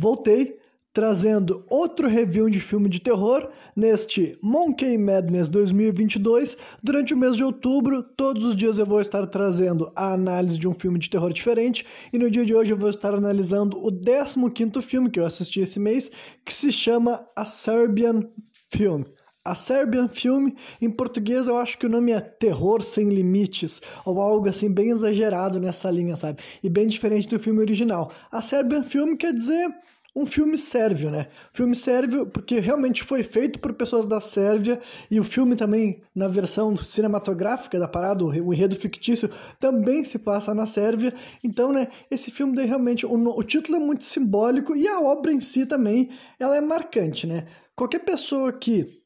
voltei 0.00 0.58
trazendo 0.92 1.62
outro 1.68 2.08
review 2.08 2.48
de 2.50 2.58
filme 2.58 2.88
de 2.88 3.00
terror 3.00 3.48
neste 3.76 4.36
Monkey 4.42 4.98
Madness 4.98 5.48
2022. 5.48 6.56
Durante 6.82 7.14
o 7.14 7.16
mês 7.16 7.36
de 7.36 7.44
outubro, 7.44 8.02
todos 8.02 8.44
os 8.44 8.56
dias 8.56 8.78
eu 8.78 8.86
vou 8.86 9.00
estar 9.00 9.26
trazendo 9.26 9.92
a 9.94 10.12
análise 10.14 10.58
de 10.58 10.66
um 10.66 10.74
filme 10.74 10.98
de 10.98 11.10
terror 11.10 11.32
diferente 11.32 11.86
e 12.12 12.18
no 12.18 12.30
dia 12.30 12.44
de 12.44 12.54
hoje 12.54 12.72
eu 12.72 12.78
vou 12.78 12.90
estar 12.90 13.14
analisando 13.14 13.78
o 13.78 13.92
15º 13.92 14.80
filme 14.82 15.10
que 15.10 15.20
eu 15.20 15.26
assisti 15.26 15.60
esse 15.60 15.78
mês, 15.78 16.10
que 16.44 16.52
se 16.52 16.72
chama 16.72 17.24
A 17.36 17.44
Serbian 17.44 18.24
Film. 18.72 19.04
A 19.42 19.54
Serbian 19.54 20.06
Film, 20.06 20.50
em 20.82 20.90
português 20.90 21.46
eu 21.46 21.56
acho 21.56 21.78
que 21.78 21.86
o 21.86 21.88
nome 21.88 22.12
é 22.12 22.20
Terror 22.20 22.82
Sem 22.82 23.08
Limites, 23.08 23.80
ou 24.04 24.20
algo 24.20 24.46
assim 24.46 24.70
bem 24.70 24.90
exagerado 24.90 25.58
nessa 25.58 25.90
linha, 25.90 26.14
sabe? 26.14 26.42
E 26.62 26.68
bem 26.68 26.86
diferente 26.86 27.26
do 27.26 27.38
filme 27.38 27.60
original. 27.60 28.12
A 28.30 28.42
Serbian 28.42 28.82
Film 28.82 29.16
quer 29.16 29.32
dizer 29.32 29.74
um 30.14 30.26
filme 30.26 30.58
sérvio, 30.58 31.10
né? 31.10 31.28
Filme 31.54 31.74
sérvio 31.74 32.26
porque 32.26 32.60
realmente 32.60 33.02
foi 33.02 33.22
feito 33.22 33.58
por 33.60 33.72
pessoas 33.72 34.04
da 34.04 34.20
Sérvia 34.20 34.78
e 35.10 35.18
o 35.18 35.24
filme 35.24 35.56
também, 35.56 36.02
na 36.14 36.28
versão 36.28 36.76
cinematográfica 36.76 37.78
da 37.78 37.88
parada, 37.88 38.22
o 38.22 38.52
enredo 38.52 38.76
fictício, 38.76 39.30
também 39.58 40.04
se 40.04 40.18
passa 40.18 40.52
na 40.52 40.66
Sérvia. 40.66 41.14
Então, 41.42 41.72
né, 41.72 41.88
esse 42.10 42.30
filme 42.30 42.54
daí 42.54 42.66
realmente, 42.66 43.06
o, 43.06 43.14
o 43.14 43.42
título 43.42 43.78
é 43.78 43.80
muito 43.80 44.04
simbólico 44.04 44.76
e 44.76 44.86
a 44.86 45.00
obra 45.00 45.32
em 45.32 45.40
si 45.40 45.64
também, 45.64 46.10
ela 46.38 46.58
é 46.58 46.60
marcante, 46.60 47.26
né? 47.26 47.46
Qualquer 47.74 48.00
pessoa 48.00 48.52
que 48.52 48.99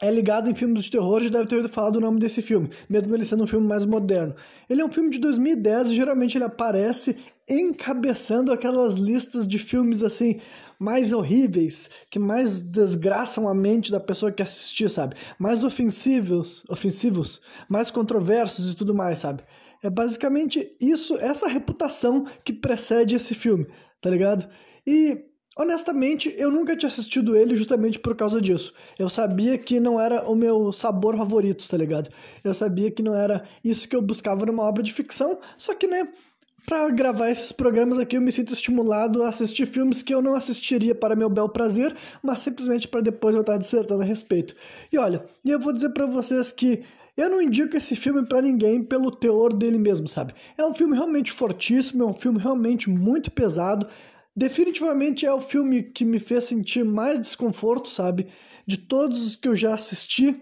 é 0.00 0.10
ligado 0.10 0.50
em 0.50 0.54
filmes 0.54 0.84
de 0.84 0.90
terror 0.90 1.22
já 1.22 1.30
deve 1.30 1.46
ter 1.46 1.56
ouvido 1.56 1.72
falar 1.72 1.90
do 1.90 2.00
nome 2.00 2.18
desse 2.18 2.42
filme, 2.42 2.70
mesmo 2.88 3.14
ele 3.14 3.24
sendo 3.24 3.44
um 3.44 3.46
filme 3.46 3.66
mais 3.66 3.84
moderno. 3.84 4.34
Ele 4.68 4.80
é 4.80 4.84
um 4.84 4.92
filme 4.92 5.10
de 5.10 5.18
2010 5.18 5.90
e 5.90 5.96
geralmente 5.96 6.36
ele 6.36 6.44
aparece 6.44 7.16
encabeçando 7.48 8.52
aquelas 8.52 8.94
listas 8.94 9.46
de 9.46 9.58
filmes 9.58 10.02
assim 10.02 10.40
mais 10.78 11.12
horríveis, 11.12 11.88
que 12.10 12.18
mais 12.18 12.60
desgraçam 12.60 13.48
a 13.48 13.54
mente 13.54 13.90
da 13.90 14.00
pessoa 14.00 14.32
que 14.32 14.42
assistir, 14.42 14.90
sabe? 14.90 15.14
Mais 15.38 15.62
ofensivos, 15.62 16.64
ofensivos, 16.68 17.40
mais 17.68 17.90
controversos 17.90 18.72
e 18.72 18.76
tudo 18.76 18.94
mais, 18.94 19.20
sabe? 19.20 19.42
É 19.82 19.90
basicamente 19.90 20.74
isso, 20.80 21.16
essa 21.18 21.46
reputação 21.46 22.26
que 22.44 22.52
precede 22.52 23.14
esse 23.14 23.34
filme, 23.34 23.66
tá 24.00 24.10
ligado? 24.10 24.48
E 24.86 25.24
Honestamente, 25.56 26.34
eu 26.36 26.50
nunca 26.50 26.76
tinha 26.76 26.88
assistido 26.88 27.36
ele 27.36 27.54
justamente 27.54 27.98
por 27.98 28.16
causa 28.16 28.40
disso. 28.40 28.74
Eu 28.98 29.08
sabia 29.08 29.56
que 29.56 29.78
não 29.78 30.00
era 30.00 30.28
o 30.28 30.34
meu 30.34 30.72
sabor 30.72 31.16
favorito, 31.16 31.68
tá 31.68 31.76
ligado? 31.76 32.10
Eu 32.42 32.52
sabia 32.52 32.90
que 32.90 33.02
não 33.02 33.14
era 33.14 33.44
isso 33.62 33.88
que 33.88 33.94
eu 33.94 34.02
buscava 34.02 34.44
numa 34.46 34.64
obra 34.64 34.82
de 34.82 34.92
ficção, 34.92 35.38
só 35.56 35.74
que, 35.74 35.86
né, 35.86 36.08
para 36.66 36.88
gravar 36.88 37.30
esses 37.30 37.52
programas 37.52 37.98
aqui 37.98 38.16
eu 38.16 38.22
me 38.22 38.32
sinto 38.32 38.52
estimulado 38.52 39.22
a 39.22 39.28
assistir 39.28 39.66
filmes 39.66 40.02
que 40.02 40.14
eu 40.14 40.22
não 40.22 40.34
assistiria 40.34 40.94
para 40.94 41.14
meu 41.14 41.28
bel 41.28 41.48
prazer, 41.48 41.94
mas 42.22 42.40
simplesmente 42.40 42.88
para 42.88 43.02
depois 43.02 43.34
eu 43.34 43.42
estar 43.42 43.58
dissertando 43.58 44.02
a 44.02 44.06
respeito. 44.06 44.54
E 44.90 44.98
olha, 44.98 45.24
eu 45.44 45.60
vou 45.60 45.72
dizer 45.72 45.90
para 45.90 46.06
vocês 46.06 46.50
que 46.50 46.82
eu 47.16 47.30
não 47.30 47.40
indico 47.40 47.76
esse 47.76 47.94
filme 47.94 48.26
para 48.26 48.42
ninguém 48.42 48.82
pelo 48.82 49.10
teor 49.10 49.52
dele 49.52 49.78
mesmo, 49.78 50.08
sabe? 50.08 50.34
É 50.58 50.64
um 50.64 50.74
filme 50.74 50.96
realmente 50.96 51.30
fortíssimo, 51.30 52.02
é 52.02 52.06
um 52.06 52.14
filme 52.14 52.40
realmente 52.40 52.90
muito 52.90 53.30
pesado. 53.30 53.86
Definitivamente 54.36 55.24
é 55.24 55.32
o 55.32 55.40
filme 55.40 55.82
que 55.82 56.04
me 56.04 56.18
fez 56.18 56.44
sentir 56.44 56.84
mais 56.84 57.20
desconforto, 57.20 57.88
sabe? 57.88 58.28
De 58.66 58.78
todos 58.78 59.24
os 59.24 59.36
que 59.36 59.46
eu 59.46 59.54
já 59.54 59.74
assisti. 59.74 60.36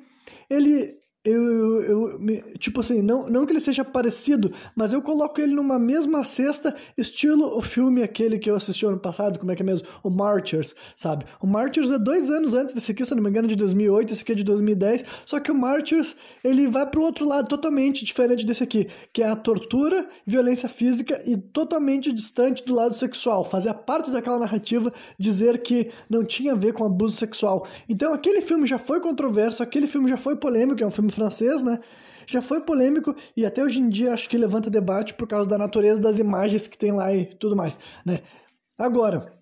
Ele 0.49 1.02
eu, 1.25 1.83
eu, 1.83 2.29
eu, 2.29 2.59
tipo 2.59 2.81
assim, 2.81 3.01
não, 3.01 3.31
não 3.31 3.47
que 3.47 3.53
ele 3.53 3.61
seja 3.61 3.85
parecido, 3.85 4.53
mas 4.75 4.93
eu 4.93 5.01
coloco 5.01 5.41
ele 5.41 5.55
numa 5.55 5.79
mesma 5.79 6.25
cesta, 6.25 6.75
estilo 6.99 7.57
o 7.57 7.63
filme 7.63 8.03
aquele 8.03 8.41
que 8.41 8.51
eu 8.51 8.57
assisti 8.57 8.85
ano 8.85 8.99
passado, 8.99 9.39
como 9.39 9.53
é 9.53 9.55
que 9.55 9.63
é 9.63 9.65
mesmo? 9.65 9.87
O 10.03 10.11
Martyrs, 10.11 10.75
sabe? 10.97 11.25
O 11.41 11.47
Martyrs 11.47 11.91
é 11.91 11.99
dois 11.99 12.29
anos 12.29 12.55
antes 12.55 12.75
desse 12.75 12.91
aqui, 12.91 13.05
se 13.05 13.15
não 13.15 13.23
me 13.23 13.31
engano, 13.31 13.47
de 13.47 13.55
2008, 13.55 14.13
esse 14.13 14.23
aqui 14.23 14.33
é 14.33 14.35
de 14.35 14.43
2010, 14.43 15.05
só 15.25 15.39
que 15.39 15.53
o 15.53 15.55
Martyrs, 15.55 16.17
ele 16.43 16.67
vai 16.67 16.87
pro 16.91 17.03
outro 17.03 17.25
lado, 17.25 17.47
totalmente 17.47 18.05
diferente 18.05 18.45
desse 18.45 18.65
aqui, 18.65 18.89
que 19.13 19.23
é 19.23 19.29
a 19.29 19.37
tortura, 19.37 20.09
violência 20.27 20.69
física 20.69 21.23
e 21.25 21.37
totalmente 21.37 22.11
distante 22.11 22.65
do 22.65 22.75
lado 22.75 22.95
sexual, 22.95 23.45
fazia 23.45 23.73
parte 23.73 24.11
daquela 24.11 24.41
narrativa 24.41 24.93
dizer 25.17 25.63
que 25.63 25.89
não 26.11 26.25
tinha 26.25 26.53
a 26.53 26.57
ver 26.57 26.73
com 26.73 26.85
abuso 26.85 27.17
sexual. 27.17 27.69
Então 27.89 28.13
aquele 28.13 28.41
filme 28.41 28.67
já 28.67 28.79
foi 28.79 29.01
controverso, 29.01 29.63
aquele 29.63 29.87
filme 29.87 30.11
já 30.11 30.17
foi 30.17 30.35
polêmico, 30.35 30.83
é 30.83 30.87
um 30.87 30.91
filme 30.91 31.12
francês, 31.13 31.63
né? 31.63 31.81
Já 32.27 32.41
foi 32.41 32.61
polêmico 32.61 33.15
e 33.37 33.45
até 33.45 33.63
hoje 33.63 33.81
em 33.81 33.89
dia 33.89 34.13
acho 34.15 34.29
que 34.29 34.37
levanta 34.37 34.71
debate 34.71 35.15
por 35.15 35.27
causa 35.29 35.49
da 35.49 35.59
natureza 35.59 36.01
das 36.01 36.19
imagens 36.19 36.67
que 36.67 36.79
tem 36.79 36.93
lá 36.93 37.13
e 37.13 37.27
tudo 37.27 37.57
mais, 37.57 37.79
né? 38.05 38.21
Agora, 38.79 39.42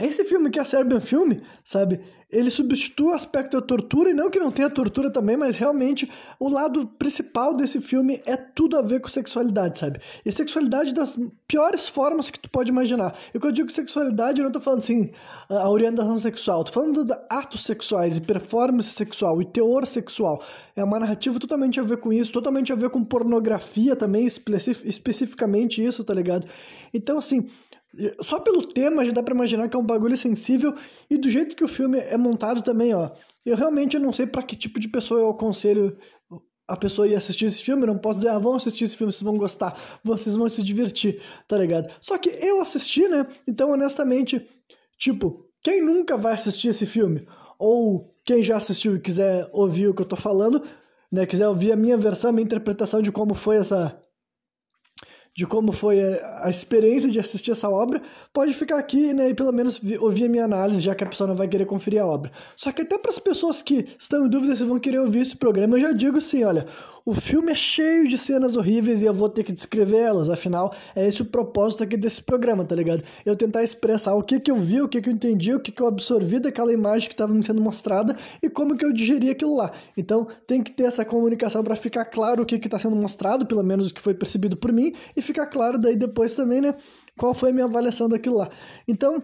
esse 0.00 0.24
filme 0.24 0.50
que 0.50 0.58
é 0.58 0.64
Serbian 0.64 1.00
Filme, 1.00 1.42
sabe? 1.62 2.00
Ele 2.30 2.50
substitui 2.50 3.12
o 3.12 3.14
aspecto 3.14 3.60
da 3.60 3.64
tortura, 3.64 4.10
e 4.10 4.14
não 4.14 4.28
que 4.28 4.40
não 4.40 4.50
tenha 4.50 4.68
tortura 4.68 5.08
também, 5.08 5.36
mas 5.36 5.56
realmente 5.56 6.10
o 6.40 6.48
lado 6.48 6.84
principal 6.84 7.54
desse 7.54 7.80
filme 7.80 8.20
é 8.26 8.36
tudo 8.36 8.76
a 8.76 8.82
ver 8.82 9.00
com 9.00 9.06
sexualidade, 9.06 9.78
sabe? 9.78 10.00
E 10.24 10.32
sexualidade 10.32 10.92
das 10.92 11.16
piores 11.46 11.88
formas 11.88 12.30
que 12.30 12.40
tu 12.40 12.50
pode 12.50 12.70
imaginar. 12.70 13.16
E 13.32 13.38
quando 13.38 13.50
eu 13.50 13.52
digo 13.52 13.70
sexualidade, 13.70 14.40
eu 14.40 14.44
não 14.44 14.50
tô 14.50 14.58
falando 14.58 14.80
assim, 14.80 15.12
a 15.48 15.70
orientação 15.70 16.18
sexual, 16.18 16.64
tô 16.64 16.72
falando 16.72 17.04
de 17.04 17.14
atos 17.30 17.62
sexuais 17.62 18.16
e 18.16 18.22
performance 18.22 18.90
sexual 18.90 19.40
e 19.40 19.44
teor 19.44 19.86
sexual. 19.86 20.42
É 20.74 20.82
uma 20.82 20.98
narrativa 20.98 21.38
totalmente 21.38 21.78
a 21.78 21.84
ver 21.84 21.98
com 21.98 22.12
isso, 22.12 22.32
totalmente 22.32 22.72
a 22.72 22.76
ver 22.76 22.90
com 22.90 23.04
pornografia 23.04 23.94
também, 23.94 24.26
especificamente 24.26 25.84
isso, 25.84 26.02
tá 26.02 26.12
ligado? 26.12 26.48
Então, 26.92 27.18
assim, 27.18 27.48
só 28.20 28.40
pelo 28.40 28.66
tema 28.66 29.04
já 29.04 29.12
dá 29.12 29.22
pra 29.22 29.34
imaginar 29.34 29.68
que 29.68 29.76
é 29.76 29.78
um 29.78 29.86
bagulho 29.86 30.16
sensível 30.16 30.74
e 31.08 31.16
do 31.16 31.30
jeito 31.30 31.56
que 31.56 31.64
o 31.64 31.68
filme 31.68 31.98
é 31.98 32.16
montado 32.16 32.62
também, 32.62 32.94
ó. 32.94 33.10
Eu 33.44 33.56
realmente 33.56 33.98
não 33.98 34.12
sei 34.12 34.26
para 34.26 34.42
que 34.42 34.56
tipo 34.56 34.80
de 34.80 34.88
pessoa 34.88 35.20
eu 35.20 35.30
aconselho 35.30 35.96
a 36.66 36.76
pessoa 36.76 37.06
ir 37.06 37.14
assistir 37.14 37.44
esse 37.44 37.62
filme, 37.62 37.86
não 37.86 37.98
posso 37.98 38.20
dizer, 38.20 38.30
ah, 38.30 38.38
vão 38.38 38.54
assistir 38.54 38.84
esse 38.84 38.96
filme, 38.96 39.12
vocês 39.12 39.22
vão 39.22 39.36
gostar, 39.36 40.00
vocês 40.02 40.34
vão 40.34 40.48
se 40.48 40.62
divertir, 40.62 41.20
tá 41.46 41.58
ligado? 41.58 41.92
Só 42.00 42.16
que 42.16 42.30
eu 42.30 42.60
assisti, 42.60 43.06
né? 43.06 43.26
Então, 43.46 43.70
honestamente, 43.70 44.48
tipo, 44.96 45.46
quem 45.62 45.82
nunca 45.82 46.16
vai 46.16 46.32
assistir 46.32 46.68
esse 46.68 46.86
filme? 46.86 47.26
Ou 47.58 48.14
quem 48.24 48.42
já 48.42 48.56
assistiu 48.56 48.96
e 48.96 49.00
quiser 49.00 49.48
ouvir 49.52 49.88
o 49.88 49.94
que 49.94 50.00
eu 50.00 50.06
tô 50.08 50.16
falando, 50.16 50.62
né? 51.12 51.26
Quiser 51.26 51.48
ouvir 51.48 51.72
a 51.72 51.76
minha 51.76 51.98
versão, 51.98 52.30
a 52.30 52.32
minha 52.32 52.44
interpretação 52.44 53.02
de 53.02 53.12
como 53.12 53.34
foi 53.34 53.56
essa 53.58 54.02
de 55.36 55.46
como 55.46 55.72
foi 55.72 56.00
a 56.00 56.48
experiência 56.48 57.10
de 57.10 57.18
assistir 57.18 57.50
essa 57.50 57.68
obra, 57.68 58.00
pode 58.32 58.54
ficar 58.54 58.78
aqui 58.78 59.12
né, 59.12 59.30
e 59.30 59.34
pelo 59.34 59.52
menos 59.52 59.80
ouvir 59.98 60.26
a 60.26 60.28
minha 60.28 60.44
análise, 60.44 60.80
já 60.80 60.94
que 60.94 61.02
a 61.02 61.06
pessoa 61.08 61.26
não 61.26 61.34
vai 61.34 61.48
querer 61.48 61.66
conferir 61.66 62.00
a 62.00 62.06
obra. 62.06 62.30
Só 62.56 62.70
que 62.70 62.82
até 62.82 62.96
para 62.96 63.10
as 63.10 63.18
pessoas 63.18 63.60
que 63.60 63.88
estão 63.98 64.26
em 64.26 64.28
dúvida 64.28 64.54
se 64.54 64.62
vão 64.62 64.78
querer 64.78 65.00
ouvir 65.00 65.22
esse 65.22 65.36
programa, 65.36 65.76
eu 65.76 65.82
já 65.82 65.92
digo 65.92 66.18
assim, 66.18 66.44
olha, 66.44 66.66
o 67.06 67.12
filme 67.12 67.52
é 67.52 67.54
cheio 67.54 68.08
de 68.08 68.16
cenas 68.16 68.56
horríveis 68.56 69.02
e 69.02 69.04
eu 69.04 69.12
vou 69.12 69.28
ter 69.28 69.44
que 69.44 69.52
descrever 69.52 69.98
elas, 69.98 70.30
afinal, 70.30 70.74
é 70.96 71.06
esse 71.06 71.20
o 71.20 71.26
propósito 71.26 71.82
aqui 71.82 71.98
desse 71.98 72.22
programa, 72.22 72.64
tá 72.64 72.74
ligado? 72.74 73.02
Eu 73.26 73.36
tentar 73.36 73.62
expressar 73.62 74.14
o 74.14 74.22
que 74.22 74.40
que 74.40 74.50
eu 74.50 74.56
vi, 74.56 74.80
o 74.80 74.88
que 74.88 75.02
que 75.02 75.10
eu 75.10 75.12
entendi, 75.12 75.52
o 75.54 75.60
que 75.60 75.70
que 75.70 75.82
eu 75.82 75.86
absorvi 75.86 76.38
daquela 76.40 76.72
imagem 76.72 77.08
que 77.08 77.14
estava 77.14 77.34
me 77.34 77.44
sendo 77.44 77.60
mostrada 77.60 78.16
e 78.42 78.48
como 78.48 78.74
que 78.74 78.86
eu 78.86 78.92
digeri 78.92 79.28
aquilo 79.28 79.54
lá. 79.54 79.70
Então, 79.96 80.26
tem 80.46 80.62
que 80.62 80.72
ter 80.72 80.84
essa 80.84 81.04
comunicação 81.04 81.62
para 81.62 81.76
ficar 81.76 82.06
claro 82.06 82.42
o 82.42 82.46
que 82.46 82.58
que 82.58 82.68
está 82.68 82.78
sendo 82.78 82.96
mostrado, 82.96 83.44
pelo 83.44 83.62
menos 83.62 83.90
o 83.90 83.94
que 83.94 84.00
foi 84.00 84.14
percebido 84.14 84.56
por 84.56 84.72
mim, 84.72 84.94
e 85.14 85.20
ficar 85.20 85.46
claro 85.46 85.78
daí 85.78 85.96
depois 85.96 86.34
também, 86.34 86.62
né, 86.62 86.74
qual 87.18 87.34
foi 87.34 87.50
a 87.50 87.52
minha 87.52 87.66
avaliação 87.66 88.08
daquilo 88.08 88.38
lá. 88.38 88.48
Então, 88.88 89.22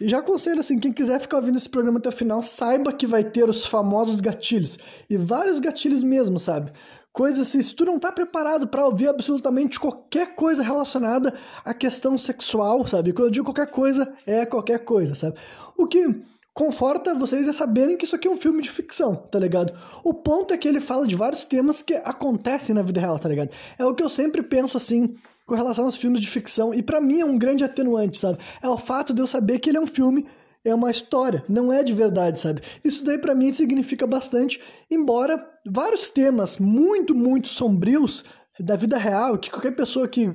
já 0.00 0.18
aconselho 0.18 0.60
assim, 0.60 0.78
quem 0.78 0.92
quiser 0.92 1.20
ficar 1.20 1.36
ouvindo 1.36 1.58
esse 1.58 1.68
programa 1.68 1.98
até 1.98 2.08
o 2.08 2.12
final, 2.12 2.42
saiba 2.42 2.92
que 2.92 3.06
vai 3.06 3.22
ter 3.22 3.48
os 3.48 3.66
famosos 3.66 4.20
gatilhos. 4.20 4.78
E 5.08 5.16
vários 5.16 5.58
gatilhos 5.58 6.02
mesmo, 6.02 6.38
sabe? 6.38 6.72
Coisas 7.20 7.46
assim, 7.46 7.60
se 7.60 7.74
tu 7.74 7.84
não 7.84 7.98
tá 7.98 8.10
preparado 8.10 8.66
para 8.66 8.86
ouvir 8.86 9.06
absolutamente 9.06 9.78
qualquer 9.78 10.34
coisa 10.34 10.62
relacionada 10.62 11.34
à 11.62 11.74
questão 11.74 12.16
sexual, 12.16 12.86
sabe? 12.86 13.12
Quando 13.12 13.26
eu 13.26 13.30
digo 13.30 13.44
qualquer 13.44 13.70
coisa, 13.70 14.10
é 14.26 14.46
qualquer 14.46 14.78
coisa, 14.86 15.14
sabe? 15.14 15.36
O 15.76 15.86
que 15.86 16.22
conforta 16.54 17.14
vocês 17.14 17.46
é 17.46 17.52
saberem 17.52 17.98
que 17.98 18.06
isso 18.06 18.16
aqui 18.16 18.26
é 18.26 18.30
um 18.30 18.38
filme 18.38 18.62
de 18.62 18.70
ficção, 18.70 19.16
tá 19.16 19.38
ligado? 19.38 19.78
O 20.02 20.14
ponto 20.14 20.54
é 20.54 20.56
que 20.56 20.66
ele 20.66 20.80
fala 20.80 21.06
de 21.06 21.14
vários 21.14 21.44
temas 21.44 21.82
que 21.82 21.92
acontecem 21.92 22.74
na 22.74 22.80
vida 22.80 23.02
real, 23.02 23.18
tá 23.18 23.28
ligado? 23.28 23.50
É 23.78 23.84
o 23.84 23.94
que 23.94 24.02
eu 24.02 24.08
sempre 24.08 24.42
penso 24.42 24.78
assim 24.78 25.14
com 25.44 25.54
relação 25.54 25.84
aos 25.84 25.96
filmes 25.96 26.22
de 26.22 26.26
ficção, 26.26 26.72
e 26.72 26.82
para 26.82 27.02
mim 27.02 27.20
é 27.20 27.24
um 27.26 27.36
grande 27.36 27.62
atenuante, 27.62 28.16
sabe? 28.16 28.38
É 28.62 28.68
o 28.70 28.78
fato 28.78 29.12
de 29.12 29.20
eu 29.20 29.26
saber 29.26 29.58
que 29.58 29.68
ele 29.68 29.76
é 29.76 29.80
um 29.82 29.86
filme 29.86 30.26
é 30.64 30.74
uma 30.74 30.90
história, 30.90 31.44
não 31.48 31.72
é 31.72 31.82
de 31.82 31.92
verdade, 31.92 32.38
sabe? 32.38 32.62
Isso 32.84 33.04
daí 33.04 33.18
para 33.18 33.34
mim 33.34 33.52
significa 33.52 34.06
bastante, 34.06 34.60
embora 34.90 35.42
vários 35.66 36.10
temas 36.10 36.58
muito, 36.58 37.14
muito 37.14 37.48
sombrios 37.48 38.24
da 38.58 38.76
vida 38.76 38.98
real, 38.98 39.38
que 39.38 39.50
qualquer 39.50 39.74
pessoa 39.74 40.06
que 40.06 40.34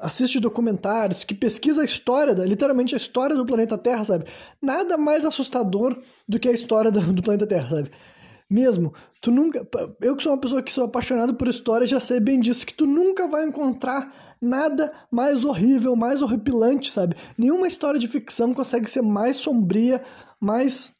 assiste 0.00 0.40
documentários, 0.40 1.24
que 1.24 1.34
pesquisa 1.34 1.82
a 1.82 1.84
história, 1.84 2.32
literalmente 2.44 2.94
a 2.94 2.98
história 2.98 3.36
do 3.36 3.44
planeta 3.44 3.76
Terra, 3.76 4.04
sabe? 4.04 4.24
Nada 4.62 4.96
mais 4.96 5.24
assustador 5.24 6.00
do 6.26 6.38
que 6.38 6.48
a 6.48 6.52
história 6.52 6.90
do, 6.90 7.22
planeta 7.22 7.46
Terra, 7.46 7.68
sabe? 7.68 7.90
Mesmo, 8.48 8.92
tu 9.20 9.30
nunca. 9.30 9.66
Eu 10.00 10.16
que 10.16 10.22
sou 10.22 10.32
uma 10.32 10.40
pessoa 10.40 10.62
que 10.62 10.72
sou 10.72 10.84
apaixonado 10.84 11.34
por 11.34 11.46
história, 11.48 11.86
já 11.86 12.00
sei 12.00 12.18
bem 12.18 12.40
disso, 12.40 12.66
que 12.66 12.74
tu 12.74 12.86
nunca 12.86 13.28
vai 13.28 13.44
encontrar 13.44 14.12
nada 14.40 14.92
mais 15.10 15.44
horrível, 15.44 15.94
mais 15.94 16.22
horripilante, 16.22 16.90
sabe? 16.90 17.16
Nenhuma 17.36 17.68
história 17.68 18.00
de 18.00 18.08
ficção 18.08 18.54
consegue 18.54 18.90
ser 18.90 19.02
mais 19.02 19.36
sombria, 19.36 20.02
mais 20.40 20.92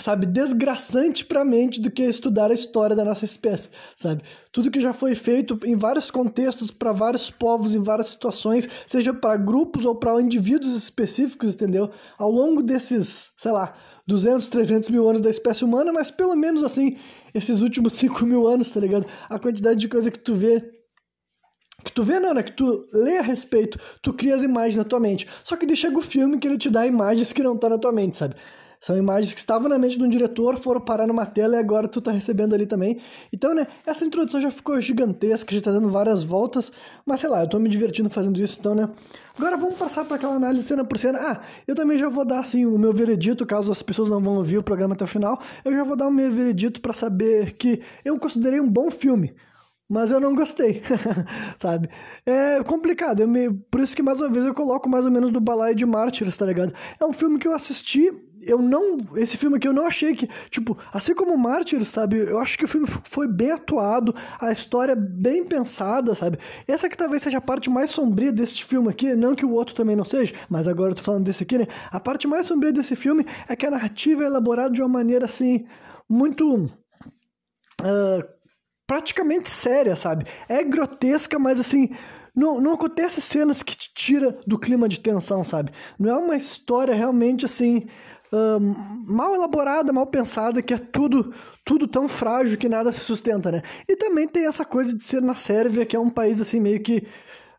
sabe, 0.00 0.24
desgraçante 0.24 1.24
para 1.24 1.42
a 1.42 1.44
mente 1.44 1.80
do 1.80 1.90
que 1.90 2.02
estudar 2.02 2.50
a 2.50 2.54
história 2.54 2.96
da 2.96 3.04
nossa 3.04 3.24
espécie, 3.24 3.68
sabe? 3.94 4.22
Tudo 4.50 4.70
que 4.70 4.80
já 4.80 4.92
foi 4.92 5.14
feito 5.14 5.58
em 5.64 5.76
vários 5.76 6.10
contextos, 6.10 6.70
para 6.70 6.92
vários 6.92 7.30
povos, 7.30 7.74
em 7.74 7.82
várias 7.82 8.08
situações, 8.08 8.68
seja 8.86 9.12
para 9.12 9.36
grupos 9.36 9.84
ou 9.84 9.94
para 9.94 10.20
indivíduos 10.20 10.74
específicos, 10.74 11.54
entendeu? 11.54 11.90
Ao 12.18 12.30
longo 12.30 12.62
desses, 12.62 13.32
sei 13.36 13.52
lá, 13.52 13.74
200, 14.06 14.48
300 14.48 14.88
mil 14.88 15.08
anos 15.08 15.20
da 15.20 15.30
espécie 15.30 15.64
humana, 15.64 15.92
mas 15.92 16.10
pelo 16.10 16.34
menos 16.34 16.64
assim, 16.64 16.96
esses 17.34 17.60
últimos 17.60 17.92
5 17.94 18.24
mil 18.24 18.46
anos, 18.46 18.70
tá 18.70 18.80
ligado? 18.80 19.06
A 19.28 19.38
quantidade 19.38 19.78
de 19.78 19.88
coisa 19.88 20.10
que 20.10 20.18
tu 20.18 20.34
vê 20.34 20.81
que 21.84 21.92
tu 21.92 22.02
vê 22.02 22.20
não, 22.20 22.34
né? 22.34 22.42
Que 22.42 22.52
tu 22.52 22.86
lê 22.92 23.18
a 23.18 23.22
respeito, 23.22 23.78
tu 24.00 24.12
cria 24.12 24.34
as 24.34 24.42
imagens 24.42 24.76
na 24.76 24.84
tua 24.84 25.00
mente. 25.00 25.28
Só 25.44 25.56
que 25.56 25.74
chega 25.74 25.98
o 25.98 26.02
filme 26.02 26.38
que 26.38 26.46
ele 26.46 26.58
te 26.58 26.70
dá 26.70 26.86
imagens 26.86 27.32
que 27.32 27.42
não 27.42 27.54
estão 27.54 27.70
tá 27.70 27.76
na 27.76 27.80
tua 27.80 27.92
mente, 27.92 28.16
sabe? 28.16 28.34
São 28.82 28.96
imagens 28.96 29.32
que 29.32 29.38
estavam 29.38 29.68
na 29.68 29.78
mente 29.78 29.96
de 29.96 30.02
um 30.02 30.08
diretor, 30.08 30.58
foram 30.58 30.80
parar 30.80 31.06
numa 31.06 31.24
tela 31.24 31.54
e 31.54 31.58
agora 31.60 31.86
tu 31.86 32.00
tá 32.00 32.10
recebendo 32.10 32.52
ali 32.52 32.66
também. 32.66 33.00
Então, 33.32 33.54
né, 33.54 33.64
essa 33.86 34.04
introdução 34.04 34.40
já 34.40 34.50
ficou 34.50 34.80
gigantesca, 34.80 35.54
já 35.54 35.60
tá 35.60 35.70
dando 35.70 35.88
várias 35.88 36.24
voltas, 36.24 36.72
mas 37.06 37.20
sei 37.20 37.30
lá, 37.30 37.42
eu 37.42 37.48
tô 37.48 37.60
me 37.60 37.68
divertindo 37.68 38.10
fazendo 38.10 38.42
isso, 38.42 38.56
então, 38.58 38.74
né. 38.74 38.88
Agora 39.38 39.56
vamos 39.56 39.76
passar 39.76 40.04
para 40.04 40.16
aquela 40.16 40.34
análise 40.34 40.66
cena 40.66 40.84
por 40.84 40.98
cena. 40.98 41.20
Ah, 41.22 41.40
eu 41.64 41.76
também 41.76 41.96
já 41.96 42.08
vou 42.08 42.24
dar, 42.24 42.40
assim, 42.40 42.66
o 42.66 42.76
meu 42.76 42.92
veredito, 42.92 43.46
caso 43.46 43.70
as 43.70 43.82
pessoas 43.82 44.08
não 44.08 44.20
vão 44.20 44.38
ouvir 44.38 44.58
o 44.58 44.64
programa 44.64 44.94
até 44.94 45.04
o 45.04 45.06
final, 45.06 45.40
eu 45.64 45.72
já 45.72 45.84
vou 45.84 45.94
dar 45.94 46.08
o 46.08 46.10
meu 46.10 46.32
veredito 46.32 46.80
para 46.80 46.92
saber 46.92 47.52
que 47.52 47.80
eu 48.04 48.18
considerei 48.18 48.58
um 48.58 48.68
bom 48.68 48.90
filme 48.90 49.32
mas 49.88 50.10
eu 50.10 50.20
não 50.20 50.34
gostei, 50.34 50.82
sabe? 51.58 51.88
É 52.24 52.62
complicado, 52.64 53.20
eu 53.20 53.28
me... 53.28 53.52
por 53.70 53.80
isso 53.80 53.94
que 53.94 54.02
mais 54.02 54.20
uma 54.20 54.30
vez 54.30 54.44
eu 54.44 54.54
coloco 54.54 54.88
mais 54.88 55.04
ou 55.04 55.10
menos 55.10 55.30
do 55.30 55.40
Balaio 55.40 55.74
de 55.74 55.86
Mártires, 55.86 56.36
tá 56.36 56.46
ligado? 56.46 56.72
É 57.00 57.04
um 57.04 57.12
filme 57.12 57.38
que 57.38 57.48
eu 57.48 57.54
assisti 57.54 58.10
eu 58.42 58.60
não. 58.60 58.98
Esse 59.16 59.36
filme 59.36 59.56
aqui 59.56 59.68
eu 59.68 59.72
não 59.72 59.86
achei 59.86 60.14
que. 60.14 60.28
Tipo, 60.50 60.76
assim 60.92 61.14
como 61.14 61.36
Mártires, 61.36 61.88
sabe? 61.88 62.16
Eu 62.18 62.38
acho 62.38 62.58
que 62.58 62.64
o 62.64 62.68
filme 62.68 62.86
foi 63.10 63.28
bem 63.28 63.52
atuado, 63.52 64.14
a 64.40 64.50
história 64.50 64.96
bem 64.96 65.44
pensada, 65.44 66.14
sabe? 66.14 66.38
Essa 66.66 66.88
que 66.88 66.96
talvez 66.96 67.22
seja 67.22 67.38
a 67.38 67.40
parte 67.40 67.70
mais 67.70 67.90
sombria 67.90 68.32
desse 68.32 68.64
filme 68.64 68.88
aqui, 68.88 69.14
não 69.14 69.34
que 69.34 69.46
o 69.46 69.52
outro 69.52 69.74
também 69.74 69.96
não 69.96 70.04
seja, 70.04 70.34
mas 70.48 70.66
agora 70.66 70.90
eu 70.90 70.94
tô 70.94 71.02
falando 71.02 71.24
desse 71.24 71.44
aqui, 71.44 71.58
né? 71.58 71.66
A 71.90 72.00
parte 72.00 72.26
mais 72.26 72.46
sombria 72.46 72.72
desse 72.72 72.96
filme 72.96 73.24
é 73.48 73.54
que 73.54 73.66
a 73.66 73.70
narrativa 73.70 74.24
é 74.24 74.26
elaborada 74.26 74.74
de 74.74 74.82
uma 74.82 74.88
maneira 74.88 75.26
assim. 75.26 75.64
Muito. 76.08 76.64
Uh, 77.80 78.41
praticamente 78.92 79.48
séria, 79.48 79.96
sabe? 79.96 80.26
É 80.46 80.62
grotesca, 80.62 81.38
mas 81.38 81.58
assim. 81.58 81.88
Não, 82.34 82.62
não 82.62 82.72
acontece 82.72 83.20
cenas 83.20 83.62
que 83.62 83.76
te 83.76 83.92
tira 83.94 84.38
do 84.46 84.58
clima 84.58 84.88
de 84.88 84.98
tensão, 85.00 85.44
sabe? 85.44 85.70
Não 85.98 86.08
é 86.08 86.16
uma 86.16 86.34
história 86.34 86.94
realmente 86.94 87.44
assim 87.44 87.86
mal 89.06 89.34
elaborada, 89.34 89.92
mal 89.92 90.06
pensada, 90.06 90.62
que 90.62 90.72
é 90.72 90.78
tudo, 90.78 91.34
tudo 91.62 91.86
tão 91.86 92.08
frágil 92.08 92.56
que 92.56 92.68
nada 92.68 92.90
se 92.90 93.00
sustenta, 93.00 93.52
né? 93.52 93.62
E 93.86 93.94
também 93.96 94.26
tem 94.26 94.46
essa 94.46 94.64
coisa 94.64 94.96
de 94.96 95.04
ser 95.04 95.20
na 95.20 95.34
Sérvia, 95.34 95.84
que 95.84 95.94
é 95.94 96.00
um 96.00 96.08
país 96.08 96.40
assim 96.40 96.58
meio 96.58 96.82
que 96.82 97.06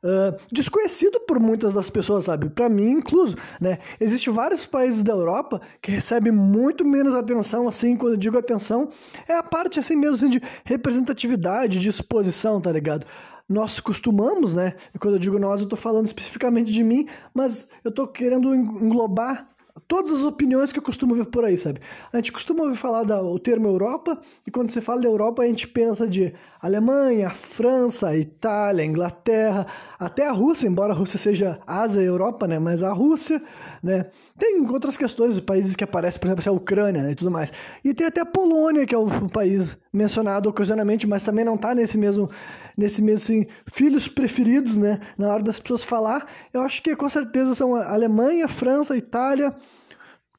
Uh, 0.04 0.38
desconhecido 0.52 1.18
por 1.22 1.40
muitas 1.40 1.72
das 1.72 1.90
pessoas, 1.90 2.26
sabe? 2.26 2.50
Para 2.50 2.68
mim, 2.68 2.90
incluso, 2.90 3.38
né? 3.62 3.80
Existem 4.02 4.34
vários 4.34 4.66
países 4.66 5.02
da 5.02 5.14
Europa 5.14 5.62
que 5.82 5.92
recebem 5.92 6.32
muito 6.32 6.84
menos 6.84 7.14
atenção, 7.14 7.70
assim, 7.70 7.96
quando 7.96 8.16
eu 8.16 8.18
digo 8.18 8.38
atenção, 8.38 8.90
é 9.30 9.34
a 9.34 9.42
parte, 9.42 9.80
assim, 9.80 9.96
mesmo 9.96 10.16
assim, 10.18 10.30
de 10.30 10.42
representatividade, 10.66 11.80
de 11.80 11.88
exposição, 11.88 12.60
tá 12.60 12.70
ligado? 12.70 13.06
Nós 13.48 13.80
costumamos, 13.80 14.54
né? 14.54 14.76
Quando 15.00 15.16
eu 15.16 15.20
digo 15.20 15.40
nós, 15.40 15.62
eu 15.62 15.70
tô 15.70 15.78
falando 15.78 16.06
especificamente 16.06 16.74
de 16.74 16.84
mim, 16.84 17.08
mas 17.34 17.70
eu 17.82 17.92
tô 17.92 18.06
querendo 18.06 18.54
englobar 18.54 19.53
todas 19.88 20.12
as 20.12 20.24
opiniões 20.24 20.72
que 20.72 20.80
eu 20.80 20.84
costumo 20.84 21.16
ver 21.16 21.26
por 21.26 21.46
aí, 21.46 21.58
sabe? 21.58 21.80
A 22.12 22.18
gente 22.18 22.32
costuma 22.32 22.64
ouvir 22.64 22.76
falar 22.76 23.04
do 23.04 23.40
termo 23.40 23.68
Europa, 23.68 24.20
e 24.46 24.52
quando 24.52 24.72
você 24.72 24.82
fala 24.82 25.02
da 25.02 25.08
Europa, 25.08 25.44
a 25.44 25.46
gente 25.46 25.68
pensa 25.68 26.08
de 26.08 26.34
Alemanha, 26.62 27.30
França, 27.30 28.18
Itália, 28.18 28.86
Inglaterra, 28.86 29.66
até 30.00 30.28
a 30.28 30.32
Rússia, 30.32 30.68
embora 30.68 30.94
a 30.94 30.96
Rússia 30.96 31.18
seja 31.20 31.60
Ásia 31.68 32.02
e 32.02 32.06
Europa, 32.06 32.48
né? 32.48 32.60
Mas 32.60 32.84
a 32.84 32.94
Rússia, 32.94 33.42
né? 33.82 34.08
Tem 34.38 34.68
outras 34.68 34.98
questões, 34.98 35.40
países 35.40 35.76
que 35.76 35.84
aparecem, 35.84 36.20
por 36.20 36.28
exemplo, 36.28 36.50
a 36.50 36.52
Ucrânia 36.54 37.04
né? 37.04 37.12
e 37.12 37.16
tudo 37.16 37.30
mais. 37.30 37.54
E 37.84 37.94
tem 37.94 38.08
até 38.08 38.22
a 38.22 38.26
Polônia, 38.26 38.86
que 38.86 38.96
é 38.96 38.98
um 38.98 39.30
país 39.30 39.78
mencionado 39.92 40.50
ocasionalmente, 40.50 41.06
mas 41.06 41.24
também 41.24 41.46
não 41.46 41.54
está 41.54 41.76
nesse 41.76 41.98
mesmo 41.98 42.30
nesse 42.78 43.02
mesmo 43.02 43.24
assim, 43.24 43.48
filhos 43.72 44.08
preferidos, 44.08 44.78
né? 44.78 45.00
Na 45.18 45.30
hora 45.30 45.44
das 45.44 45.60
pessoas 45.60 45.84
falar, 45.84 46.28
eu 46.54 46.62
acho 46.62 46.82
que 46.82 46.96
com 46.96 47.10
certeza 47.10 47.56
são 47.56 47.76
Alemanha, 47.76 48.48
França, 48.48 48.96
Itália, 48.96 49.56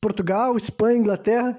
Portugal, 0.01 0.57
Espanha, 0.57 0.99
Inglaterra 0.99 1.59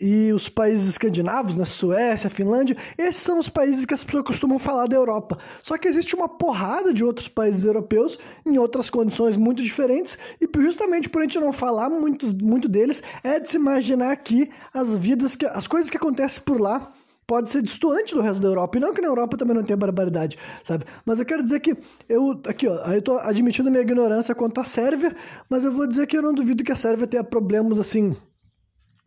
e, 0.00 0.32
os 0.32 0.48
países 0.48 0.86
escandinavos, 0.86 1.56
né, 1.56 1.64
Suécia, 1.64 2.30
Finlândia, 2.30 2.76
esses 2.96 3.22
são 3.22 3.40
os 3.40 3.48
países 3.48 3.84
que 3.84 3.92
as 3.92 4.04
pessoas 4.04 4.24
costumam 4.24 4.58
falar 4.58 4.86
da 4.86 4.94
Europa. 4.94 5.36
Só 5.62 5.76
que 5.76 5.88
existe 5.88 6.14
uma 6.14 6.28
porrada 6.28 6.94
de 6.94 7.04
outros 7.04 7.26
países 7.26 7.64
europeus 7.64 8.18
em 8.46 8.56
outras 8.56 8.88
condições 8.88 9.36
muito 9.36 9.62
diferentes 9.62 10.16
e 10.40 10.48
justamente 10.62 11.08
por 11.08 11.20
a 11.20 11.24
gente 11.24 11.40
não 11.40 11.52
falar 11.52 11.90
muito, 11.90 12.26
muito 12.42 12.68
deles, 12.68 13.02
é 13.24 13.40
de 13.40 13.50
se 13.50 13.56
imaginar 13.56 14.16
as 14.72 14.96
vidas, 14.96 15.34
que 15.34 15.44
as 15.44 15.66
coisas 15.66 15.90
que 15.90 15.96
acontecem 15.96 16.42
por 16.44 16.60
lá 16.60 16.90
pode 17.26 17.50
ser 17.50 17.62
distante 17.62 18.14
do 18.14 18.20
resto 18.20 18.42
da 18.42 18.48
Europa. 18.48 18.76
E 18.76 18.80
não 18.80 18.92
que 18.92 19.00
na 19.00 19.08
Europa 19.08 19.36
também 19.36 19.56
não 19.56 19.62
tenha 19.62 19.76
barbaridade, 19.76 20.38
sabe? 20.62 20.84
Mas 21.04 21.18
eu 21.18 21.26
quero 21.26 21.42
dizer 21.42 21.60
que 21.60 21.76
eu, 22.08 22.40
aqui, 22.46 22.68
ó, 22.68 22.76
eu 22.92 23.02
tô 23.02 23.18
admitindo 23.18 23.70
minha 23.70 23.82
ignorância 23.82 24.34
quanto 24.34 24.60
à 24.60 24.64
Sérvia, 24.64 25.14
mas 25.48 25.64
eu 25.64 25.72
vou 25.72 25.86
dizer 25.86 26.06
que 26.06 26.16
eu 26.16 26.22
não 26.22 26.34
duvido 26.34 26.64
que 26.64 26.72
a 26.72 26.76
Sérvia 26.76 27.06
tenha 27.06 27.24
problemas, 27.24 27.78
assim, 27.78 28.16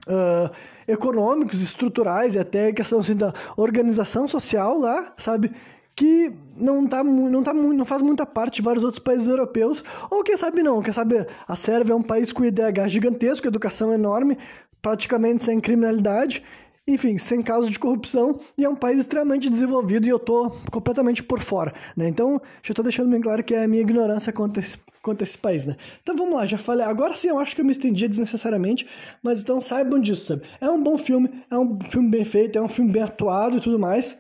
uh, 0.07 0.51
econômicos, 0.87 1.61
estruturais 1.61 2.35
e 2.35 2.39
até 2.39 2.71
questão, 2.71 2.99
assim, 2.99 3.15
da 3.15 3.33
organização 3.55 4.27
social 4.27 4.77
lá, 4.77 5.13
sabe? 5.17 5.51
que 5.97 6.31
não, 6.55 6.87
tá, 6.87 7.03
não, 7.03 7.41
tá, 7.41 7.51
não 7.55 7.83
faz 7.83 8.03
muita 8.03 8.23
parte 8.23 8.57
de 8.57 8.61
vários 8.61 8.83
outros 8.83 9.03
países 9.03 9.27
europeus, 9.27 9.83
ou 10.11 10.23
quem 10.23 10.37
sabe 10.37 10.61
não, 10.61 10.79
quem 10.79 10.93
sabe 10.93 11.25
a 11.47 11.55
Sérvia 11.55 11.93
é 11.93 11.95
um 11.95 12.03
país 12.03 12.31
com 12.31 12.45
IDH 12.45 12.87
gigantesco, 12.87 13.47
educação 13.47 13.91
enorme, 13.91 14.37
praticamente 14.79 15.43
sem 15.43 15.59
criminalidade, 15.59 16.43
enfim, 16.87 17.17
sem 17.17 17.41
casos 17.41 17.69
de 17.69 17.77
corrupção, 17.77 18.39
e 18.57 18.63
é 18.63 18.69
um 18.69 18.75
país 18.75 19.01
extremamente 19.01 19.49
desenvolvido 19.49 20.07
e 20.07 20.09
eu 20.09 20.17
tô 20.17 20.51
completamente 20.71 21.21
por 21.21 21.41
fora, 21.41 21.73
né? 21.97 22.07
Então, 22.07 22.41
já 22.63 22.73
tô 22.73 22.81
deixando 22.81 23.09
bem 23.09 23.19
claro 23.19 23.43
que 23.43 23.53
é 23.53 23.65
a 23.65 23.67
minha 23.67 23.81
ignorância 23.81 24.31
quanto 24.31 24.57
a 24.59 24.63
esse, 24.63 24.77
quanto 25.01 25.21
a 25.21 25.25
esse 25.25 25.37
país, 25.37 25.65
né? 25.65 25.75
Então 26.01 26.15
vamos 26.15 26.33
lá, 26.33 26.45
já 26.45 26.57
falei, 26.57 26.85
agora 26.85 27.13
sim 27.13 27.27
eu 27.27 27.39
acho 27.39 27.53
que 27.53 27.61
eu 27.61 27.65
me 27.65 27.73
estendi 27.73 28.07
desnecessariamente, 28.07 28.87
mas 29.21 29.41
então 29.41 29.59
saibam 29.59 29.99
disso, 29.99 30.25
sabe? 30.25 30.43
É 30.61 30.69
um 30.69 30.81
bom 30.81 30.97
filme, 30.97 31.29
é 31.51 31.57
um 31.57 31.77
filme 31.89 32.09
bem 32.09 32.23
feito, 32.23 32.57
é 32.57 32.61
um 32.61 32.69
filme 32.69 32.89
bem 32.89 33.03
atuado 33.03 33.57
e 33.57 33.61
tudo 33.61 33.77
mais, 33.77 34.17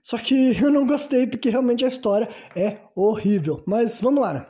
só 0.00 0.18
que 0.18 0.52
eu 0.62 0.70
não 0.70 0.86
gostei 0.86 1.26
porque 1.26 1.50
realmente 1.50 1.84
a 1.84 1.88
história 1.88 2.28
é 2.54 2.76
horrível, 2.94 3.64
mas 3.66 4.00
vamos 4.00 4.22
lá, 4.22 4.34
né? 4.34 4.46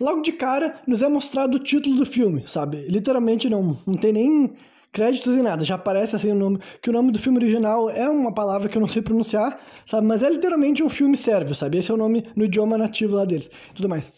Logo 0.00 0.22
de 0.22 0.32
cara, 0.32 0.80
nos 0.86 1.02
é 1.02 1.08
mostrado 1.08 1.56
o 1.56 1.62
título 1.62 1.96
do 1.96 2.06
filme, 2.06 2.44
sabe? 2.48 2.86
Literalmente 2.88 3.48
não, 3.48 3.78
não 3.86 3.96
tem 3.96 4.12
nem 4.12 4.56
créditos 4.94 5.34
e 5.34 5.42
nada, 5.42 5.64
já 5.64 5.74
aparece 5.74 6.14
assim 6.14 6.30
o 6.30 6.36
nome, 6.36 6.60
que 6.80 6.88
o 6.88 6.92
nome 6.92 7.10
do 7.10 7.18
filme 7.18 7.36
original 7.38 7.90
é 7.90 8.08
uma 8.08 8.32
palavra 8.32 8.68
que 8.68 8.78
eu 8.78 8.80
não 8.80 8.88
sei 8.88 9.02
pronunciar, 9.02 9.60
sabe, 9.84 10.06
mas 10.06 10.22
é 10.22 10.30
literalmente 10.30 10.84
um 10.84 10.88
filme 10.88 11.16
sérvio, 11.16 11.52
sabe, 11.52 11.78
esse 11.78 11.90
é 11.90 11.94
o 11.94 11.96
nome 11.96 12.24
no 12.36 12.44
idioma 12.44 12.78
nativo 12.78 13.16
lá 13.16 13.24
deles, 13.24 13.50
tudo 13.74 13.88
mais. 13.88 14.12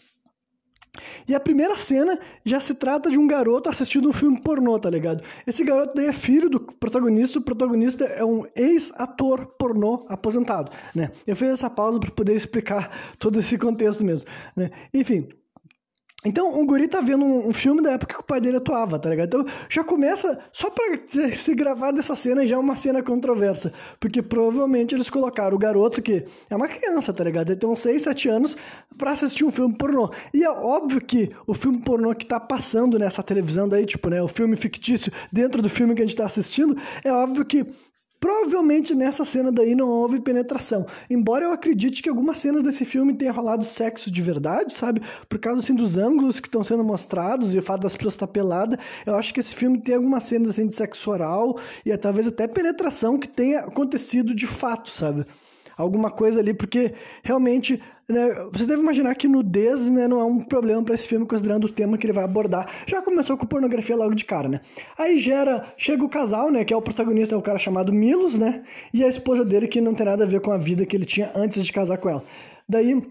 E 1.27 1.35
a 1.35 1.39
primeira 1.39 1.75
cena 1.75 2.19
já 2.45 2.59
se 2.59 2.75
trata 2.75 3.09
de 3.09 3.17
um 3.17 3.27
garoto 3.27 3.69
assistindo 3.69 4.07
um 4.07 4.13
filme 4.13 4.39
pornô, 4.39 4.79
tá 4.79 4.89
ligado? 4.89 5.23
Esse 5.45 5.63
garoto 5.63 5.95
daí 5.95 6.07
é 6.07 6.13
filho 6.13 6.49
do 6.49 6.59
protagonista, 6.59 7.39
o 7.39 7.41
protagonista 7.41 8.05
é 8.05 8.23
um 8.23 8.45
ex-ator 8.55 9.45
pornô 9.57 10.05
aposentado, 10.09 10.71
né? 10.95 11.11
Eu 11.25 11.35
fiz 11.35 11.49
essa 11.49 11.69
pausa 11.69 11.99
para 11.99 12.11
poder 12.11 12.35
explicar 12.35 12.91
todo 13.17 13.39
esse 13.39 13.57
contexto 13.57 14.05
mesmo, 14.05 14.29
né? 14.55 14.71
Enfim, 14.93 15.27
então, 16.25 16.59
o 16.59 16.65
guri 16.65 16.87
tá 16.87 16.99
vendo 16.99 17.23
um, 17.23 17.49
um, 17.49 17.53
filme 17.53 17.81
da 17.81 17.91
época 17.91 18.15
que 18.15 18.19
o 18.19 18.23
pai 18.23 18.41
dele 18.41 18.57
atuava, 18.57 18.97
tá 18.97 19.07
ligado? 19.07 19.27
Então, 19.27 19.45
já 19.69 19.83
começa, 19.83 20.39
só 20.51 20.67
pra 20.69 20.83
se 21.35 21.53
gravar 21.53 21.91
dessa 21.91 22.15
cena, 22.15 22.43
já 22.43 22.55
é 22.55 22.59
uma 22.59 22.75
cena 22.75 23.03
controversa. 23.03 23.71
Porque 23.99 24.21
provavelmente 24.23 24.95
eles 24.95 25.11
colocaram 25.11 25.55
o 25.55 25.59
garoto, 25.59 26.01
que 26.01 26.25
é 26.49 26.55
uma 26.55 26.67
criança, 26.67 27.13
tá 27.13 27.23
ligado? 27.23 27.51
Ele 27.51 27.59
tem 27.59 27.69
uns 27.69 27.79
6, 27.79 28.01
7 28.01 28.29
anos, 28.29 28.57
pra 28.97 29.11
assistir 29.11 29.45
um 29.45 29.51
filme 29.51 29.75
pornô. 29.77 30.11
E 30.33 30.43
é 30.43 30.49
óbvio 30.49 30.99
que 30.99 31.31
o 31.45 31.53
filme 31.53 31.77
pornô 31.77 32.15
que 32.15 32.25
tá 32.25 32.39
passando 32.39 32.97
nessa 32.97 33.21
televisão 33.21 33.69
daí, 33.69 33.85
tipo, 33.85 34.09
né? 34.09 34.19
O 34.19 34.27
filme 34.27 34.55
fictício 34.55 35.11
dentro 35.31 35.61
do 35.61 35.69
filme 35.69 35.93
que 35.93 36.01
a 36.01 36.05
gente 36.05 36.17
tá 36.17 36.25
assistindo, 36.25 36.75
é 37.03 37.13
óbvio 37.13 37.45
que 37.45 37.63
Provavelmente 38.19 38.95
nessa 38.95 39.23
cena 39.23 39.51
daí 39.51 39.75
não 39.75 39.87
houve 39.87 40.19
penetração. 40.19 40.87
Embora 41.09 41.45
eu 41.45 41.51
acredite 41.51 42.01
que 42.01 42.09
algumas 42.09 42.39
cenas 42.39 42.63
desse 42.63 42.83
filme 42.83 43.13
tenha 43.13 43.31
rolado 43.31 43.63
sexo 43.63 44.09
de 44.09 44.21
verdade, 44.21 44.73
sabe? 44.73 45.01
Por 45.29 45.37
causa 45.37 45.59
assim 45.59 45.75
dos 45.75 45.97
ângulos 45.97 46.39
que 46.39 46.47
estão 46.47 46.63
sendo 46.63 46.83
mostrados 46.83 47.53
e 47.53 47.59
o 47.59 47.61
fato 47.61 47.81
das 47.81 47.95
pessoas 47.95 48.15
estar 48.15 48.27
pelada, 48.27 48.79
eu 49.05 49.15
acho 49.15 49.33
que 49.33 49.39
esse 49.39 49.53
filme 49.53 49.79
tem 49.79 49.95
algumas 49.95 50.23
cenas 50.23 50.49
assim 50.49 50.65
de 50.65 50.75
sexo 50.75 51.11
oral 51.11 51.59
e 51.85 51.95
talvez 51.95 52.27
até 52.27 52.47
penetração 52.47 53.19
que 53.19 53.27
tenha 53.27 53.59
acontecido 53.59 54.33
de 54.33 54.47
fato, 54.47 54.89
sabe? 54.89 55.25
Alguma 55.77 56.09
coisa 56.09 56.39
ali, 56.39 56.55
porque 56.55 56.95
realmente 57.21 57.79
né, 58.09 58.47
você 58.51 58.65
deve 58.65 58.81
imaginar 58.81 59.15
que 59.15 59.27
nudez 59.27 59.85
né, 59.87 60.07
não 60.07 60.19
é 60.19 60.23
um 60.23 60.39
problema 60.39 60.83
para 60.83 60.95
esse 60.95 61.07
filme, 61.07 61.25
considerando 61.25 61.65
o 61.65 61.71
tema 61.71 61.97
que 61.97 62.05
ele 62.05 62.13
vai 62.13 62.23
abordar. 62.23 62.69
Já 62.85 63.01
começou 63.01 63.37
com 63.37 63.45
pornografia 63.45 63.95
logo 63.95 64.15
de 64.15 64.23
cara, 64.23 64.47
né? 64.47 64.61
Aí 64.97 65.19
gera, 65.19 65.73
chega 65.75 66.03
o 66.03 66.09
casal, 66.09 66.49
né, 66.49 66.63
que 66.63 66.73
é 66.73 66.77
o 66.77 66.81
protagonista, 66.81 67.35
é 67.35 67.37
o 67.37 67.41
cara 67.41 67.59
chamado 67.59 67.91
Milos, 67.91 68.37
né? 68.37 68.63
E 68.93 69.03
a 69.03 69.07
esposa 69.07 69.43
dele 69.43 69.67
que 69.67 69.81
não 69.81 69.93
tem 69.93 70.05
nada 70.05 70.23
a 70.23 70.27
ver 70.27 70.39
com 70.39 70.51
a 70.51 70.57
vida 70.57 70.85
que 70.85 70.95
ele 70.95 71.05
tinha 71.05 71.31
antes 71.35 71.65
de 71.65 71.73
casar 71.73 71.97
com 71.97 72.09
ela. 72.09 72.23
Daí 72.67 73.01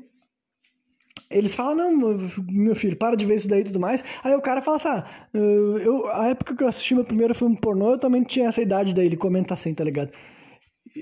eles 1.31 1.55
falam, 1.55 1.93
não, 1.97 2.19
meu 2.49 2.77
filho, 2.77 2.97
para 2.97 3.17
de 3.17 3.27
ver 3.27 3.37
isso 3.37 3.49
daí 3.49 3.63
e 3.63 3.65
tudo 3.65 3.81
mais. 3.81 4.03
Aí 4.23 4.35
o 4.35 4.41
cara 4.41 4.63
fala 4.63 4.77
assim, 4.77 4.89
ah, 4.89 5.05
eu, 5.35 6.07
a 6.09 6.29
época 6.29 6.55
que 6.55 6.63
eu 6.63 6.69
assisti 6.69 6.95
meu 6.95 7.05
primeiro 7.05 7.35
filme 7.35 7.57
pornô, 7.57 7.93
eu 7.93 7.99
também 7.99 8.23
tinha 8.23 8.49
essa 8.49 8.63
idade 8.63 8.95
daí, 8.95 9.07
ele 9.07 9.17
comenta 9.17 9.53
assim, 9.53 9.75
tá 9.75 9.83
ligado? 9.83 10.11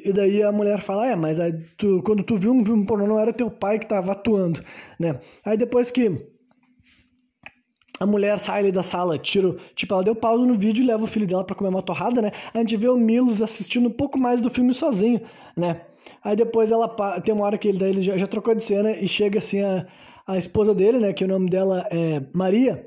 E 0.04 0.12
daí 0.12 0.42
a 0.42 0.50
mulher 0.50 0.80
fala, 0.80 1.06
é, 1.06 1.14
mas 1.14 1.38
tu, 1.76 2.02
quando 2.02 2.24
tu 2.24 2.36
viu 2.36 2.52
um 2.52 2.64
filme 2.64 2.84
pornô, 2.84 3.06
não 3.06 3.20
era 3.20 3.32
teu 3.32 3.48
pai 3.48 3.78
que 3.78 3.86
tava 3.86 4.10
atuando, 4.10 4.60
né? 4.98 5.20
Aí 5.44 5.56
depois 5.56 5.90
que 5.90 6.26
a 8.00 8.06
mulher 8.06 8.38
sai 8.40 8.60
ali 8.60 8.72
da 8.72 8.82
sala, 8.82 9.16
tira, 9.18 9.54
tipo, 9.76 9.94
ela 9.94 10.02
deu 10.02 10.16
pausa 10.16 10.44
no 10.44 10.58
vídeo 10.58 10.82
e 10.82 10.86
leva 10.86 11.04
o 11.04 11.06
filho 11.06 11.26
dela 11.26 11.44
para 11.44 11.54
comer 11.54 11.70
uma 11.70 11.82
torrada, 11.82 12.20
né? 12.20 12.32
A 12.52 12.58
gente 12.58 12.76
vê 12.76 12.88
o 12.88 12.96
Milos 12.96 13.40
assistindo 13.40 13.88
um 13.88 13.92
pouco 13.92 14.18
mais 14.18 14.40
do 14.40 14.50
filme 14.50 14.74
sozinho, 14.74 15.20
né? 15.56 15.82
Aí 16.22 16.34
depois 16.34 16.72
ela 16.72 16.88
tem 17.20 17.32
uma 17.32 17.44
hora 17.44 17.56
que 17.56 17.68
ele, 17.68 17.78
daí 17.78 17.90
ele 17.90 18.02
já, 18.02 18.16
já 18.18 18.26
trocou 18.26 18.54
de 18.54 18.64
cena 18.64 18.90
e 18.90 19.06
chega 19.06 19.38
assim 19.38 19.60
a, 19.60 19.86
a 20.26 20.36
esposa 20.36 20.74
dele, 20.74 20.98
né, 20.98 21.12
que 21.12 21.24
o 21.24 21.28
nome 21.28 21.48
dela 21.48 21.86
é 21.90 22.22
Maria, 22.34 22.86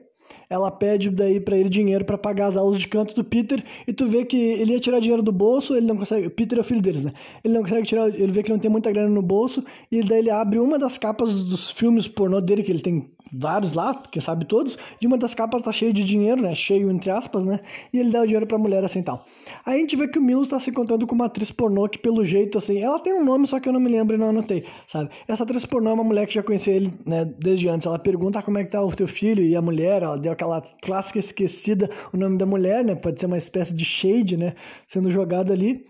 ela 0.50 0.72
pede 0.72 1.10
daí 1.10 1.40
para 1.40 1.58
ele 1.58 1.70
dinheiro 1.70 2.06
para 2.06 2.18
pagar 2.18 2.48
as 2.48 2.58
aulas 2.58 2.80
de 2.80 2.88
canto 2.88 3.14
do 3.14 3.24
Peter 3.24 3.64
e 3.88 3.94
tu 3.94 4.08
vê 4.08 4.26
que 4.26 4.38
ele 4.38 4.74
ia 4.74 4.80
tirar 4.80 5.00
dinheiro 5.00 5.22
do 5.22 5.32
bolso, 5.32 5.76
ele 5.76 5.86
não 5.86 5.98
consegue, 5.98 6.30
Peter 6.30 6.58
é 6.58 6.62
o 6.62 6.64
filho 6.64 6.82
deles, 6.82 7.06
né? 7.06 7.14
Ele 7.44 7.54
não 7.54 7.64
consegue 7.64 7.88
tirar, 7.88 8.08
ele 8.08 8.32
vê 8.32 8.44
que 8.44 8.50
não 8.50 8.60
tem 8.60 8.72
muita 8.72 8.92
grana 8.92 9.10
no 9.10 9.22
bolso 9.22 9.64
e 9.92 10.04
daí 10.04 10.20
ele 10.20 10.30
abre 10.30 10.60
uma 10.60 10.80
das 10.80 10.98
capas 10.98 11.44
dos 11.44 11.70
filmes 11.70 12.08
pornô 12.08 12.40
dele 12.42 12.64
que 12.64 12.72
ele 12.72 12.82
tem 12.82 13.10
vários 13.32 13.74
lá, 13.74 13.94
porque 13.94 14.20
sabe 14.22 14.46
todos, 14.46 14.78
de 15.00 15.08
uma 15.08 15.18
das 15.18 15.34
capas 15.34 15.62
tá 15.62 15.72
cheio 15.72 15.94
de 15.94 16.04
dinheiro, 16.04 16.42
né? 16.42 16.56
Cheio 16.56 16.90
entre 16.92 17.10
aspas, 17.10 17.46
né? 17.46 17.60
E 17.94 18.00
ele 18.00 18.12
dá 18.12 18.22
o 18.22 18.26
dinheiro 18.26 18.48
pra 18.48 18.58
mulher 18.58 18.84
assim 18.84 19.02
tal. 19.02 19.26
Aí 19.66 19.78
a 19.78 19.80
gente 19.80 19.96
vê 19.96 20.08
que 20.08 20.20
o 20.20 20.22
Milos 20.22 20.48
tá 20.48 20.60
se 20.60 20.70
encontrando 20.70 21.06
com 21.06 21.16
uma 21.16 21.26
atriz 21.26 21.52
pornô 21.52 21.88
que, 21.88 22.00
pelo 22.00 22.24
jeito, 22.26 22.58
assim, 22.58 22.80
ela 22.80 23.00
tem 23.00 23.14
um 23.14 23.24
nome, 23.24 23.48
só 23.48 23.60
que 23.60 23.68
eu 23.68 23.74
não 23.74 23.80
me 23.80 23.90
lembro 23.90 24.16
e 24.16 24.20
não 24.20 24.30
anotei, 24.30 24.66
sabe? 24.88 25.10
Essa 25.28 25.44
atriz 25.44 25.66
pornô 25.66 25.90
é 25.90 25.94
uma 25.94 26.04
mulher 26.04 26.26
que 26.26 26.34
já 26.34 26.44
conhecia 26.44 26.74
ele, 26.74 26.94
né, 27.06 27.26
desde 27.26 27.68
antes. 27.70 27.86
Ela 27.86 28.00
pergunta 28.00 28.42
como 28.42 28.58
é 28.58 28.64
que 28.64 28.72
tá 28.72 28.84
o 28.84 28.94
teu 28.94 29.08
filho 29.08 29.44
e 29.44 29.56
a 29.56 29.62
mulher, 29.62 30.04
ela 30.04 30.18
deu 30.18 30.32
aquela 30.32 30.62
clássica 30.82 31.20
esquecida 31.20 31.90
o 32.14 32.18
nome 32.18 32.38
da 32.38 32.46
mulher, 32.46 32.84
né? 32.84 32.96
Pode 32.96 33.20
ser 33.20 33.26
uma 33.26 33.38
espécie 33.38 33.76
de 33.76 33.86
shade, 33.86 34.38
né? 34.38 34.56
Sendo 34.88 35.10
jogado 35.12 35.52
ali. 35.52 35.86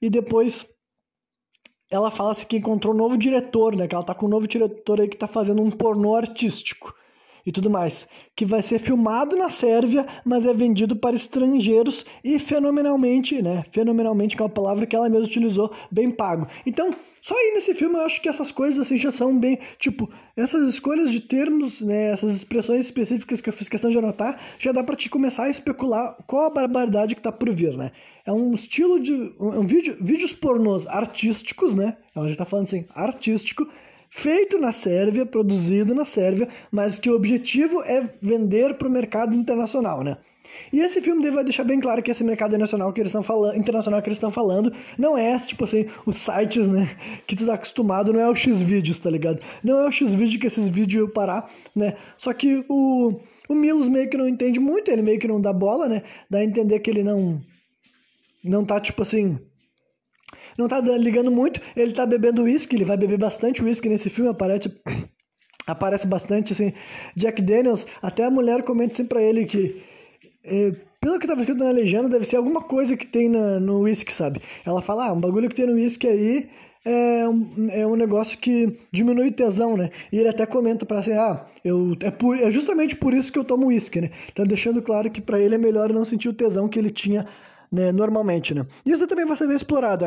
E 0.00 0.10
depois 0.10 0.66
ela 1.96 2.10
fala 2.10 2.32
assim 2.32 2.46
que 2.46 2.56
encontrou 2.56 2.94
um 2.94 2.96
novo 2.96 3.16
diretor, 3.16 3.74
né? 3.74 3.86
Que 3.88 3.94
ela 3.94 4.04
tá 4.04 4.14
com 4.14 4.26
um 4.26 4.28
novo 4.28 4.46
diretor 4.46 5.00
aí 5.00 5.08
que 5.08 5.16
tá 5.16 5.26
fazendo 5.26 5.62
um 5.62 5.70
pornô 5.70 6.14
artístico 6.14 6.94
e 7.46 7.52
tudo 7.52 7.70
mais, 7.70 8.08
que 8.34 8.44
vai 8.44 8.60
ser 8.60 8.80
filmado 8.80 9.36
na 9.36 9.48
Sérvia, 9.48 10.04
mas 10.24 10.44
é 10.44 10.52
vendido 10.52 10.96
para 10.96 11.14
estrangeiros 11.14 12.04
e 12.24 12.38
fenomenalmente, 12.40 13.40
né? 13.40 13.64
Fenomenalmente, 13.70 14.36
que 14.36 14.42
é 14.42 14.44
uma 14.44 14.50
palavra 14.50 14.84
que 14.84 14.96
ela 14.96 15.08
mesma 15.08 15.26
utilizou, 15.26 15.72
bem 15.90 16.10
pago. 16.10 16.48
Então, 16.66 16.90
só 17.20 17.34
aí 17.34 17.52
nesse 17.54 17.74
filme 17.74 17.96
eu 17.96 18.02
acho 18.02 18.20
que 18.20 18.28
essas 18.28 18.52
coisas 18.52 18.80
assim 18.80 18.96
já 18.96 19.10
são 19.10 19.38
bem, 19.38 19.58
tipo, 19.78 20.10
essas 20.36 20.68
escolhas 20.68 21.10
de 21.10 21.20
termos, 21.20 21.80
né, 21.80 22.12
essas 22.12 22.34
expressões 22.34 22.86
específicas 22.86 23.40
que 23.40 23.48
eu 23.48 23.52
fiz 23.52 23.68
questão 23.68 23.90
de 23.90 23.98
anotar, 23.98 24.38
já 24.58 24.72
dá 24.72 24.82
para 24.82 24.94
te 24.94 25.08
começar 25.08 25.44
a 25.44 25.50
especular 25.50 26.16
qual 26.26 26.46
a 26.46 26.50
barbaridade 26.50 27.14
que 27.14 27.20
tá 27.20 27.32
por 27.32 27.50
vir, 27.52 27.76
né? 27.76 27.92
É 28.24 28.32
um 28.32 28.54
estilo 28.54 29.00
de 29.00 29.12
um 29.40 29.66
vídeo, 29.66 29.96
vídeos 30.00 30.32
pornôs 30.32 30.86
artísticos, 30.86 31.74
né? 31.74 31.96
Ela 32.14 32.28
já 32.28 32.36
tá 32.36 32.44
falando 32.44 32.66
assim, 32.66 32.86
artístico, 32.94 33.66
feito 34.10 34.58
na 34.58 34.72
Sérvia, 34.72 35.26
produzido 35.26 35.94
na 35.94 36.04
Sérvia, 36.04 36.48
mas 36.70 36.98
que 36.98 37.10
o 37.10 37.14
objetivo 37.14 37.82
é 37.82 38.08
vender 38.20 38.74
para 38.74 38.88
o 38.88 38.90
mercado 38.90 39.34
internacional, 39.34 40.02
né? 40.02 40.16
E 40.72 40.80
esse 40.80 41.00
filme 41.00 41.30
vai 41.30 41.44
deixar 41.44 41.64
bem 41.64 41.80
claro 41.80 42.02
que 42.02 42.10
esse 42.10 42.24
mercado 42.24 42.56
nacional 42.56 42.92
que 42.92 43.00
eles 43.00 43.10
estão 43.10 43.22
falando, 43.22 43.56
internacional 43.56 44.00
que 44.02 44.08
eles 44.08 44.16
estão 44.16 44.30
falando, 44.30 44.72
não 44.98 45.16
é 45.16 45.38
tipo 45.38 45.64
assim, 45.64 45.86
os 46.04 46.16
sites, 46.16 46.68
né, 46.68 46.96
que 47.26 47.36
tu 47.36 47.46
tá 47.46 47.54
acostumado, 47.54 48.12
não 48.12 48.20
é 48.20 48.28
o 48.28 48.34
X-Vídeos, 48.34 48.98
tá 48.98 49.10
ligado? 49.10 49.42
Não 49.62 49.78
é 49.78 49.88
o 49.88 49.92
X-Vídeo 49.92 50.40
que 50.40 50.46
esses 50.46 50.68
vídeos 50.68 51.10
parar, 51.12 51.50
né? 51.74 51.96
Só 52.16 52.32
que 52.32 52.64
o, 52.68 53.20
o 53.48 53.54
Milos 53.54 53.88
meio 53.88 54.08
que 54.08 54.16
não 54.16 54.28
entende 54.28 54.58
muito, 54.58 54.90
ele 54.90 55.02
meio 55.02 55.18
que 55.18 55.28
não 55.28 55.40
dá 55.40 55.52
bola, 55.52 55.88
né? 55.88 56.02
Dá 56.30 56.38
a 56.38 56.44
entender 56.44 56.80
que 56.80 56.90
ele 56.90 57.02
não 57.02 57.40
não 58.44 58.64
tá 58.64 58.78
tipo 58.80 59.02
assim, 59.02 59.38
não 60.58 60.68
tá 60.68 60.80
ligando 60.80 61.30
muito, 61.30 61.60
ele 61.76 61.92
tá 61.92 62.06
bebendo 62.06 62.42
uísque, 62.42 62.76
ele 62.76 62.84
vai 62.84 62.96
beber 62.96 63.18
bastante 63.18 63.62
uísque 63.62 63.88
nesse 63.88 64.10
filme, 64.10 64.30
aparece 64.30 64.70
aparece 65.66 66.06
bastante 66.06 66.52
assim, 66.52 66.72
Jack 67.16 67.42
Daniels, 67.42 67.86
até 68.00 68.24
a 68.24 68.30
mulher 68.30 68.62
comenta 68.62 68.92
assim 68.92 69.04
para 69.04 69.22
ele 69.22 69.44
que 69.44 69.82
é, 70.44 70.72
pelo 71.00 71.18
que 71.18 71.24
estava 71.24 71.40
escrito 71.40 71.62
na 71.62 71.70
legenda, 71.70 72.08
deve 72.08 72.24
ser 72.24 72.36
alguma 72.36 72.62
coisa 72.62 72.96
que 72.96 73.06
tem 73.06 73.28
na, 73.28 73.60
no 73.60 73.80
whisky, 73.80 74.12
sabe? 74.12 74.40
Ela 74.64 74.80
fala, 74.82 75.08
ah, 75.08 75.12
um 75.12 75.20
bagulho 75.20 75.48
que 75.48 75.54
tem 75.54 75.66
no 75.66 75.74
whisky 75.74 76.06
aí 76.06 76.48
é 76.84 77.28
um, 77.28 77.68
é 77.70 77.86
um 77.86 77.96
negócio 77.96 78.38
que 78.38 78.78
diminui 78.92 79.28
o 79.28 79.32
tesão, 79.32 79.76
né? 79.76 79.90
E 80.12 80.18
ele 80.18 80.28
até 80.28 80.46
comenta 80.46 80.86
para 80.86 81.00
assim, 81.00 81.12
ah, 81.12 81.44
eu, 81.64 81.96
é, 82.00 82.10
por, 82.10 82.38
é 82.38 82.50
justamente 82.50 82.94
por 82.96 83.12
isso 83.12 83.32
que 83.32 83.38
eu 83.38 83.44
tomo 83.44 83.66
whisky, 83.66 84.00
né? 84.00 84.10
Tá 84.34 84.44
deixando 84.44 84.80
claro 84.80 85.10
que 85.10 85.20
para 85.20 85.40
ele 85.40 85.56
é 85.56 85.58
melhor 85.58 85.92
não 85.92 86.04
sentir 86.04 86.28
o 86.28 86.32
tesão 86.32 86.68
que 86.68 86.78
ele 86.78 86.90
tinha 86.90 87.26
né, 87.70 87.92
normalmente, 87.92 88.54
né? 88.54 88.66
Isso 88.84 89.06
também 89.06 89.26
vai 89.26 89.36
ser 89.36 89.46
bem 89.46 89.56
explorado, 89.56 90.04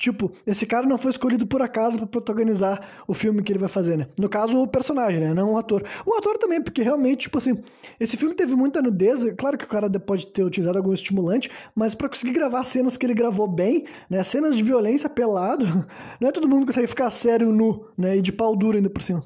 tipo, 0.00 0.32
esse 0.46 0.64
cara 0.64 0.86
não 0.86 0.96
foi 0.96 1.10
escolhido 1.10 1.46
por 1.46 1.60
acaso 1.60 1.98
para 1.98 2.06
protagonizar 2.06 2.80
o 3.06 3.12
filme 3.12 3.42
que 3.42 3.52
ele 3.52 3.58
vai 3.58 3.68
fazer, 3.68 3.98
né? 3.98 4.06
No 4.18 4.30
caso, 4.30 4.56
o 4.56 4.66
personagem, 4.66 5.20
né? 5.20 5.34
Não 5.34 5.52
o 5.52 5.58
ator. 5.58 5.84
O 6.06 6.14
ator 6.16 6.38
também, 6.38 6.62
porque 6.62 6.82
realmente, 6.82 7.22
tipo 7.22 7.36
assim, 7.36 7.62
esse 8.00 8.16
filme 8.16 8.34
teve 8.34 8.56
muita 8.56 8.80
nudez. 8.80 9.22
Claro 9.36 9.58
que 9.58 9.64
o 9.64 9.68
cara 9.68 9.90
pode 10.00 10.26
ter 10.28 10.42
utilizado 10.42 10.78
algum 10.78 10.94
estimulante, 10.94 11.50
mas 11.76 11.94
para 11.94 12.08
conseguir 12.08 12.32
gravar 12.32 12.64
cenas 12.64 12.96
que 12.96 13.04
ele 13.04 13.14
gravou 13.14 13.46
bem, 13.46 13.84
né? 14.08 14.24
Cenas 14.24 14.56
de 14.56 14.62
violência 14.62 15.10
pelado, 15.10 15.66
não 16.18 16.28
é 16.28 16.32
todo 16.32 16.48
mundo 16.48 16.60
que 16.60 16.68
consegue 16.68 16.86
ficar 16.86 17.10
sério 17.10 17.52
nu, 17.52 17.86
né? 17.96 18.16
E 18.16 18.22
de 18.22 18.32
pau 18.32 18.56
duro 18.56 18.78
ainda 18.78 18.88
por 18.88 19.02
cima. 19.02 19.22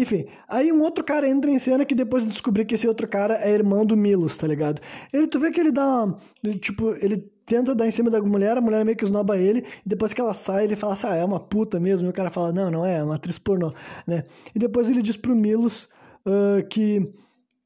Enfim, 0.00 0.24
aí 0.48 0.72
um 0.72 0.80
outro 0.80 1.04
cara 1.04 1.28
entra 1.28 1.50
em 1.50 1.58
cena 1.58 1.84
que 1.84 1.94
depois 1.94 2.22
de 2.22 2.30
descobrir 2.30 2.64
que 2.64 2.74
esse 2.74 2.88
outro 2.88 3.06
cara 3.06 3.34
é 3.34 3.50
irmão 3.50 3.84
do 3.84 3.94
Milos, 3.94 4.34
tá 4.38 4.46
ligado? 4.46 4.80
Ele, 5.12 5.26
tu 5.26 5.38
vê 5.38 5.50
que 5.50 5.60
ele 5.60 5.70
dá. 5.70 6.16
Tipo, 6.58 6.92
ele 7.02 7.30
tenta 7.44 7.74
dar 7.74 7.86
em 7.86 7.90
cima 7.90 8.08
da 8.10 8.18
mulher, 8.22 8.56
a 8.56 8.62
mulher 8.62 8.82
meio 8.82 8.96
que 8.96 9.04
esnoba 9.04 9.36
ele, 9.36 9.66
e 9.84 9.88
depois 9.88 10.14
que 10.14 10.20
ela 10.22 10.32
sai, 10.32 10.64
ele 10.64 10.74
fala 10.74 10.94
assim, 10.94 11.06
ah, 11.06 11.16
é 11.16 11.24
uma 11.24 11.38
puta 11.38 11.78
mesmo, 11.78 12.08
e 12.08 12.10
o 12.10 12.14
cara 12.14 12.30
fala, 12.30 12.50
não, 12.50 12.70
não 12.70 12.86
é, 12.86 12.96
é 12.96 13.04
uma 13.04 13.16
atriz 13.16 13.38
pornô, 13.38 13.74
né? 14.06 14.24
E 14.54 14.58
depois 14.58 14.88
ele 14.88 15.02
diz 15.02 15.18
pro 15.18 15.36
Milos 15.36 15.90
uh, 16.24 16.66
que, 16.70 17.12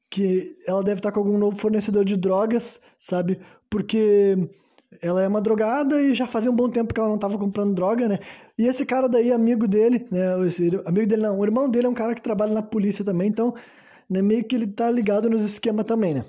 que 0.09 0.57
ela 0.67 0.83
deve 0.83 0.99
estar 0.99 1.13
com 1.13 1.19
algum 1.19 1.37
novo 1.37 1.55
fornecedor 1.55 2.03
de 2.03 2.17
drogas, 2.17 2.81
sabe? 2.99 3.39
Porque 3.69 4.37
ela 5.01 5.21
é 5.21 5.27
uma 5.27 5.41
drogada 5.41 6.01
e 6.01 6.13
já 6.13 6.27
fazia 6.27 6.51
um 6.51 6.55
bom 6.55 6.69
tempo 6.69 6.93
que 6.93 6.99
ela 6.99 7.09
não 7.09 7.15
estava 7.15 7.37
comprando 7.37 7.73
droga, 7.75 8.09
né? 8.09 8.19
E 8.57 8.67
esse 8.67 8.85
cara 8.85 9.07
daí, 9.09 9.31
amigo 9.31 9.67
dele, 9.67 10.07
né? 10.11 10.45
Esse, 10.45 10.69
amigo 10.85 11.07
dele 11.07 11.21
não, 11.23 11.39
o 11.39 11.43
irmão 11.45 11.69
dele 11.69 11.87
é 11.87 11.89
um 11.89 11.93
cara 11.93 12.15
que 12.15 12.21
trabalha 12.21 12.53
na 12.53 12.61
polícia 12.63 13.03
também, 13.03 13.29
então 13.29 13.53
né, 14.09 14.21
meio 14.21 14.43
que 14.45 14.55
ele 14.55 14.67
tá 14.67 14.89
ligado 14.91 15.29
nos 15.29 15.43
esquemas 15.43 15.85
também, 15.85 16.13
né? 16.15 16.25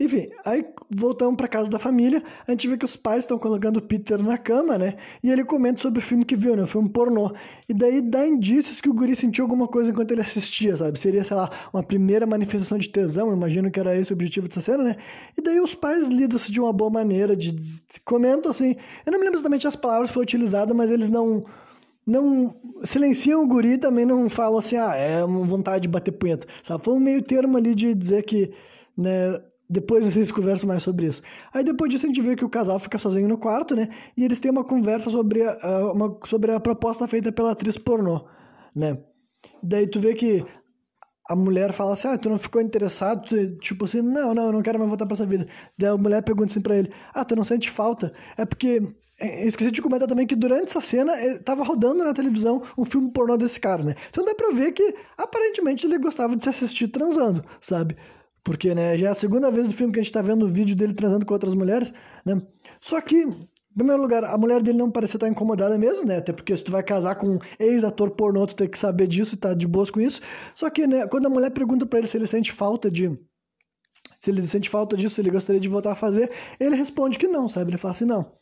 Enfim, 0.00 0.28
aí 0.44 0.64
voltamos 0.90 1.36
para 1.36 1.46
casa 1.46 1.70
da 1.70 1.78
família, 1.78 2.22
a 2.46 2.50
gente 2.50 2.66
vê 2.66 2.76
que 2.76 2.84
os 2.84 2.96
pais 2.96 3.20
estão 3.20 3.38
colocando 3.38 3.76
o 3.76 3.82
Peter 3.82 4.22
na 4.22 4.36
cama, 4.36 4.76
né? 4.78 4.96
E 5.22 5.30
ele 5.30 5.44
comenta 5.44 5.80
sobre 5.80 6.00
o 6.00 6.02
filme 6.02 6.24
que 6.24 6.34
viu, 6.34 6.56
né? 6.56 6.62
O 6.62 6.66
filme 6.66 6.88
pornô. 6.88 7.32
E 7.68 7.74
daí 7.74 8.00
dá 8.00 8.26
indícios 8.26 8.80
que 8.80 8.88
o 8.88 8.94
guri 8.94 9.14
sentiu 9.14 9.44
alguma 9.44 9.68
coisa 9.68 9.90
enquanto 9.90 10.10
ele 10.10 10.20
assistia, 10.20 10.76
sabe? 10.76 10.98
Seria, 10.98 11.22
sei 11.24 11.36
lá, 11.36 11.50
uma 11.72 11.82
primeira 11.82 12.26
manifestação 12.26 12.78
de 12.78 12.88
tesão, 12.88 13.32
imagino 13.32 13.70
que 13.70 13.78
era 13.78 13.96
esse 13.96 14.12
o 14.12 14.14
objetivo 14.14 14.48
dessa 14.48 14.60
cena, 14.60 14.82
né? 14.82 14.96
E 15.36 15.42
daí 15.42 15.60
os 15.60 15.74
pais 15.74 16.08
lidam-se 16.08 16.50
de 16.50 16.60
uma 16.60 16.72
boa 16.72 16.90
maneira, 16.90 17.36
de, 17.36 17.54
comentam 18.04 18.50
assim, 18.50 18.76
eu 19.06 19.12
não 19.12 19.18
me 19.18 19.24
lembro 19.24 19.38
exatamente 19.38 19.66
as 19.66 19.76
palavras 19.76 20.10
que 20.10 20.14
foram 20.14 20.24
utilizadas, 20.24 20.76
mas 20.76 20.90
eles 20.90 21.10
não 21.10 21.44
não 22.04 22.56
silenciam 22.84 23.44
o 23.44 23.46
guri 23.46 23.78
também 23.78 24.04
não 24.04 24.28
falam 24.28 24.58
assim, 24.58 24.76
ah, 24.76 24.94
é 24.96 25.24
uma 25.24 25.46
vontade 25.46 25.82
de 25.82 25.88
bater 25.88 26.10
punheta, 26.12 26.46
sabe? 26.62 26.84
Foi 26.84 26.94
um 26.94 27.00
meio 27.00 27.22
termo 27.22 27.56
ali 27.56 27.74
de 27.74 27.94
dizer 27.94 28.24
que, 28.24 28.52
né, 28.96 29.40
depois 29.72 30.04
vocês 30.04 30.30
conversam 30.30 30.68
mais 30.68 30.82
sobre 30.82 31.06
isso. 31.06 31.22
Aí 31.52 31.64
depois 31.64 31.90
disso 31.90 32.04
a 32.04 32.08
gente 32.08 32.20
vê 32.20 32.36
que 32.36 32.44
o 32.44 32.48
casal 32.48 32.78
fica 32.78 32.98
sozinho 32.98 33.26
no 33.26 33.38
quarto, 33.38 33.74
né? 33.74 33.88
E 34.14 34.22
eles 34.22 34.38
têm 34.38 34.50
uma 34.50 34.64
conversa 34.64 35.10
sobre 35.10 35.42
a, 35.42 35.92
uma, 35.92 36.18
sobre 36.26 36.52
a 36.52 36.60
proposta 36.60 37.08
feita 37.08 37.32
pela 37.32 37.52
atriz 37.52 37.78
pornô, 37.78 38.28
né? 38.76 38.98
Daí 39.62 39.86
tu 39.86 39.98
vê 39.98 40.14
que 40.14 40.44
a 41.26 41.34
mulher 41.34 41.72
fala 41.72 41.94
assim, 41.94 42.08
ah, 42.08 42.18
tu 42.18 42.28
não 42.28 42.38
ficou 42.38 42.60
interessado? 42.60 43.26
Tu, 43.26 43.56
tipo 43.60 43.86
assim, 43.86 44.02
não, 44.02 44.34
não, 44.34 44.46
eu 44.46 44.52
não 44.52 44.62
quero 44.62 44.78
mais 44.78 44.90
voltar 44.90 45.06
pra 45.06 45.14
essa 45.14 45.24
vida. 45.24 45.48
Daí 45.78 45.88
a 45.88 45.96
mulher 45.96 46.22
pergunta 46.22 46.52
assim 46.52 46.60
pra 46.60 46.76
ele, 46.76 46.92
ah, 47.14 47.24
tu 47.24 47.34
não 47.34 47.44
sente 47.44 47.70
falta? 47.70 48.12
É 48.36 48.44
porque, 48.44 48.82
é, 49.18 49.44
eu 49.44 49.48
esqueci 49.48 49.70
de 49.70 49.80
comentar 49.80 50.06
também 50.06 50.26
que 50.26 50.36
durante 50.36 50.68
essa 50.68 50.82
cena, 50.82 51.14
eh, 51.14 51.38
tava 51.38 51.64
rodando 51.64 52.04
na 52.04 52.12
televisão 52.12 52.62
um 52.76 52.84
filme 52.84 53.10
pornô 53.10 53.38
desse 53.38 53.58
cara, 53.58 53.82
né? 53.82 53.94
Então 54.10 54.22
dá 54.22 54.34
pra 54.34 54.50
ver 54.50 54.72
que, 54.72 54.94
aparentemente, 55.16 55.86
ele 55.86 55.96
gostava 55.96 56.36
de 56.36 56.42
se 56.42 56.50
assistir 56.50 56.88
transando, 56.88 57.42
sabe? 57.60 57.96
Porque, 58.44 58.74
né, 58.74 58.96
já 58.98 59.08
é 59.08 59.10
a 59.10 59.14
segunda 59.14 59.50
vez 59.50 59.68
do 59.68 59.74
filme 59.74 59.92
que 59.92 60.00
a 60.00 60.02
gente 60.02 60.12
tá 60.12 60.20
vendo 60.22 60.44
o 60.44 60.48
vídeo 60.48 60.74
dele 60.74 60.94
transando 60.94 61.24
com 61.24 61.34
outras 61.34 61.54
mulheres, 61.54 61.92
né? 62.24 62.42
Só 62.80 63.00
que 63.00 63.24
Em 63.72 63.74
primeiro 63.74 64.02
lugar, 64.02 64.22
a 64.24 64.36
mulher 64.36 64.62
dele 64.62 64.76
não 64.76 64.90
parecia 64.90 65.16
estar 65.16 65.28
incomodada 65.28 65.78
mesmo, 65.78 66.04
né? 66.04 66.18
Até 66.18 66.30
porque 66.32 66.54
se 66.54 66.62
tu 66.62 66.70
vai 66.70 66.82
casar 66.82 67.14
com 67.14 67.26
um 67.36 67.38
ex-ator 67.58 68.10
pornô, 68.10 68.46
tu 68.46 68.54
tem 68.54 68.68
que 68.68 68.78
saber 68.78 69.06
disso 69.06 69.34
e 69.34 69.38
tá 69.38 69.54
de 69.54 69.66
boas 69.66 69.90
com 69.90 69.98
isso. 70.00 70.20
Só 70.54 70.68
que, 70.68 70.86
né, 70.86 71.06
quando 71.06 71.26
a 71.26 71.30
mulher 71.30 71.50
pergunta 71.50 71.86
para 71.86 71.98
ele 72.00 72.06
se 72.06 72.16
ele 72.18 72.26
sente 72.26 72.52
falta 72.52 72.90
de. 72.90 73.08
Se 74.20 74.30
ele 74.30 74.46
sente 74.46 74.68
falta 74.68 74.94
disso, 74.96 75.14
se 75.14 75.20
ele 75.22 75.30
gostaria 75.30 75.60
de 75.60 75.68
voltar 75.68 75.92
a 75.92 75.96
fazer, 75.96 76.30
ele 76.60 76.76
responde 76.76 77.18
que 77.18 77.26
não, 77.26 77.48
sabe? 77.48 77.70
Ele 77.70 77.78
fala 77.78 77.92
assim, 77.92 78.04
não. 78.04 78.32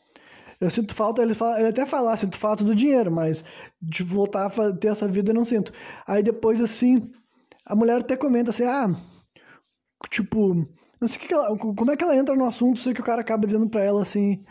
Eu 0.59 0.69
sinto 0.69 0.93
falta, 0.93 1.21
ele, 1.23 1.33
fala, 1.33 1.59
ele 1.59 1.69
até 1.69 1.85
fala, 1.85 2.13
ah, 2.13 2.17
sinto 2.17 2.37
falta 2.37 2.63
do 2.63 2.75
dinheiro, 2.75 3.11
mas 3.11 3.43
de 3.81 4.03
voltar 4.03 4.45
a 4.45 4.73
ter 4.73 4.89
essa 4.89 5.07
vida 5.07 5.31
eu 5.31 5.35
não 5.35 5.45
sinto. 5.45 5.71
Aí 6.05 6.21
depois, 6.21 6.61
assim, 6.61 7.09
a 7.65 7.75
mulher 7.75 7.99
até 8.01 8.15
comenta 8.17 8.51
assim, 8.51 8.63
ah, 8.65 8.95
tipo, 10.09 10.67
não 10.99 11.07
sei 11.07 11.19
que 11.19 11.33
ela, 11.33 11.57
como 11.57 11.91
é 11.91 11.97
que 11.97 12.03
ela 12.03 12.15
entra 12.15 12.35
no 12.35 12.45
assunto, 12.45 12.79
sei 12.79 12.93
que 12.93 13.01
o 13.01 13.03
cara 13.03 13.21
acaba 13.21 13.45
dizendo 13.45 13.69
pra 13.69 13.83
ela 13.83 14.01
assim, 14.01 14.43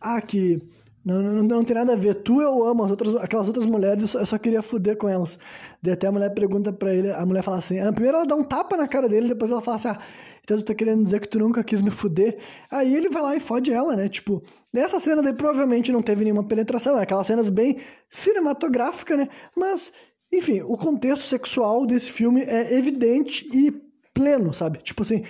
ah, 0.00 0.20
que 0.20 0.58
não, 1.04 1.20
não, 1.20 1.42
não 1.42 1.64
tem 1.64 1.74
nada 1.74 1.94
a 1.94 1.96
ver, 1.96 2.14
tu 2.14 2.40
eu 2.40 2.64
amo, 2.64 2.84
as 2.84 2.90
outras, 2.90 3.16
aquelas 3.16 3.48
outras 3.48 3.66
mulheres, 3.66 4.14
eu 4.14 4.24
só 4.24 4.38
queria 4.38 4.62
fuder 4.62 4.96
com 4.96 5.08
elas. 5.08 5.38
Daí 5.82 5.94
até 5.94 6.06
a 6.06 6.12
mulher 6.12 6.30
pergunta 6.32 6.72
pra 6.72 6.94
ele, 6.94 7.10
a 7.10 7.26
mulher 7.26 7.42
fala 7.42 7.58
assim, 7.58 7.80
ah, 7.80 7.92
primeiro 7.92 8.18
ela 8.18 8.26
dá 8.26 8.36
um 8.36 8.44
tapa 8.44 8.76
na 8.76 8.86
cara 8.86 9.08
dele, 9.08 9.28
depois 9.28 9.50
ela 9.50 9.60
fala 9.60 9.76
assim, 9.76 9.88
ah, 9.88 9.98
então 10.44 10.56
tu 10.58 10.64
tá 10.64 10.74
querendo 10.74 11.04
dizer 11.04 11.20
que 11.20 11.28
tu 11.28 11.38
nunca 11.38 11.64
quis 11.64 11.80
me 11.82 11.90
fuder. 11.90 12.38
Aí 12.70 12.94
ele 12.94 13.08
vai 13.08 13.22
lá 13.22 13.36
e 13.36 13.40
fode 13.40 13.72
ela, 13.72 13.96
né? 13.96 14.08
Tipo, 14.08 14.42
nessa 14.72 15.00
cena 15.00 15.22
daí 15.22 15.32
provavelmente 15.32 15.90
não 15.92 16.02
teve 16.02 16.24
nenhuma 16.24 16.44
penetração, 16.44 16.98
é 16.98 17.02
aquelas 17.02 17.26
cenas 17.26 17.48
bem 17.48 17.80
cinematográficas, 18.08 19.18
né? 19.18 19.28
Mas, 19.56 19.92
enfim, 20.32 20.60
o 20.62 20.76
contexto 20.76 21.26
sexual 21.26 21.86
desse 21.86 22.12
filme 22.12 22.42
é 22.42 22.76
evidente 22.76 23.48
e 23.52 23.72
pleno, 24.14 24.52
sabe? 24.52 24.78
Tipo 24.78 25.02
assim, 25.02 25.24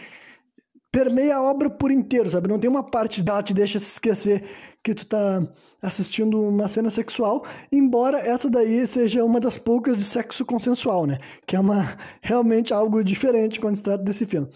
permeia 0.91 1.37
a 1.37 1.43
obra 1.43 1.71
por 1.71 1.91
inteiro, 1.91 2.31
sabe? 2.31 2.49
Não 2.49 2.59
tem 2.59 2.69
uma 2.71 2.83
parte 2.83 3.23
dela 3.23 3.43
que 3.43 3.49
te 3.49 3.55
deixa 3.55 3.79
se 3.79 3.93
esquecer 3.93 4.45
que 4.83 4.95
tu 4.95 5.07
tá 5.07 5.43
assistindo 5.81 6.41
uma 6.41 6.69
cena 6.69 6.91
sexual, 6.91 7.45
embora 7.73 8.19
essa 8.19 8.49
daí 8.49 8.87
seja 8.87 9.25
uma 9.25 9.41
das 9.41 9.59
poucas 9.59 9.97
de 9.97 10.05
sexo 10.05 10.45
consensual, 10.45 11.07
né? 11.07 11.19
Que 11.45 11.57
é 11.57 11.61
uma 11.61 11.97
realmente 12.23 12.73
algo 12.73 13.03
diferente 13.03 13.59
quando 13.59 13.77
se 13.77 13.83
trata 13.83 14.05
desse 14.05 14.25
filme. 14.25 14.49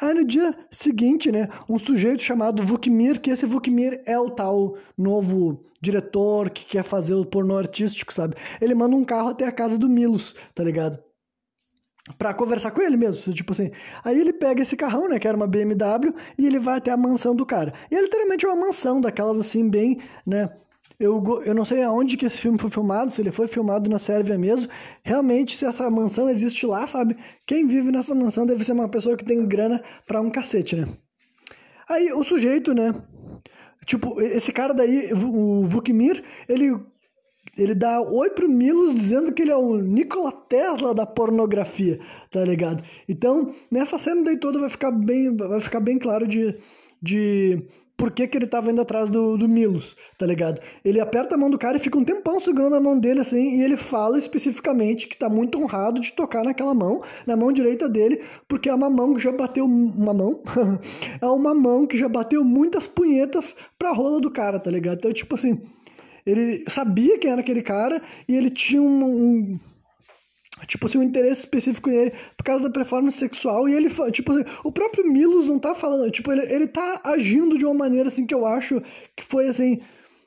Aí 0.00 0.12
no 0.12 0.24
dia 0.24 0.54
seguinte, 0.70 1.32
né, 1.32 1.48
um 1.68 1.78
sujeito 1.78 2.22
chamado 2.22 2.62
Vukmir, 2.62 3.20
que 3.20 3.30
esse 3.30 3.46
Vukmir 3.46 4.02
é 4.04 4.18
o 4.18 4.30
tal 4.30 4.76
novo 4.96 5.64
diretor 5.80 6.50
que 6.50 6.64
quer 6.64 6.82
fazer 6.82 7.14
o 7.14 7.24
pornô 7.24 7.56
artístico, 7.56 8.12
sabe? 8.12 8.36
Ele 8.60 8.74
manda 8.74 8.96
um 8.96 9.04
carro 9.04 9.28
até 9.28 9.46
a 9.46 9.52
casa 9.52 9.78
do 9.78 9.88
Milos, 9.88 10.34
tá 10.54 10.64
ligado? 10.64 10.98
Pra 12.18 12.34
conversar 12.34 12.70
com 12.70 12.82
ele 12.82 12.98
mesmo, 12.98 13.32
tipo 13.32 13.52
assim. 13.52 13.70
Aí 14.04 14.20
ele 14.20 14.32
pega 14.32 14.62
esse 14.62 14.76
carrão, 14.76 15.08
né, 15.08 15.18
que 15.18 15.26
era 15.26 15.36
uma 15.36 15.46
BMW, 15.46 16.14
e 16.36 16.46
ele 16.46 16.58
vai 16.58 16.76
até 16.76 16.90
a 16.90 16.96
mansão 16.96 17.34
do 17.34 17.46
cara. 17.46 17.72
E 17.90 17.96
é 17.96 18.02
literalmente 18.02 18.44
uma 18.46 18.56
mansão 18.56 19.00
daquelas 19.00 19.38
assim, 19.38 19.70
bem, 19.70 19.98
né, 20.26 20.50
eu, 20.98 21.42
eu 21.44 21.54
não 21.54 21.64
sei 21.64 21.82
aonde 21.82 22.16
que 22.16 22.26
esse 22.26 22.40
filme 22.40 22.58
foi 22.58 22.70
filmado, 22.70 23.10
se 23.10 23.20
ele 23.20 23.32
foi 23.32 23.48
filmado 23.48 23.90
na 23.90 23.98
Sérvia 23.98 24.38
mesmo. 24.38 24.70
Realmente, 25.02 25.56
se 25.56 25.64
essa 25.64 25.90
mansão 25.90 26.28
existe 26.28 26.66
lá, 26.66 26.86
sabe? 26.86 27.16
Quem 27.44 27.66
vive 27.66 27.90
nessa 27.90 28.14
mansão 28.14 28.46
deve 28.46 28.64
ser 28.64 28.72
uma 28.72 28.88
pessoa 28.88 29.16
que 29.16 29.24
tem 29.24 29.44
grana 29.46 29.82
pra 30.06 30.20
um 30.20 30.30
cacete, 30.30 30.76
né? 30.76 30.88
Aí 31.88 32.12
o 32.12 32.22
sujeito, 32.22 32.72
né? 32.72 32.94
Tipo, 33.84 34.20
esse 34.20 34.52
cara 34.52 34.72
daí, 34.72 35.12
o 35.12 35.66
Vukmir, 35.66 36.22
ele, 36.48 36.78
ele 37.56 37.74
dá 37.74 38.00
oi 38.00 38.30
pro 38.30 38.48
Milos 38.48 38.94
dizendo 38.94 39.32
que 39.32 39.42
ele 39.42 39.50
é 39.50 39.56
o 39.56 39.76
Nikola 39.76 40.32
Tesla 40.32 40.94
da 40.94 41.06
pornografia, 41.06 42.00
tá 42.30 42.44
ligado? 42.44 42.82
Então, 43.08 43.54
nessa 43.70 43.98
cena 43.98 44.24
daí 44.24 44.36
toda 44.36 44.60
vai 44.60 44.68
ficar 44.68 44.90
bem, 44.90 45.36
vai 45.36 45.60
ficar 45.60 45.80
bem 45.80 45.98
claro 45.98 46.26
de, 46.26 46.56
de 47.00 47.64
por 47.96 48.10
que, 48.10 48.26
que 48.26 48.36
ele 48.36 48.46
tava 48.46 48.70
indo 48.70 48.80
atrás 48.80 49.08
do, 49.08 49.36
do 49.36 49.48
Milos, 49.48 49.96
tá 50.18 50.26
ligado? 50.26 50.60
Ele 50.84 50.98
aperta 50.98 51.36
a 51.36 51.38
mão 51.38 51.48
do 51.48 51.58
cara 51.58 51.76
e 51.76 51.80
fica 51.80 51.96
um 51.96 52.04
tempão 52.04 52.40
segurando 52.40 52.74
a 52.74 52.80
mão 52.80 52.98
dele 52.98 53.20
assim, 53.20 53.58
e 53.58 53.62
ele 53.62 53.76
fala 53.76 54.18
especificamente 54.18 55.06
que 55.06 55.16
tá 55.16 55.28
muito 55.28 55.58
honrado 55.58 56.00
de 56.00 56.12
tocar 56.12 56.42
naquela 56.42 56.74
mão, 56.74 57.02
na 57.26 57.36
mão 57.36 57.52
direita 57.52 57.88
dele, 57.88 58.22
porque 58.48 58.68
é 58.68 58.74
uma 58.74 58.90
mão 58.90 59.14
que 59.14 59.22
já 59.22 59.32
bateu. 59.32 59.64
Uma 59.64 60.12
mão? 60.12 60.42
é 61.20 61.26
uma 61.26 61.54
mão 61.54 61.86
que 61.86 61.96
já 61.96 62.08
bateu 62.08 62.42
muitas 62.42 62.86
punhetas 62.86 63.54
pra 63.78 63.92
rola 63.92 64.20
do 64.20 64.30
cara, 64.30 64.58
tá 64.58 64.70
ligado? 64.70 64.98
Então, 64.98 65.12
tipo 65.12 65.36
assim, 65.36 65.62
ele 66.26 66.64
sabia 66.68 67.18
quem 67.18 67.30
era 67.30 67.40
aquele 67.40 67.62
cara 67.62 68.00
e 68.28 68.36
ele 68.36 68.50
tinha 68.50 68.80
um, 68.80 69.04
um 69.04 69.60
tipo 70.66 70.86
assim, 70.86 70.98
um 70.98 71.02
interesse 71.02 71.40
específico 71.40 71.90
nele 71.90 72.12
por 72.36 72.44
causa 72.44 72.64
da 72.64 72.70
performance 72.70 73.18
sexual. 73.18 73.68
E 73.68 73.74
ele, 73.74 73.90
tipo 74.12 74.32
assim, 74.32 74.44
o 74.62 74.72
próprio 74.72 75.10
Milos 75.10 75.46
não 75.46 75.58
tá 75.58 75.74
falando, 75.74 76.10
tipo, 76.10 76.32
ele, 76.32 76.42
ele 76.52 76.66
tá 76.66 77.00
agindo 77.04 77.58
de 77.58 77.64
uma 77.64 77.74
maneira 77.74 78.08
assim 78.08 78.26
que 78.26 78.34
eu 78.34 78.46
acho 78.46 78.80
que 79.16 79.24
foi 79.24 79.48
assim. 79.48 79.80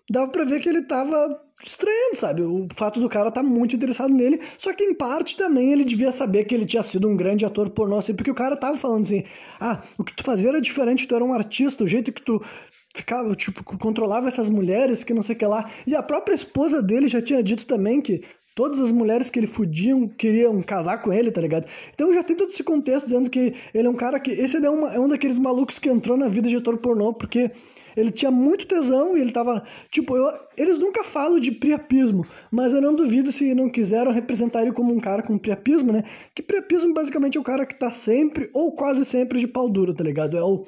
Dava 0.10 0.32
pra 0.32 0.46
ver 0.46 0.60
que 0.60 0.70
ele 0.70 0.84
tava 0.84 1.42
estranhando, 1.64 2.16
sabe? 2.16 2.42
O 2.44 2.68
fato 2.76 3.00
do 3.00 3.10
cara 3.10 3.32
tá 3.32 3.42
muito 3.42 3.76
interessado 3.76 4.14
nele, 4.14 4.40
só 4.58 4.72
que 4.74 4.84
em 4.84 4.94
parte 4.94 5.36
também 5.36 5.72
ele 5.72 5.84
devia 5.84 6.12
saber 6.12 6.46
que 6.46 6.54
ele 6.54 6.66
tinha 6.66 6.84
sido 6.84 7.10
um 7.10 7.18
grande 7.18 7.46
ator 7.46 7.70
pornô, 7.70 7.98
assim, 7.98 8.14
porque 8.14 8.30
o 8.30 8.36
cara 8.36 8.56
tava 8.56 8.78
falando 8.78 9.04
assim: 9.04 9.24
ah, 9.60 9.82
o 9.98 10.04
que 10.04 10.14
tu 10.14 10.24
fazia 10.24 10.50
era 10.50 10.62
diferente, 10.62 11.08
tu 11.08 11.16
era 11.16 11.26
um 11.26 11.34
artista, 11.34 11.84
o 11.84 11.88
jeito 11.88 12.12
que 12.12 12.22
tu 12.22 12.42
ficava, 12.96 13.36
tipo, 13.36 13.64
controlava 13.78 14.28
essas 14.28 14.50
mulheres, 14.50 15.04
que 15.04 15.14
não 15.14 15.24
sei 15.24 15.36
o 15.36 15.40
que 15.40 15.46
lá. 15.46 15.70
E 15.86 15.96
a 15.96 16.04
própria 16.04 16.36
esposa 16.36 16.82
dele 16.82 17.08
já 17.08 17.22
tinha 17.22 17.44
dito 17.44 17.66
também 17.66 18.02
que 18.02 18.24
Todas 18.58 18.80
as 18.80 18.92
mulheres 18.92 19.30
que 19.30 19.40
ele 19.40 19.46
fudiam 19.46 20.08
queriam 20.08 20.64
casar 20.64 21.00
com 21.04 21.14
ele, 21.14 21.30
tá 21.30 21.40
ligado? 21.40 21.68
Então 21.94 22.12
já 22.12 22.24
tem 22.24 22.36
todo 22.36 22.50
esse 22.50 22.64
contexto 22.64 23.06
dizendo 23.06 23.30
que 23.30 23.54
ele 23.72 23.88
é 23.88 23.90
um 23.90 23.94
cara 23.94 24.20
que. 24.20 24.32
Esse 24.32 24.58
é, 24.58 24.68
uma, 24.68 24.96
é 24.96 25.00
um 25.00 25.08
daqueles 25.08 25.38
malucos 25.38 25.78
que 25.78 25.88
entrou 25.88 26.18
na 26.18 26.28
vida 26.28 26.50
de 26.50 26.56
ator 26.56 26.76
pornô, 26.80 27.14
porque 27.14 27.52
ele 27.98 28.12
tinha 28.12 28.30
muito 28.30 28.68
tesão 28.68 29.18
e 29.18 29.22
ele 29.22 29.32
tava. 29.32 29.64
Tipo, 29.90 30.16
eu, 30.16 30.32
eles 30.56 30.78
nunca 30.78 31.04
falam 31.04 31.40
de 31.40 31.52
priapismo, 31.52 32.24
mas 32.52 32.72
eu 32.72 32.80
não 32.80 32.96
duvido 32.96 33.32
se 33.32 33.56
não 33.56 33.70
quiseram 33.70 34.12
representar 34.12 34.62
ele 34.62 34.72
como 34.72 34.94
um 34.94 35.00
cara 35.00 35.24
com 35.24 35.36
priapismo, 35.36 35.92
né? 35.92 36.04
Que 36.36 36.44
priapismo 36.44 36.94
basicamente 36.94 37.40
é 37.40 37.42
o 37.42 37.44
cara 37.44 37.66
que 37.66 37.74
tá 37.74 37.90
sempre, 37.90 38.52
ou 38.54 38.76
quase 38.76 39.04
sempre, 39.04 39.40
de 39.40 39.48
pau 39.48 39.68
duro, 39.68 39.96
tá 39.96 40.04
ligado? 40.04 40.38
É 40.38 40.44
o 40.44 40.66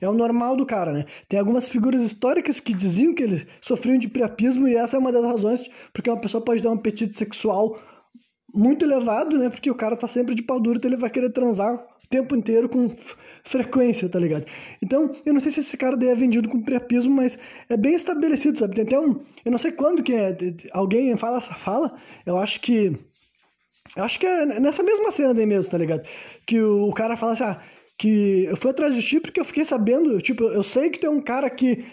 é 0.00 0.08
o 0.08 0.14
normal 0.14 0.56
do 0.56 0.64
cara, 0.64 0.94
né? 0.94 1.04
Tem 1.28 1.38
algumas 1.38 1.68
figuras 1.68 2.02
históricas 2.02 2.58
que 2.58 2.72
diziam 2.72 3.14
que 3.14 3.22
eles 3.22 3.46
sofriam 3.60 3.98
de 3.98 4.08
priapismo 4.08 4.66
e 4.66 4.74
essa 4.74 4.96
é 4.96 4.98
uma 4.98 5.12
das 5.12 5.26
razões 5.26 5.68
porque 5.92 6.08
uma 6.08 6.18
pessoa 6.18 6.42
pode 6.42 6.62
dar 6.62 6.70
um 6.70 6.76
apetite 6.76 7.14
sexual 7.14 7.78
muito 8.54 8.86
elevado, 8.86 9.36
né? 9.38 9.50
Porque 9.50 9.70
o 9.70 9.74
cara 9.74 9.94
tá 9.96 10.08
sempre 10.08 10.34
de 10.34 10.42
pau 10.42 10.58
duro, 10.58 10.78
então 10.78 10.90
ele 10.90 10.96
vai 10.96 11.10
querer 11.10 11.28
transar 11.28 11.78
tempo 12.10 12.34
inteiro 12.34 12.68
com 12.68 12.94
frequência, 13.44 14.08
tá 14.08 14.18
ligado? 14.18 14.44
Então, 14.82 15.14
eu 15.24 15.32
não 15.32 15.40
sei 15.40 15.52
se 15.52 15.60
esse 15.60 15.76
cara 15.76 15.96
daí 15.96 16.08
é 16.08 16.14
vendido 16.14 16.48
com 16.48 16.60
priapismo, 16.60 17.14
mas 17.14 17.38
é 17.68 17.76
bem 17.76 17.94
estabelecido, 17.94 18.58
sabe? 18.58 18.74
Tem 18.74 18.84
até 18.84 18.98
um... 18.98 19.22
Eu 19.44 19.52
não 19.52 19.58
sei 19.58 19.70
quando 19.70 20.02
que 20.02 20.12
é... 20.12 20.36
Alguém 20.72 21.16
fala 21.16 21.38
essa 21.38 21.54
fala, 21.54 21.96
eu 22.26 22.36
acho 22.36 22.60
que... 22.60 22.98
Eu 23.96 24.04
acho 24.04 24.18
que 24.18 24.26
é 24.26 24.44
nessa 24.60 24.82
mesma 24.82 25.10
cena 25.10 25.32
daí 25.32 25.46
mesmo, 25.46 25.70
tá 25.70 25.78
ligado? 25.78 26.06
Que 26.46 26.60
o 26.60 26.92
cara 26.92 27.16
fala 27.16 27.32
assim, 27.32 27.44
ah, 27.44 27.60
que 27.96 28.44
eu 28.44 28.56
fui 28.56 28.70
atrás 28.70 28.94
de 28.94 29.02
ti 29.02 29.20
porque 29.20 29.40
eu 29.40 29.44
fiquei 29.44 29.64
sabendo, 29.64 30.20
tipo, 30.20 30.44
eu 30.44 30.62
sei 30.62 30.90
que 30.90 30.98
tem 30.98 31.10
um 31.10 31.20
cara 31.20 31.48
que, 31.48 31.84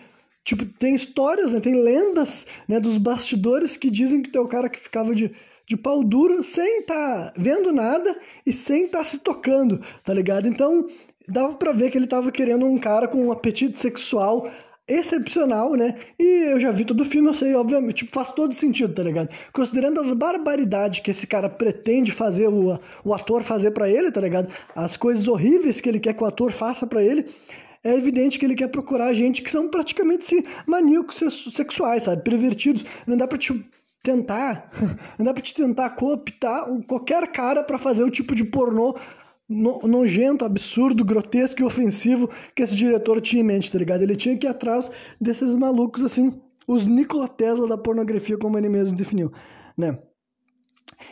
tipo, 0.43 0.65
tem 0.65 0.95
histórias, 0.95 1.51
né, 1.51 1.59
tem 1.59 1.75
lendas, 1.75 2.45
né, 2.67 2.79
dos 2.79 2.97
bastidores 2.97 3.77
que 3.77 3.89
dizem 3.89 4.21
que 4.21 4.31
tem 4.31 4.41
um 4.41 4.47
cara 4.47 4.69
que 4.69 4.79
ficava 4.79 5.15
de, 5.15 5.31
de 5.67 5.75
pau 5.75 6.01
duro 6.01 6.41
sem 6.41 6.79
estar 6.79 6.95
tá 6.95 7.33
vendo 7.37 7.73
nada 7.73 8.17
e 8.45 8.53
sem 8.53 8.85
estar 8.85 8.99
tá 8.99 9.03
se 9.03 9.19
tocando, 9.19 9.81
tá 10.03 10.13
ligado? 10.13 10.47
Então, 10.47 10.87
dava 11.27 11.55
para 11.55 11.73
ver 11.73 11.91
que 11.91 11.97
ele 11.97 12.07
tava 12.07 12.31
querendo 12.31 12.65
um 12.65 12.79
cara 12.79 13.07
com 13.07 13.27
um 13.27 13.31
apetite 13.31 13.77
sexual 13.77 14.49
excepcional, 14.87 15.73
né? 15.73 15.95
E 16.17 16.51
eu 16.51 16.59
já 16.61 16.71
vi 16.71 16.85
todo 16.85 17.01
o 17.01 17.05
filme, 17.05 17.27
eu 17.27 17.33
sei, 17.33 17.53
obviamente, 17.53 18.05
tipo, 18.05 18.11
faz 18.11 18.31
todo 18.31 18.53
sentido, 18.53 18.93
tá 18.93 19.03
ligado? 19.03 19.29
Considerando 19.51 19.99
as 19.99 20.13
barbaridades 20.13 21.01
que 21.01 21.11
esse 21.11 21.27
cara 21.27 21.49
pretende 21.49 22.13
fazer 22.13 22.47
o, 22.47 22.79
o 23.03 23.13
ator 23.13 23.43
fazer 23.43 23.71
para 23.71 23.89
ele, 23.89 24.09
tá 24.09 24.21
ligado? 24.21 24.49
As 24.73 24.95
coisas 24.95 25.27
horríveis 25.27 25.81
que 25.81 25.89
ele 25.89 25.99
quer 25.99 26.13
que 26.13 26.23
o 26.23 26.27
ator 26.27 26.53
faça 26.53 26.87
para 26.87 27.03
ele, 27.03 27.25
é 27.83 27.93
evidente 27.95 28.39
que 28.39 28.45
ele 28.45 28.55
quer 28.55 28.69
procurar 28.69 29.13
gente 29.13 29.41
que 29.41 29.51
são 29.51 29.67
praticamente 29.67 30.23
assim, 30.23 30.43
maníacos 30.65 31.21
sexuais, 31.53 32.03
sabe? 32.03 32.23
Pervertidos. 32.23 32.85
Não 33.05 33.17
dá 33.17 33.27
pra 33.27 33.37
te 33.37 33.53
tentar, 34.03 34.71
não 35.17 35.25
dá 35.25 35.33
pra 35.33 35.41
te 35.41 35.53
tentar 35.53 35.89
cooptar 35.91 36.65
qualquer 36.87 37.31
cara 37.31 37.63
para 37.63 37.77
fazer 37.77 38.03
o 38.03 38.11
tipo 38.11 38.33
de 38.35 38.43
pornô 38.43 38.95
no, 39.47 39.79
nojento, 39.79 40.43
absurdo, 40.43 41.05
grotesco 41.05 41.61
e 41.61 41.65
ofensivo 41.65 42.29
que 42.55 42.63
esse 42.63 42.75
diretor 42.75 43.21
tinha 43.21 43.41
em 43.41 43.45
mente, 43.45 43.71
tá 43.71 43.77
ligado? 43.77 44.01
Ele 44.01 44.15
tinha 44.15 44.37
que 44.37 44.45
ir 44.45 44.49
atrás 44.49 44.91
desses 45.19 45.55
malucos, 45.55 46.03
assim, 46.03 46.39
os 46.67 46.85
Nikola 46.85 47.27
Tesla 47.27 47.67
da 47.67 47.77
pornografia, 47.77 48.37
como 48.37 48.57
ele 48.57 48.69
mesmo 48.69 48.97
definiu, 48.97 49.31
né? 49.77 49.97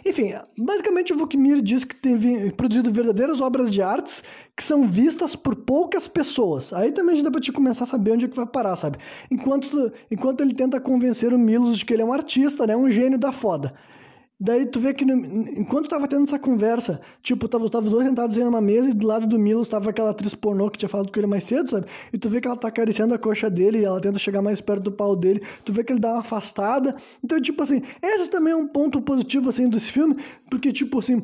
Enfim, 0.05 0.33
basicamente 0.57 1.13
o 1.13 1.17
Vukmir 1.17 1.61
diz 1.61 1.83
que 1.83 1.95
tem 1.95 2.49
produzido 2.51 2.91
verdadeiras 2.91 3.39
obras 3.39 3.69
de 3.69 3.81
artes 3.81 4.23
que 4.55 4.63
são 4.63 4.87
vistas 4.87 5.35
por 5.35 5.55
poucas 5.55 6.07
pessoas. 6.07 6.71
Aí 6.71 6.91
também 6.91 7.17
já 7.17 7.23
dá 7.23 7.31
pra 7.31 7.41
te 7.41 7.51
começar 7.51 7.83
a 7.83 7.87
saber 7.87 8.11
onde 8.11 8.25
é 8.25 8.27
que 8.27 8.35
vai 8.35 8.45
parar, 8.45 8.75
sabe? 8.75 8.97
Enquanto, 9.29 9.91
enquanto 10.09 10.41
ele 10.41 10.53
tenta 10.53 10.79
convencer 10.79 11.33
o 11.33 11.39
Milos 11.39 11.77
de 11.77 11.85
que 11.85 11.93
ele 11.93 12.01
é 12.01 12.05
um 12.05 12.13
artista, 12.13 12.65
né? 12.65 12.75
Um 12.75 12.89
gênio 12.89 13.19
da 13.19 13.31
foda. 13.31 13.73
Daí 14.37 14.65
tu 14.65 14.81
vê 14.81 14.93
que 14.93 15.05
no, 15.05 15.13
enquanto 15.57 15.87
tava 15.87 16.09
tendo 16.09 16.25
essa 16.25 16.37
conversa, 16.37 16.99
tipo, 17.21 17.47
tava, 17.47 17.69
tava 17.69 17.85
os 17.85 17.91
dois 17.91 18.05
sentados 18.05 18.37
em 18.37 18.43
uma 18.43 18.59
mesa 18.59 18.89
e 18.89 18.93
do 18.93 19.07
lado 19.07 19.25
do 19.25 19.39
Milos 19.39 19.69
tava 19.69 19.89
aquela 19.89 20.09
atriz 20.09 20.35
pornô 20.35 20.69
que 20.69 20.77
tinha 20.77 20.89
falado 20.89 21.09
com 21.09 21.17
ele 21.17 21.27
mais 21.27 21.45
cedo, 21.45 21.69
sabe? 21.69 21.87
E 22.11 22.17
tu 22.17 22.27
vê 22.29 22.41
que 22.41 22.47
ela 22.47 22.57
tá 22.57 22.67
acariciando 22.67 23.13
a 23.13 23.17
coxa 23.17 23.49
dele 23.49 23.79
e 23.79 23.85
ela 23.85 23.99
tenta 24.01 24.19
chegar 24.19 24.41
mais 24.41 24.59
perto 24.59 24.83
do 24.83 24.91
pau 24.91 25.15
dele. 25.15 25.41
Tu 25.63 25.71
vê 25.71 25.85
que 25.85 25.93
ele 25.93 26.01
dá 26.01 26.11
uma 26.11 26.19
afastada. 26.19 26.95
Então, 27.23 27.39
tipo 27.41 27.63
assim, 27.63 27.81
esse 28.01 28.29
também 28.29 28.51
é 28.51 28.57
um 28.57 28.67
ponto 28.67 29.01
positivo, 29.01 29.49
assim, 29.49 29.69
desse 29.69 29.91
filme, 29.91 30.17
porque, 30.49 30.71
tipo 30.71 30.99
assim, 30.99 31.23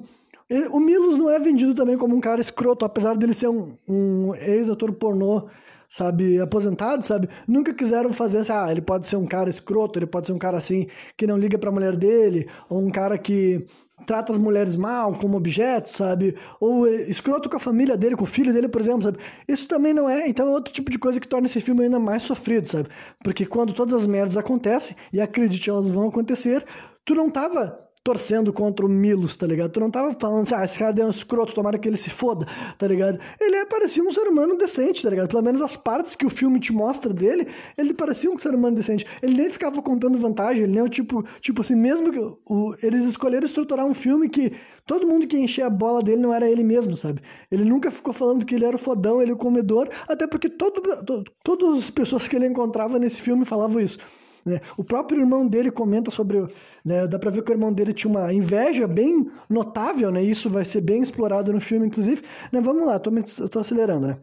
o 0.71 0.79
Milos 0.79 1.17
não 1.17 1.29
é 1.29 1.39
vendido 1.39 1.73
também 1.73 1.97
como 1.97 2.15
um 2.15 2.21
cara 2.21 2.41
escroto, 2.41 2.83
apesar 2.83 3.15
dele 3.15 3.33
ser 3.33 3.47
um, 3.47 3.77
um 3.87 4.35
ex-ator 4.35 4.91
pornô 4.93 5.47
sabe, 5.91 6.39
aposentado, 6.39 7.05
sabe? 7.05 7.29
Nunca 7.45 7.73
quiseram 7.73 8.13
fazer 8.13 8.39
assim, 8.39 8.53
ah, 8.53 8.71
ele 8.71 8.81
pode 8.81 9.09
ser 9.09 9.17
um 9.17 9.27
cara 9.27 9.49
escroto, 9.49 9.99
ele 9.99 10.05
pode 10.05 10.27
ser 10.27 10.31
um 10.33 10.39
cara 10.39 10.57
assim 10.57 10.87
que 11.17 11.27
não 11.27 11.37
liga 11.37 11.57
pra 11.57 11.69
mulher 11.69 11.97
dele, 11.97 12.49
ou 12.69 12.79
um 12.79 12.89
cara 12.89 13.17
que 13.17 13.67
trata 14.05 14.31
as 14.31 14.37
mulheres 14.37 14.75
mal, 14.75 15.13
como 15.15 15.35
objetos, 15.35 15.91
sabe? 15.91 16.35
Ou 16.61 16.87
escroto 16.87 17.49
com 17.49 17.57
a 17.57 17.59
família 17.59 17.97
dele, 17.97 18.15
com 18.15 18.23
o 18.23 18.27
filho 18.27 18.53
dele, 18.53 18.69
por 18.69 18.79
exemplo, 18.79 19.03
sabe? 19.03 19.19
Isso 19.47 19.67
também 19.67 19.93
não 19.93 20.09
é, 20.09 20.29
então 20.29 20.47
é 20.47 20.51
outro 20.51 20.73
tipo 20.73 20.89
de 20.89 20.97
coisa 20.97 21.19
que 21.19 21.27
torna 21.27 21.47
esse 21.47 21.59
filme 21.59 21.83
ainda 21.83 21.99
mais 21.99 22.23
sofrido, 22.23 22.67
sabe? 22.69 22.87
Porque 23.21 23.45
quando 23.45 23.73
todas 23.73 23.93
as 23.93 24.07
merdas 24.07 24.37
acontecem, 24.37 24.95
e 25.11 25.19
acredite, 25.19 25.69
elas 25.69 25.89
vão 25.89 26.07
acontecer, 26.07 26.65
tu 27.03 27.13
não 27.13 27.29
tava 27.29 27.90
torcendo 28.03 28.51
contra 28.51 28.83
o 28.85 28.89
Milos, 28.89 29.37
tá 29.37 29.45
ligado? 29.45 29.71
Tu 29.71 29.79
não 29.79 29.91
tava 29.91 30.15
falando 30.19 30.43
assim, 30.43 30.55
ah, 30.55 30.65
esse 30.65 30.79
cara 30.79 30.91
deu 30.91 31.05
um 31.05 31.11
escroto, 31.11 31.53
tomara 31.53 31.77
que 31.77 31.87
ele 31.87 31.97
se 31.97 32.09
foda, 32.09 32.47
tá 32.77 32.87
ligado? 32.87 33.19
Ele 33.39 33.55
é, 33.55 33.65
parecia 33.65 34.03
um 34.03 34.11
ser 34.11 34.27
humano 34.27 34.57
decente, 34.57 35.03
tá 35.03 35.09
ligado? 35.09 35.29
Pelo 35.29 35.43
menos 35.43 35.61
as 35.61 35.77
partes 35.77 36.15
que 36.15 36.25
o 36.25 36.29
filme 36.29 36.59
te 36.59 36.73
mostra 36.73 37.13
dele, 37.13 37.47
ele 37.77 37.93
parecia 37.93 38.31
um 38.31 38.39
ser 38.39 38.55
humano 38.55 38.75
decente. 38.75 39.05
Ele 39.21 39.35
nem 39.35 39.49
ficava 39.51 39.81
contando 39.83 40.17
vantagem, 40.17 40.63
ele 40.63 40.71
nem 40.71 40.81
é 40.81 40.83
o 40.83 40.89
tipo, 40.89 41.23
tipo 41.39 41.61
assim, 41.61 41.75
mesmo 41.75 42.11
que 42.11 42.19
o, 42.19 42.75
eles 42.81 43.05
escolheram 43.05 43.45
estruturar 43.45 43.85
um 43.85 43.93
filme 43.93 44.27
que 44.27 44.51
todo 44.87 45.07
mundo 45.07 45.27
que 45.27 45.37
enchia 45.37 45.67
a 45.67 45.69
bola 45.69 46.01
dele 46.01 46.21
não 46.21 46.33
era 46.33 46.49
ele 46.49 46.63
mesmo, 46.63 46.97
sabe? 46.97 47.21
Ele 47.51 47.63
nunca 47.63 47.91
ficou 47.91 48.13
falando 48.13 48.45
que 48.45 48.55
ele 48.55 48.65
era 48.65 48.75
o 48.75 48.79
fodão, 48.79 49.21
ele 49.21 49.31
o 49.31 49.37
comedor, 49.37 49.87
até 50.07 50.25
porque 50.25 50.49
todo, 50.49 50.81
todo, 51.05 51.23
todas 51.43 51.77
as 51.77 51.89
pessoas 51.91 52.27
que 52.27 52.35
ele 52.35 52.47
encontrava 52.47 52.97
nesse 52.97 53.21
filme 53.21 53.45
falavam 53.45 53.79
isso. 53.79 53.99
Né? 54.45 54.59
O 54.75 54.83
próprio 54.83 55.19
irmão 55.19 55.47
dele 55.47 55.71
comenta 55.71 56.09
sobre. 56.09 56.45
Né, 56.83 57.07
dá 57.07 57.19
pra 57.19 57.29
ver 57.29 57.43
que 57.43 57.51
o 57.51 57.53
irmão 57.53 57.71
dele 57.71 57.93
tinha 57.93 58.09
uma 58.09 58.33
inveja 58.33 58.87
bem 58.87 59.29
notável, 59.49 60.11
né? 60.11 60.23
Isso 60.23 60.49
vai 60.49 60.65
ser 60.65 60.81
bem 60.81 61.01
explorado 61.01 61.53
no 61.53 61.61
filme, 61.61 61.87
inclusive. 61.87 62.23
Né? 62.51 62.59
Vamos 62.61 62.85
lá, 62.87 62.99
tô, 62.99 63.11
eu 63.39 63.49
tô 63.49 63.59
acelerando, 63.59 64.07
né? 64.07 64.17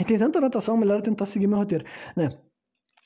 E 0.00 0.04
tem 0.04 0.18
tanta 0.18 0.38
anotação, 0.38 0.76
melhor 0.76 1.02
tentar 1.02 1.26
seguir 1.26 1.46
meu 1.46 1.58
roteiro. 1.58 1.84
Né? 2.16 2.30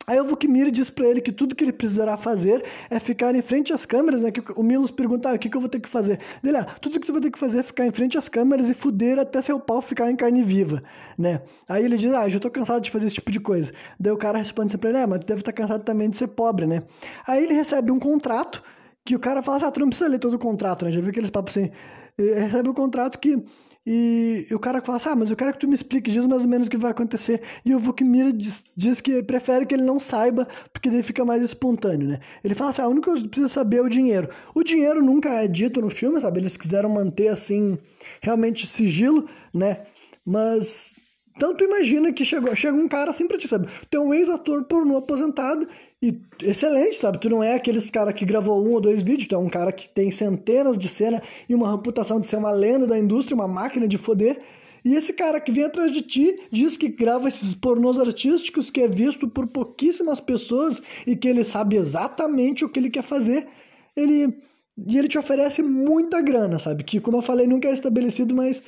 Aí 0.09 0.18
o 0.18 0.25
Vukmir 0.25 0.71
diz 0.71 0.88
para 0.88 1.07
ele 1.07 1.21
que 1.21 1.31
tudo 1.31 1.55
que 1.55 1.62
ele 1.62 1.73
precisará 1.73 2.16
fazer 2.16 2.64
é 2.88 2.99
ficar 2.99 3.35
em 3.35 3.42
frente 3.42 3.75
às 3.75 3.85
câmeras, 3.85 4.23
né? 4.23 4.31
Que 4.31 4.42
o 4.57 4.62
Milos 4.62 4.90
pergunta, 4.90 5.29
ah, 5.29 5.35
o 5.35 5.38
que, 5.38 5.51
que 5.51 5.57
eu 5.57 5.61
vou 5.61 5.68
ter 5.68 5.81
que 5.81 5.88
fazer? 5.88 6.18
Dele, 6.42 6.57
ah, 6.57 6.64
tudo 6.64 6.99
que 6.99 7.07
tu 7.07 7.12
vai 7.12 7.21
ter 7.21 7.31
que 7.31 7.38
fazer 7.38 7.59
é 7.59 7.62
ficar 7.62 7.87
em 7.87 7.92
frente 7.92 8.16
às 8.16 8.27
câmeras 8.27 8.71
e 8.71 8.75
fuder 8.75 9.18
até 9.18 9.42
seu 9.42 9.61
pau 9.61 9.83
ficar 9.83 10.11
em 10.11 10.16
carne 10.16 10.42
viva, 10.42 10.83
né? 11.18 11.42
Aí 11.68 11.85
ele 11.85 11.99
diz, 11.99 12.11
ah, 12.14 12.27
já 12.27 12.40
tô 12.40 12.51
cansado 12.51 12.83
de 12.83 12.90
fazer 12.90 13.05
esse 13.05 13.16
tipo 13.16 13.31
de 13.31 13.38
coisa. 13.38 13.71
Daí 14.01 14.11
o 14.11 14.16
cara 14.16 14.38
responde 14.38 14.73
sempre 14.73 14.88
ele, 14.88 14.97
ah, 14.97 15.07
mas 15.07 15.21
tu 15.21 15.27
deve 15.27 15.42
estar 15.42 15.53
tá 15.53 15.62
cansado 15.62 15.85
também 15.85 16.09
de 16.09 16.16
ser 16.16 16.29
pobre, 16.29 16.66
né? 16.66 16.85
Aí 17.27 17.44
ele 17.44 17.53
recebe 17.53 17.92
um 17.92 17.99
contrato 17.99 18.62
que 19.05 19.14
o 19.14 19.18
cara 19.18 19.42
fala, 19.42 19.68
ah, 19.68 19.71
tu 19.71 19.81
não 19.81 19.88
precisa 19.90 20.09
ler 20.09 20.18
todo 20.18 20.35
o 20.35 20.38
contrato, 20.38 20.87
né? 20.87 20.90
Já 20.90 21.03
viu 21.03 21.11
aqueles 21.11 21.29
papos 21.29 21.55
assim? 21.55 21.71
Ele 22.16 22.40
recebe 22.40 22.71
um 22.71 22.75
contrato 22.75 23.18
que 23.18 23.44
e, 23.90 24.46
o 24.55 24.59
cara 24.59 24.83
fala 24.83 24.98
assim, 24.98 25.09
ah, 25.09 25.16
mas 25.16 25.31
eu 25.31 25.37
quero 25.37 25.55
que 25.55 25.61
tu 25.61 25.66
me 25.66 25.74
explique, 25.74 26.11
diz 26.11 26.27
mais 26.27 26.42
ou 26.42 26.48
menos 26.48 26.66
o 26.66 26.70
que 26.70 26.77
vai 26.77 26.90
acontecer. 26.90 27.40
E 27.64 27.74
o 27.74 27.79
Vukmir 27.79 28.35
diz, 28.35 28.64
diz 28.77 29.01
que 29.01 29.22
prefere 29.22 29.64
que 29.64 29.74
ele 29.74 29.83
não 29.83 29.98
saiba, 29.98 30.46
porque 30.74 30.90
daí 30.90 31.03
fica 31.03 31.24
mais 31.24 31.42
espontâneo, 31.42 32.07
né? 32.07 32.20
Ele 32.44 32.55
fala 32.55 32.68
assim, 32.68 32.83
ah, 32.83 32.88
o 32.88 32.90
único 32.90 33.11
que 33.11 33.18
eu 33.18 33.29
preciso 33.31 33.48
saber 33.48 33.79
é 33.79 33.81
o 33.81 33.88
dinheiro. 33.88 34.29
O 34.55 34.62
dinheiro 34.62 35.03
nunca 35.03 35.31
é 35.31 35.48
dito 35.48 35.81
no 35.81 35.88
filme, 35.88 36.20
sabe? 36.20 36.38
Eles 36.38 36.55
quiseram 36.55 36.90
manter, 36.90 37.29
assim, 37.29 37.79
realmente 38.20 38.66
sigilo, 38.66 39.27
né? 39.55 39.87
Mas 40.22 40.94
então 41.35 41.55
tu 41.55 41.64
imagina 41.64 42.12
que 42.12 42.24
chegou, 42.24 42.55
chega 42.55 42.77
um 42.77 42.88
cara 42.88 43.11
assim 43.11 43.27
pra 43.27 43.38
ti, 43.38 43.48
sabe? 43.48 43.68
Tem 43.88 43.98
um 43.98 44.12
ex-ator 44.12 44.64
pornô 44.64 44.96
aposentado 44.98 45.66
e 46.01 46.21
excelente, 46.43 46.97
sabe? 46.97 47.19
Tu 47.19 47.29
não 47.29 47.43
é 47.43 47.55
aqueles 47.55 47.91
cara 47.91 48.13
que 48.13 48.25
gravou 48.25 48.65
um 48.65 48.73
ou 48.73 48.81
dois 48.81 49.03
vídeos, 49.03 49.27
tu 49.29 49.35
é 49.35 49.39
um 49.39 49.49
cara 49.49 49.73
que 49.73 49.89
tem 49.89 50.11
centenas 50.11 50.79
de 50.79 50.89
cenas 50.89 51.21
e 51.49 51.55
uma 51.55 51.71
reputação 51.71 52.21
de 52.21 52.29
ser 52.29 52.37
uma 52.37 52.53
lenda 52.53 52.87
da 52.87 52.99
indústria, 52.99 53.35
uma 53.35 53.49
máquina 53.49 53.89
de 53.89 53.99
foder. 53.99 54.39
E 54.85 54.95
esse 54.95 55.13
cara 55.13 55.41
que 55.41 55.51
vem 55.51 55.65
atrás 55.65 55.93
de 55.93 56.01
ti 56.01 56.41
diz 56.53 56.77
que 56.77 56.89
grava 56.89 57.27
esses 57.27 57.53
pornôs 57.53 57.99
artísticos 57.99 58.71
que 58.71 58.83
é 58.83 58.89
visto 58.89 59.27
por 59.27 59.49
pouquíssimas 59.49 60.21
pessoas 60.21 60.81
e 61.05 61.17
que 61.17 61.27
ele 61.27 61.43
sabe 61.43 61.77
exatamente 61.77 62.65
o 62.65 62.69
que 62.69 62.79
ele 62.79 62.91
quer 62.91 63.03
fazer. 63.03 63.49
Ele 63.97 64.39
e 64.87 64.97
ele 64.97 65.09
te 65.09 65.19
oferece 65.19 65.61
muita 65.61 66.21
grana, 66.23 66.61
sabe? 66.61 66.85
Que 66.85 67.01
como 67.01 67.17
eu 67.17 67.23
falei, 67.23 67.49
nunca 67.49 67.67
é 67.67 67.73
estabelecido, 67.73 68.33
mas 68.33 68.63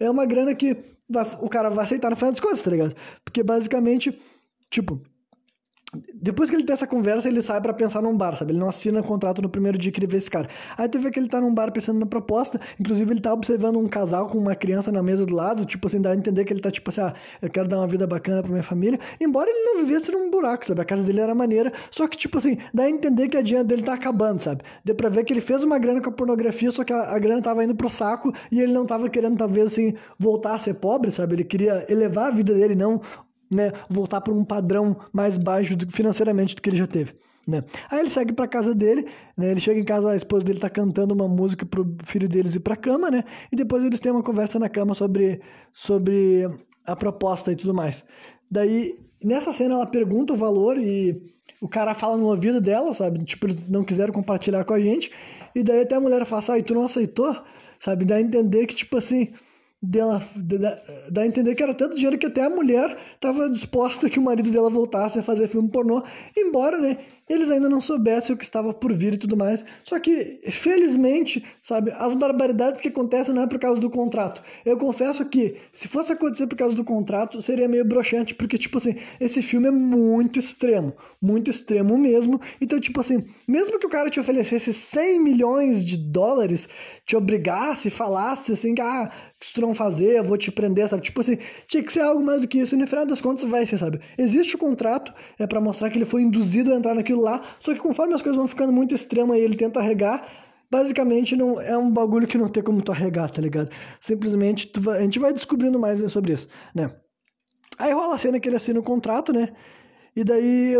é 0.00 0.10
uma 0.10 0.24
grana 0.24 0.54
que 0.54 0.76
o 1.40 1.48
cara 1.48 1.70
vai 1.70 1.84
aceitar 1.84 2.10
no 2.10 2.16
final 2.16 2.32
das 2.32 2.40
contas, 2.40 2.62
tá 2.62 2.70
ligado? 2.70 2.96
Porque 3.24 3.44
basicamente, 3.44 4.18
tipo, 4.68 5.00
depois 6.14 6.48
que 6.48 6.56
ele 6.56 6.64
tem 6.64 6.72
essa 6.72 6.86
conversa, 6.86 7.28
ele 7.28 7.42
sai 7.42 7.60
para 7.60 7.74
pensar 7.74 8.00
num 8.00 8.16
bar, 8.16 8.36
sabe? 8.36 8.52
Ele 8.52 8.58
não 8.58 8.68
assina 8.68 9.02
contrato 9.02 9.42
no 9.42 9.48
primeiro 9.48 9.76
dia 9.76 9.92
que 9.92 9.98
ele 9.98 10.06
vê 10.06 10.18
esse 10.18 10.30
cara. 10.30 10.48
Aí 10.78 10.88
tu 10.88 10.98
vê 10.98 11.10
que 11.10 11.18
ele 11.18 11.28
tá 11.28 11.40
num 11.40 11.54
bar 11.54 11.70
pensando 11.72 11.98
na 12.00 12.06
proposta, 12.06 12.60
inclusive 12.78 13.12
ele 13.12 13.20
tá 13.20 13.32
observando 13.32 13.78
um 13.78 13.86
casal 13.86 14.28
com 14.28 14.38
uma 14.38 14.54
criança 14.54 14.90
na 14.90 15.02
mesa 15.02 15.26
do 15.26 15.34
lado, 15.34 15.64
tipo 15.64 15.86
assim, 15.86 16.00
dá 16.00 16.10
a 16.10 16.14
entender 16.14 16.44
que 16.44 16.52
ele 16.52 16.60
tá 16.60 16.70
tipo 16.70 16.88
assim, 16.90 17.02
ah, 17.02 17.14
eu 17.40 17.50
quero 17.50 17.68
dar 17.68 17.78
uma 17.78 17.86
vida 17.86 18.06
bacana 18.06 18.42
pra 18.42 18.50
minha 18.50 18.62
família. 18.62 18.98
Embora 19.20 19.50
ele 19.50 19.64
não 19.64 19.84
vivesse 19.84 20.10
num 20.10 20.30
buraco, 20.30 20.66
sabe? 20.66 20.80
A 20.80 20.84
casa 20.84 21.02
dele 21.02 21.20
era 21.20 21.34
maneira, 21.34 21.72
só 21.90 22.08
que 22.08 22.16
tipo 22.16 22.38
assim, 22.38 22.56
dá 22.72 22.84
a 22.84 22.90
entender 22.90 23.28
que 23.28 23.36
a 23.36 23.42
dinheiro 23.42 23.66
dele 23.66 23.82
tá 23.82 23.94
acabando, 23.94 24.42
sabe? 24.42 24.62
Deu 24.84 24.94
pra 24.94 25.08
ver 25.08 25.24
que 25.24 25.32
ele 25.32 25.40
fez 25.40 25.62
uma 25.62 25.78
grana 25.78 26.00
com 26.00 26.10
a 26.10 26.12
pornografia, 26.12 26.70
só 26.70 26.84
que 26.84 26.92
a, 26.92 27.14
a 27.14 27.18
grana 27.18 27.42
tava 27.42 27.64
indo 27.64 27.74
pro 27.74 27.90
saco 27.90 28.32
e 28.50 28.60
ele 28.60 28.72
não 28.72 28.86
tava 28.86 29.08
querendo, 29.08 29.36
talvez, 29.36 29.72
assim, 29.72 29.94
voltar 30.18 30.54
a 30.54 30.58
ser 30.58 30.74
pobre, 30.74 31.10
sabe? 31.10 31.34
Ele 31.34 31.44
queria 31.44 31.84
elevar 31.88 32.28
a 32.28 32.30
vida 32.30 32.54
dele, 32.54 32.74
não 32.74 33.00
né, 33.52 33.72
voltar 33.88 34.20
para 34.20 34.32
um 34.32 34.44
padrão 34.44 34.96
mais 35.12 35.38
baixo 35.38 35.76
financeiramente 35.88 36.54
do 36.54 36.62
que 36.62 36.70
ele 36.70 36.76
já 36.76 36.86
teve. 36.86 37.14
Né? 37.46 37.64
Aí 37.90 38.00
ele 38.00 38.10
segue 38.10 38.32
para 38.32 38.46
casa 38.46 38.72
dele, 38.72 39.06
né? 39.36 39.50
Ele 39.50 39.60
chega 39.60 39.80
em 39.80 39.84
casa, 39.84 40.12
a 40.12 40.16
esposa 40.16 40.44
dele 40.44 40.60
tá 40.60 40.70
cantando 40.70 41.12
uma 41.12 41.26
música 41.26 41.66
pro 41.66 41.96
filho 42.04 42.28
deles 42.28 42.54
ir 42.54 42.60
para 42.60 42.76
cama, 42.76 43.10
né? 43.10 43.24
E 43.50 43.56
depois 43.56 43.84
eles 43.84 43.98
têm 43.98 44.12
uma 44.12 44.22
conversa 44.22 44.60
na 44.60 44.68
cama 44.68 44.94
sobre 44.94 45.40
sobre 45.72 46.48
a 46.86 46.94
proposta 46.94 47.50
e 47.50 47.56
tudo 47.56 47.74
mais. 47.74 48.04
Daí 48.48 48.96
nessa 49.24 49.52
cena 49.52 49.74
ela 49.74 49.86
pergunta 49.86 50.32
o 50.32 50.36
valor 50.36 50.78
e 50.78 51.20
o 51.60 51.68
cara 51.68 51.94
fala 51.94 52.16
no 52.16 52.26
ouvido 52.26 52.60
dela, 52.60 52.94
sabe? 52.94 53.24
Tipo, 53.24 53.46
eles 53.46 53.58
não 53.68 53.84
quiseram 53.84 54.12
compartilhar 54.12 54.64
com 54.64 54.74
a 54.74 54.80
gente. 54.80 55.10
E 55.54 55.62
daí 55.62 55.82
até 55.82 55.96
a 55.96 56.00
mulher 56.00 56.24
fala 56.24 56.40
assim, 56.40 56.52
ah, 56.52 56.58
e 56.58 56.62
tu 56.62 56.74
não 56.74 56.84
aceitou? 56.84 57.36
Sabe? 57.78 58.04
Dá 58.04 58.16
a 58.16 58.20
entender 58.20 58.66
que, 58.66 58.74
tipo 58.74 58.96
assim, 58.96 59.32
dela 59.82 60.22
dá, 61.10 61.22
a 61.22 61.26
entender 61.26 61.56
que 61.56 61.62
era 61.62 61.74
tanto 61.74 61.96
dinheiro 61.96 62.16
que 62.16 62.26
até 62.26 62.44
a 62.44 62.50
mulher 62.50 62.96
estava 63.14 63.50
disposta 63.50 64.08
que 64.08 64.18
o 64.18 64.22
marido 64.22 64.50
dela 64.50 64.70
voltasse 64.70 65.18
a 65.18 65.22
fazer 65.22 65.48
filme 65.48 65.68
pornô, 65.68 66.04
embora, 66.36 66.78
né, 66.78 66.98
eles 67.28 67.50
ainda 67.50 67.68
não 67.68 67.80
soubessem 67.80 68.34
o 68.34 68.38
que 68.38 68.44
estava 68.44 68.74
por 68.74 68.92
vir 68.92 69.14
e 69.14 69.18
tudo 69.18 69.36
mais. 69.36 69.64
Só 69.84 69.98
que, 69.98 70.40
felizmente, 70.50 71.44
sabe, 71.62 71.92
as 71.96 72.14
barbaridades 72.14 72.80
que 72.80 72.88
acontecem 72.88 73.34
não 73.34 73.42
é 73.42 73.46
por 73.46 73.58
causa 73.58 73.80
do 73.80 73.90
contrato. 73.90 74.42
Eu 74.64 74.76
confesso 74.76 75.24
que, 75.24 75.56
se 75.72 75.88
fosse 75.88 76.12
acontecer 76.12 76.46
por 76.46 76.56
causa 76.56 76.74
do 76.74 76.84
contrato, 76.84 77.40
seria 77.40 77.68
meio 77.68 77.84
broxante, 77.84 78.34
porque, 78.34 78.58
tipo 78.58 78.78
assim, 78.78 78.96
esse 79.20 79.42
filme 79.42 79.68
é 79.68 79.70
muito 79.70 80.38
extremo. 80.38 80.94
Muito 81.20 81.50
extremo 81.50 81.96
mesmo. 81.96 82.40
Então, 82.60 82.80
tipo 82.80 83.00
assim, 83.00 83.24
mesmo 83.46 83.78
que 83.78 83.86
o 83.86 83.90
cara 83.90 84.10
te 84.10 84.20
oferecesse 84.20 84.74
100 84.74 85.20
milhões 85.20 85.84
de 85.84 85.96
dólares, 85.96 86.68
te 87.06 87.16
obrigasse, 87.16 87.90
falasse 87.90 88.52
assim, 88.52 88.74
ah, 88.80 89.10
se 89.40 89.52
tu 89.52 89.60
não 89.60 89.74
fazer, 89.74 90.18
eu 90.18 90.24
vou 90.24 90.36
te 90.36 90.50
prender, 90.50 90.88
sabe? 90.88 91.02
Tipo 91.02 91.20
assim, 91.20 91.38
tinha 91.66 91.82
que 91.82 91.92
ser 91.92 92.00
algo 92.00 92.24
mais 92.24 92.40
do 92.40 92.48
que 92.48 92.58
isso. 92.58 92.74
E 92.74 92.78
no 92.78 92.86
final 92.86 93.06
das 93.06 93.20
contas 93.20 93.44
vai 93.44 93.64
ser, 93.66 93.78
sabe? 93.78 94.00
Existe 94.18 94.56
o 94.56 94.58
contrato, 94.58 95.12
é 95.38 95.46
para 95.46 95.60
mostrar 95.60 95.90
que 95.90 95.98
ele 95.98 96.04
foi 96.04 96.22
induzido 96.22 96.72
a 96.72 96.76
entrar 96.76 96.94
naquilo 96.94 97.21
lá, 97.22 97.42
só 97.60 97.72
que 97.72 97.80
conforme 97.80 98.14
as 98.14 98.22
coisas 98.22 98.36
vão 98.36 98.48
ficando 98.48 98.72
muito 98.72 98.94
extremas 98.94 99.36
e 99.36 99.40
ele 99.40 99.56
tenta 99.56 99.80
arregar, 99.80 100.26
basicamente 100.70 101.36
não 101.36 101.60
é 101.60 101.76
um 101.76 101.92
bagulho 101.92 102.26
que 102.26 102.38
não 102.38 102.48
tem 102.48 102.62
como 102.62 102.82
tu 102.82 102.92
arregar, 102.92 103.30
tá 103.30 103.42
ligado? 103.42 103.70
Simplesmente 104.00 104.70
vai, 104.78 104.98
a 104.98 105.02
gente 105.02 105.18
vai 105.18 105.32
descobrindo 105.32 105.78
mais 105.78 106.00
sobre 106.10 106.32
isso, 106.32 106.48
né? 106.74 106.90
Aí 107.78 107.92
rola 107.92 108.14
a 108.14 108.18
cena 108.18 108.40
que 108.40 108.48
ele 108.48 108.56
assina 108.56 108.80
o 108.80 108.82
contrato, 108.82 109.32
né? 109.32 109.52
E 110.14 110.22
daí, 110.24 110.74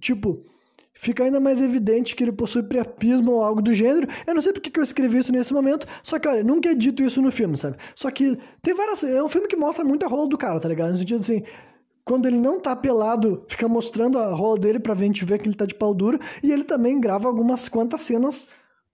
tipo, 0.00 0.44
fica 0.94 1.24
ainda 1.24 1.40
mais 1.40 1.60
evidente 1.60 2.14
que 2.14 2.24
ele 2.24 2.32
possui 2.32 2.62
priapismo 2.62 3.32
ou 3.32 3.42
algo 3.42 3.62
do 3.62 3.72
gênero. 3.72 4.08
Eu 4.26 4.34
não 4.34 4.42
sei 4.42 4.52
porque 4.52 4.70
que 4.70 4.78
eu 4.80 4.84
escrevi 4.84 5.18
isso 5.18 5.32
nesse 5.32 5.54
momento, 5.54 5.86
só 6.02 6.18
que, 6.18 6.28
olha, 6.28 6.44
nunca 6.44 6.70
é 6.70 6.74
dito 6.74 7.02
isso 7.02 7.22
no 7.22 7.30
filme, 7.30 7.56
sabe? 7.56 7.76
Só 7.94 8.10
que 8.10 8.38
tem 8.62 8.74
várias. 8.74 9.02
É 9.04 9.22
um 9.22 9.28
filme 9.28 9.48
que 9.48 9.56
mostra 9.56 9.84
muito 9.84 10.04
a 10.04 10.08
rola 10.08 10.28
do 10.28 10.38
cara, 10.38 10.60
tá 10.60 10.68
ligado? 10.68 10.92
No 10.92 10.98
sentido 10.98 11.20
assim. 11.20 11.42
Quando 12.08 12.24
ele 12.24 12.38
não 12.38 12.58
tá 12.58 12.74
pelado, 12.74 13.44
fica 13.48 13.68
mostrando 13.68 14.18
a 14.18 14.34
rola 14.34 14.58
dele 14.58 14.80
pra 14.80 14.94
gente 14.94 15.26
ver 15.26 15.38
que 15.38 15.46
ele 15.46 15.54
tá 15.54 15.66
de 15.66 15.74
pau 15.74 15.92
duro. 15.92 16.18
E 16.42 16.50
ele 16.50 16.64
também 16.64 16.98
grava 16.98 17.28
algumas 17.28 17.68
quantas 17.68 18.00
cenas 18.00 18.48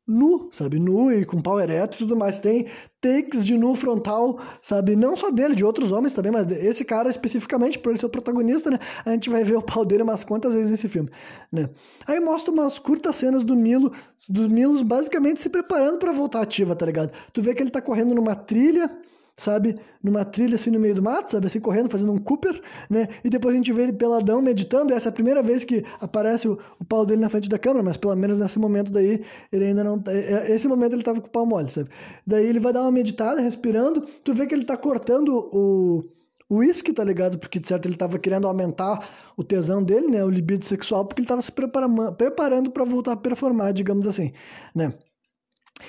nu, 0.04 0.48
sabe? 0.50 0.80
Nu 0.80 1.12
e 1.12 1.24
com 1.24 1.40
pau 1.40 1.60
ereto 1.60 1.94
e 1.94 1.98
tudo 1.98 2.16
mais. 2.16 2.40
Tem 2.40 2.66
takes 3.00 3.46
de 3.46 3.56
nu 3.56 3.72
frontal, 3.76 4.40
sabe? 4.60 4.96
Não 4.96 5.16
só 5.16 5.30
dele, 5.30 5.54
de 5.54 5.64
outros 5.64 5.92
homens 5.92 6.12
também, 6.12 6.32
mas 6.32 6.50
esse 6.50 6.84
cara 6.84 7.08
especificamente, 7.08 7.78
por 7.78 7.90
ele 7.90 8.00
ser 8.00 8.06
o 8.06 8.10
protagonista, 8.10 8.68
né? 8.68 8.80
A 9.06 9.10
gente 9.10 9.30
vai 9.30 9.44
ver 9.44 9.58
o 9.58 9.62
pau 9.62 9.84
dele 9.84 10.02
umas 10.02 10.24
quantas 10.24 10.52
vezes 10.52 10.72
nesse 10.72 10.88
filme, 10.88 11.08
né? 11.52 11.70
Aí 12.08 12.18
mostra 12.18 12.52
umas 12.52 12.80
curtas 12.80 13.14
cenas 13.14 13.44
do 13.44 13.54
Milo, 13.54 13.92
do 14.28 14.50
Milos 14.50 14.82
basicamente 14.82 15.40
se 15.40 15.48
preparando 15.48 16.00
para 16.00 16.10
voltar 16.10 16.40
ativa, 16.40 16.74
tá 16.74 16.84
ligado? 16.84 17.12
Tu 17.32 17.40
vê 17.40 17.54
que 17.54 17.62
ele 17.62 17.70
tá 17.70 17.80
correndo 17.80 18.12
numa 18.12 18.34
trilha, 18.34 18.90
sabe? 19.36 19.78
Numa 20.02 20.24
trilha 20.24 20.54
assim 20.54 20.70
no 20.70 20.78
meio 20.78 20.94
do 20.94 21.02
mato, 21.02 21.32
sabe? 21.32 21.46
Assim 21.46 21.60
correndo, 21.60 21.88
fazendo 21.88 22.12
um 22.12 22.18
Cooper, 22.18 22.60
né? 22.88 23.08
E 23.24 23.30
depois 23.30 23.54
a 23.54 23.56
gente 23.56 23.72
vê 23.72 23.84
ele 23.84 23.92
peladão 23.92 24.40
meditando. 24.40 24.92
Essa 24.92 25.08
é 25.08 25.10
a 25.10 25.12
primeira 25.12 25.42
vez 25.42 25.64
que 25.64 25.84
aparece 26.00 26.48
o, 26.48 26.58
o 26.78 26.84
pau 26.84 27.04
dele 27.04 27.20
na 27.20 27.28
frente 27.28 27.48
da 27.48 27.58
câmera, 27.58 27.82
mas 27.82 27.96
pelo 27.96 28.14
menos 28.16 28.38
nesse 28.38 28.58
momento 28.58 28.92
daí 28.92 29.24
ele 29.52 29.64
ainda 29.66 29.84
não. 29.84 30.02
É, 30.08 30.50
é, 30.50 30.54
esse 30.54 30.68
momento 30.68 30.94
ele 30.94 31.02
tava 31.02 31.20
com 31.20 31.28
o 31.28 31.30
pau 31.30 31.46
mole, 31.46 31.70
sabe? 31.70 31.90
Daí 32.26 32.46
ele 32.46 32.60
vai 32.60 32.72
dar 32.72 32.82
uma 32.82 32.92
meditada, 32.92 33.40
respirando. 33.40 34.02
Tu 34.22 34.32
vê 34.32 34.46
que 34.46 34.54
ele 34.54 34.64
tá 34.64 34.76
cortando 34.76 35.28
o 35.52 36.04
o 36.48 36.56
uísque, 36.56 36.92
tá 36.92 37.02
ligado? 37.02 37.38
Porque 37.38 37.58
de 37.58 37.66
certo 37.66 37.86
ele 37.86 37.96
tava 37.96 38.18
querendo 38.18 38.46
aumentar 38.46 39.08
o 39.36 39.42
tesão 39.42 39.82
dele, 39.82 40.08
né? 40.08 40.24
O 40.24 40.30
libido 40.30 40.64
sexual, 40.64 41.04
porque 41.04 41.20
ele 41.22 41.28
tava 41.28 41.42
se 41.42 41.50
preparando, 41.50 42.14
preparando 42.14 42.70
para 42.70 42.84
voltar 42.84 43.12
a 43.12 43.16
performar, 43.16 43.72
digamos 43.72 44.06
assim, 44.06 44.32
né? 44.74 44.94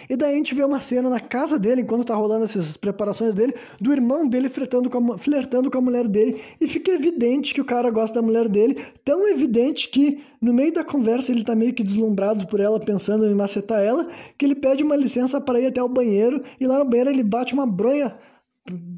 E 0.09 0.15
daí 0.15 0.33
a 0.33 0.37
gente 0.37 0.55
vê 0.55 0.63
uma 0.63 0.79
cena 0.79 1.09
na 1.09 1.19
casa 1.19 1.59
dele, 1.59 1.81
enquanto 1.81 2.05
tá 2.05 2.15
rolando 2.15 2.43
essas 2.43 2.75
preparações 2.75 3.33
dele, 3.35 3.53
do 3.79 3.91
irmão 3.93 4.27
dele 4.27 4.49
flertando 4.49 4.89
com, 4.89 5.13
a, 5.13 5.17
flertando 5.17 5.69
com 5.69 5.77
a 5.77 5.81
mulher 5.81 6.07
dele. 6.07 6.41
E 6.59 6.67
fica 6.67 6.91
evidente 6.91 7.53
que 7.53 7.61
o 7.61 7.65
cara 7.65 7.89
gosta 7.89 8.19
da 8.19 8.25
mulher 8.25 8.49
dele. 8.49 8.77
Tão 9.03 9.27
evidente 9.27 9.89
que 9.89 10.23
no 10.41 10.53
meio 10.53 10.73
da 10.73 10.83
conversa 10.83 11.31
ele 11.31 11.43
tá 11.43 11.55
meio 11.55 11.73
que 11.73 11.83
deslumbrado 11.83 12.47
por 12.47 12.59
ela, 12.59 12.79
pensando 12.79 13.25
em 13.25 13.35
macetar 13.35 13.81
ela, 13.81 14.07
que 14.37 14.45
ele 14.45 14.55
pede 14.55 14.83
uma 14.83 14.95
licença 14.95 15.39
para 15.39 15.59
ir 15.59 15.67
até 15.67 15.81
o 15.81 15.89
banheiro. 15.89 16.41
E 16.59 16.65
lá 16.65 16.79
no 16.79 16.85
banheiro 16.85 17.11
ele 17.11 17.23
bate 17.23 17.53
uma 17.53 17.67
bronha 17.67 18.15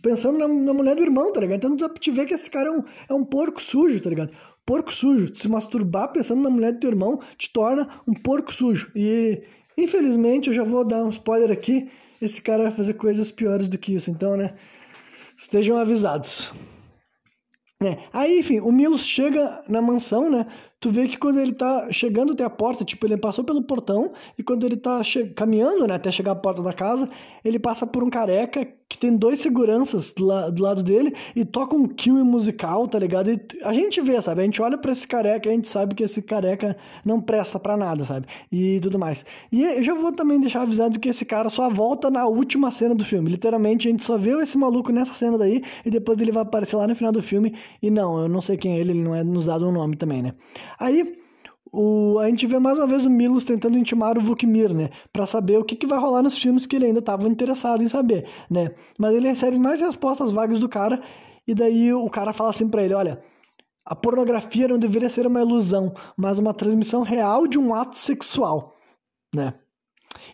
pensando 0.01 0.39
na, 0.39 0.47
na 0.47 0.73
mulher 0.73 0.95
do 0.95 1.01
irmão, 1.01 1.31
tá 1.33 1.41
ligado? 1.41 1.57
Então 1.57 1.75
dá 1.75 1.89
pra 1.89 1.99
te 1.99 2.09
ver 2.11 2.25
que 2.25 2.33
esse 2.33 2.49
cara 2.49 2.69
é 2.69 2.71
um, 2.71 2.83
é 3.09 3.13
um 3.13 3.25
porco 3.25 3.61
sujo, 3.61 3.99
tá 3.99 4.09
ligado? 4.09 4.31
Porco 4.65 4.93
sujo. 4.93 5.33
Se 5.35 5.49
masturbar 5.49 6.11
pensando 6.11 6.41
na 6.41 6.49
mulher 6.49 6.73
do 6.73 6.79
teu 6.79 6.89
irmão 6.89 7.19
te 7.37 7.51
torna 7.51 7.87
um 8.07 8.13
porco 8.13 8.53
sujo. 8.53 8.91
E 8.95 9.43
Infelizmente, 9.77 10.47
eu 10.47 10.53
já 10.53 10.63
vou 10.63 10.83
dar 10.83 11.03
um 11.03 11.09
spoiler 11.09 11.51
aqui. 11.51 11.89
Esse 12.21 12.41
cara 12.41 12.63
vai 12.63 12.71
fazer 12.71 12.95
coisas 12.95 13.31
piores 13.31 13.69
do 13.69 13.77
que 13.77 13.93
isso. 13.93 14.09
Então, 14.09 14.35
né? 14.35 14.55
Estejam 15.37 15.77
avisados. 15.77 16.51
É. 17.83 17.99
Aí, 18.11 18.39
enfim, 18.39 18.59
o 18.59 18.71
Milos 18.71 19.05
chega 19.05 19.63
na 19.69 19.81
mansão, 19.81 20.31
né? 20.31 20.47
Tu 20.87 20.91
vê 20.91 21.05
que 21.05 21.17
quando 21.17 21.37
ele 21.37 21.51
tá 21.51 21.91
chegando 21.91 22.31
até 22.31 22.45
a 22.45 22.49
porta, 22.49 22.85
tipo, 22.85 23.05
ele 23.05 23.17
passou 23.17 23.43
pelo 23.43 23.61
portão, 23.61 24.13
e 24.37 24.41
quando 24.41 24.65
ele 24.65 24.77
tá 24.77 25.01
caminhando, 25.35 25.85
né, 25.85 25.95
até 25.95 26.09
chegar 26.09 26.31
à 26.31 26.35
porta 26.35 26.63
da 26.63 26.71
casa, 26.71 27.09
ele 27.43 27.59
passa 27.59 27.85
por 27.85 28.05
um 28.05 28.09
careca 28.09 28.65
que 28.89 28.97
tem 28.97 29.15
dois 29.15 29.41
seguranças 29.41 30.13
do, 30.13 30.25
la 30.25 30.49
do 30.49 30.63
lado 30.63 30.81
dele 30.81 31.13
e 31.35 31.43
toca 31.43 31.75
um 31.75 31.87
kill 31.87 32.23
musical, 32.23 32.87
tá 32.87 32.97
ligado? 32.97 33.29
E 33.29 33.39
a 33.63 33.73
gente 33.73 33.99
vê, 33.99 34.21
sabe? 34.21 34.41
A 34.41 34.43
gente 34.45 34.61
olha 34.61 34.77
para 34.77 34.91
esse 34.91 35.05
careca 35.05 35.49
e 35.49 35.51
a 35.51 35.55
gente 35.55 35.67
sabe 35.67 35.93
que 35.93 36.03
esse 36.03 36.21
careca 36.21 36.77
não 37.03 37.19
presta 37.19 37.59
para 37.59 37.75
nada, 37.75 38.05
sabe? 38.05 38.27
E 38.51 38.79
tudo 38.81 38.97
mais. 38.97 39.25
E 39.51 39.63
eu 39.63 39.83
já 39.83 39.93
vou 39.93 40.11
também 40.11 40.39
deixar 40.39 40.61
avisado 40.61 40.99
que 40.99 41.09
esse 41.09 41.25
cara 41.25 41.49
só 41.49 41.69
volta 41.69 42.09
na 42.09 42.25
última 42.27 42.71
cena 42.71 42.95
do 42.95 43.03
filme. 43.03 43.29
Literalmente, 43.29 43.87
a 43.87 43.91
gente 43.91 44.03
só 44.03 44.17
vê 44.17 44.31
esse 44.41 44.57
maluco 44.57 44.91
nessa 44.91 45.13
cena 45.13 45.37
daí 45.37 45.61
e 45.85 45.89
depois 45.89 46.19
ele 46.21 46.31
vai 46.31 46.43
aparecer 46.43 46.77
lá 46.77 46.87
no 46.87 46.95
final 46.95 47.11
do 47.11 47.21
filme. 47.21 47.53
E 47.81 47.89
não, 47.91 48.21
eu 48.21 48.29
não 48.29 48.39
sei 48.39 48.55
quem 48.55 48.77
é 48.77 48.79
ele, 48.79 48.91
ele 48.91 49.03
não 49.03 49.13
é 49.13 49.23
nos 49.23 49.45
dado 49.45 49.67
um 49.67 49.71
nome 49.71 49.97
também, 49.97 50.21
né? 50.21 50.33
Aí 50.79 51.17
o, 51.71 52.19
a 52.19 52.29
gente 52.29 52.45
vê 52.47 52.59
mais 52.59 52.77
uma 52.77 52.87
vez 52.87 53.05
o 53.05 53.09
Milos 53.09 53.43
tentando 53.43 53.77
intimar 53.77 54.17
o 54.17 54.21
Vukmir, 54.21 54.73
né? 54.73 54.89
Pra 55.11 55.25
saber 55.25 55.57
o 55.57 55.63
que, 55.63 55.75
que 55.75 55.87
vai 55.87 55.99
rolar 55.99 56.21
nos 56.21 56.37
filmes 56.37 56.65
que 56.65 56.75
ele 56.75 56.85
ainda 56.85 56.99
estava 56.99 57.27
interessado 57.27 57.83
em 57.83 57.87
saber, 57.87 58.27
né? 58.49 58.69
Mas 58.97 59.13
ele 59.13 59.27
recebe 59.27 59.59
mais 59.59 59.81
respostas 59.81 60.31
vagas 60.31 60.59
do 60.59 60.69
cara, 60.69 61.01
e 61.47 61.53
daí 61.53 61.93
o 61.93 62.09
cara 62.09 62.33
fala 62.33 62.51
assim 62.51 62.67
pra 62.67 62.83
ele: 62.83 62.93
olha. 62.93 63.21
A 63.89 63.95
pornografia 63.95 64.67
não 64.67 64.77
deveria 64.77 65.09
ser 65.09 65.25
uma 65.25 65.39
ilusão, 65.39 65.93
mas 66.17 66.37
uma 66.37 66.53
transmissão 66.53 67.03
real 67.03 67.47
de 67.47 67.57
um 67.57 67.73
ato 67.73 67.97
sexual, 67.97 68.75
né? 69.33 69.53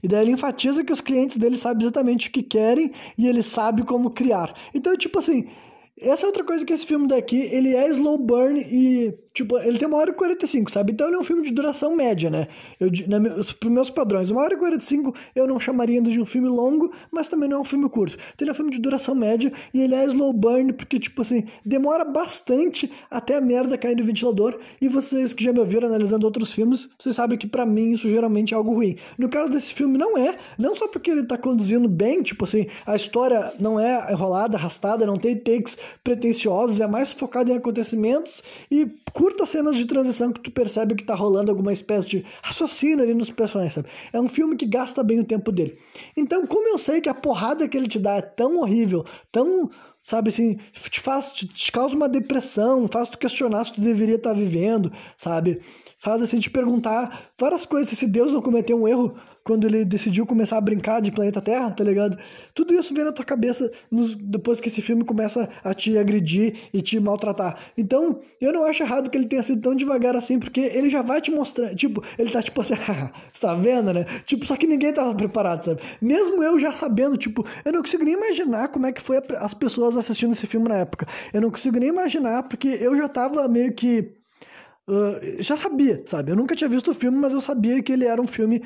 E 0.02 0.08
daí 0.08 0.24
ele 0.24 0.32
enfatiza 0.32 0.84
que 0.84 0.92
os 0.92 1.00
clientes 1.00 1.38
dele 1.38 1.56
sabem 1.56 1.84
exatamente 1.84 2.30
o 2.30 2.32
que 2.32 2.42
querem 2.42 2.92
e 3.16 3.28
ele 3.28 3.44
sabe 3.44 3.84
como 3.84 4.10
criar. 4.10 4.56
Então, 4.74 4.98
tipo 4.98 5.20
assim, 5.20 5.48
essa 6.00 6.26
é 6.26 6.28
outra 6.28 6.44
coisa 6.44 6.66
que 6.66 6.74
esse 6.74 6.86
filme 6.86 7.08
daqui, 7.08 7.38
ele 7.38 7.76
é 7.76 7.88
slow 7.90 8.18
burn 8.18 8.60
e 8.60 9.14
Tipo, 9.34 9.58
ele 9.58 9.80
tem 9.80 9.88
uma 9.88 9.98
hora 9.98 10.12
e 10.12 10.14
45, 10.14 10.70
sabe? 10.70 10.94
Então 10.94 11.08
ele 11.08 11.16
é 11.16 11.20
um 11.20 11.24
filme 11.24 11.42
de 11.42 11.52
duração 11.52 11.96
média, 11.96 12.30
né? 12.30 12.48
Eu, 12.80 12.92
na, 13.08 13.20
para 13.60 13.70
meus 13.70 13.90
padrões, 13.90 14.30
uma 14.30 14.42
hora 14.42 14.54
e 14.54 14.58
45 14.58 15.14
eu 15.36 15.48
não 15.48 15.60
chamaria 15.60 15.98
ainda 15.98 16.12
de 16.12 16.22
um 16.22 16.26
filme 16.26 16.48
longo, 16.48 16.94
mas 17.12 17.28
também 17.30 17.50
não 17.50 17.58
é 17.58 17.60
um 17.62 17.66
filme 17.66 17.90
curto. 17.90 18.16
Então 18.16 18.46
ele 18.46 18.50
é 18.50 18.54
um 18.54 18.56
filme 18.56 18.70
de 18.70 18.80
duração 18.80 19.16
média 19.16 19.52
e 19.74 19.82
ele 19.82 19.96
é 19.96 20.06
slow 20.06 20.32
burn, 20.32 20.72
porque, 20.74 21.00
tipo 21.00 21.24
assim, 21.24 21.46
demora 21.66 22.06
bastante 22.06 22.92
até 23.10 23.38
a 23.38 23.42
merda 23.42 23.76
cair 23.76 23.98
no 23.98 24.04
ventilador. 24.04 24.60
E 24.80 24.88
vocês 24.88 25.34
que 25.34 25.44
já 25.44 25.52
me 25.52 25.60
ouviram 25.60 25.88
analisando 25.88 26.28
outros 26.28 26.52
filmes, 26.52 26.90
vocês 27.00 27.16
sabem 27.16 27.38
que 27.38 27.48
para 27.48 27.66
mim 27.66 27.94
isso 27.94 28.08
geralmente 28.08 28.54
é 28.54 28.58
algo 28.58 28.74
ruim. 28.76 28.98
No 29.18 29.30
caso 29.30 29.50
desse 29.50 29.74
filme, 29.74 29.98
não 29.98 30.16
é. 30.16 30.36
Não 30.60 30.76
só 30.76 30.88
porque 30.88 31.10
ele 31.10 31.24
tá 31.24 31.40
conduzindo 31.40 31.90
bem, 31.90 32.22
tipo 32.22 32.46
assim, 32.46 32.68
a 32.86 32.96
história 32.96 33.52
não 33.60 33.80
é 33.80 34.12
enrolada, 34.12 34.58
arrastada, 34.58 35.08
não 35.08 35.18
tem 35.18 35.36
takes 35.36 35.76
pretensiosos, 36.04 36.80
é 36.80 36.86
mais 36.86 37.12
focado 37.12 37.52
em 37.52 37.56
acontecimentos 37.56 38.44
e 38.70 38.86
curtas 39.24 39.52
cenas 39.52 39.78
de 39.78 39.86
transição 39.86 40.34
que 40.34 40.42
tu 40.42 40.52
percebe 40.52 40.96
que 40.96 41.04
tá 41.06 41.16
rolando 41.16 41.50
alguma 41.50 41.72
espécie 41.72 42.10
de 42.10 42.26
raciocínio 42.42 43.06
ali 43.06 43.14
nos 43.14 43.32
personagens, 43.32 43.76
sabe? 43.76 43.88
É 44.12 44.20
um 44.20 44.28
filme 44.28 44.58
que 44.58 44.66
gasta 44.66 45.02
bem 45.02 45.22
o 45.22 45.24
tempo 45.24 45.50
dele. 45.50 45.78
Então, 46.18 46.46
como 46.46 46.68
eu 46.68 46.78
sei 46.78 47.00
que 47.00 47.08
a 47.08 47.14
porrada 47.14 47.66
que 47.66 47.78
ele 47.78 47.88
te 47.88 47.98
dá 48.00 48.16
é 48.16 48.22
tão 48.22 48.60
horrível, 48.60 49.06
tão 49.32 49.72
sabe 50.02 50.28
assim, 50.28 50.60
te 50.90 51.00
faz, 51.00 51.32
te, 51.32 51.48
te, 51.48 51.72
causa 51.72 51.96
uma 51.96 52.10
depressão, 52.10 52.90
faz 52.92 53.08
tu 53.08 53.18
questionar 53.18 53.64
se 53.64 53.76
tu 53.76 53.80
deveria 53.80 54.16
estar 54.16 54.32
tá 54.32 54.36
vivendo, 54.36 54.92
sabe? 55.16 55.62
Faz 55.98 56.22
assim 56.22 56.40
te 56.40 56.50
perguntar 56.50 57.32
várias 57.40 57.66
coisas, 57.66 57.98
se 57.98 58.06
Deus 58.06 58.30
não 58.30 58.42
cometeu 58.42 58.76
um 58.76 58.86
erro 58.86 59.16
quando 59.44 59.68
ele 59.68 59.84
decidiu 59.84 60.26
começar 60.26 60.58
a 60.58 60.62
brincar 60.62 61.02
de 61.02 61.12
planeta 61.12 61.42
Terra, 61.42 61.70
tá 61.72 61.84
ligado? 61.84 62.18
Tudo 62.54 62.74
isso 62.74 62.94
vem 62.94 63.04
na 63.04 63.12
tua 63.12 63.26
cabeça 63.26 63.70
nos, 63.92 64.14
depois 64.16 64.62
que 64.62 64.70
esse 64.70 64.82
filme 64.82 65.04
começa 65.04 65.50
a 65.64 65.74
te 65.74 65.98
agredir 65.98 66.70
e 66.74 66.82
te 66.82 67.00
maltratar. 67.00 67.60
Então, 67.78 68.20
eu 68.40 68.54
não 68.54 68.64
acho 68.64 68.84
errado 68.84 69.10
que 69.10 69.18
ele 69.18 69.28
tenha 69.28 69.44
sido 69.44 69.62
tão 69.62 69.76
devagar 69.76 70.16
assim, 70.16 70.40
porque 70.40 70.62
ele 70.62 70.90
já 70.90 71.02
vai 71.02 71.20
te 71.20 71.30
mostrar, 71.30 71.76
tipo, 71.76 72.02
ele 72.18 72.32
tá 72.32 72.42
tipo 72.42 72.62
assim, 72.62 72.76
você 73.32 73.42
tá 73.42 73.54
vendo, 73.56 73.94
né? 73.94 74.06
Tipo, 74.26 74.46
só 74.46 74.56
que 74.56 74.66
ninguém 74.66 74.94
tava 74.94 75.14
preparado, 75.14 75.66
sabe? 75.66 75.82
Mesmo 76.02 76.42
eu 76.42 76.58
já 76.58 76.72
sabendo, 76.72 77.18
tipo, 77.18 77.46
eu 77.66 77.74
não 77.74 77.82
consigo 77.82 78.04
nem 78.04 78.14
imaginar 78.14 78.70
como 78.70 78.86
é 78.86 78.92
que 78.92 79.02
foi 79.02 79.22
as 79.40 79.54
pessoas 79.54 79.98
assistindo 79.98 80.32
esse 80.32 80.48
filme 80.48 80.70
na 80.70 80.78
época. 80.78 81.06
Eu 81.34 81.42
não 81.42 81.52
consigo 81.52 81.78
nem 81.78 81.90
imaginar, 81.90 82.44
porque 82.44 82.68
eu 82.68 82.96
já 82.96 83.10
tava 83.10 83.48
meio 83.48 83.74
que 83.74 84.14
Uh, 84.86 85.42
já 85.42 85.56
sabia, 85.56 86.04
sabe? 86.06 86.32
Eu 86.32 86.36
nunca 86.36 86.58
tinha 86.58 86.70
visto 86.70 86.92
o 86.92 86.94
filme, 86.94 87.18
mas 87.18 87.32
eu 87.34 87.40
sabia 87.40 87.82
que 87.82 87.94
ele 87.94 88.06
era 88.06 88.22
um 88.22 88.28
filme 88.28 88.62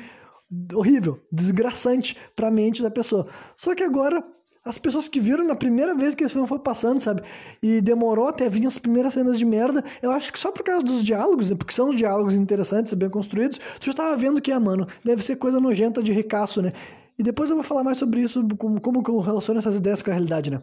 horrível, 0.74 1.20
desgraçante 1.30 2.16
para 2.34 2.48
a 2.48 2.50
mente 2.50 2.82
da 2.82 2.90
pessoa. 2.90 3.26
Só 3.56 3.74
que 3.74 3.82
agora 3.82 4.24
as 4.64 4.76
pessoas 4.76 5.08
que 5.08 5.18
viram 5.18 5.44
na 5.44 5.56
primeira 5.56 5.94
vez 5.94 6.14
que 6.14 6.24
esse 6.24 6.32
filme 6.32 6.46
foi 6.46 6.58
passando, 6.58 7.00
sabe? 7.00 7.22
E 7.62 7.80
demorou 7.80 8.28
até 8.28 8.48
vir 8.50 8.66
as 8.66 8.78
primeiras 8.78 9.14
cenas 9.14 9.38
de 9.38 9.44
merda. 9.44 9.82
Eu 10.02 10.10
acho 10.10 10.32
que 10.32 10.38
só 10.38 10.52
por 10.52 10.62
causa 10.62 10.82
dos 10.82 11.02
diálogos, 11.02 11.50
né? 11.50 11.56
porque 11.56 11.72
são 11.72 11.94
diálogos 11.94 12.34
interessantes, 12.34 12.92
bem 12.94 13.08
construídos, 13.08 13.58
tu 13.80 13.86
já 13.86 13.94
tava 13.94 14.16
vendo 14.16 14.42
que 14.42 14.52
é, 14.52 14.58
mano, 14.58 14.86
deve 15.04 15.22
ser 15.22 15.36
coisa 15.36 15.58
nojenta 15.58 16.02
de 16.02 16.12
ricaço, 16.12 16.60
né? 16.60 16.72
E 17.18 17.22
depois 17.22 17.50
eu 17.50 17.56
vou 17.56 17.64
falar 17.64 17.82
mais 17.82 17.98
sobre 17.98 18.20
isso, 18.20 18.46
como, 18.58 18.80
como 18.80 19.02
eu 19.06 19.20
relaciono 19.20 19.58
essas 19.58 19.76
ideias 19.76 20.02
com 20.02 20.10
a 20.10 20.12
realidade, 20.12 20.50
né? 20.50 20.62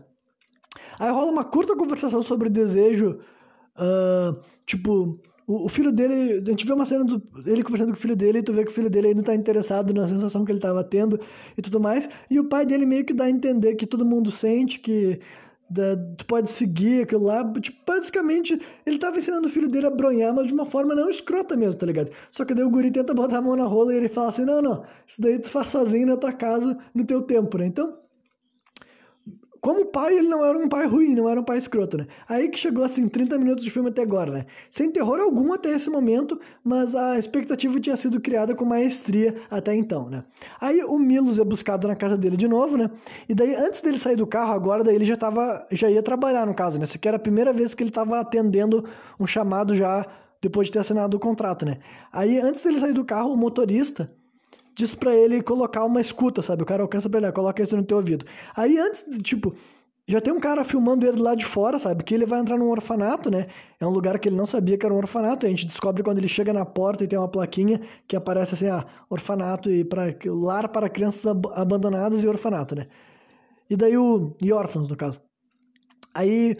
Aí 0.99 1.11
rola 1.11 1.31
uma 1.31 1.43
curta 1.43 1.75
conversação 1.75 2.23
sobre 2.23 2.49
desejo, 2.49 3.19
uh, 3.75 4.39
tipo, 4.65 5.19
o, 5.47 5.65
o, 5.65 5.69
filho 5.69 5.91
dele, 5.91 6.43
a 6.45 6.49
gente 6.49 6.65
vê 6.65 6.73
uma 6.73 6.85
cena 6.85 7.03
do 7.03 7.21
ele 7.45 7.63
conversando 7.63 7.89
com 7.89 7.97
o 7.97 8.01
filho 8.01 8.15
dele 8.15 8.39
e 8.39 8.43
tu 8.43 8.53
vê 8.53 8.63
que 8.63 8.71
o 8.71 8.73
filho 8.73 8.89
dele 8.89 9.09
ainda 9.09 9.23
tá 9.23 9.35
interessado 9.35 9.93
na 9.93 10.07
sensação 10.07 10.43
que 10.43 10.51
ele 10.51 10.59
tava 10.59 10.83
tendo 10.83 11.19
e 11.57 11.61
tudo 11.61 11.79
mais. 11.79 12.09
E 12.29 12.39
o 12.39 12.45
pai 12.45 12.65
dele 12.65 12.85
meio 12.85 13.05
que 13.05 13.13
dá 13.13 13.25
a 13.25 13.29
entender 13.29 13.75
que 13.75 13.85
todo 13.85 14.05
mundo 14.05 14.31
sente 14.31 14.79
que 14.79 15.19
da, 15.69 15.97
tu 16.17 16.25
pode 16.25 16.49
seguir 16.49 17.03
aquilo 17.03 17.25
lá. 17.25 17.43
Tipo, 17.59 17.77
basicamente, 17.85 18.59
ele 18.85 18.97
tava 18.97 19.17
ensinando 19.17 19.47
o 19.47 19.49
filho 19.49 19.69
dele 19.69 19.87
a 19.87 19.91
bronhar, 19.91 20.33
mas 20.33 20.47
de 20.47 20.53
uma 20.53 20.65
forma 20.65 20.95
não 20.95 21.09
escrota 21.09 21.55
mesmo, 21.55 21.79
tá 21.79 21.85
ligado? 21.85 22.11
Só 22.31 22.45
que 22.45 22.53
daí 22.53 22.63
o 22.63 22.69
guri 22.69 22.91
tenta 22.91 23.13
botar 23.13 23.37
a 23.37 23.41
mão 23.41 23.55
na 23.55 23.65
rola 23.65 23.93
e 23.93 23.97
ele 23.97 24.09
fala 24.09 24.29
assim: 24.29 24.45
não, 24.45 24.61
não, 24.61 24.83
isso 25.07 25.21
daí 25.21 25.39
tu 25.39 25.49
faz 25.49 25.69
sozinho 25.69 26.07
na 26.07 26.17
tua 26.17 26.33
casa, 26.33 26.77
no 26.93 27.05
teu 27.05 27.21
tempo, 27.21 27.57
né? 27.57 27.67
Então, 27.67 27.97
como 29.65 29.83
pai, 29.87 30.15
ele 30.15 30.27
não 30.27 30.45
era 30.45 30.55
um 30.55 30.69
pai 30.69 30.85
ruim, 30.85 31.15
não 31.15 31.27
era 31.27 31.41
um 31.41 31.43
pai 31.43 31.57
escroto, 31.57 31.97
né? 31.97 32.05
Aí 32.29 32.49
que 32.49 32.59
chegou, 32.59 32.83
assim, 32.83 33.09
30 33.09 33.35
minutos 33.39 33.63
de 33.63 33.71
filme 33.71 33.89
até 33.89 34.03
agora, 34.03 34.31
né? 34.31 34.45
Sem 34.69 34.91
terror 34.91 35.19
algum 35.19 35.53
até 35.53 35.69
esse 35.69 35.89
momento, 35.89 36.39
mas 36.63 36.93
a 36.93 37.17
expectativa 37.17 37.79
tinha 37.79 37.97
sido 37.97 38.21
criada 38.21 38.53
com 38.53 38.63
maestria 38.63 39.33
até 39.49 39.73
então, 39.73 40.07
né? 40.07 40.23
Aí 40.61 40.83
o 40.83 40.99
Milos 40.99 41.39
é 41.39 41.43
buscado 41.43 41.87
na 41.87 41.95
casa 41.95 42.15
dele 42.15 42.37
de 42.37 42.47
novo, 42.47 42.77
né? 42.77 42.91
E 43.27 43.33
daí, 43.33 43.55
antes 43.55 43.81
dele 43.81 43.97
sair 43.97 44.15
do 44.15 44.27
carro 44.27 44.53
agora, 44.53 44.83
daí 44.83 44.93
ele 44.93 45.03
já 45.03 45.17
tava, 45.17 45.65
já 45.71 45.89
ia 45.89 46.03
trabalhar 46.03 46.45
no 46.45 46.53
caso, 46.53 46.77
né? 46.77 46.83
Essa 46.83 46.99
era 47.03 47.17
a 47.17 47.19
primeira 47.19 47.51
vez 47.51 47.73
que 47.73 47.81
ele 47.81 47.89
tava 47.89 48.19
atendendo 48.19 48.87
um 49.19 49.25
chamado 49.25 49.73
já 49.73 50.05
depois 50.39 50.67
de 50.67 50.73
ter 50.73 50.79
assinado 50.79 51.17
o 51.17 51.19
contrato, 51.19 51.65
né? 51.65 51.79
Aí, 52.13 52.39
antes 52.39 52.61
dele 52.61 52.79
sair 52.79 52.93
do 52.93 53.03
carro, 53.03 53.33
o 53.33 53.35
motorista 53.35 54.13
diz 54.75 54.93
para 54.93 55.15
ele 55.15 55.41
colocar 55.41 55.85
uma 55.85 56.01
escuta, 56.01 56.41
sabe? 56.41 56.63
O 56.63 56.65
cara 56.65 56.83
alcança 56.83 57.09
pra 57.09 57.19
ele, 57.19 57.31
coloca 57.31 57.63
isso 57.63 57.75
no 57.77 57.83
teu 57.83 57.97
ouvido. 57.97 58.25
Aí 58.55 58.77
antes, 58.77 59.05
tipo, 59.23 59.55
já 60.07 60.21
tem 60.21 60.31
um 60.33 60.39
cara 60.39 60.63
filmando 60.63 61.07
ele 61.07 61.19
lá 61.19 61.33
de 61.33 61.45
fora, 61.45 61.79
sabe? 61.79 62.03
Que 62.03 62.13
ele 62.13 62.25
vai 62.25 62.39
entrar 62.39 62.57
num 62.57 62.69
orfanato, 62.69 63.31
né? 63.31 63.47
É 63.79 63.85
um 63.87 63.89
lugar 63.89 64.19
que 64.19 64.29
ele 64.29 64.35
não 64.35 64.45
sabia 64.45 64.77
que 64.77 64.85
era 64.85 64.93
um 64.93 64.97
orfanato. 64.97 65.45
A 65.45 65.49
gente 65.49 65.65
descobre 65.65 66.03
quando 66.03 66.19
ele 66.19 66.27
chega 66.27 66.53
na 66.53 66.65
porta 66.65 67.03
e 67.03 67.07
tem 67.07 67.17
uma 67.17 67.27
plaquinha 67.27 67.81
que 68.07 68.15
aparece 68.15 68.53
assim, 68.53 68.67
ah, 68.67 68.85
orfanato 69.09 69.71
e 69.71 69.83
para 69.83 70.15
lar 70.25 70.69
para 70.69 70.89
crianças 70.89 71.25
ab 71.25 71.47
abandonadas 71.53 72.23
e 72.23 72.27
orfanato, 72.27 72.75
né? 72.75 72.87
E 73.69 73.75
daí 73.75 73.97
o 73.97 74.35
e 74.41 74.51
órfãos, 74.53 74.87
no 74.87 74.95
caso. 74.95 75.19
Aí 76.13 76.55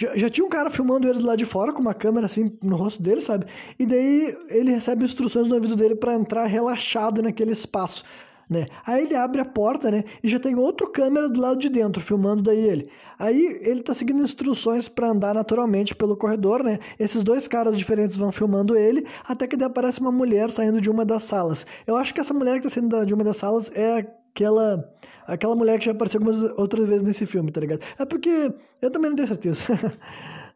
já, 0.00 0.16
já 0.16 0.30
tinha 0.30 0.46
um 0.46 0.48
cara 0.48 0.70
filmando 0.70 1.06
ele 1.06 1.20
lá 1.20 1.36
de 1.36 1.44
fora 1.44 1.72
com 1.72 1.80
uma 1.80 1.92
câmera 1.92 2.24
assim 2.24 2.50
no 2.62 2.74
rosto 2.74 3.02
dele, 3.02 3.20
sabe? 3.20 3.44
E 3.78 3.84
daí 3.84 4.34
ele 4.48 4.70
recebe 4.70 5.04
instruções 5.04 5.46
no 5.46 5.54
ouvido 5.54 5.76
dele 5.76 5.94
para 5.94 6.14
entrar 6.14 6.46
relaxado 6.46 7.22
naquele 7.22 7.52
espaço 7.52 8.04
né? 8.50 8.66
Aí 8.84 9.04
ele 9.04 9.14
abre 9.14 9.40
a 9.40 9.44
porta, 9.44 9.92
né? 9.92 10.02
E 10.24 10.28
já 10.28 10.40
tem 10.40 10.56
outro 10.56 10.90
câmera 10.90 11.28
do 11.28 11.40
lado 11.40 11.60
de 11.60 11.68
dentro 11.68 12.02
filmando 12.02 12.42
daí 12.42 12.58
ele. 12.58 12.90
Aí 13.16 13.60
ele 13.62 13.80
tá 13.80 13.94
seguindo 13.94 14.24
instruções 14.24 14.88
para 14.88 15.08
andar 15.08 15.32
naturalmente 15.32 15.94
pelo 15.94 16.16
corredor, 16.16 16.64
né? 16.64 16.80
Esses 16.98 17.22
dois 17.22 17.46
caras 17.46 17.78
diferentes 17.78 18.16
vão 18.16 18.32
filmando 18.32 18.76
ele, 18.76 19.06
até 19.28 19.46
que 19.46 19.56
daí 19.56 19.68
aparece 19.68 20.00
uma 20.00 20.10
mulher 20.10 20.50
saindo 20.50 20.80
de 20.80 20.90
uma 20.90 21.04
das 21.04 21.22
salas. 21.22 21.64
Eu 21.86 21.94
acho 21.94 22.12
que 22.12 22.20
essa 22.20 22.34
mulher 22.34 22.56
que 22.56 22.64
tá 22.64 22.70
saindo 22.70 23.06
de 23.06 23.14
uma 23.14 23.22
das 23.22 23.36
salas 23.36 23.70
é 23.72 24.04
aquela 24.34 24.92
aquela 25.26 25.54
mulher 25.54 25.78
que 25.78 25.86
já 25.86 25.92
apareceu 25.92 26.20
algumas 26.20 26.58
outras 26.58 26.86
vezes 26.86 27.02
nesse 27.02 27.24
filme, 27.26 27.50
tá 27.50 27.60
ligado? 27.60 27.80
É 27.98 28.04
porque 28.04 28.52
eu 28.82 28.90
também 28.90 29.10
não 29.10 29.16
tenho 29.16 29.28
certeza. 29.28 29.62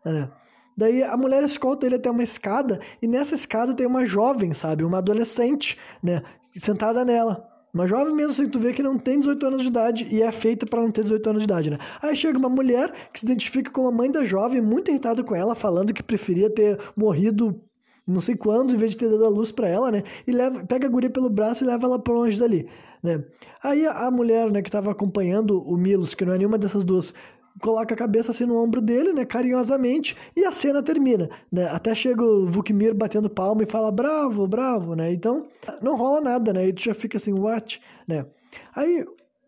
Daí 0.76 1.04
a 1.04 1.16
mulher 1.16 1.44
escolta 1.44 1.86
ele 1.86 1.94
até 1.94 2.10
uma 2.10 2.22
escada 2.22 2.80
e 3.00 3.06
nessa 3.06 3.34
escada 3.34 3.74
tem 3.74 3.86
uma 3.86 4.04
jovem, 4.04 4.52
sabe, 4.52 4.82
uma 4.82 4.98
adolescente, 4.98 5.78
né, 6.02 6.22
sentada 6.56 7.04
nela. 7.04 7.48
Uma 7.72 7.86
jovem 7.88 8.14
mesmo, 8.14 8.30
assim, 8.30 8.48
tu 8.48 8.58
vê 8.58 8.72
que 8.72 8.82
não 8.82 8.96
tem 8.96 9.18
18 9.18 9.46
anos 9.46 9.62
de 9.62 9.68
idade 9.68 10.08
e 10.08 10.22
é 10.22 10.30
feita 10.30 10.64
para 10.64 10.80
não 10.80 10.92
ter 10.92 11.02
18 11.02 11.30
anos 11.30 11.42
de 11.42 11.44
idade, 11.44 11.70
né? 11.70 11.78
Aí 12.00 12.14
chega 12.14 12.38
uma 12.38 12.48
mulher 12.48 12.92
que 13.12 13.18
se 13.18 13.26
identifica 13.26 13.70
como 13.70 13.88
a 13.88 13.92
mãe 13.92 14.10
da 14.10 14.24
jovem, 14.24 14.60
muito 14.60 14.92
irritada 14.92 15.24
com 15.24 15.34
ela, 15.34 15.56
falando 15.56 15.92
que 15.92 16.02
preferia 16.02 16.48
ter 16.48 16.78
morrido 16.96 17.60
não 18.06 18.20
sei 18.20 18.36
quando, 18.36 18.74
em 18.74 18.76
vez 18.76 18.92
de 18.92 18.98
ter 18.98 19.10
dado 19.10 19.24
a 19.24 19.28
luz 19.28 19.50
para 19.50 19.68
ela, 19.68 19.90
né? 19.90 20.02
E 20.26 20.32
leva, 20.32 20.64
pega 20.64 20.86
a 20.86 20.90
guria 20.90 21.10
pelo 21.10 21.30
braço 21.30 21.64
e 21.64 21.66
leva 21.66 21.86
ela 21.86 21.98
pra 21.98 22.12
longe 22.12 22.38
dali, 22.38 22.68
né? 23.02 23.24
Aí 23.62 23.86
a, 23.86 24.10
mulher, 24.10 24.50
né, 24.50 24.62
que 24.62 24.70
tava 24.70 24.90
acompanhando 24.90 25.62
o 25.62 25.76
Milos, 25.76 26.14
que 26.14 26.24
não 26.24 26.34
é 26.34 26.38
nenhuma 26.38 26.58
dessas 26.58 26.84
duas, 26.84 27.14
coloca 27.60 27.94
a 27.94 27.96
cabeça 27.96 28.30
assim 28.30 28.44
no 28.44 28.62
ombro 28.62 28.80
dele, 28.80 29.12
né, 29.12 29.24
carinhosamente, 29.24 30.16
e 30.36 30.44
a 30.44 30.52
cena 30.52 30.82
termina, 30.82 31.30
né? 31.50 31.66
Até 31.68 31.94
chega 31.94 32.22
o 32.22 32.46
Vukmir 32.46 32.94
batendo 32.94 33.30
palma 33.30 33.62
e 33.62 33.66
fala 33.66 33.90
bravo, 33.90 34.46
bravo, 34.46 34.94
né? 34.94 35.12
Então, 35.12 35.46
não 35.80 35.96
rola 35.96 36.20
nada, 36.20 36.52
né? 36.52 36.68
E 36.68 36.72
tu 36.72 36.82
já 36.82 36.94
fica 36.94 37.16
assim, 37.16 37.32
what, 37.32 37.80
né? 38.06 38.26
Aí 38.76 39.04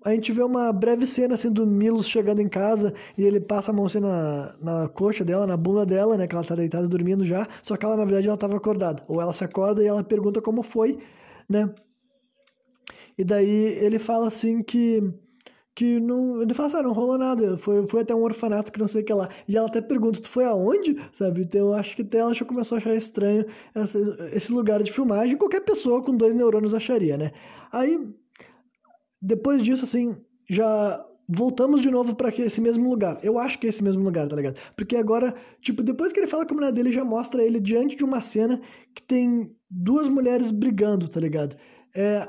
a 0.06 0.12
gente 0.12 0.30
vê 0.30 0.42
uma 0.42 0.72
breve 0.72 1.04
cena 1.04 1.34
assim 1.34 1.50
do 1.50 1.66
Milos 1.66 2.06
chegando 2.06 2.40
em 2.40 2.48
casa 2.48 2.94
e 3.18 3.24
ele 3.24 3.40
passa 3.40 3.72
a 3.72 3.74
mão 3.74 3.86
assim 3.86 3.98
na, 3.98 4.54
na 4.62 4.88
coxa 4.88 5.24
dela, 5.24 5.46
na 5.46 5.56
bunda 5.56 5.84
dela, 5.84 6.16
né, 6.16 6.28
que 6.28 6.34
ela 6.34 6.44
tá 6.44 6.54
deitada 6.54 6.86
dormindo 6.86 7.24
já, 7.24 7.46
só 7.60 7.76
que 7.76 7.84
ela 7.84 7.96
na 7.96 8.04
verdade 8.04 8.28
ela 8.28 8.36
tava 8.36 8.56
acordada. 8.56 9.02
Ou 9.08 9.20
ela 9.20 9.34
se 9.34 9.42
acorda 9.42 9.82
e 9.82 9.86
ela 9.86 10.04
pergunta 10.04 10.40
como 10.40 10.62
foi, 10.62 10.98
né? 11.48 11.68
E 13.18 13.24
daí 13.24 13.48
ele 13.48 13.98
fala 13.98 14.28
assim 14.28 14.62
que 14.62 15.02
que 15.74 16.00
não. 16.00 16.40
Ele 16.40 16.54
fala 16.54 16.68
assim, 16.68 16.78
ah, 16.78 16.82
não 16.82 16.92
rolou 16.92 17.18
nada. 17.18 17.58
Foi, 17.58 17.86
foi 17.86 18.00
até 18.00 18.14
um 18.14 18.22
orfanato 18.22 18.72
que 18.72 18.78
não 18.78 18.88
sei 18.88 19.02
o 19.02 19.04
que 19.04 19.12
lá. 19.12 19.28
E 19.46 19.56
ela 19.56 19.66
até 19.66 19.80
pergunta, 19.82 20.20
tu 20.20 20.28
foi 20.28 20.44
aonde? 20.44 20.96
Sabe? 21.12 21.42
Então 21.42 21.60
eu 21.68 21.74
acho 21.74 21.94
que 21.96 22.02
até 22.02 22.18
ela 22.18 22.34
já 22.34 22.44
começou 22.46 22.76
a 22.76 22.78
achar 22.78 22.94
estranho 22.94 23.44
esse, 23.74 23.98
esse 24.32 24.52
lugar 24.52 24.82
de 24.82 24.90
filmagem. 24.92 25.36
Qualquer 25.36 25.60
pessoa 25.60 26.02
com 26.02 26.16
dois 26.16 26.34
neurônios 26.34 26.74
acharia, 26.74 27.18
né? 27.18 27.32
Aí, 27.70 28.08
depois 29.26 29.60
disso, 29.60 29.84
assim, 29.84 30.16
já 30.48 31.04
voltamos 31.28 31.82
de 31.82 31.90
novo 31.90 32.14
para 32.14 32.28
esse 32.28 32.60
mesmo 32.60 32.88
lugar. 32.88 33.18
Eu 33.22 33.38
acho 33.38 33.58
que 33.58 33.66
é 33.66 33.70
esse 33.70 33.82
mesmo 33.82 34.04
lugar, 34.04 34.28
tá 34.28 34.36
ligado? 34.36 34.56
Porque 34.76 34.96
agora, 34.96 35.34
tipo, 35.60 35.82
depois 35.82 36.12
que 36.12 36.20
ele 36.20 36.28
fala 36.28 36.46
com 36.46 36.54
a 36.54 36.56
mulher 36.56 36.72
dele, 36.72 36.92
já 36.92 37.04
mostra 37.04 37.42
ele 37.42 37.58
diante 37.58 37.96
de 37.96 38.04
uma 38.04 38.20
cena 38.20 38.60
que 38.94 39.02
tem 39.02 39.50
duas 39.68 40.08
mulheres 40.08 40.52
brigando, 40.52 41.08
tá 41.08 41.18
ligado? 41.18 41.56
É, 41.92 42.28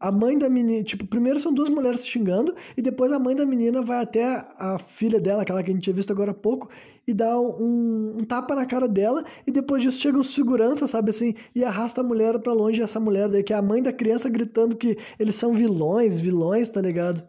a 0.00 0.10
mãe 0.10 0.38
da 0.38 0.48
menina, 0.48 0.82
tipo, 0.82 1.06
primeiro 1.06 1.38
são 1.38 1.52
duas 1.52 1.68
mulheres 1.68 2.00
se 2.00 2.06
xingando, 2.06 2.54
e 2.74 2.80
depois 2.80 3.12
a 3.12 3.18
mãe 3.18 3.36
da 3.36 3.44
menina 3.44 3.82
vai 3.82 4.02
até 4.02 4.24
a, 4.58 4.78
filha 4.78 5.20
dela, 5.20 5.42
aquela 5.42 5.62
que 5.62 5.70
a 5.70 5.74
gente 5.74 5.84
tinha 5.84 5.94
visto 5.94 6.10
agora 6.10 6.30
há 6.30 6.34
pouco, 6.34 6.70
e 7.06 7.12
dá 7.12 7.38
um, 7.38 8.16
um, 8.18 8.24
tapa 8.24 8.54
na 8.54 8.64
cara 8.64 8.88
dela, 8.88 9.22
e 9.46 9.52
depois 9.52 9.82
disso 9.82 10.00
chega 10.00 10.18
o 10.18 10.24
segurança, 10.24 10.86
sabe 10.86 11.10
assim, 11.10 11.34
e 11.54 11.62
arrasta 11.62 12.00
a 12.00 12.04
mulher 12.04 12.38
para 12.38 12.54
longe, 12.54 12.80
essa 12.80 12.98
mulher 12.98 13.28
daí, 13.28 13.42
que 13.42 13.52
é 13.52 13.56
a 13.56 13.62
mãe 13.62 13.82
da 13.82 13.92
criança 13.92 14.30
gritando 14.30 14.74
que 14.74 14.96
eles 15.18 15.36
são 15.36 15.52
vilões, 15.52 16.18
vilões, 16.18 16.70
tá 16.70 16.80
ligado? 16.80 17.22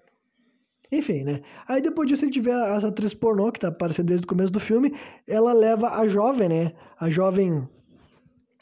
Enfim, 0.89 1.23
né? 1.23 1.41
Aí 1.67 1.81
depois 1.81 2.07
disso 2.07 2.23
a 2.23 2.27
gente 2.27 2.39
vê 2.39 2.51
a, 2.51 2.77
atriz 2.77 3.13
pornô, 3.13 3.51
que 3.51 3.60
tá 3.60 3.67
aparecendo 3.67 4.07
desde 4.07 4.25
o 4.25 4.27
começo 4.27 4.51
do 4.51 4.60
filme, 4.60 4.93
ela 5.27 5.51
leva 5.51 5.89
a 5.89 6.07
jovem, 6.07 6.47
né? 6.47 6.73
A 6.99 7.10
jovem. 7.10 7.67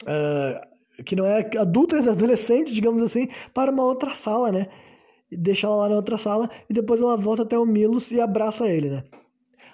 Uh, 0.02 0.69
que 1.04 1.16
não 1.16 1.24
é 1.24 1.48
adulto, 1.58 1.96
é 1.96 1.98
adolescente, 2.08 2.72
digamos 2.72 3.02
assim, 3.02 3.28
para 3.54 3.70
uma 3.70 3.84
outra 3.84 4.14
sala, 4.14 4.50
né? 4.52 4.66
Deixa 5.30 5.66
ela 5.66 5.76
lá 5.76 5.88
na 5.88 5.96
outra 5.96 6.18
sala 6.18 6.50
e 6.68 6.72
depois 6.72 7.00
ela 7.00 7.16
volta 7.16 7.42
até 7.42 7.58
o 7.58 7.64
Milos 7.64 8.10
e 8.10 8.20
abraça 8.20 8.68
ele, 8.68 8.90
né? 8.90 9.04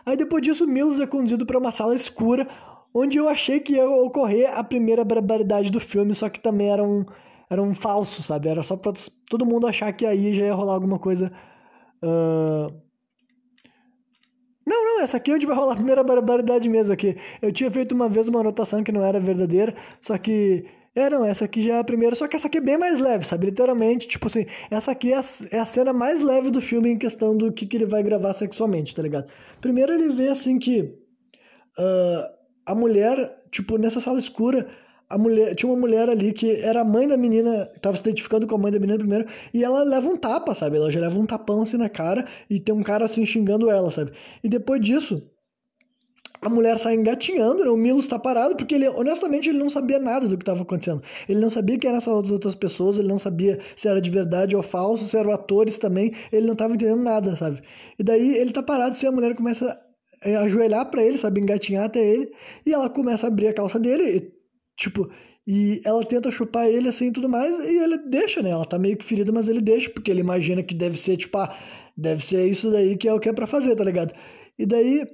Aí 0.04 0.16
depois 0.16 0.42
disso 0.42 0.64
o 0.64 0.68
Milos 0.68 1.00
é 1.00 1.06
conduzido 1.06 1.46
para 1.46 1.58
uma 1.58 1.72
sala 1.72 1.94
escura, 1.94 2.46
onde 2.94 3.18
eu 3.18 3.28
achei 3.28 3.60
que 3.60 3.74
ia 3.74 3.88
ocorrer 3.88 4.50
a 4.56 4.62
primeira 4.62 5.04
barbaridade 5.04 5.70
do 5.70 5.80
filme, 5.80 6.14
só 6.14 6.28
que 6.28 6.40
também 6.40 6.70
era 6.70 6.84
um, 6.84 7.04
era 7.50 7.62
um 7.62 7.74
falso, 7.74 8.22
sabe? 8.22 8.48
Era 8.48 8.62
só 8.62 8.76
pra 8.76 8.92
todo 9.28 9.46
mundo 9.46 9.66
achar 9.66 9.92
que 9.92 10.06
aí 10.06 10.34
já 10.34 10.44
ia 10.44 10.54
rolar 10.54 10.74
alguma 10.74 10.98
coisa. 10.98 11.32
Uh... 12.02 12.72
Não, 14.66 14.84
não, 14.84 15.00
essa 15.00 15.16
aqui 15.16 15.30
é 15.30 15.34
onde 15.34 15.46
vai 15.46 15.56
rolar 15.56 15.72
a 15.72 15.76
primeira 15.76 16.02
barbaridade 16.02 16.68
mesmo 16.68 16.92
aqui. 16.92 17.16
Eu 17.40 17.52
tinha 17.52 17.70
feito 17.70 17.94
uma 17.94 18.08
vez 18.08 18.28
uma 18.28 18.40
anotação 18.40 18.82
que 18.82 18.90
não 18.90 19.04
era 19.04 19.20
verdadeira, 19.20 19.76
só 20.00 20.18
que 20.18 20.64
é, 20.96 21.10
não, 21.10 21.26
essa 21.26 21.44
aqui 21.44 21.62
já 21.62 21.74
é 21.74 21.78
a 21.78 21.84
primeira, 21.84 22.16
só 22.16 22.26
que 22.26 22.36
essa 22.36 22.46
aqui 22.46 22.56
é 22.56 22.60
bem 22.60 22.78
mais 22.78 22.98
leve, 22.98 23.26
sabe? 23.26 23.44
Literalmente, 23.44 24.08
tipo 24.08 24.26
assim, 24.28 24.46
essa 24.70 24.92
aqui 24.92 25.12
é 25.12 25.18
a, 25.18 25.22
é 25.50 25.58
a 25.58 25.64
cena 25.66 25.92
mais 25.92 26.22
leve 26.22 26.50
do 26.50 26.58
filme 26.58 26.90
em 26.90 26.96
questão 26.98 27.36
do 27.36 27.52
que, 27.52 27.66
que 27.66 27.76
ele 27.76 27.84
vai 27.84 28.02
gravar 28.02 28.32
sexualmente, 28.32 28.94
tá 28.94 29.02
ligado? 29.02 29.30
Primeiro 29.60 29.92
ele 29.92 30.08
vê 30.14 30.28
assim 30.28 30.58
que 30.58 30.80
uh, 31.78 32.36
a 32.64 32.74
mulher, 32.74 33.42
tipo, 33.50 33.76
nessa 33.76 34.00
sala 34.00 34.18
escura, 34.18 34.68
a 35.06 35.18
mulher, 35.18 35.54
tinha 35.54 35.70
uma 35.70 35.78
mulher 35.78 36.08
ali 36.08 36.32
que 36.32 36.60
era 36.62 36.80
a 36.80 36.84
mãe 36.84 37.06
da 37.06 37.18
menina, 37.18 37.66
tava 37.82 37.96
se 37.96 38.02
identificando 38.02 38.46
com 38.46 38.54
a 38.54 38.58
mãe 38.58 38.72
da 38.72 38.78
menina 38.78 38.98
primeiro, 38.98 39.26
e 39.52 39.62
ela 39.62 39.84
leva 39.84 40.08
um 40.08 40.16
tapa, 40.16 40.54
sabe? 40.54 40.78
Ela 40.78 40.90
já 40.90 40.98
leva 40.98 41.18
um 41.18 41.26
tapão 41.26 41.60
assim 41.60 41.76
na 41.76 41.90
cara 41.90 42.26
e 42.48 42.58
tem 42.58 42.74
um 42.74 42.82
cara 42.82 43.04
assim 43.04 43.26
xingando 43.26 43.70
ela, 43.70 43.90
sabe? 43.90 44.12
E 44.42 44.48
depois 44.48 44.80
disso, 44.80 45.30
a 46.40 46.48
mulher 46.48 46.78
sai 46.78 46.94
engatinhando, 46.94 47.64
né? 47.64 47.70
o 47.70 47.76
Milo 47.76 48.00
está 48.00 48.18
parado, 48.18 48.56
porque 48.56 48.74
ele, 48.74 48.88
honestamente, 48.88 49.48
ele 49.48 49.58
não 49.58 49.70
sabia 49.70 49.98
nada 49.98 50.28
do 50.28 50.36
que 50.36 50.42
estava 50.42 50.62
acontecendo. 50.62 51.02
Ele 51.28 51.40
não 51.40 51.50
sabia 51.50 51.78
quem 51.78 51.88
eram 51.88 51.98
essas 51.98 52.30
outras 52.30 52.54
pessoas, 52.54 52.98
ele 52.98 53.08
não 53.08 53.18
sabia 53.18 53.58
se 53.76 53.88
era 53.88 54.00
de 54.00 54.10
verdade 54.10 54.54
ou 54.54 54.62
falso, 54.62 55.04
se 55.04 55.16
eram 55.16 55.32
atores 55.32 55.78
também, 55.78 56.12
ele 56.32 56.46
não 56.46 56.52
estava 56.52 56.74
entendendo 56.74 57.02
nada, 57.02 57.36
sabe? 57.36 57.62
E 57.98 58.02
daí 58.02 58.36
ele 58.36 58.52
tá 58.52 58.62
parado, 58.62 58.96
e 59.00 59.06
a 59.06 59.12
mulher 59.12 59.34
começa 59.34 59.78
a 60.22 60.40
ajoelhar 60.40 60.90
para 60.90 61.02
ele, 61.02 61.18
sabe, 61.18 61.40
engatinhar 61.40 61.84
até 61.84 62.04
ele, 62.04 62.30
e 62.64 62.72
ela 62.72 62.88
começa 62.88 63.26
a 63.26 63.28
abrir 63.28 63.48
a 63.48 63.54
calça 63.54 63.78
dele, 63.78 64.16
e, 64.16 64.32
tipo, 64.76 65.10
e 65.46 65.80
ela 65.84 66.04
tenta 66.04 66.30
chupar 66.30 66.66
ele 66.66 66.88
assim 66.88 67.06
e 67.06 67.12
tudo 67.12 67.28
mais, 67.28 67.54
e 67.60 67.78
ele 67.78 67.98
deixa, 67.98 68.42
né? 68.42 68.50
Ela 68.50 68.64
tá 68.64 68.78
meio 68.78 68.96
que 68.96 69.04
ferida, 69.04 69.30
mas 69.32 69.48
ele 69.48 69.60
deixa, 69.60 69.88
porque 69.90 70.10
ele 70.10 70.20
imagina 70.20 70.62
que 70.62 70.74
deve 70.74 70.98
ser, 70.98 71.16
tipo, 71.16 71.38
ah, 71.38 71.56
deve 71.96 72.24
ser 72.24 72.48
isso 72.48 72.70
daí 72.70 72.96
que 72.96 73.08
é 73.08 73.14
o 73.14 73.20
que 73.20 73.28
é 73.28 73.32
pra 73.32 73.46
fazer, 73.46 73.76
tá 73.76 73.84
ligado? 73.84 74.12
E 74.58 74.66
daí 74.66 75.06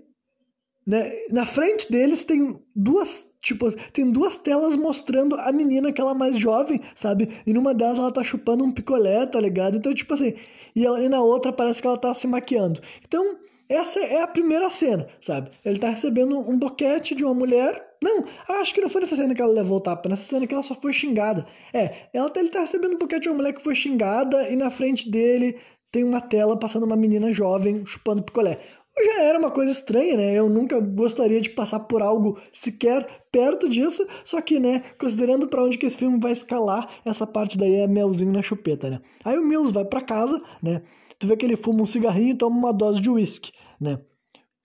né? 0.87 1.13
Na 1.31 1.47
frente 1.47 1.91
deles 1.91 2.25
tem 2.25 2.59
duas, 2.75 3.25
tipo, 3.41 3.71
tem 3.93 4.11
duas 4.11 4.37
telas 4.37 4.77
mostrando 4.77 5.37
a 5.37 5.53
menina, 5.53 5.91
aquela 5.91 6.15
mais 6.15 6.37
jovem, 6.37 6.81
sabe? 6.95 7.29
E 7.47 7.53
numa 7.53 7.75
delas 7.75 7.99
ela 7.99 8.13
tá 8.13 8.25
chupando 8.25 8.65
um 8.65 8.73
picolé, 8.73 9.25
tá 9.27 9.41
ligado? 9.41 9.77
Então, 9.77 9.95
tipo 9.95 10.13
assim, 10.15 10.35
e, 10.75 10.85
e 10.85 11.09
na 11.09 11.21
outra 11.21 11.53
parece 11.53 11.81
que 11.81 11.87
ela 11.87 11.99
tá 11.99 12.13
se 12.15 12.27
maquiando. 12.27 12.81
Então, 13.07 13.37
essa 13.69 14.01
é 14.01 14.23
a 14.23 14.27
primeira 14.27 14.69
cena, 14.69 15.07
sabe? 15.21 15.51
Ele 15.65 15.79
tá 15.79 15.91
recebendo 15.91 16.39
um 16.39 16.59
boquete 16.59 17.15
de 17.15 17.25
uma 17.25 17.33
mulher. 17.33 17.91
Não, 18.03 18.25
acho 18.61 18.75
que 18.75 18.81
não 18.81 18.89
foi 18.89 19.01
nessa 19.03 19.17
cena 19.17 19.35
que 19.35 19.41
ela 19.41 19.53
levou 19.53 19.79
o 19.79 19.81
tapa, 19.81 20.09
nessa 20.09 20.25
cena 20.25 20.47
que 20.47 20.53
ela 20.53 20.63
só 20.63 20.75
foi 20.75 20.93
xingada. 20.93 21.47
É, 21.73 22.09
ela, 22.13 22.29
tá, 22.29 22.41
ele 22.41 22.51
tá 22.51 22.61
recebendo 22.61 22.95
um 22.95 22.99
boquete 22.99 23.23
de 23.23 23.29
uma 23.29 23.37
mulher 23.37 23.53
que 23.55 23.63
foi 23.63 23.75
xingada 23.75 24.49
e 24.51 24.57
na 24.57 24.71
frente 24.71 25.11
dele 25.11 25.57
tem 25.91 26.03
uma 26.03 26.21
tela 26.21 26.59
passando 26.59 26.85
uma 26.85 26.97
menina 26.97 27.33
jovem 27.33 27.85
chupando 27.87 28.23
picolé 28.23 28.59
já 28.97 29.23
era 29.23 29.39
uma 29.39 29.51
coisa 29.51 29.73
estranha, 29.73 30.17
né? 30.17 30.39
Eu 30.39 30.49
nunca 30.49 30.79
gostaria 30.81 31.41
de 31.41 31.51
passar 31.51 31.81
por 31.81 32.03
algo 32.03 32.39
sequer 32.53 33.25
perto 33.31 33.69
disso, 33.69 34.07
só 34.25 34.41
que, 34.41 34.61
né, 34.61 34.85
considerando 34.99 35.49
para 35.49 35.65
onde 35.65 35.79
que 35.79 35.87
esse 35.87 35.97
filme 35.97 36.21
vai 36.21 36.33
escalar, 36.33 36.89
essa 37.05 37.27
parte 37.27 37.57
daí 37.57 37.77
é 37.77 37.87
melzinho 37.87 38.33
na 38.33 38.43
chupeta, 38.43 38.91
né? 38.91 39.01
Aí 39.25 39.39
o 39.39 39.43
Mills 39.45 39.73
vai 39.73 39.85
para 39.85 40.03
casa, 40.03 40.41
né? 40.63 40.83
Tu 41.19 41.27
vê 41.27 41.37
que 41.37 41.47
ele 41.47 41.57
fuma 41.57 41.83
um 41.83 41.87
cigarrinho 41.87 42.35
e 42.35 42.37
toma 42.37 42.57
uma 42.57 42.73
dose 42.73 43.01
de 43.01 43.09
uísque, 43.09 43.53
né? 43.81 43.99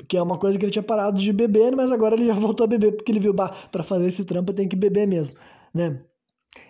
Que 0.07 0.17
é 0.17 0.21
uma 0.21 0.37
coisa 0.37 0.57
que 0.59 0.65
ele 0.65 0.71
tinha 0.71 0.83
parado 0.83 1.17
de 1.17 1.31
beber, 1.31 1.75
mas 1.75 1.91
agora 1.91 2.15
ele 2.15 2.25
já 2.27 2.33
voltou 2.35 2.65
a 2.65 2.67
beber 2.67 2.93
porque 2.93 3.11
ele 3.11 3.19
viu, 3.19 3.33
bah, 3.33 3.55
para 3.71 3.83
fazer 3.83 4.07
esse 4.07 4.25
trampo 4.25 4.53
tem 4.53 4.67
que 4.67 4.75
beber 4.75 5.07
mesmo, 5.07 5.35
né? 5.73 6.01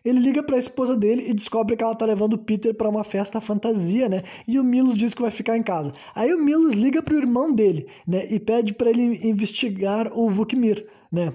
Ele 0.04 0.20
liga 0.20 0.44
para 0.44 0.56
a 0.56 0.60
esposa 0.60 0.96
dele 0.96 1.30
e 1.30 1.34
descobre 1.34 1.76
que 1.76 1.84
ela 1.84 1.96
tá 1.96 2.06
levando 2.06 2.34
o 2.34 2.38
Peter 2.38 2.74
para 2.74 2.90
uma 2.90 3.04
festa 3.04 3.42
fantasia, 3.42 4.08
né? 4.08 4.24
E 4.48 4.60
o 4.60 4.64
Milos 4.64 4.98
diz 4.98 5.14
que 5.14 5.22
vai 5.22 5.32
ficar 5.32 5.58
em 5.58 5.64
casa. 5.64 5.94
Aí 6.16 6.34
o 6.34 6.44
Milos 6.44 6.74
liga 6.74 7.02
pro 7.02 7.18
irmão 7.18 7.52
dele, 7.52 7.88
né? 8.08 8.26
E 8.32 8.40
pede 8.40 8.74
para 8.74 8.90
ele 8.90 9.28
investigar 9.28 10.12
o 10.14 10.30
Vukmir, 10.30 10.88
né? 11.12 11.34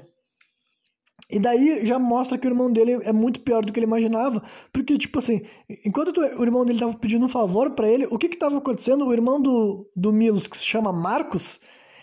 E 1.30 1.38
daí 1.38 1.86
já 1.86 1.98
mostra 1.98 2.36
que 2.36 2.46
o 2.46 2.50
irmão 2.50 2.70
dele 2.70 3.00
é 3.04 3.12
muito 3.12 3.40
pior 3.40 3.64
do 3.64 3.72
que 3.72 3.78
ele 3.78 3.86
imaginava, 3.86 4.42
porque, 4.70 4.98
tipo 4.98 5.18
assim, 5.18 5.40
enquanto 5.82 6.18
o 6.18 6.42
irmão 6.42 6.62
dele 6.62 6.80
tava 6.80 6.92
pedindo 6.92 7.24
um 7.24 7.28
favor 7.28 7.70
para 7.70 7.88
ele, 7.88 8.06
o 8.10 8.18
que 8.18 8.28
que 8.28 8.36
tava 8.36 8.58
acontecendo? 8.58 9.06
O 9.06 9.12
irmão 9.14 9.40
do, 9.40 9.90
do 9.96 10.12
Milos, 10.12 10.46
que 10.46 10.58
se 10.58 10.66
chama 10.66 10.92
Marcos, 10.92 11.58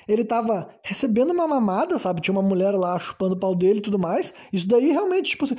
ele 0.08 0.26
tava 0.26 0.68
recebendo 0.84 1.32
uma 1.32 1.48
mamada, 1.48 2.00
sabe? 2.00 2.20
Tinha 2.22 2.34
uma 2.36 2.42
mulher 2.42 2.72
lá 2.72 2.98
chupando 2.98 3.36
o 3.36 3.40
pau 3.40 3.54
dele 3.54 3.78
e 3.78 3.84
tudo 3.84 4.00
mais. 4.00 4.34
Isso 4.52 4.68
daí 4.68 4.92
realmente, 4.92 5.30
tipo 5.30 5.46
assim. 5.46 5.56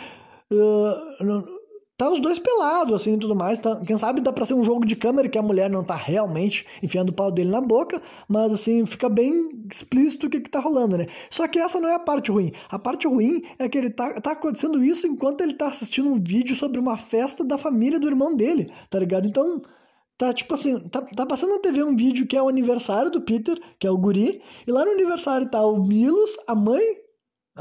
Uh, 0.52 1.60
tá 2.00 2.08
os 2.08 2.18
dois 2.18 2.38
pelados, 2.38 2.94
assim, 2.94 3.14
e 3.14 3.18
tudo 3.18 3.36
mais. 3.36 3.58
Tá, 3.58 3.78
quem 3.86 3.98
sabe 3.98 4.22
dá 4.22 4.32
pra 4.32 4.46
ser 4.46 4.54
um 4.54 4.64
jogo 4.64 4.86
de 4.86 4.96
câmera 4.96 5.28
que 5.28 5.36
a 5.36 5.42
mulher 5.42 5.68
não 5.68 5.84
tá 5.84 5.94
realmente 5.94 6.66
enfiando 6.82 7.10
o 7.10 7.12
pau 7.12 7.30
dele 7.30 7.50
na 7.50 7.60
boca, 7.60 8.00
mas, 8.26 8.50
assim, 8.50 8.86
fica 8.86 9.06
bem 9.06 9.50
explícito 9.70 10.26
o 10.26 10.30
que 10.30 10.40
que 10.40 10.48
tá 10.48 10.60
rolando, 10.60 10.96
né? 10.96 11.08
Só 11.28 11.46
que 11.46 11.58
essa 11.58 11.78
não 11.78 11.90
é 11.90 11.94
a 11.94 11.98
parte 11.98 12.30
ruim. 12.30 12.52
A 12.70 12.78
parte 12.78 13.06
ruim 13.06 13.42
é 13.58 13.68
que 13.68 13.76
ele 13.76 13.90
tá, 13.90 14.18
tá 14.18 14.32
acontecendo 14.32 14.82
isso 14.82 15.06
enquanto 15.06 15.42
ele 15.42 15.52
tá 15.52 15.68
assistindo 15.68 16.08
um 16.08 16.18
vídeo 16.18 16.56
sobre 16.56 16.80
uma 16.80 16.96
festa 16.96 17.44
da 17.44 17.58
família 17.58 18.00
do 18.00 18.08
irmão 18.08 18.34
dele, 18.34 18.72
tá 18.88 18.98
ligado? 18.98 19.28
Então, 19.28 19.60
tá, 20.16 20.32
tipo 20.32 20.54
assim, 20.54 20.78
tá, 20.88 21.02
tá 21.02 21.26
passando 21.26 21.50
na 21.50 21.58
TV 21.58 21.84
um 21.84 21.94
vídeo 21.94 22.26
que 22.26 22.36
é 22.36 22.42
o 22.42 22.48
aniversário 22.48 23.10
do 23.10 23.20
Peter, 23.20 23.60
que 23.78 23.86
é 23.86 23.90
o 23.90 23.98
guri, 23.98 24.40
e 24.66 24.72
lá 24.72 24.86
no 24.86 24.92
aniversário 24.92 25.50
tá 25.50 25.60
o 25.62 25.86
Milos, 25.86 26.34
a 26.46 26.54
mãe 26.54 26.82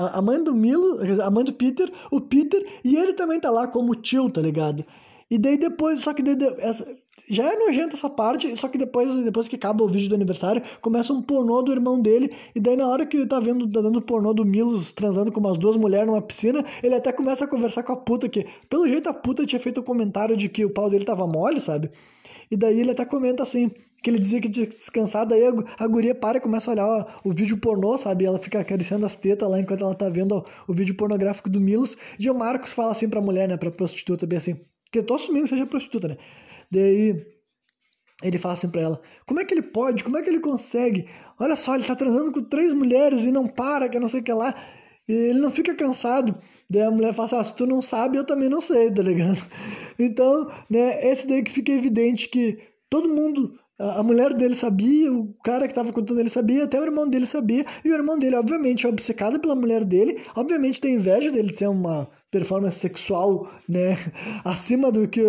a 0.08 0.22
mãe 0.22 0.44
do 0.44 0.56
Milo, 0.56 1.00
a 1.22 1.30
mãe 1.30 1.44
do 1.44 1.54
Peter, 1.54 1.92
o 2.10 2.22
Peter, 2.22 2.66
e 2.84 2.96
ele 2.96 3.14
também 3.14 3.40
tá 3.40 3.52
lá 3.52 3.68
como 3.68 3.96
tio, 3.96 4.30
tá 4.30 4.42
ligado? 4.42 4.86
E 5.30 5.38
daí 5.38 5.58
depois, 5.58 6.02
só 6.02 6.14
que 6.14 6.24
daí, 6.24 6.36
essa, 6.58 6.88
já 7.30 7.52
é 7.52 7.56
nojenta 7.56 7.94
essa 7.94 8.10
parte, 8.10 8.56
só 8.56 8.68
que 8.68 8.78
depois, 8.78 9.16
depois 9.16 9.48
que 9.48 9.56
acaba 9.56 9.84
o 9.84 9.88
vídeo 9.88 10.10
do 10.10 10.16
aniversário, 10.16 10.64
começa 10.82 11.14
um 11.14 11.22
pornô 11.22 11.62
do 11.62 11.72
irmão 11.72 12.02
dele, 12.02 12.34
e 12.56 12.60
daí 12.60 12.76
na 12.76 12.88
hora 12.88 13.06
que 13.06 13.18
ele 13.18 13.28
tá 13.28 13.40
vendo, 13.40 13.70
tá 13.72 13.82
dando 13.82 14.02
pornô 14.02 14.34
do 14.34 14.44
Milos 14.44 14.92
transando 14.92 15.32
com 15.32 15.40
umas 15.40 15.58
duas 15.58 15.76
mulheres 15.76 16.08
numa 16.08 16.22
piscina, 16.22 16.66
ele 16.82 16.96
até 16.96 17.12
começa 17.12 17.46
a 17.46 17.48
conversar 17.48 17.84
com 17.84 17.94
a 17.94 17.98
puta, 17.98 18.28
que 18.28 18.48
pelo 18.70 18.88
jeito 18.88 19.08
a 19.08 19.14
puta 19.14 19.46
tinha 19.46 19.60
feito 19.60 19.78
o 19.78 19.82
um 19.82 19.84
comentário 19.84 20.36
de 20.36 20.50
que 20.50 20.66
o 20.66 20.70
pau 20.72 20.90
dele 20.90 21.06
tava 21.06 21.28
mole, 21.28 21.60
sabe? 21.60 21.92
E 22.50 22.58
daí 22.58 22.80
ele 22.80 22.92
até 22.92 23.06
comenta 23.06 23.44
assim, 23.44 23.70
que 24.02 24.10
ele 24.10 24.20
dizia 24.20 24.42
que 24.42 24.50
tinha 24.50 24.66
que 24.66 24.78
descansar, 24.78 25.26
daí 25.26 25.44
a, 25.46 25.88
guria 25.88 26.16
para 26.16 26.38
e 26.38 26.42
começa 26.42 26.72
a 26.72 26.74
olhar 26.74 26.86
ó, 26.86 27.06
o 27.24 27.32
vídeo 27.32 27.58
pornô, 27.58 27.98
sabe? 27.98 28.26
Ela 28.26 28.40
fica 28.40 28.60
acariciando 28.60 29.06
as 29.06 29.16
tetas 29.16 29.50
lá 29.50 29.60
enquanto 29.60 29.84
ela 29.84 29.96
tá 29.96 30.10
vendo 30.10 30.36
ó, 30.36 30.46
o 30.68 30.74
vídeo 30.74 30.96
pornográfico 30.96 31.50
do 31.50 31.60
Milos. 31.60 31.98
E 32.18 32.30
o 32.30 32.36
Marcos 32.36 32.72
fala 32.72 32.92
assim 32.92 33.10
pra 33.10 33.22
mulher, 33.22 33.48
né, 33.48 33.58
pra 33.58 33.72
prostituta, 33.72 34.26
bem 34.26 34.38
assim, 34.38 34.60
que 34.92 35.00
eu 35.00 35.04
tô 35.04 35.16
assumindo 35.16 35.44
que 35.44 35.50
seja 35.50 35.66
prostituta, 35.66 36.08
né? 36.08 36.18
Daí 36.72 37.26
ele 38.24 38.38
fala 38.38 38.54
assim 38.54 38.70
pra 38.70 38.82
ela: 38.82 39.02
Como 39.26 39.40
é 39.40 39.46
que 39.46 39.54
ele 39.54 39.62
pode? 39.62 40.04
Como 40.04 40.18
é 40.18 40.22
que 40.22 40.30
ele 40.30 40.40
consegue? 40.40 41.08
Olha 41.40 41.56
só, 41.56 41.76
ele 41.76 41.86
tá 41.86 41.96
transando 41.96 42.32
com 42.32 42.44
três 42.44 42.74
mulheres 42.74 43.26
e 43.26 43.32
não 43.32 43.48
para, 43.48 43.90
que 43.90 44.00
não 44.00 44.10
sei 44.10 44.20
o 44.20 44.24
que 44.24 44.34
lá. 44.34 44.54
E 45.08 45.14
ele 45.14 45.40
não 45.40 45.52
fica 45.52 45.74
cansado. 45.74 46.38
Daí 46.70 46.84
a 46.84 46.92
mulher 46.92 47.14
fala 47.14 47.26
assim: 47.28 47.36
ah, 47.38 47.44
se 47.44 47.56
tu 47.56 47.66
não 47.66 47.82
sabe, 47.82 48.18
eu 48.18 48.26
também 48.26 48.50
não 48.50 48.62
sei, 48.62 48.92
tá 48.92 49.02
ligado? 49.02 49.42
Então, 50.02 50.50
né, 50.70 51.06
esse 51.12 51.28
daí 51.28 51.44
que 51.44 51.52
fica 51.52 51.74
evidente 51.74 52.30
que 52.30 52.58
todo 52.90 53.10
mundo 53.10 53.60
a 53.80 54.04
mulher 54.04 54.34
dele 54.34 54.56
sabia, 54.56 55.12
o 55.12 55.34
cara 55.42 55.66
que 55.66 55.72
estava 55.72 55.94
contando 55.94 56.20
ele 56.20 56.30
sabia, 56.30 56.66
até 56.66 56.78
o 56.78 56.84
irmão 56.84 57.08
dele 57.08 57.26
sabia, 57.26 57.66
e 57.84 57.90
o 57.90 57.94
irmão 57.94 58.20
dele, 58.20 58.36
obviamente, 58.36 58.86
é 58.86 58.90
obcecado 58.90 59.40
pela 59.40 59.56
mulher 59.56 59.86
dele, 59.86 60.20
obviamente 60.36 60.82
tem 60.82 60.96
inveja 60.96 61.32
dele 61.32 61.54
ter 61.54 61.68
uma 61.68 62.10
performance 62.30 62.78
sexual, 62.78 63.50
né, 63.68 63.98
acima 64.44 64.92
do 64.92 65.08
que 65.08 65.22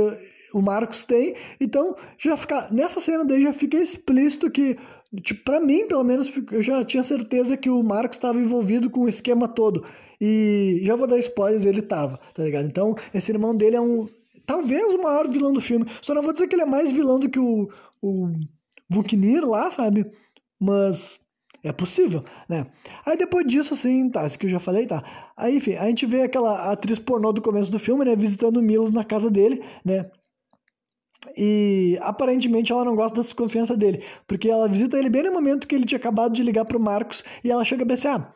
o 0.52 0.60
Marcos 0.60 1.04
tem, 1.04 1.36
então 1.60 1.94
já 2.18 2.36
fica, 2.36 2.68
nessa 2.72 3.00
cena 3.00 3.24
daí 3.24 3.40
já 3.40 3.52
fica 3.52 3.76
explícito 3.78 4.50
que, 4.50 4.76
tipo, 5.22 5.44
pra 5.44 5.60
mim, 5.60 5.86
pelo 5.86 6.02
menos, 6.02 6.32
eu 6.50 6.60
já 6.60 6.84
tinha 6.84 7.04
certeza 7.04 7.56
que 7.56 7.70
o 7.70 7.84
Marcos 7.84 8.16
estava 8.16 8.36
envolvido 8.36 8.90
com 8.90 9.02
o 9.02 9.08
esquema 9.08 9.46
todo, 9.46 9.84
e 10.20 10.80
já 10.82 10.96
vou 10.96 11.06
dar 11.06 11.18
spoilers, 11.18 11.64
ele 11.64 11.82
tava, 11.82 12.18
tá 12.34 12.42
ligado? 12.42 12.66
Então, 12.66 12.96
esse 13.14 13.30
irmão 13.30 13.54
dele 13.56 13.76
é 13.76 13.80
um, 13.80 14.06
talvez 14.44 14.82
o 14.92 15.00
maior 15.00 15.28
vilão 15.28 15.52
do 15.52 15.60
filme, 15.60 15.86
só 16.02 16.12
não 16.12 16.22
vou 16.22 16.32
dizer 16.32 16.48
que 16.48 16.56
ele 16.56 16.62
é 16.62 16.66
mais 16.66 16.90
vilão 16.90 17.20
do 17.20 17.30
que 17.30 17.38
o 17.38 17.70
o 18.02 18.32
Vuknir 18.88 19.44
lá, 19.44 19.70
sabe? 19.70 20.10
Mas 20.58 21.20
é 21.62 21.72
possível, 21.72 22.24
né? 22.48 22.66
Aí 23.04 23.16
depois 23.16 23.46
disso, 23.46 23.74
assim, 23.74 24.08
tá, 24.08 24.24
isso 24.24 24.38
que 24.38 24.46
eu 24.46 24.50
já 24.50 24.58
falei, 24.58 24.86
tá. 24.86 25.32
Aí, 25.36 25.56
enfim, 25.56 25.74
a 25.74 25.86
gente 25.86 26.06
vê 26.06 26.22
aquela 26.22 26.72
atriz 26.72 26.98
pornô 26.98 27.32
do 27.32 27.42
começo 27.42 27.70
do 27.70 27.78
filme, 27.78 28.04
né, 28.04 28.16
visitando 28.16 28.58
o 28.58 28.62
Milos 28.62 28.90
na 28.90 29.04
casa 29.04 29.30
dele, 29.30 29.62
né? 29.84 30.10
E 31.36 31.98
aparentemente 32.00 32.72
ela 32.72 32.84
não 32.84 32.96
gosta 32.96 33.16
da 33.16 33.22
desconfiança 33.22 33.76
dele, 33.76 34.02
porque 34.26 34.48
ela 34.48 34.66
visita 34.66 34.98
ele 34.98 35.10
bem 35.10 35.22
no 35.22 35.32
momento 35.32 35.68
que 35.68 35.74
ele 35.74 35.84
tinha 35.84 35.98
acabado 35.98 36.32
de 36.32 36.42
ligar 36.42 36.64
pro 36.64 36.80
Marcos 36.80 37.22
e 37.44 37.50
ela 37.50 37.64
chega 37.64 37.84
bem 37.84 37.94
assim: 37.94 38.08
ah, 38.08 38.32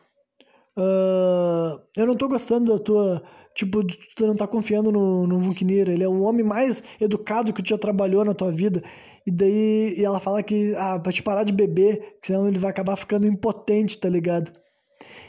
uh, 0.77 1.81
eu 1.97 2.05
não 2.05 2.15
tô 2.15 2.27
gostando 2.27 2.71
da 2.71 2.79
tua 2.83 3.23
Tipo, 3.55 3.81
tu 4.15 4.27
não 4.27 4.35
tá 4.35 4.45
confiando 4.45 4.91
no, 4.91 5.25
no 5.25 5.39
Vuknir, 5.39 5.87
ele 5.87 6.03
é 6.03 6.07
o 6.07 6.21
homem 6.21 6.43
mais 6.45 6.83
educado 6.99 7.53
que 7.53 7.67
já 7.67 7.77
trabalhou 7.77 8.25
na 8.25 8.33
tua 8.33 8.51
vida. 8.51 8.83
E 9.25 9.31
daí 9.31 9.95
e 9.97 10.03
ela 10.03 10.19
fala 10.19 10.43
que, 10.43 10.75
ah, 10.77 10.99
pra 10.99 11.11
te 11.11 11.23
parar 11.23 11.43
de 11.43 11.53
beber, 11.53 12.17
senão 12.21 12.47
ele 12.47 12.59
vai 12.59 12.69
acabar 12.69 12.97
ficando 12.97 13.25
impotente, 13.25 13.97
tá 13.97 14.09
ligado? 14.09 14.51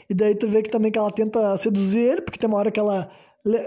E 0.09 0.13
daí 0.13 0.35
tu 0.35 0.47
vê 0.47 0.61
que 0.61 0.69
também 0.69 0.91
que 0.91 0.99
ela 0.99 1.11
tenta 1.11 1.57
seduzir 1.57 1.99
ele, 1.99 2.21
porque 2.21 2.37
tem 2.37 2.49
uma 2.49 2.57
hora 2.57 2.69
que 2.69 2.79
ela 2.79 3.09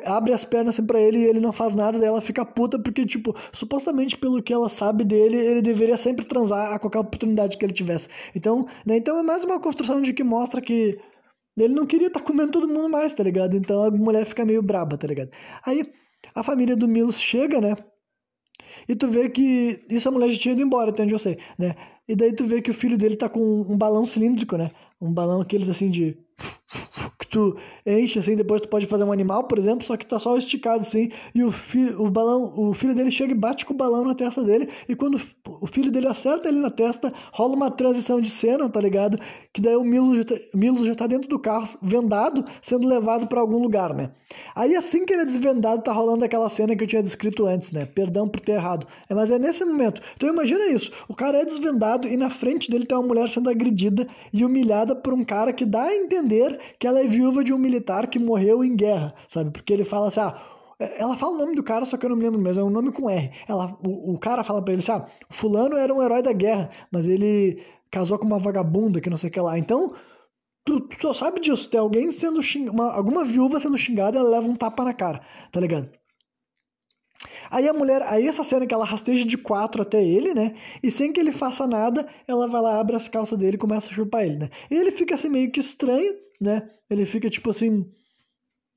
abre 0.04 0.32
as 0.34 0.44
pernas 0.44 0.74
assim 0.74 0.86
pra 0.86 1.00
ele 1.00 1.18
e 1.18 1.24
ele 1.24 1.40
não 1.40 1.52
faz 1.52 1.74
nada, 1.74 1.98
daí 1.98 2.08
ela 2.08 2.20
fica 2.20 2.44
puta 2.44 2.78
porque, 2.78 3.06
tipo, 3.06 3.34
supostamente 3.52 4.18
pelo 4.18 4.42
que 4.42 4.52
ela 4.52 4.68
sabe 4.68 5.04
dele, 5.04 5.36
ele 5.36 5.62
deveria 5.62 5.96
sempre 5.96 6.24
transar 6.26 6.72
a 6.72 6.78
qualquer 6.78 6.98
oportunidade 6.98 7.56
que 7.56 7.64
ele 7.64 7.72
tivesse. 7.72 8.08
Então, 8.34 8.66
né, 8.84 8.98
então 8.98 9.18
é 9.18 9.22
mais 9.22 9.44
uma 9.44 9.58
construção 9.58 10.02
de 10.02 10.12
que 10.12 10.22
mostra 10.22 10.61
que 10.61 10.98
ele 11.64 11.74
não 11.74 11.86
queria 11.86 12.08
estar 12.08 12.20
tá 12.20 12.26
comendo 12.26 12.52
todo 12.52 12.68
mundo 12.68 12.88
mais, 12.88 13.12
tá 13.12 13.22
ligado? 13.22 13.56
Então 13.56 13.84
a 13.84 13.90
mulher 13.90 14.24
fica 14.24 14.44
meio 14.44 14.62
braba, 14.62 14.96
tá 14.96 15.06
ligado? 15.06 15.30
Aí 15.64 15.84
a 16.34 16.42
família 16.42 16.76
do 16.76 16.88
Milos 16.88 17.20
chega, 17.20 17.61
né? 17.61 17.76
E 18.88 18.94
tu 18.94 19.08
vê 19.08 19.28
que. 19.28 19.84
Isso 19.88 20.08
a 20.08 20.12
mulher 20.12 20.28
já 20.32 20.38
tinha 20.38 20.52
ido 20.52 20.62
embora, 20.62 20.90
até 20.90 21.02
onde 21.02 21.14
eu 21.14 21.18
sei, 21.18 21.38
né? 21.58 21.74
E 22.08 22.14
daí 22.14 22.34
tu 22.34 22.44
vê 22.44 22.61
que 22.61 22.70
o 22.70 22.74
filho 22.74 22.98
dele 22.98 23.16
tá 23.16 23.28
com 23.28 23.40
um 23.40 23.76
balão 23.76 24.04
cilíndrico, 24.06 24.56
né? 24.56 24.70
Um 25.00 25.12
balão 25.12 25.40
aqueles 25.40 25.68
assim 25.68 25.90
de 25.90 26.16
que 27.18 27.26
tu 27.26 27.57
enche 27.84 28.18
assim, 28.18 28.36
depois 28.36 28.61
tu 28.61 28.68
pode 28.68 28.86
fazer 28.86 29.05
um 29.05 29.12
animal, 29.12 29.45
por 29.45 29.59
exemplo, 29.59 29.84
só 29.84 29.97
que 29.97 30.07
tá 30.07 30.18
só 30.18 30.36
esticado 30.36 30.80
assim, 30.80 31.11
e 31.34 31.43
o, 31.43 31.51
fi, 31.51 31.86
o 31.99 32.11
balão, 32.11 32.53
o 32.57 32.72
filho 32.72 32.95
dele 32.95 33.11
chega 33.11 33.32
e 33.32 33.36
bate 33.36 33.66
com 33.66 33.74
o 33.74 33.76
balão 33.76 34.05
na 34.05 34.14
testa 34.14 34.43
dele, 34.43 34.68
e 34.88 34.95
quando 34.95 35.20
o 35.47 35.66
filho 35.66 35.91
dele 35.91 36.07
acerta 36.07 36.49
ele 36.49 36.59
na 36.59 36.70
testa, 36.70 37.12
rola 37.32 37.55
uma 37.55 37.70
transição 37.70 38.20
de 38.20 38.30
cena, 38.30 38.68
tá 38.68 38.80
ligado? 38.80 39.18
Que 39.53 39.61
daí 39.61 39.76
o 39.76 39.84
Milo 39.84 40.14
já 40.16 40.24
tá, 40.24 40.34
Milo 40.55 40.84
já 40.84 40.95
tá 40.95 41.07
dentro 41.07 41.28
do 41.28 41.38
carro, 41.38 41.68
vendado, 41.82 42.45
sendo 42.62 42.86
levado 42.86 43.26
para 43.26 43.41
algum 43.41 43.59
lugar, 43.59 43.95
né? 43.95 44.12
Aí 44.55 44.76
assim 44.76 45.05
que 45.05 45.12
ele 45.12 45.22
é 45.22 45.26
desvendado, 45.26 45.82
tá 45.82 45.93
rolando 45.93 46.24
aquela 46.24 46.49
cena 46.49 46.76
que 46.76 46.84
eu 46.84 46.88
tinha 46.88 47.03
descrito 47.03 47.47
antes, 47.47 47.72
né? 47.72 47.84
Perdão 47.84 48.28
por 48.28 48.41
ter 48.41 48.53
errado. 48.53 48.86
É, 49.09 49.14
mas 49.14 49.30
é 49.30 49.38
nesse 49.38 49.64
momento. 49.64 50.01
Então 50.14 50.28
imagina 50.28 50.66
isso, 50.66 50.93
o 51.09 51.14
cara 51.14 51.38
é 51.38 51.45
desvendado 51.45 52.07
e 52.07 52.16
na 52.16 52.30
frente 52.30 52.70
dele 52.70 52.86
tem 52.86 52.97
uma 52.97 53.07
mulher 53.07 53.28
sendo 53.28 53.51
agredida 53.51 54.07
e 54.32 54.45
humilhada 54.45 54.95
por 54.95 55.12
um 55.12 55.24
cara 55.24 55.53
que 55.53 55.64
dá 55.64 55.82
a 55.82 55.95
entender 55.95 56.30
que 56.78 56.87
ela 56.87 57.01
é 57.01 57.07
viúva 57.07 57.43
de 57.45 57.53
um 57.53 57.59
militar 57.59 58.07
que 58.07 58.18
morreu 58.18 58.64
em 58.64 58.74
guerra, 58.76 59.14
sabe? 59.28 59.51
Porque 59.51 59.72
ele 59.72 59.85
fala 59.85 60.09
assim, 60.09 60.20
ah, 60.20 60.41
ela 60.78 61.16
fala 61.16 61.35
o 61.35 61.39
nome 61.39 61.55
do 61.55 61.62
cara, 61.62 61.85
só 61.85 61.97
que 61.97 62.07
eu 62.07 62.11
não 62.11 62.16
me 62.16 62.22
lembro 62.24 62.41
mesmo, 62.41 62.62
é 62.62 62.64
um 62.64 62.70
nome 62.70 62.91
com 62.93 63.11
R. 63.11 63.31
Ela, 63.49 63.76
o, 63.87 64.14
o 64.14 64.18
cara 64.18 64.43
fala 64.43 64.62
pra 64.62 64.72
ele 64.72 64.83
assim, 64.83 64.93
ah, 64.93 65.07
fulano 65.28 65.76
era 65.76 65.93
um 65.95 66.03
herói 66.03 66.22
da 66.22 66.33
guerra, 66.33 66.70
mas 66.91 67.07
ele 67.07 67.62
casou 67.91 68.18
com 68.18 68.26
uma 68.26 68.39
vagabunda 68.39 69.01
que 69.01 69.11
não 69.11 69.16
sei 69.16 69.28
o 69.28 69.33
que 69.33 69.41
lá. 69.41 69.59
Então, 69.59 69.95
tu, 70.64 70.81
tu 70.81 71.01
só 71.03 71.14
sabe 71.14 71.41
disso, 71.41 71.68
tem 71.68 71.81
alguém 71.81 72.11
sendo 72.12 72.43
xingada, 72.43 72.83
alguma 72.93 73.24
viúva 73.24 73.61
sendo 73.61 73.76
xingada, 73.76 74.18
ela 74.18 74.31
leva 74.31 74.49
um 74.49 74.57
tapa 74.57 74.85
na 74.85 74.95
cara, 74.95 75.20
tá 75.53 75.61
ligado? 75.61 75.91
Aí 77.51 77.68
a 77.68 77.72
mulher, 77.72 78.03
aí 78.03 78.28
essa 78.28 78.44
cena 78.44 78.64
que 78.64 78.72
ela 78.72 78.84
rasteja 78.84 79.24
de 79.24 79.36
quatro 79.36 79.82
até 79.82 80.03
ele, 80.03 80.32
né? 80.32 80.55
E 80.82 80.90
sem 80.90 81.12
que 81.12 81.18
ele 81.18 81.32
faça 81.32 81.66
nada, 81.66 82.07
ela 82.28 82.46
vai 82.46 82.62
lá, 82.62 82.78
abre 82.78 82.94
as 82.94 83.09
calças 83.09 83.36
dele 83.36 83.57
e 83.57 83.59
começa 83.59 83.90
a 83.90 83.92
chupar 83.92 84.24
ele, 84.24 84.38
né? 84.38 84.51
E 84.70 84.76
ele 84.76 84.92
fica 84.92 85.16
assim 85.16 85.28
meio 85.28 85.51
que 85.51 85.59
estranho, 85.59 86.14
né? 86.40 86.70
Ele 86.88 87.05
fica 87.05 87.28
tipo 87.28 87.51
assim, 87.51 87.84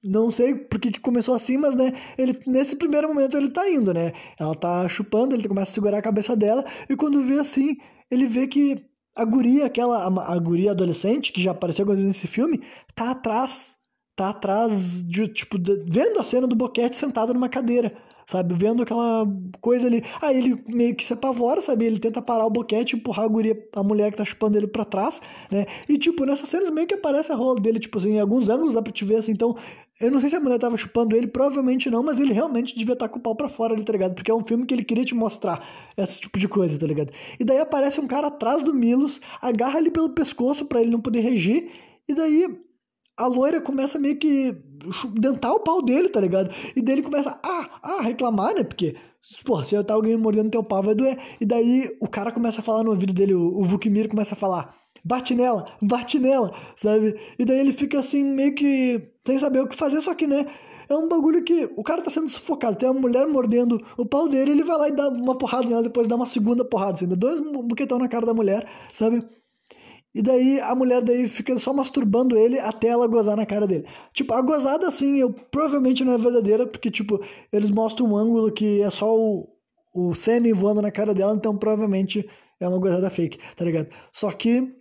não 0.03 0.31
sei 0.31 0.55
porque 0.55 0.91
que 0.91 0.99
começou 0.99 1.35
assim, 1.35 1.55
mas 1.55 1.75
né, 1.75 1.93
ele 2.17 2.39
nesse 2.47 2.75
primeiro 2.75 3.07
momento 3.07 3.37
ele 3.37 3.49
tá 3.49 3.69
indo, 3.69 3.93
né? 3.93 4.11
Ela 4.39 4.55
tá 4.55 4.89
chupando, 4.89 5.35
ele 5.35 5.47
começa 5.47 5.71
a 5.71 5.73
segurar 5.75 5.99
a 5.99 6.01
cabeça 6.01 6.35
dela 6.35 6.65
e 6.89 6.95
quando 6.95 7.23
vê 7.23 7.39
assim, 7.39 7.77
ele 8.09 8.25
vê 8.25 8.47
que 8.47 8.83
a 9.15 9.23
guria, 9.23 9.67
aquela 9.67 10.07
a, 10.07 10.33
a 10.33 10.39
guria 10.39 10.71
adolescente 10.71 11.31
que 11.31 11.41
já 11.41 11.51
apareceu 11.51 11.85
nesse 11.85 12.25
filme, 12.25 12.63
tá 12.95 13.11
atrás, 13.11 13.75
tá 14.15 14.29
atrás 14.29 15.03
de 15.07 15.27
tipo 15.27 15.59
de, 15.59 15.85
vendo 15.87 16.19
a 16.19 16.23
cena 16.23 16.47
do 16.47 16.55
boquete 16.55 16.97
sentada 16.97 17.33
numa 17.33 17.49
cadeira 17.49 17.95
sabe? 18.25 18.53
Vendo 18.55 18.83
aquela 18.83 19.25
coisa 19.61 19.87
ali. 19.87 20.03
Aí 20.21 20.37
ele 20.37 20.63
meio 20.67 20.95
que 20.95 21.05
se 21.05 21.13
apavora, 21.13 21.61
sabe? 21.61 21.85
Ele 21.85 21.99
tenta 21.99 22.21
parar 22.21 22.45
o 22.45 22.49
boquete, 22.49 22.95
empurrar 22.95 23.25
a 23.25 23.27
guria, 23.27 23.57
a 23.75 23.83
mulher 23.83 24.11
que 24.11 24.17
tá 24.17 24.25
chupando 24.25 24.57
ele 24.57 24.67
pra 24.67 24.85
trás, 24.85 25.21
né? 25.51 25.65
E, 25.87 25.97
tipo, 25.97 26.25
nessas 26.25 26.49
cenas 26.49 26.69
meio 26.69 26.87
que 26.87 26.95
aparece 26.95 27.31
a 27.31 27.35
rola 27.35 27.59
dele, 27.59 27.79
tipo 27.79 27.97
assim, 27.97 28.13
em 28.13 28.19
alguns 28.19 28.49
ângulos 28.49 28.73
dá 28.73 28.81
pra 28.81 28.93
te 28.93 29.05
ver, 29.05 29.17
assim, 29.17 29.31
então... 29.31 29.55
Eu 30.01 30.11
não 30.11 30.19
sei 30.19 30.29
se 30.29 30.35
a 30.35 30.39
mulher 30.39 30.59
tava 30.59 30.75
chupando 30.75 31.15
ele, 31.15 31.27
provavelmente 31.27 31.89
não, 31.89 32.03
mas 32.03 32.19
ele 32.19 32.33
realmente 32.33 32.75
devia 32.75 32.93
estar 32.93 33.07
tá 33.07 33.13
com 33.13 33.19
o 33.19 33.21
pau 33.21 33.35
pra 33.35 33.47
fora 33.47 33.73
ali, 33.73 33.85
tá 33.85 33.93
ligado? 33.93 34.15
Porque 34.15 34.29
é 34.29 34.33
um 34.33 34.43
filme 34.43 34.65
que 34.65 34.73
ele 34.73 34.83
queria 34.83 35.05
te 35.05 35.13
mostrar 35.15 35.65
esse 35.95 36.19
tipo 36.19 36.37
de 36.37 36.47
coisa, 36.47 36.77
tá 36.77 36.85
ligado? 36.85 37.13
E 37.39 37.43
daí 37.45 37.59
aparece 37.59 38.01
um 38.01 38.07
cara 38.07 38.27
atrás 38.27 38.63
do 38.63 38.73
Milos, 38.73 39.21
agarra 39.39 39.79
ele 39.79 39.91
pelo 39.91 40.09
pescoço 40.09 40.65
para 40.65 40.81
ele 40.81 40.89
não 40.89 40.99
poder 40.99 41.21
regir, 41.21 41.69
e 42.07 42.13
daí 42.13 42.49
a 43.17 43.27
loira 43.27 43.61
começa 43.61 43.99
meio 43.99 44.17
que 44.17 44.55
dentar 45.13 45.53
o 45.53 45.59
pau 45.59 45.81
dele, 45.81 46.09
tá 46.09 46.19
ligado? 46.19 46.53
E 46.75 46.81
daí 46.81 46.95
ele 46.95 47.03
começa 47.03 47.39
a, 47.41 47.79
a 47.81 48.01
reclamar, 48.01 48.55
né? 48.55 48.63
Porque, 48.63 48.95
pô, 49.45 49.63
se 49.63 49.81
tá 49.83 49.93
alguém 49.93 50.17
mordendo 50.17 50.49
teu 50.49 50.63
pau 50.63 50.83
vai 50.83 50.95
doer. 50.95 51.17
E 51.39 51.45
daí 51.45 51.95
o 52.01 52.07
cara 52.07 52.31
começa 52.31 52.61
a 52.61 52.63
falar 52.63 52.83
no 52.83 52.91
ouvido 52.91 53.13
dele, 53.13 53.33
o, 53.33 53.59
o 53.59 53.63
Vukmir 53.63 54.09
começa 54.09 54.33
a 54.33 54.37
falar, 54.37 54.75
bate 55.03 55.35
nela, 55.35 55.65
bate 55.81 56.19
nela, 56.19 56.53
sabe? 56.75 57.15
E 57.37 57.45
daí 57.45 57.59
ele 57.59 57.73
fica 57.73 57.99
assim, 57.99 58.23
meio 58.23 58.55
que 58.55 59.09
sem 59.25 59.37
saber 59.37 59.61
o 59.61 59.67
que 59.67 59.75
fazer, 59.75 60.01
só 60.01 60.13
que, 60.13 60.27
né? 60.27 60.45
É 60.89 60.95
um 60.95 61.07
bagulho 61.07 61.43
que 61.43 61.69
o 61.77 61.83
cara 61.83 62.01
tá 62.01 62.09
sendo 62.09 62.29
sufocado. 62.29 62.75
Tem 62.75 62.89
uma 62.89 62.99
mulher 62.99 63.25
mordendo 63.27 63.77
o 63.97 64.05
pau 64.05 64.27
dele, 64.27 64.51
ele 64.51 64.63
vai 64.63 64.77
lá 64.77 64.89
e 64.89 64.91
dá 64.91 65.07
uma 65.07 65.37
porrada 65.37 65.67
nela, 65.67 65.83
depois 65.83 66.07
dá 66.07 66.15
uma 66.15 66.25
segunda 66.25 66.65
porrada, 66.65 66.93
assim, 66.93 67.07
dois 67.07 67.39
buquetão 67.39 67.97
na 67.97 68.07
cara 68.09 68.25
da 68.25 68.33
mulher, 68.33 68.67
sabe? 68.93 69.23
E 70.13 70.21
daí 70.21 70.59
a 70.59 70.75
mulher 70.75 71.01
daí 71.01 71.27
fica 71.27 71.57
só 71.57 71.73
masturbando 71.73 72.37
ele 72.37 72.59
até 72.59 72.89
ela 72.89 73.07
gozar 73.07 73.35
na 73.35 73.45
cara 73.45 73.65
dele. 73.65 73.85
Tipo, 74.13 74.33
a 74.33 74.41
gozada 74.41 74.87
assim, 74.87 75.17
eu 75.17 75.33
provavelmente 75.33 76.03
não 76.03 76.13
é 76.13 76.17
verdadeira, 76.17 76.67
porque, 76.67 76.91
tipo, 76.91 77.19
eles 77.51 77.71
mostram 77.71 78.07
um 78.07 78.15
ângulo 78.15 78.51
que 78.51 78.81
é 78.81 78.91
só 78.91 79.15
o, 79.15 79.49
o 79.93 80.13
sêmen 80.13 80.53
voando 80.53 80.81
na 80.81 80.91
cara 80.91 81.13
dela, 81.13 81.33
então 81.33 81.57
provavelmente 81.57 82.29
é 82.59 82.67
uma 82.67 82.79
gozada 82.79 83.09
fake, 83.09 83.39
tá 83.55 83.65
ligado? 83.65 83.89
Só 84.11 84.31
que, 84.31 84.71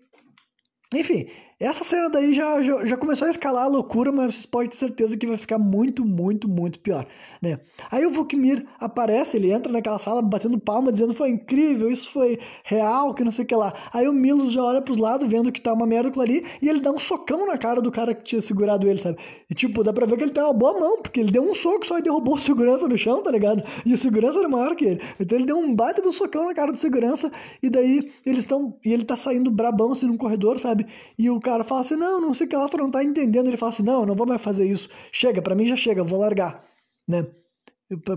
enfim, 0.94 1.28
essa 1.62 1.84
cena 1.84 2.10
daí 2.10 2.34
já, 2.34 2.60
já, 2.60 2.84
já, 2.84 2.96
começou 2.96 3.28
a 3.28 3.30
escalar 3.30 3.64
a 3.64 3.68
loucura, 3.68 4.10
mas 4.10 4.34
vocês 4.34 4.46
podem 4.46 4.68
ter 4.68 4.76
certeza 4.76 5.16
que 5.16 5.26
vai 5.28 5.36
ficar 5.36 5.58
muito, 5.58 6.04
muito, 6.04 6.48
muito 6.48 6.80
pior, 6.80 7.06
né? 7.40 7.60
Aí 7.88 8.04
o 8.04 8.10
Vukmir 8.10 8.66
aparece, 8.80 9.36
ele 9.36 9.52
entra 9.52 9.72
naquela 9.72 10.00
sala 10.00 10.20
batendo 10.20 10.58
palma, 10.58 10.90
dizendo 10.90 11.14
foi 11.14 11.28
incrível, 11.28 11.88
isso 11.88 12.10
foi 12.10 12.40
real, 12.64 13.14
que 13.14 13.22
não 13.22 13.30
sei 13.30 13.44
o 13.44 13.46
que 13.46 13.54
lá. 13.54 13.72
Aí 13.92 14.08
o 14.08 14.12
Milos 14.12 14.52
já 14.52 14.62
olha 14.62 14.82
pros 14.82 14.96
lados, 14.96 15.30
vendo 15.30 15.52
que 15.52 15.60
tá 15.60 15.72
uma 15.72 15.86
merda 15.86 16.20
ali, 16.20 16.44
e 16.60 16.68
ele 16.68 16.80
dá 16.80 16.90
um 16.90 16.98
socão 16.98 17.46
na 17.46 17.56
cara 17.56 17.80
do 17.80 17.92
cara 17.92 18.12
que 18.12 18.24
tinha 18.24 18.40
segurado 18.40 18.88
ele, 18.88 18.98
sabe? 18.98 19.18
E 19.48 19.54
tipo, 19.54 19.84
dá 19.84 19.92
pra 19.92 20.04
ver 20.04 20.16
que 20.16 20.24
ele 20.24 20.32
tem 20.32 20.42
uma 20.42 20.52
boa 20.52 20.80
mão, 20.80 21.00
porque 21.00 21.20
ele 21.20 21.30
deu 21.30 21.48
um 21.48 21.54
soco 21.54 21.86
só 21.86 21.98
e 21.98 22.02
derrubou 22.02 22.34
o 22.34 22.38
segurança 22.38 22.88
no 22.88 22.98
chão, 22.98 23.22
tá 23.22 23.30
ligado? 23.30 23.62
E 23.86 23.94
o 23.94 23.98
segurança 23.98 24.38
era 24.38 24.48
maior 24.48 24.74
que 24.74 24.84
ele. 24.84 25.00
Então 25.20 25.38
ele 25.38 25.46
deu 25.46 25.58
um 25.58 25.74
baita 25.74 26.02
do 26.02 26.12
socão 26.12 26.46
na 26.46 26.54
cara 26.54 26.72
do 26.72 26.78
segurança, 26.78 27.30
e 27.62 27.70
daí 27.70 28.10
eles 28.26 28.40
estão. 28.40 28.74
E 28.84 28.92
ele 28.92 29.04
tá 29.04 29.16
saindo 29.16 29.50
brabão 29.50 29.92
assim 29.92 30.06
num 30.06 30.16
corredor, 30.16 30.58
sabe? 30.58 30.86
E 31.18 31.30
o 31.30 31.38
cara 31.38 31.51
cara 31.52 31.64
fala 31.64 31.80
assim, 31.82 31.96
não, 31.96 32.20
não 32.20 32.34
sei 32.34 32.46
o 32.46 32.50
que 32.50 32.56
lá, 32.56 32.68
tu 32.68 32.76
não 32.76 32.90
tá 32.90 33.02
entendendo. 33.04 33.48
Ele 33.48 33.56
fala 33.56 33.72
assim, 33.72 33.82
não, 33.82 34.06
não 34.06 34.14
vou 34.14 34.26
mais 34.26 34.40
fazer 34.40 34.66
isso. 34.66 34.88
Chega, 35.12 35.42
para 35.42 35.54
mim 35.54 35.66
já 35.66 35.76
chega, 35.76 36.02
vou 36.02 36.20
largar, 36.20 36.64
né? 37.06 37.26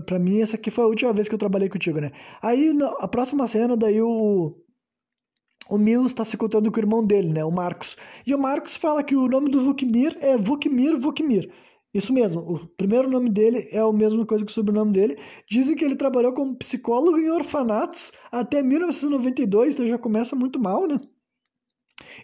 Pra 0.06 0.18
mim, 0.18 0.40
essa 0.40 0.56
aqui 0.56 0.70
foi 0.70 0.84
a 0.84 0.86
última 0.86 1.12
vez 1.12 1.28
que 1.28 1.34
eu 1.34 1.38
trabalhei 1.38 1.68
contigo, 1.68 2.00
né? 2.00 2.10
Aí, 2.40 2.72
a 2.98 3.08
próxima 3.08 3.46
cena, 3.46 3.76
daí 3.76 4.00
o... 4.00 4.56
O 5.68 5.76
Milos 5.76 6.06
está 6.06 6.24
se 6.24 6.36
contando 6.36 6.70
com 6.70 6.76
o 6.78 6.82
irmão 6.82 7.04
dele, 7.04 7.32
né? 7.32 7.44
O 7.44 7.50
Marcos. 7.50 7.96
E 8.24 8.32
o 8.32 8.38
Marcos 8.38 8.76
fala 8.76 9.02
que 9.02 9.16
o 9.16 9.28
nome 9.28 9.50
do 9.50 9.62
Vukmir 9.62 10.16
é 10.20 10.36
Vukmir 10.36 10.96
Vukmir. 10.96 11.52
Isso 11.92 12.12
mesmo, 12.12 12.40
o 12.42 12.66
primeiro 12.76 13.10
nome 13.10 13.28
dele 13.30 13.68
é 13.72 13.80
a 13.80 13.92
mesma 13.92 14.24
coisa 14.24 14.44
que 14.44 14.50
o 14.50 14.54
sobrenome 14.54 14.92
dele. 14.92 15.18
Dizem 15.50 15.74
que 15.74 15.84
ele 15.84 15.96
trabalhou 15.96 16.32
como 16.32 16.54
psicólogo 16.54 17.18
em 17.18 17.30
orfanatos 17.30 18.12
até 18.30 18.62
1992, 18.62 19.74
então 19.74 19.86
já 19.86 19.98
começa 19.98 20.36
muito 20.36 20.60
mal, 20.60 20.86
né? 20.86 21.00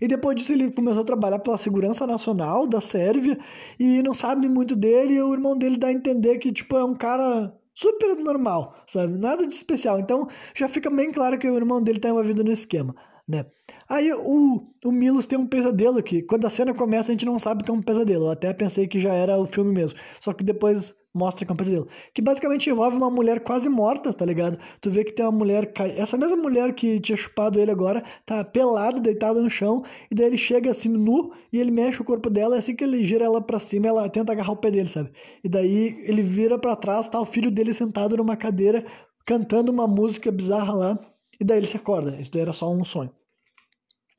E 0.00 0.06
depois 0.06 0.36
disso 0.36 0.52
ele 0.52 0.70
começou 0.70 1.02
a 1.02 1.04
trabalhar 1.04 1.38
pela 1.38 1.58
segurança 1.58 2.06
nacional 2.06 2.66
da 2.66 2.80
Sérvia 2.80 3.38
e 3.78 4.02
não 4.02 4.14
sabe 4.14 4.48
muito 4.48 4.76
dele, 4.76 5.14
e 5.14 5.22
o 5.22 5.32
irmão 5.32 5.56
dele 5.56 5.76
dá 5.76 5.88
a 5.88 5.92
entender 5.92 6.38
que 6.38 6.52
tipo 6.52 6.76
é 6.76 6.84
um 6.84 6.94
cara 6.94 7.52
super 7.74 8.16
normal, 8.16 8.74
sabe? 8.86 9.18
Nada 9.18 9.46
de 9.46 9.54
especial. 9.54 9.98
Então 9.98 10.28
já 10.54 10.68
fica 10.68 10.90
bem 10.90 11.10
claro 11.10 11.38
que 11.38 11.48
o 11.48 11.56
irmão 11.56 11.82
dele 11.82 11.98
está 11.98 12.08
envolvido 12.08 12.44
no 12.44 12.52
esquema, 12.52 12.94
né? 13.26 13.46
Aí 13.88 14.12
o, 14.12 14.62
o 14.84 14.92
Milos 14.92 15.26
tem 15.26 15.38
um 15.38 15.46
pesadelo 15.46 16.02
que 16.02 16.22
quando 16.22 16.46
a 16.46 16.50
cena 16.50 16.74
começa 16.74 17.10
a 17.10 17.12
gente 17.12 17.26
não 17.26 17.38
sabe 17.38 17.64
que 17.64 17.70
é 17.70 17.74
um 17.74 17.82
pesadelo. 17.82 18.26
Eu 18.26 18.30
até 18.30 18.52
pensei 18.52 18.86
que 18.86 18.98
já 18.98 19.12
era 19.12 19.38
o 19.38 19.46
filme 19.46 19.72
mesmo. 19.72 19.98
Só 20.20 20.32
que 20.32 20.44
depois 20.44 20.94
mostra 21.14 21.46
é 21.48 21.52
um 21.52 21.56
pesadelo. 21.56 21.88
Que 22.14 22.22
basicamente 22.22 22.70
envolve 22.70 22.96
uma 22.96 23.10
mulher 23.10 23.40
quase 23.40 23.68
morta, 23.68 24.12
tá 24.12 24.24
ligado? 24.24 24.58
Tu 24.80 24.90
vê 24.90 25.04
que 25.04 25.12
tem 25.12 25.24
uma 25.24 25.32
mulher. 25.32 25.72
Essa 25.96 26.16
mesma 26.16 26.36
mulher 26.36 26.72
que 26.74 26.98
tinha 27.00 27.16
chupado 27.16 27.60
ele 27.60 27.70
agora 27.70 28.02
tá 28.24 28.44
pelada, 28.44 29.00
deitada 29.00 29.40
no 29.40 29.50
chão, 29.50 29.84
e 30.10 30.14
daí 30.14 30.26
ele 30.26 30.38
chega 30.38 30.70
assim 30.70 30.88
nu 30.88 31.32
e 31.52 31.58
ele 31.58 31.70
mexe 31.70 32.00
o 32.00 32.04
corpo 32.04 32.30
dela, 32.30 32.56
e 32.56 32.58
assim 32.58 32.74
que 32.74 32.84
ele 32.84 33.04
gira 33.04 33.24
ela 33.24 33.40
pra 33.40 33.58
cima, 33.58 33.86
ela 33.88 34.08
tenta 34.08 34.32
agarrar 34.32 34.52
o 34.52 34.56
pé 34.56 34.70
dele, 34.70 34.88
sabe? 34.88 35.10
E 35.44 35.48
daí 35.48 35.96
ele 36.06 36.22
vira 36.22 36.58
para 36.58 36.76
trás, 36.76 37.08
tá 37.08 37.20
o 37.20 37.24
filho 37.24 37.50
dele 37.50 37.74
sentado 37.74 38.16
numa 38.16 38.36
cadeira, 38.36 38.84
cantando 39.26 39.70
uma 39.70 39.86
música 39.86 40.30
bizarra 40.32 40.72
lá, 40.72 40.98
e 41.40 41.44
daí 41.44 41.58
ele 41.58 41.66
se 41.66 41.76
acorda. 41.76 42.16
Isso 42.20 42.32
daí 42.32 42.42
era 42.42 42.52
só 42.52 42.70
um 42.72 42.84
sonho. 42.84 43.10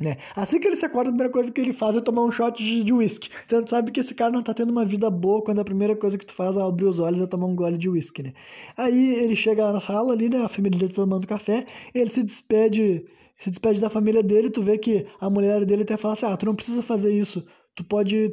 Né? 0.03 0.17
Assim 0.35 0.59
que 0.59 0.67
ele 0.67 0.75
se 0.75 0.85
acorda, 0.85 1.09
a 1.09 1.13
primeira 1.13 1.31
coisa 1.31 1.49
que 1.49 1.61
ele 1.61 1.71
faz 1.71 1.95
é 1.95 2.01
tomar 2.01 2.23
um 2.23 2.31
shot 2.31 2.61
de, 2.61 2.83
de 2.83 2.91
whisky. 2.91 3.29
Então 3.45 3.63
tu 3.63 3.69
sabe 3.69 3.91
que 3.91 4.01
esse 4.01 4.13
cara 4.13 4.31
não 4.31 4.43
tá 4.43 4.53
tendo 4.53 4.69
uma 4.69 4.85
vida 4.85 5.09
boa 5.09 5.41
quando 5.41 5.59
a 5.59 5.63
primeira 5.63 5.95
coisa 5.95 6.17
que 6.17 6.25
tu 6.25 6.33
faz 6.33 6.57
ao 6.57 6.67
abrir 6.67 6.85
os 6.85 6.99
olhos 6.99 7.21
é 7.21 7.25
tomar 7.25 7.47
um 7.47 7.55
gole 7.55 7.77
de 7.77 7.87
whisky, 7.89 8.23
né? 8.23 8.33
Aí 8.75 9.15
ele 9.15 9.35
chega 9.35 9.71
na 9.71 9.79
sala 9.79 10.13
ali, 10.13 10.29
né? 10.29 10.43
A 10.43 10.49
família 10.49 10.77
dele 10.77 10.93
tomando 10.93 11.25
café, 11.25 11.65
ele 11.95 12.09
se 12.11 12.21
despede, 12.21 13.05
se 13.37 13.49
despede 13.49 13.79
da 13.79 13.89
família 13.89 14.21
dele, 14.21 14.49
tu 14.49 14.61
vê 14.61 14.77
que 14.77 15.07
a 15.21 15.29
mulher 15.29 15.65
dele 15.65 15.83
até 15.83 15.95
fala 15.95 16.15
assim, 16.15 16.25
ah, 16.25 16.35
tu 16.35 16.45
não 16.45 16.55
precisa 16.55 16.83
fazer 16.83 17.13
isso, 17.13 17.45
tu 17.73 17.83
pode 17.85 18.31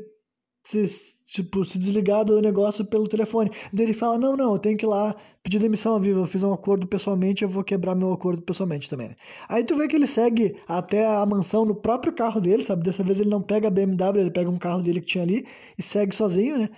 se, 0.64 0.84
tipo, 1.24 1.64
se 1.64 1.78
desligar 1.78 2.24
do 2.24 2.40
negócio 2.40 2.84
pelo 2.84 3.08
telefone. 3.08 3.50
Daí 3.72 3.86
ele 3.86 3.94
fala, 3.94 4.18
não, 4.18 4.36
não, 4.36 4.52
eu 4.52 4.58
tenho 4.58 4.76
que 4.76 4.84
ir 4.84 4.88
lá 4.88 5.14
pedir 5.42 5.58
demissão 5.58 5.96
a 5.96 5.98
viva, 5.98 6.20
eu 6.20 6.26
fiz 6.26 6.42
um 6.42 6.52
acordo 6.52 6.86
pessoalmente, 6.86 7.42
eu 7.42 7.48
vou 7.48 7.64
quebrar 7.64 7.94
meu 7.94 8.12
acordo 8.12 8.42
pessoalmente 8.42 8.88
também. 8.90 9.14
Aí 9.48 9.64
tu 9.64 9.76
vê 9.76 9.88
que 9.88 9.96
ele 9.96 10.06
segue 10.06 10.56
até 10.68 11.06
a 11.06 11.24
mansão 11.24 11.64
no 11.64 11.74
próprio 11.74 12.12
carro 12.12 12.40
dele, 12.40 12.62
sabe? 12.62 12.82
Dessa 12.82 13.02
vez 13.02 13.20
ele 13.20 13.30
não 13.30 13.42
pega 13.42 13.68
a 13.68 13.70
BMW, 13.70 14.20
ele 14.20 14.30
pega 14.30 14.50
um 14.50 14.58
carro 14.58 14.82
dele 14.82 15.00
que 15.00 15.06
tinha 15.06 15.24
ali 15.24 15.46
e 15.78 15.82
segue 15.82 16.14
sozinho, 16.14 16.58
né? 16.58 16.68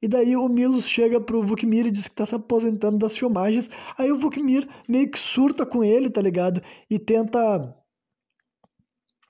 E 0.00 0.06
daí 0.06 0.36
o 0.36 0.48
Milos 0.48 0.88
chega 0.88 1.20
pro 1.20 1.42
Vukmir 1.42 1.86
e 1.86 1.90
diz 1.90 2.06
que 2.06 2.14
tá 2.14 2.24
se 2.24 2.34
aposentando 2.34 2.98
das 2.98 3.16
filmagens. 3.16 3.68
Aí 3.98 4.12
o 4.12 4.18
Vukmir 4.18 4.68
meio 4.88 5.10
que 5.10 5.18
surta 5.18 5.66
com 5.66 5.82
ele, 5.82 6.08
tá 6.08 6.22
ligado? 6.22 6.62
E 6.88 6.98
tenta 7.00 7.74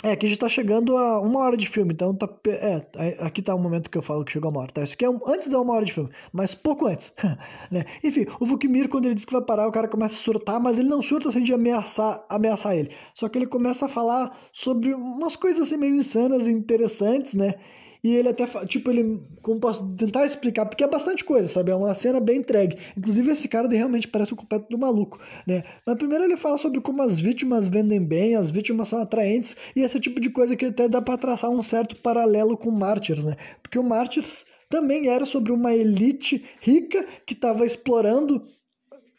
é, 0.05 0.12
aqui 0.12 0.28
já 0.28 0.36
tá 0.36 0.49
chegando 0.49 0.96
a 0.96 1.20
uma 1.20 1.40
hora 1.40 1.57
de 1.57 1.66
filme, 1.68 1.92
então 1.92 2.14
tá. 2.14 2.28
É, 2.46 3.16
aqui 3.18 3.42
tá 3.42 3.53
o 3.53 3.59
momento 3.59 3.90
que 3.90 3.99
eu 3.99 4.03
falo 4.03 4.24
que 4.24 4.30
chegou 4.30 4.49
a 4.49 4.53
uma 4.53 4.61
hora, 4.61 4.70
tá? 4.72 4.84
Isso 4.84 4.94
aqui 4.94 5.05
é 5.05 5.11
um, 5.11 5.18
antes 5.26 5.49
da 5.49 5.61
uma 5.61 5.74
hora 5.74 5.84
de 5.84 5.92
filme, 5.92 6.09
mas 6.32 6.55
pouco 6.55 6.86
antes. 6.86 7.12
né? 7.68 7.84
Enfim, 8.05 8.24
o 8.38 8.46
Vukmir, 8.46 8.88
quando 8.88 9.07
ele 9.07 9.14
diz 9.16 9.24
que 9.24 9.32
vai 9.32 9.42
parar, 9.42 9.66
o 9.66 9.72
cara 9.72 9.88
começa 9.88 10.14
a 10.14 10.18
surtar, 10.18 10.61
mas 10.61 10.78
ele 10.78 10.88
não 10.88 11.03
surta 11.03 11.28
assim 11.30 11.42
de 11.42 11.53
ameaçar, 11.53 12.24
ameaçar 12.28 12.76
ele. 12.76 12.90
Só 13.12 13.28
que 13.28 13.38
ele 13.38 13.46
começa 13.46 13.86
a 13.86 13.88
falar 13.88 14.38
sobre 14.53 14.94
umas 14.94 15.34
coisas 15.34 15.66
assim 15.66 15.76
meio 15.76 15.96
insanas 15.96 16.46
e 16.46 16.53
interessantes, 16.53 17.34
né? 17.34 17.55
E 18.03 18.14
ele 18.14 18.28
até, 18.28 18.46
tipo, 18.66 18.90
ele, 18.90 19.20
como 19.42 19.59
posso 19.59 19.88
tentar 19.96 20.24
explicar, 20.24 20.66
porque 20.66 20.84
é 20.84 20.88
bastante 20.88 21.24
coisa, 21.24 21.49
sabe? 21.49 21.70
É 21.70 21.74
uma 21.74 21.94
cena 21.94 22.20
bem 22.20 22.38
entregue. 22.38 22.76
Inclusive, 22.96 23.32
esse 23.32 23.49
cara 23.49 23.68
realmente 23.68 24.07
parece 24.07 24.32
um 24.32 24.36
completo 24.36 24.66
do 24.70 24.78
maluco, 24.78 25.18
né? 25.46 25.64
Mas 25.84 25.96
primeiro 25.96 26.24
ele 26.24 26.36
fala 26.36 26.59
sobre 26.59 26.80
como 26.80 27.03
as 27.03 27.18
vítimas 27.18 27.68
vendem 27.68 28.03
bem, 28.05 28.36
as 28.36 28.51
vítimas 28.51 28.88
são 28.88 29.01
atraentes, 29.01 29.57
e 29.74 29.82
esse 29.82 29.99
tipo 29.99 30.20
de 30.20 30.30
coisa 30.30 30.55
que 30.55 30.66
até 30.66 30.88
dá 30.88 31.03
para 31.03 31.18
traçar 31.18 31.51
um 31.51 31.62
certo 31.62 31.96
paralelo 31.96 32.57
com 32.57 32.70
Mártires, 32.70 33.24
né? 33.24 33.36
Porque 33.62 33.78
o 33.78 33.82
Mártires 33.82 34.44
também 34.68 35.09
era 35.09 35.24
sobre 35.24 35.51
uma 35.51 35.74
elite 35.74 36.44
rica 36.61 37.05
que 37.26 37.34
estava 37.34 37.66
explorando, 37.66 38.46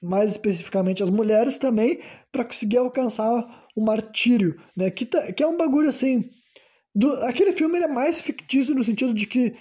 mais 0.01 0.31
especificamente 0.31 1.03
as 1.03 1.09
mulheres 1.09 1.57
também, 1.57 1.99
para 2.31 2.45
conseguir 2.45 2.77
alcançar 2.77 3.67
o 3.75 3.81
martírio, 3.81 4.59
né? 4.75 4.89
Que, 4.89 5.05
que 5.05 5.43
é 5.43 5.47
um 5.47 5.57
bagulho 5.57 5.89
assim 5.89 6.29
do, 6.93 7.11
aquele 7.23 7.51
filme 7.51 7.77
ele 7.77 7.85
é 7.85 7.89
mais 7.89 8.21
fictício 8.21 8.73
no 8.73 8.83
sentido 8.83 9.13
de 9.13 9.27
que, 9.27 9.55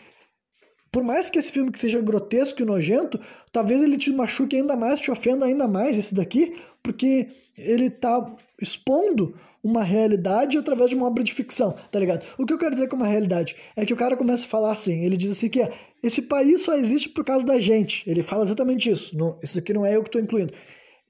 por 0.91 1.03
mais 1.03 1.29
que 1.29 1.39
esse 1.39 1.53
filme 1.53 1.71
que 1.71 1.79
seja 1.79 2.01
grotesco 2.01 2.63
e 2.63 2.65
nojento, 2.65 3.21
talvez 3.53 3.83
ele 3.83 3.97
te 3.97 4.11
machuque 4.11 4.57
ainda 4.57 4.77
mais, 4.77 5.01
te 5.01 5.11
ofenda 5.11 5.47
ainda 5.47 5.69
mais, 5.69 5.97
esse 5.97 6.15
daqui, 6.15 6.57
porque 6.83 7.29
ele 7.57 7.87
está 7.87 8.35
expondo 8.61 9.39
uma 9.63 9.83
realidade 9.83 10.57
através 10.57 10.89
de 10.89 10.97
uma 10.97 11.07
obra 11.07 11.23
de 11.23 11.35
ficção, 11.35 11.77
tá 11.91 11.99
ligado? 11.99 12.25
O 12.39 12.47
que 12.47 12.53
eu 12.53 12.59
quero 12.59 12.75
dizer 12.75 12.89
com 12.89 12.97
uma 12.97 13.07
realidade 13.07 13.57
é 13.77 13.85
que 13.85 13.93
o 13.93 13.97
cara 13.97 14.17
começa 14.17 14.45
a 14.45 14.49
falar 14.49 14.73
assim, 14.73 15.05
ele 15.05 15.17
diz 15.17 15.31
assim 15.31 15.49
que 15.49 15.61
é, 15.61 15.73
esse 16.03 16.23
país 16.23 16.63
só 16.63 16.77
existe 16.77 17.09
por 17.09 17.25
causa 17.25 17.45
da 17.45 17.59
gente. 17.59 18.09
Ele 18.09 18.23
fala 18.23 18.45
exatamente 18.45 18.91
isso. 18.91 19.17
Não, 19.17 19.39
isso 19.43 19.59
aqui 19.59 19.73
não 19.73 19.85
é 19.85 19.97
eu 19.97 20.03
que 20.03 20.09
estou 20.09 20.21
incluindo. 20.21 20.53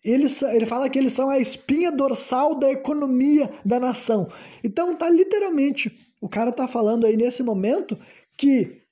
Ele, 0.02 0.26
ele 0.52 0.66
fala 0.66 0.88
que 0.88 0.98
eles 0.98 1.12
são 1.12 1.28
a 1.28 1.38
espinha 1.38 1.92
dorsal 1.92 2.54
da 2.54 2.70
economia 2.70 3.50
da 3.64 3.78
nação. 3.78 4.30
Então 4.64 4.94
tá 4.94 5.10
literalmente 5.10 6.07
o 6.20 6.28
cara 6.28 6.52
tá 6.52 6.66
falando 6.68 7.06
aí 7.06 7.16
nesse 7.16 7.42
momento 7.42 7.98
que 8.36 8.82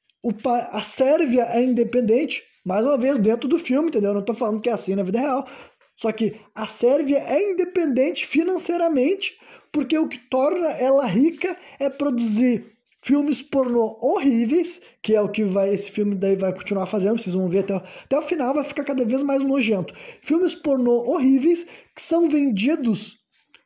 a 0.73 0.83
Sérvia 0.83 1.45
é 1.45 1.63
independente, 1.63 2.43
Mais 2.65 2.85
uma 2.85 2.99
vez, 2.99 3.17
dentro 3.21 3.49
do 3.49 3.61
filme, 3.61 3.89
entendeu? 3.89 4.11
Eu 4.11 4.17
não 4.17 4.25
tô 4.25 4.35
falando 4.35 4.61
que 4.61 4.69
é 4.69 4.73
assim 4.73 4.97
na 4.97 5.05
vida 5.05 5.21
real. 5.21 5.47
Só 5.95 6.11
que 6.11 6.41
a 6.53 6.67
Sérvia 6.67 7.19
é 7.19 7.53
independente 7.53 8.27
financeiramente, 8.27 9.39
porque 9.71 9.97
o 9.97 10.09
que 10.09 10.19
torna 10.19 10.71
ela 10.73 11.07
rica 11.07 11.57
é 11.79 11.89
produzir 11.89 12.77
filmes 13.03 13.41
pornô 13.41 13.97
horríveis, 14.03 14.83
que 15.01 15.15
é 15.15 15.21
o 15.21 15.29
que 15.29 15.45
vai 15.45 15.73
esse 15.73 15.93
filme 15.93 16.17
daí 16.17 16.35
vai 16.35 16.53
continuar 16.53 16.87
fazendo, 16.87 17.23
vocês 17.23 17.37
vão 17.37 17.49
ver 17.49 17.61
até, 17.61 17.75
até 17.77 18.19
o 18.19 18.23
final, 18.23 18.53
vai 18.53 18.65
ficar 18.65 18.83
cada 18.83 19.05
vez 19.05 19.23
mais 19.23 19.45
nojento. 19.45 19.95
Filmes 20.21 20.57
pornô 20.57 21.09
horríveis 21.09 21.65
que 21.95 22.03
são 22.03 22.29
vendidos 22.29 23.17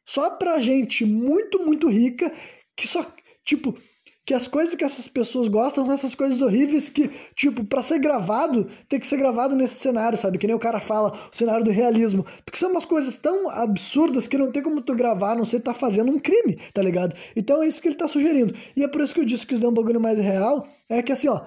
só 0.04 0.28
pra 0.30 0.60
gente 0.60 1.06
muito, 1.06 1.64
muito 1.64 1.88
rica, 1.88 2.30
que 2.76 2.86
só, 2.86 3.10
tipo, 3.44 3.76
que 4.24 4.34
as 4.34 4.46
coisas 4.46 4.74
que 4.74 4.84
essas 4.84 5.08
pessoas 5.08 5.48
gostam 5.48 5.84
são 5.84 5.94
essas 5.94 6.14
coisas 6.14 6.40
horríveis 6.40 6.88
que, 6.88 7.10
tipo, 7.34 7.64
para 7.64 7.82
ser 7.82 7.98
gravado, 7.98 8.68
tem 8.88 9.00
que 9.00 9.06
ser 9.06 9.16
gravado 9.16 9.56
nesse 9.56 9.80
cenário, 9.80 10.16
sabe? 10.16 10.38
Que 10.38 10.46
nem 10.46 10.54
o 10.54 10.60
cara 10.60 10.80
fala, 10.80 11.18
o 11.32 11.36
cenário 11.36 11.64
do 11.64 11.70
realismo. 11.70 12.24
Porque 12.44 12.58
são 12.58 12.70
umas 12.70 12.84
coisas 12.84 13.16
tão 13.18 13.50
absurdas 13.50 14.28
que 14.28 14.38
não 14.38 14.52
tem 14.52 14.62
como 14.62 14.82
tu 14.82 14.94
gravar, 14.94 15.34
não 15.34 15.44
sei, 15.44 15.58
tá 15.58 15.74
fazendo 15.74 16.12
um 16.12 16.18
crime, 16.18 16.60
tá 16.72 16.82
ligado? 16.82 17.16
Então 17.34 17.62
é 17.62 17.66
isso 17.66 17.82
que 17.82 17.88
ele 17.88 17.96
tá 17.96 18.06
sugerindo. 18.06 18.54
E 18.76 18.84
é 18.84 18.88
por 18.88 19.00
isso 19.00 19.14
que 19.14 19.20
eu 19.20 19.24
disse 19.24 19.46
que 19.46 19.54
isso 19.54 19.64
é 19.64 19.68
um 19.68 19.74
bagulho 19.74 20.00
mais 20.00 20.18
real, 20.18 20.64
é 20.88 21.02
que 21.02 21.10
assim, 21.12 21.28
ó, 21.28 21.40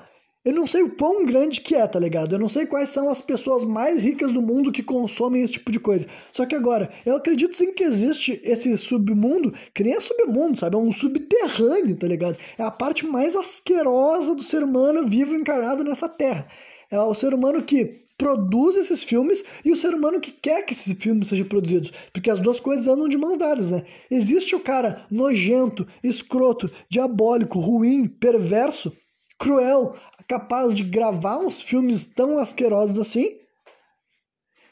eu 0.45 0.53
não 0.53 0.67
sei 0.67 0.83
o 0.83 0.95
quão 0.95 1.23
grande 1.23 1.61
que 1.61 1.73
é, 1.73 1.87
tá 1.87 1.97
ligado? 1.97 2.35
Eu 2.35 2.39
não 2.39 2.49
sei 2.49 2.65
quais 2.65 2.89
são 2.89 3.09
as 3.09 3.21
pessoas 3.21 3.63
mais 3.63 4.01
ricas 4.01 4.31
do 4.31 4.41
mundo 4.41 4.71
que 4.71 4.83
consomem 4.83 5.41
esse 5.41 5.53
tipo 5.53 5.71
de 5.71 5.79
coisa. 5.79 6.05
Só 6.33 6.45
que 6.45 6.53
agora, 6.53 6.91
eu 7.05 7.15
acredito 7.15 7.55
sim 7.55 7.73
que 7.73 7.83
existe 7.83 8.41
esse 8.43 8.77
submundo, 8.77 9.53
que 9.73 9.83
nem 9.83 9.93
é 9.93 9.99
submundo, 9.99 10.59
sabe? 10.59 10.75
É 10.75 10.79
um 10.79 10.91
subterrâneo, 10.91 11.95
tá 11.95 12.07
ligado? 12.07 12.37
É 12.57 12.63
a 12.63 12.71
parte 12.71 13.05
mais 13.05 13.35
asquerosa 13.35 14.35
do 14.35 14.43
ser 14.43 14.63
humano 14.63 15.07
vivo 15.07 15.33
encarnado 15.33 15.83
nessa 15.83 16.09
terra. 16.09 16.47
É 16.91 16.99
o 16.99 17.13
ser 17.13 17.33
humano 17.33 17.63
que 17.63 18.03
produz 18.17 18.75
esses 18.75 19.01
filmes 19.01 19.43
e 19.65 19.71
o 19.71 19.75
ser 19.75 19.93
humano 19.93 20.19
que 20.19 20.31
quer 20.31 20.63
que 20.65 20.73
esses 20.73 20.93
filmes 20.97 21.29
sejam 21.29 21.47
produzidos. 21.47 21.91
Porque 22.11 22.29
as 22.29 22.39
duas 22.39 22.59
coisas 22.59 22.87
andam 22.87 23.07
de 23.07 23.17
mãos 23.17 23.37
dadas, 23.37 23.69
né? 23.69 23.85
Existe 24.11 24.55
o 24.55 24.59
cara 24.59 25.05
nojento, 25.09 25.87
escroto, 26.03 26.69
diabólico, 26.89 27.59
ruim, 27.59 28.07
perverso, 28.07 28.95
cruel, 29.39 29.95
capaz 30.27 30.73
de 30.73 30.83
gravar 30.83 31.37
uns 31.37 31.61
filmes 31.61 32.07
tão 32.07 32.37
asquerosos 32.37 32.97
assim. 32.97 33.37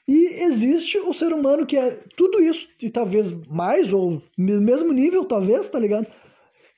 E 0.08 0.44
existe 0.44 0.98
o 1.00 1.14
ser 1.14 1.32
humano 1.32 1.66
que 1.66 1.78
é 1.78 1.92
tudo 2.18 2.42
isso, 2.42 2.68
e 2.82 2.90
talvez 2.90 3.32
mais, 3.48 3.94
ou 3.94 4.22
mesmo 4.38 4.92
nível, 4.92 5.26
talvez, 5.26 5.70
tá 5.70 5.80
ligado? 5.80 6.08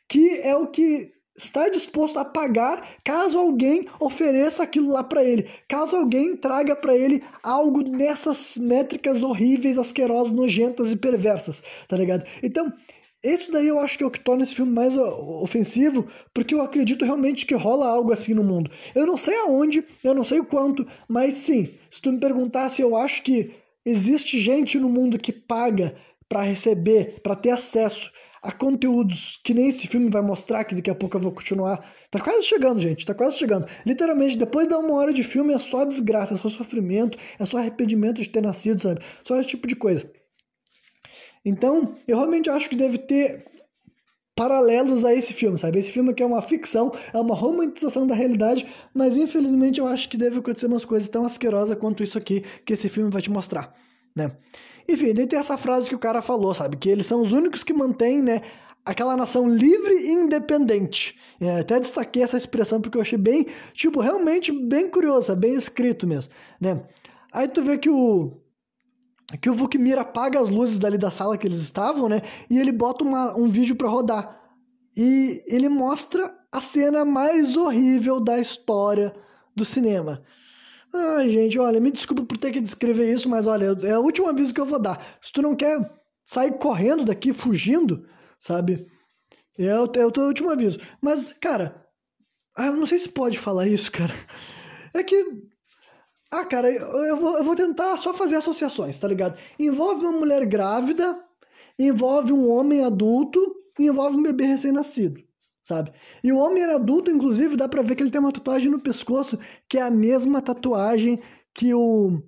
Que 0.08 0.40
é 0.42 0.56
o 0.56 0.68
que 0.68 1.12
está 1.36 1.68
disposto 1.68 2.20
a 2.20 2.26
pagar 2.26 2.98
caso 3.04 3.40
alguém 3.40 3.88
ofereça 4.00 4.62
aquilo 4.62 4.92
lá 4.92 5.04
para 5.04 5.24
ele, 5.24 5.50
caso 5.68 5.96
alguém 5.96 6.36
traga 6.36 6.76
para 6.76 6.96
ele 6.96 7.24
algo 7.42 7.82
nessas 7.82 8.56
métricas 8.58 9.24
horríveis, 9.24 9.78
asquerosas, 9.78 10.32
nojentas 10.32 10.92
e 10.92 10.96
perversas, 10.96 11.64
tá 11.88 11.98
ligado? 11.98 12.26
Então, 12.44 12.72
isso 13.24 13.52
daí 13.52 13.68
eu 13.68 13.80
acho 13.80 13.98
que 13.98 14.04
é 14.04 14.08
o 14.08 14.12
que 14.12 14.20
torna 14.20 14.44
esse 14.44 14.54
filme 14.54 14.74
mais 14.74 14.98
ofensivo, 14.98 16.08
porque 16.34 16.54
eu 16.54 16.62
acredito 16.62 17.06
realmente 17.06 17.46
que 17.46 17.56
rola 17.56 17.88
algo 17.88 18.12
assim 18.12 18.34
no 18.34 18.44
mundo. 18.44 18.70
Eu 18.94 19.06
não 19.06 19.18
sei 19.18 19.36
aonde, 19.38 19.84
eu 20.04 20.14
não 20.14 20.24
sei 20.24 20.40
o 20.40 20.46
quanto, 20.46 20.86
mas 21.08 21.36
sim, 21.36 21.74
se 21.90 22.02
tu 22.02 22.12
me 22.12 22.20
perguntasse, 22.20 22.82
eu 22.82 22.96
acho 22.96 23.24
que 23.24 23.52
existe 23.86 24.40
gente 24.40 24.78
no 24.78 24.90
mundo 24.90 25.18
que 25.18 25.32
paga 25.32 25.96
para 26.28 26.42
receber, 26.42 27.22
para 27.22 27.36
ter 27.36 27.52
acesso 27.52 28.12
a 28.42 28.52
conteúdos 28.52 29.40
que 29.42 29.54
nem 29.54 29.70
esse 29.70 29.88
filme 29.88 30.10
vai 30.10 30.22
mostrar, 30.22 30.66
que 30.66 30.76
daqui 30.76 30.90
a 30.90 30.96
pouco 30.96 31.16
eu 31.16 31.22
vou 31.22 31.32
continuar. 31.32 31.90
Tá 32.12 32.20
quase 32.20 32.44
chegando, 32.44 32.82
gente, 32.82 33.06
tá 33.06 33.14
quase 33.14 33.38
chegando. 33.38 33.66
Literalmente, 33.86 34.38
depois 34.38 34.68
de 34.68 34.74
uma 34.74 34.96
hora 34.96 35.14
de 35.14 35.24
filme 35.24 35.54
é 35.54 35.60
só 35.60 35.86
desgraça, 35.86 36.34
é 36.34 36.38
só 36.38 36.50
sofrimento, 36.50 37.18
é 37.40 37.46
só 37.46 37.58
arrependimento 37.58 38.22
de 38.22 38.28
ter 38.28 38.42
nascido, 38.42 38.82
sabe? 38.82 39.00
Só 39.24 39.40
esse 39.40 39.48
tipo 39.48 39.66
de 39.66 39.78
coisa. 39.78 40.12
Então, 41.46 41.96
eu 42.08 42.18
realmente 42.18 42.50
acho 42.50 42.70
que 42.70 42.76
deve 42.76 42.98
ter 42.98 43.46
paralelos 44.36 45.06
a 45.06 45.14
esse 45.14 45.34
filme, 45.34 45.58
sabe? 45.60 45.80
Esse 45.80 45.92
filme 45.92 46.12
aqui 46.12 46.24
é 46.24 46.26
uma 46.26 46.42
ficção, 46.42 46.92
é 47.14 47.20
uma 47.20 47.36
romantização 47.36 48.08
da 48.08 48.16
realidade, 48.16 48.68
mas 48.94 49.16
infelizmente 49.16 49.80
eu 49.80 49.88
acho 49.88 50.10
que 50.10 50.18
deve 50.18 50.40
acontecer 50.40 50.66
umas 50.66 50.86
coisas 50.86 51.08
tão 51.10 51.26
asquerosas 51.26 51.78
quanto 51.78 52.04
isso 52.04 52.18
aqui 52.18 52.44
que 52.66 52.74
esse 52.74 52.90
filme 52.90 53.12
vai 53.12 53.22
te 53.22 53.30
mostrar, 53.30 53.74
né? 54.16 54.36
Enfim, 54.90 55.14
daí 55.14 55.28
tem 55.28 55.40
essa 55.40 55.56
frase 55.56 55.88
que 55.88 55.96
o 55.96 56.00
cara 56.00 56.22
falou, 56.22 56.54
sabe? 56.54 56.78
Que 56.78 56.90
eles 56.90 57.06
são 57.06 57.22
os 57.22 57.32
únicos 57.32 57.64
que 57.64 57.74
mantêm, 57.74 58.22
né, 58.22 58.42
aquela 58.86 59.16
nação 59.16 59.48
livre 59.48 59.94
e 59.94 60.12
independente. 60.12 61.18
É, 61.40 61.60
até 61.60 61.80
destaquei 61.80 62.24
essa 62.24 62.38
expressão 62.38 62.82
porque 62.82 62.98
eu 62.98 63.02
achei 63.02 63.18
bem, 63.18 63.48
tipo, 63.74 64.02
realmente 64.02 64.52
bem 64.52 64.90
curiosa, 64.90 65.36
bem 65.36 65.54
escrito 65.54 66.08
mesmo, 66.08 66.32
né? 66.60 66.84
Aí 67.32 67.48
tu 67.48 67.62
vê 67.62 67.78
que 67.78 67.90
o 67.90 68.43
que 69.38 69.50
o 69.50 69.54
Vukmir 69.54 69.98
apaga 69.98 70.40
as 70.40 70.50
luzes 70.50 70.80
dali 70.80 70.98
da 70.98 71.12
sala 71.12 71.38
que 71.38 71.48
eles 71.48 71.60
estavam, 71.60 72.08
né? 72.08 72.22
E 72.50 72.60
ele 72.60 72.72
bota 72.72 73.04
uma, 73.04 73.36
um 73.38 73.50
vídeo 73.50 73.76
para 73.76 73.90
rodar. 73.90 74.40
E 74.96 75.44
ele 75.48 75.70
mostra 75.70 76.34
a 76.52 76.62
cena 76.62 77.04
mais 77.04 77.58
horrível 77.58 78.20
da 78.20 78.40
história 78.40 79.16
do 79.56 79.66
cinema. 79.66 80.24
Ai, 80.94 81.30
gente, 81.30 81.58
olha, 81.58 81.80
me 81.80 81.92
desculpa 81.92 82.24
por 82.24 82.38
ter 82.38 82.52
que 82.52 82.60
descrever 82.60 83.12
isso, 83.12 83.28
mas 83.28 83.48
olha, 83.48 83.76
é 83.84 83.98
o 83.98 84.04
último 84.04 84.28
aviso 84.28 84.54
que 84.54 84.62
eu 84.62 84.66
vou 84.66 84.80
dar. 84.80 85.04
Se 85.20 85.32
tu 85.34 85.42
não 85.42 85.56
quer 85.56 85.80
sair 86.24 86.58
correndo 86.60 87.04
daqui, 87.04 87.34
fugindo, 87.34 88.08
sabe? 88.38 88.86
É 89.58 89.80
o, 89.80 89.92
é 89.96 90.06
o 90.06 90.28
último 90.28 90.52
aviso. 90.52 90.80
Mas, 91.02 91.34
cara, 91.34 91.84
ah, 92.56 92.68
eu 92.68 92.76
não 92.76 92.86
sei 92.86 93.00
se 93.00 93.10
pode 93.10 93.40
falar 93.40 93.68
isso, 93.68 93.92
cara. 93.92 94.14
É 94.94 95.02
que 95.02 95.26
ah, 96.40 96.46
cara, 96.46 96.70
eu 96.72 97.18
vou, 97.18 97.38
eu 97.38 97.44
vou 97.44 97.56
tentar 97.56 97.98
só 97.98 98.14
fazer 98.14 98.36
associações, 98.36 98.98
tá 98.98 99.08
ligado? 99.08 99.38
Envolve 99.60 100.06
uma 100.06 100.20
mulher 100.20 100.46
grávida, 100.46 101.24
envolve 101.78 102.34
um 102.34 102.50
homem 102.50 102.84
adulto 102.84 103.40
envolve 103.80 104.18
um 104.18 104.24
bebê 104.24 104.46
recém-nascido, 104.46 105.22
sabe? 105.62 105.92
E 106.24 106.32
o 106.32 106.38
homem 106.38 106.64
adulto, 106.64 107.10
inclusive, 107.10 107.56
dá 107.56 107.68
pra 107.68 107.82
ver 107.82 107.96
que 107.96 108.04
ele 108.04 108.12
tem 108.12 108.20
uma 108.20 108.32
tatuagem 108.32 108.70
no 108.70 108.80
pescoço, 108.80 109.40
que 109.68 109.78
é 109.78 109.82
a 109.82 109.90
mesma 109.90 110.42
tatuagem 110.42 111.20
que 111.54 111.74
o, 111.74 112.22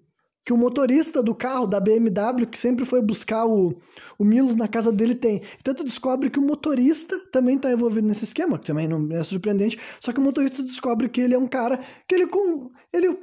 que 0.44 0.54
o 0.54 0.58
motorista 0.58 1.22
do 1.22 1.36
carro 1.36 1.68
da 1.68 1.80
BMW, 1.80 2.48
que 2.48 2.58
sempre 2.58 2.86
foi 2.86 3.02
buscar 3.02 3.46
o, 3.46 3.76
o 4.18 4.24
Milos 4.24 4.56
na 4.56 4.68
casa 4.68 4.92
dele, 4.92 5.16
tem. 5.16 5.44
Então 5.60 5.76
tu 5.76 5.84
descobre 5.84 6.30
que 6.30 6.40
o 6.40 6.42
motorista 6.44 7.20
também 7.32 7.58
está 7.58 7.72
envolvido 7.72 8.08
nesse 8.08 8.24
esquema, 8.24 8.58
que 8.58 8.66
também 8.66 8.88
não 8.88 9.12
é 9.16 9.24
surpreendente, 9.24 9.80
só 10.00 10.12
que 10.12 10.20
o 10.20 10.24
motorista 10.24 10.64
descobre 10.64 11.10
que 11.10 11.22
ele 11.22 11.36
é 11.36 11.38
um 11.38 11.48
cara 11.48 11.80
que 12.08 12.16
ele, 12.16 12.28
com, 12.28 12.72
ele 12.92 13.20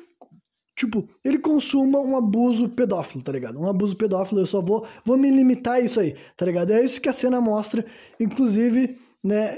tipo, 0.75 1.09
ele 1.25 1.39
consuma 1.39 2.01
um 2.01 2.16
abuso 2.16 2.68
pedófilo, 2.68 3.23
tá 3.23 3.33
ligado? 3.33 3.59
Um 3.59 3.68
abuso 3.68 3.97
pedófilo, 3.97 4.41
eu 4.41 4.47
só 4.47 4.61
vou, 4.61 4.87
vou 5.05 5.16
me 5.16 5.31
limitar 5.31 5.75
a 5.75 5.81
isso 5.81 6.01
aí, 6.01 6.16
tá 6.37 6.47
ligado? 6.47 6.73
É 6.73 6.85
isso 6.85 7.01
que 7.01 7.09
a 7.09 7.12
cena 7.12 7.41
mostra, 7.41 7.85
inclusive, 8.18 8.99
né, 9.23 9.57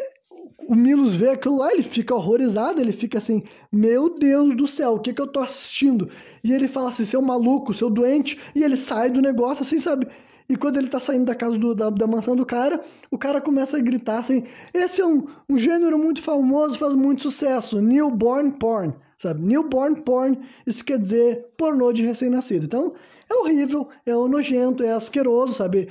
o 0.68 0.74
Milos 0.74 1.14
vê 1.14 1.30
aquilo 1.30 1.58
lá, 1.58 1.72
ele 1.72 1.82
fica 1.82 2.14
horrorizado, 2.14 2.80
ele 2.80 2.92
fica 2.92 3.18
assim, 3.18 3.42
meu 3.70 4.14
Deus 4.14 4.56
do 4.56 4.66
céu, 4.66 4.94
o 4.94 5.00
que 5.00 5.12
que 5.12 5.20
eu 5.20 5.26
tô 5.26 5.40
assistindo? 5.40 6.08
E 6.42 6.52
ele 6.52 6.68
fala 6.68 6.88
assim, 6.88 7.04
seu 7.04 7.22
maluco, 7.22 7.74
seu 7.74 7.90
doente, 7.90 8.40
e 8.54 8.62
ele 8.62 8.76
sai 8.76 9.10
do 9.10 9.22
negócio 9.22 9.62
assim, 9.62 9.78
sabe? 9.78 10.08
E 10.48 10.56
quando 10.56 10.76
ele 10.76 10.88
tá 10.88 11.00
saindo 11.00 11.24
da 11.24 11.34
casa 11.34 11.58
do, 11.58 11.74
da, 11.74 11.88
da 11.88 12.06
mansão 12.06 12.36
do 12.36 12.44
cara, 12.44 12.82
o 13.10 13.16
cara 13.16 13.40
começa 13.40 13.78
a 13.78 13.80
gritar 13.80 14.18
assim: 14.18 14.44
esse 14.74 15.00
é 15.00 15.06
um, 15.06 15.26
um 15.48 15.56
gênero 15.56 15.98
muito 15.98 16.20
famoso, 16.20 16.76
faz 16.76 16.94
muito 16.94 17.22
sucesso, 17.22 17.80
newborn 17.80 18.52
porn 18.52 18.94
sabe? 19.24 19.42
Newborn 19.42 20.02
porn, 20.02 20.38
isso 20.66 20.84
quer 20.84 20.98
dizer 20.98 21.46
pornô 21.56 21.92
de 21.92 22.04
recém-nascido. 22.04 22.66
Então, 22.66 22.94
é 23.28 23.34
horrível, 23.34 23.88
é 24.06 24.12
nojento, 24.12 24.82
é 24.82 24.92
asqueroso, 24.92 25.54
sabe? 25.54 25.90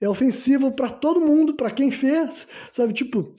É 0.00 0.08
ofensivo 0.08 0.70
para 0.72 0.88
todo 0.88 1.20
mundo, 1.20 1.54
para 1.54 1.70
quem 1.70 1.90
fez, 1.90 2.46
sabe? 2.72 2.92
Tipo, 2.92 3.34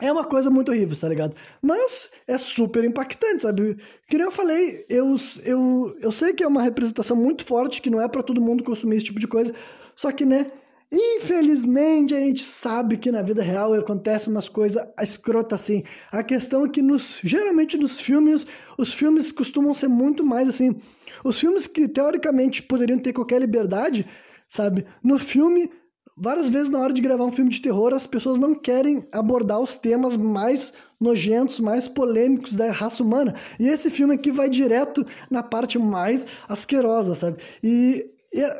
é 0.00 0.10
uma 0.10 0.24
coisa 0.24 0.50
muito 0.50 0.70
horrível, 0.70 0.96
tá 0.96 1.08
ligado? 1.08 1.34
Mas 1.60 2.12
é 2.26 2.36
super 2.38 2.84
impactante, 2.84 3.42
sabe? 3.42 3.76
Que 4.08 4.16
nem 4.16 4.26
eu 4.26 4.32
falei, 4.32 4.84
eu, 4.88 5.14
eu, 5.44 5.96
eu 6.00 6.12
sei 6.12 6.32
que 6.32 6.42
é 6.42 6.48
uma 6.48 6.62
representação 6.62 7.16
muito 7.16 7.44
forte, 7.44 7.80
que 7.80 7.90
não 7.90 8.00
é 8.00 8.08
para 8.08 8.22
todo 8.22 8.40
mundo 8.40 8.64
consumir 8.64 8.96
esse 8.96 9.06
tipo 9.06 9.20
de 9.20 9.28
coisa, 9.28 9.54
só 9.94 10.10
que, 10.10 10.24
né, 10.24 10.50
Infelizmente, 10.94 12.14
a 12.14 12.20
gente 12.20 12.44
sabe 12.44 12.98
que 12.98 13.10
na 13.10 13.22
vida 13.22 13.42
real 13.42 13.72
acontece 13.72 14.28
umas 14.28 14.46
coisas 14.46 14.84
escrotas 15.00 15.62
assim. 15.62 15.82
A 16.10 16.22
questão 16.22 16.66
é 16.66 16.68
que 16.68 16.82
nos, 16.82 17.18
geralmente 17.24 17.78
nos 17.78 17.98
filmes, 17.98 18.46
os 18.76 18.92
filmes 18.92 19.32
costumam 19.32 19.72
ser 19.72 19.88
muito 19.88 20.22
mais 20.22 20.46
assim. 20.50 20.78
Os 21.24 21.40
filmes 21.40 21.66
que 21.66 21.88
teoricamente 21.88 22.62
poderiam 22.62 22.98
ter 22.98 23.14
qualquer 23.14 23.40
liberdade, 23.40 24.06
sabe? 24.46 24.84
No 25.02 25.18
filme, 25.18 25.70
várias 26.14 26.50
vezes 26.50 26.68
na 26.68 26.80
hora 26.80 26.92
de 26.92 27.00
gravar 27.00 27.24
um 27.24 27.32
filme 27.32 27.50
de 27.50 27.62
terror, 27.62 27.94
as 27.94 28.06
pessoas 28.06 28.38
não 28.38 28.54
querem 28.54 29.08
abordar 29.10 29.60
os 29.60 29.76
temas 29.76 30.14
mais 30.14 30.74
nojentos, 31.00 31.58
mais 31.58 31.88
polêmicos 31.88 32.54
da 32.54 32.70
raça 32.70 33.02
humana. 33.02 33.34
E 33.58 33.66
esse 33.66 33.88
filme 33.88 34.14
aqui 34.14 34.30
vai 34.30 34.50
direto 34.50 35.06
na 35.30 35.42
parte 35.42 35.78
mais 35.78 36.26
asquerosa, 36.46 37.14
sabe? 37.14 37.38
E 37.64 38.10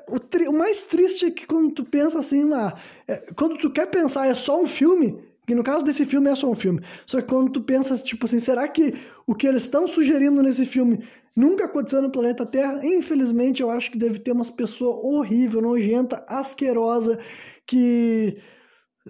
o, 0.08 0.20
tri, 0.20 0.48
o, 0.48 0.52
mais 0.52 0.82
triste 0.82 1.26
é 1.26 1.30
que 1.30 1.46
quando 1.46 1.72
tu 1.72 1.84
pensa 1.84 2.18
assim, 2.18 2.44
lá, 2.44 2.78
é, 3.08 3.16
quando 3.34 3.56
tu 3.58 3.70
quer 3.70 3.86
pensar 3.86 4.26
é 4.26 4.34
só 4.34 4.60
um 4.60 4.66
filme, 4.66 5.18
Que 5.46 5.54
no 5.54 5.64
caso 5.64 5.84
desse 5.84 6.04
filme 6.06 6.30
é 6.30 6.36
só 6.36 6.50
um 6.50 6.54
filme. 6.54 6.80
Só 7.06 7.20
que 7.20 7.28
quando 7.28 7.50
tu 7.50 7.62
pensa, 7.62 7.96
tipo 7.98 8.26
assim, 8.26 8.38
será 8.40 8.68
que 8.68 8.94
o 9.26 9.34
que 9.34 9.46
eles 9.46 9.64
estão 9.64 9.88
sugerindo 9.88 10.42
nesse 10.42 10.64
filme 10.66 11.04
nunca 11.34 11.64
aconteceu 11.64 12.00
no 12.02 12.12
planeta 12.12 12.46
Terra? 12.46 12.80
Infelizmente, 12.84 13.62
eu 13.62 13.70
acho 13.70 13.90
que 13.90 13.98
deve 13.98 14.18
ter 14.20 14.32
umas 14.32 14.50
pessoas 14.50 14.98
horrível, 15.02 15.60
nojenta, 15.60 16.24
asquerosa, 16.28 17.18
que 17.66 18.38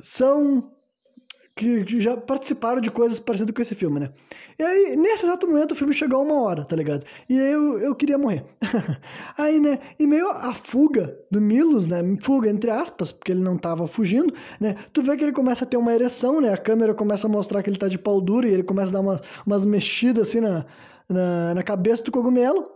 são 0.01 0.72
que, 1.55 2.01
já 2.01 2.17
participaram 2.17 2.81
de 2.81 2.91
coisas 2.91 3.19
parecidas 3.19 3.55
com 3.55 3.63
esse 3.63 3.75
filme, 3.75 4.01
né? 4.01 4.11
E 4.59 4.63
aí, 4.63 4.97
nesse 4.97 5.25
exato 5.25 5.47
momento, 5.47 5.73
o 5.73 5.77
filme 5.77 5.93
chegou 5.93 6.19
a 6.19 6.23
uma 6.23 6.41
hora, 6.41 6.65
tá 6.65 6.75
ligado? 6.75 7.05
E 7.29 7.39
aí 7.39 7.53
eu, 7.53 7.79
eu 7.79 7.95
queria 7.95 8.17
morrer. 8.17 8.45
aí, 9.37 9.61
né, 9.61 9.79
em 9.99 10.07
meio 10.07 10.31
à 10.31 10.55
fuga 10.55 11.17
do 11.31 11.41
Milos, 11.41 11.87
né? 11.87 11.99
Fuga 12.23 12.49
entre 12.49 12.71
aspas, 12.71 13.13
porque 13.13 13.33
ele 13.33 13.43
não 13.43 13.57
tava 13.57 13.87
fugindo, 13.87 14.33
né? 14.61 14.77
Tu 14.93 15.03
vê 15.03 15.17
que 15.17 15.25
ele 15.25 15.33
começa 15.33 15.65
a 15.65 15.67
ter 15.67 15.77
uma 15.77 15.93
ereção, 15.93 16.41
né? 16.41 16.53
A 16.53 16.59
câmera 16.59 16.95
começa 16.95 17.27
a 17.27 17.31
mostrar 17.31 17.63
que 17.63 17.69
ele 17.71 17.79
tá 17.79 17.89
de 17.89 17.99
pau 17.99 18.21
duro 18.21 18.47
e 18.47 18.53
ele 18.53 18.63
começa 18.63 18.89
a 18.91 18.93
dar 18.93 19.01
umas, 19.01 19.21
umas 19.47 19.65
mexidas 19.65 20.29
assim 20.29 20.41
na, 20.41 20.65
na, 21.09 21.55
na 21.55 21.63
cabeça 21.63 22.03
do 22.03 22.13
cogumelo. 22.13 22.71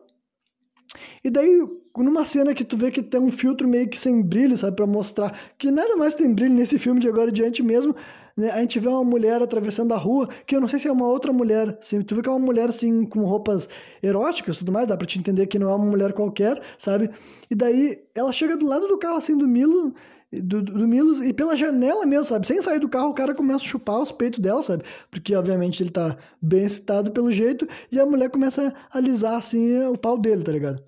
E 1.24 1.30
daí, 1.30 1.60
numa 2.02 2.24
cena 2.24 2.54
que 2.54 2.64
tu 2.64 2.76
vê 2.76 2.90
que 2.90 3.02
tem 3.02 3.20
um 3.20 3.30
filtro 3.32 3.68
meio 3.68 3.88
que 3.88 3.98
sem 3.98 4.22
brilho, 4.22 4.56
sabe? 4.56 4.76
Pra 4.76 4.86
mostrar 4.86 5.38
que 5.58 5.70
nada 5.70 5.96
mais 5.96 6.14
tem 6.14 6.32
brilho 6.32 6.54
nesse 6.54 6.78
filme 6.78 7.00
de 7.00 7.08
agora 7.08 7.30
em 7.30 7.32
diante 7.32 7.62
mesmo 7.62 7.94
né? 8.36 8.50
A 8.50 8.60
gente 8.60 8.78
vê 8.78 8.88
uma 8.88 9.02
mulher 9.02 9.42
atravessando 9.42 9.94
a 9.94 9.96
rua, 9.96 10.28
que 10.46 10.54
eu 10.54 10.60
não 10.60 10.68
sei 10.68 10.78
se 10.78 10.86
é 10.88 10.92
uma 10.92 11.08
outra 11.08 11.32
mulher. 11.32 11.78
Assim, 11.80 12.02
tu 12.02 12.14
vê 12.14 12.22
que 12.22 12.28
é 12.28 12.32
uma 12.32 12.38
mulher 12.38 12.68
assim, 12.68 13.04
com 13.06 13.24
roupas 13.24 13.68
eróticas 14.02 14.58
tudo 14.58 14.70
mais, 14.70 14.86
dá 14.86 14.96
pra 14.96 15.06
te 15.06 15.18
entender 15.18 15.46
que 15.46 15.58
não 15.58 15.70
é 15.70 15.74
uma 15.74 15.86
mulher 15.86 16.12
qualquer, 16.12 16.60
sabe? 16.78 17.10
E 17.50 17.54
daí 17.54 17.98
ela 18.14 18.32
chega 18.32 18.56
do 18.56 18.66
lado 18.66 18.86
do 18.88 18.98
carro 18.98 19.16
assim 19.16 19.36
do 19.36 19.48
Milo. 19.48 19.94
Do, 20.32 20.60
do 20.60 20.88
Milos 20.88 21.22
e 21.22 21.32
pela 21.32 21.56
janela 21.56 22.04
mesmo, 22.04 22.24
sabe? 22.24 22.46
Sem 22.46 22.60
sair 22.60 22.80
do 22.80 22.88
carro, 22.88 23.10
o 23.10 23.14
cara 23.14 23.34
começa 23.34 23.64
a 23.64 23.68
chupar 23.68 24.02
os 24.02 24.10
peitos 24.10 24.40
dela, 24.40 24.62
sabe? 24.62 24.82
Porque, 25.10 25.34
obviamente, 25.34 25.82
ele 25.82 25.90
tá 25.90 26.18
bem 26.42 26.64
excitado 26.64 27.12
pelo 27.12 27.30
jeito, 27.30 27.66
e 27.92 28.00
a 28.00 28.04
mulher 28.04 28.28
começa 28.28 28.74
a 28.90 28.98
alisar, 28.98 29.36
assim, 29.36 29.78
o 29.86 29.96
pau 29.96 30.18
dele, 30.18 30.42
tá 30.42 30.50
ligado? 30.52 30.82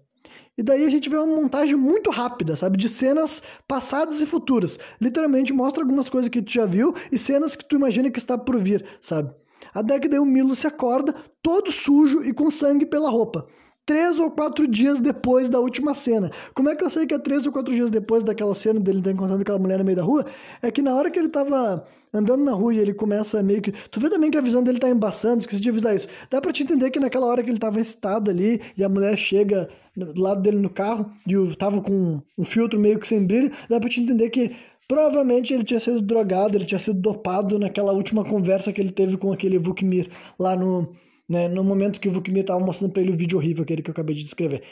E 0.59 0.63
daí 0.63 0.85
a 0.85 0.91
gente 0.91 1.09
vê 1.09 1.17
uma 1.17 1.41
montagem 1.41 1.77
muito 1.77 2.11
rápida, 2.11 2.57
sabe? 2.57 2.77
De 2.77 2.89
cenas 2.89 3.41
passadas 3.69 4.21
e 4.21 4.27
futuras. 4.27 4.77
Literalmente 5.01 5.53
mostra 5.53 5.85
algumas 5.85 6.09
coisas 6.09 6.29
que 6.29 6.43
tu 6.43 6.53
já 6.53 6.67
viu 6.67 6.97
e 7.13 7.17
cenas 7.17 7.55
que 7.55 7.65
tu 7.65 7.77
imagina 7.77 8.11
que 8.11 8.19
está 8.19 8.37
por 8.37 8.59
vir, 8.59 8.85
sabe? 9.01 9.33
Até 9.73 10.01
que 10.01 10.09
daí 10.09 10.19
o 10.19 10.25
Milo 10.25 10.57
se 10.57 10.67
acorda, 10.67 11.15
todo 11.41 11.71
sujo 11.71 12.25
e 12.25 12.33
com 12.33 12.51
sangue 12.51 12.85
pela 12.85 13.09
roupa. 13.09 13.47
Três 13.89 14.19
ou 14.19 14.31
quatro 14.31 14.69
dias 14.69 15.01
depois 15.01 15.49
da 15.49 15.59
última 15.59 15.95
cena. 15.95 16.31
Como 16.55 16.69
é 16.69 16.77
que 16.77 16.85
eu 16.85 16.91
sei 16.91 17.07
que 17.07 17.15
é 17.15 17.19
três 17.19 17.47
ou 17.47 17.53
quatro 17.53 17.75
dias 17.75 17.89
depois 17.89 18.23
daquela 18.23 18.55
cena 18.55 18.79
dele 18.79 18.99
estar 18.99 19.13
encontrando 19.13 19.41
aquela 19.41 19.59
mulher 19.59 19.79
no 19.79 19.85
meio 19.87 19.97
da 19.97 20.03
rua? 20.03 20.27
É 20.61 20.71
que 20.71 20.83
na 20.83 20.95
hora 20.95 21.11
que 21.11 21.19
ele 21.19 21.31
tava 21.31 21.87
andando 22.13 22.45
na 22.45 22.53
rua 22.53 22.75
e 22.75 22.79
ele 22.81 22.93
começa 22.93 23.43
meio 23.43 23.63
que. 23.63 23.73
Tu 23.73 23.99
vê 23.99 24.11
também 24.11 24.31
que 24.31 24.37
a 24.37 24.43
visão 24.43 24.63
dele 24.63 24.79
tá 24.79 24.91
embaçando, 24.91 25.41
esqueci 25.41 25.63
de 25.63 25.71
avisar 25.71 25.97
isso. 25.97 26.07
Dá 26.31 26.39
pra 26.39 26.53
te 26.53 26.65
entender 26.65 26.91
que 26.91 27.01
naquela 27.01 27.25
hora 27.25 27.43
que 27.43 27.49
ele 27.49 27.59
tava 27.59 27.81
excitado 27.81 28.31
ali 28.31 28.61
e 28.77 28.85
a 28.85 28.91
mulher 28.91 29.17
chega 29.17 29.71
do 29.97 30.21
lado 30.21 30.43
dele 30.43 30.59
no 30.59 30.69
carro 30.69 31.11
e 31.27 31.57
tava 31.57 31.81
com 31.81 32.21
um 32.37 32.45
filtro 32.45 32.79
meio 32.79 32.99
que 32.99 33.07
sem 33.09 33.25
brilho, 33.25 33.51
dá 33.71 33.81
pra 33.81 33.89
te 33.89 34.03
entender 34.03 34.29
que 34.29 34.55
provavelmente 34.87 35.55
ele 35.55 35.65
tinha 35.65 35.81
sido 35.81 36.03
drogado, 36.03 36.59
ele 36.59 36.67
tinha 36.67 36.79
sido 36.79 37.01
dopado 37.01 37.59
naquela 37.59 37.93
última 37.93 38.23
conversa 38.23 38.71
que 38.71 38.83
ele 38.83 38.93
teve 38.93 39.17
com 39.17 39.33
aquele 39.33 39.59
Vukmir 39.59 40.11
lá 40.39 40.55
no, 40.55 40.93
né, 41.29 41.49
no 41.49 41.63
momento 41.63 42.01
que 42.01 42.09
o 42.09 42.13
Vukmir 42.13 42.45
tava 42.45 42.61
mostrando 42.61 42.93
pra 42.93 43.03
ele 43.03 43.13
o 43.13 43.17
vídeo 43.17 43.39
horrível, 43.39 43.63
aquele 43.63 43.83
que 43.83 43.91
eu 43.91 43.93
acabei 43.93 44.17
de 44.17 44.23
descrever. 44.23 44.63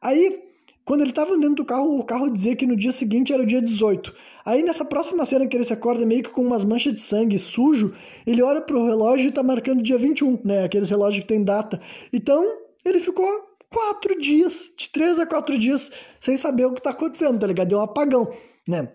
Aí, 0.00 0.42
quando 0.84 1.02
ele 1.02 1.12
tava 1.12 1.36
dentro 1.36 1.56
do 1.56 1.64
carro, 1.64 1.98
o 1.98 2.04
carro 2.04 2.30
dizia 2.30 2.54
que 2.54 2.64
no 2.64 2.76
dia 2.76 2.92
seguinte 2.92 3.32
era 3.32 3.42
o 3.42 3.46
dia 3.46 3.60
18. 3.60 4.14
Aí 4.44 4.62
nessa 4.62 4.84
próxima 4.84 5.26
cena 5.26 5.46
que 5.46 5.56
ele 5.56 5.64
se 5.64 5.72
acorda 5.72 6.06
meio 6.06 6.22
que 6.22 6.30
com 6.30 6.42
umas 6.42 6.64
manchas 6.64 6.94
de 6.94 7.00
sangue 7.00 7.38
sujo, 7.38 7.92
ele 8.24 8.40
olha 8.40 8.60
pro 8.60 8.86
relógio 8.86 9.28
e 9.28 9.32
tá 9.32 9.42
marcando 9.42 9.82
dia 9.82 9.98
21, 9.98 10.40
né? 10.44 10.64
Aqueles 10.64 10.88
relógios 10.88 11.22
que 11.22 11.28
tem 11.28 11.42
data. 11.42 11.80
Então, 12.12 12.44
ele 12.84 13.00
ficou 13.00 13.26
quatro 13.68 14.16
dias, 14.20 14.70
de 14.76 14.88
três 14.90 15.18
a 15.18 15.26
quatro 15.26 15.58
dias, 15.58 15.90
sem 16.20 16.36
saber 16.36 16.66
o 16.66 16.72
que 16.72 16.80
tá 16.80 16.90
acontecendo, 16.90 17.40
tá 17.40 17.46
ligado? 17.48 17.68
Deu 17.68 17.78
um 17.78 17.82
apagão, 17.82 18.32
né? 18.68 18.92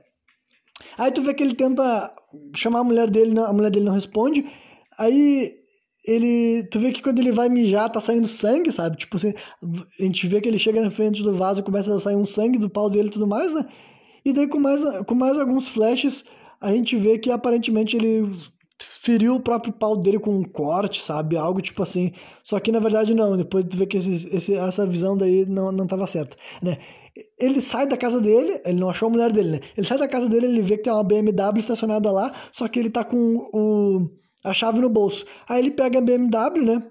Aí 0.98 1.12
tu 1.12 1.22
vê 1.22 1.34
que 1.34 1.44
ele 1.44 1.56
tenta 1.56 2.14
chamar 2.56 2.80
a 2.80 2.84
mulher 2.84 3.10
dele, 3.10 3.38
a 3.38 3.52
mulher 3.52 3.70
dele 3.70 3.86
não 3.86 3.94
responde. 3.94 4.46
Aí 4.98 5.61
ele. 6.04 6.64
Tu 6.72 6.80
vê 6.80 6.92
que 6.92 7.02
quando 7.02 7.20
ele 7.20 7.32
vai 7.32 7.50
mijar, 7.50 7.90
tá 7.92 8.02
saindo 8.02 8.28
sangue, 8.28 8.72
sabe? 8.72 8.98
Tipo 8.98 9.18
assim, 9.18 9.34
a 10.00 10.04
gente 10.04 10.28
vê 10.28 10.42
que 10.42 10.48
ele 10.48 10.60
chega 10.60 10.82
na 10.82 10.92
frente 10.92 11.24
do 11.24 11.34
vaso 11.34 11.60
e 11.60 11.64
começa 11.64 11.94
a 11.94 12.00
sair 12.00 12.16
um 12.16 12.26
sangue 12.26 12.58
do 12.58 12.70
pau 12.70 12.90
dele 12.90 13.10
e 13.10 13.12
tudo 13.12 13.28
mais, 13.28 13.54
né? 13.54 13.66
E 14.24 14.34
daí 14.34 14.48
com 14.48 14.60
mais, 14.60 14.82
com 15.06 15.16
mais 15.16 15.40
alguns 15.40 15.68
flashes, 15.68 16.24
a 16.60 16.72
gente 16.72 16.96
vê 16.96 17.18
que 17.18 17.32
aparentemente 17.32 17.98
ele 17.98 18.38
feriu 19.02 19.36
o 19.36 19.40
próprio 19.40 19.74
pau 19.74 19.98
dele 19.98 20.20
com 20.20 20.32
um 20.32 20.44
corte, 20.44 21.02
sabe? 21.02 21.38
Algo 21.38 21.62
tipo 21.62 21.82
assim. 21.84 22.12
Só 22.44 22.60
que 22.60 22.72
na 22.72 22.80
verdade 22.80 23.14
não, 23.14 23.38
depois 23.38 23.66
tu 23.66 23.78
vê 23.78 23.86
que 23.86 23.98
esse, 23.98 24.28
esse, 24.36 24.54
essa 24.54 24.86
visão 24.86 25.18
daí 25.18 25.46
não, 25.46 25.72
não 25.72 25.88
tava 25.88 26.06
certa, 26.08 26.38
né? 26.62 26.78
Ele 27.38 27.62
sai 27.62 27.88
da 27.88 27.98
casa 27.98 28.22
dele, 28.22 28.62
ele 28.64 28.80
não 28.80 28.90
achou 28.90 29.08
a 29.08 29.12
mulher 29.12 29.32
dele, 29.32 29.52
né? 29.52 29.60
Ele 29.76 29.86
sai 29.86 29.98
da 29.98 30.08
casa 30.08 30.30
dele, 30.30 30.46
ele 30.46 30.62
vê 30.62 30.78
que 30.78 30.84
tem 30.84 30.94
uma 30.94 31.04
BMW 31.04 31.60
estacionada 31.60 32.12
lá, 32.12 32.34
só 32.52 32.68
que 32.68 32.80
ele 32.80 32.90
tá 32.90 33.04
com 33.04 33.50
o, 33.52 34.10
a 34.44 34.54
chave 34.54 34.80
no 34.80 34.90
bolso. 34.90 35.26
Aí 35.48 35.60
ele 35.60 35.72
pega 35.72 36.00
a 36.00 36.02
BMW, 36.02 36.64
né? 36.64 36.84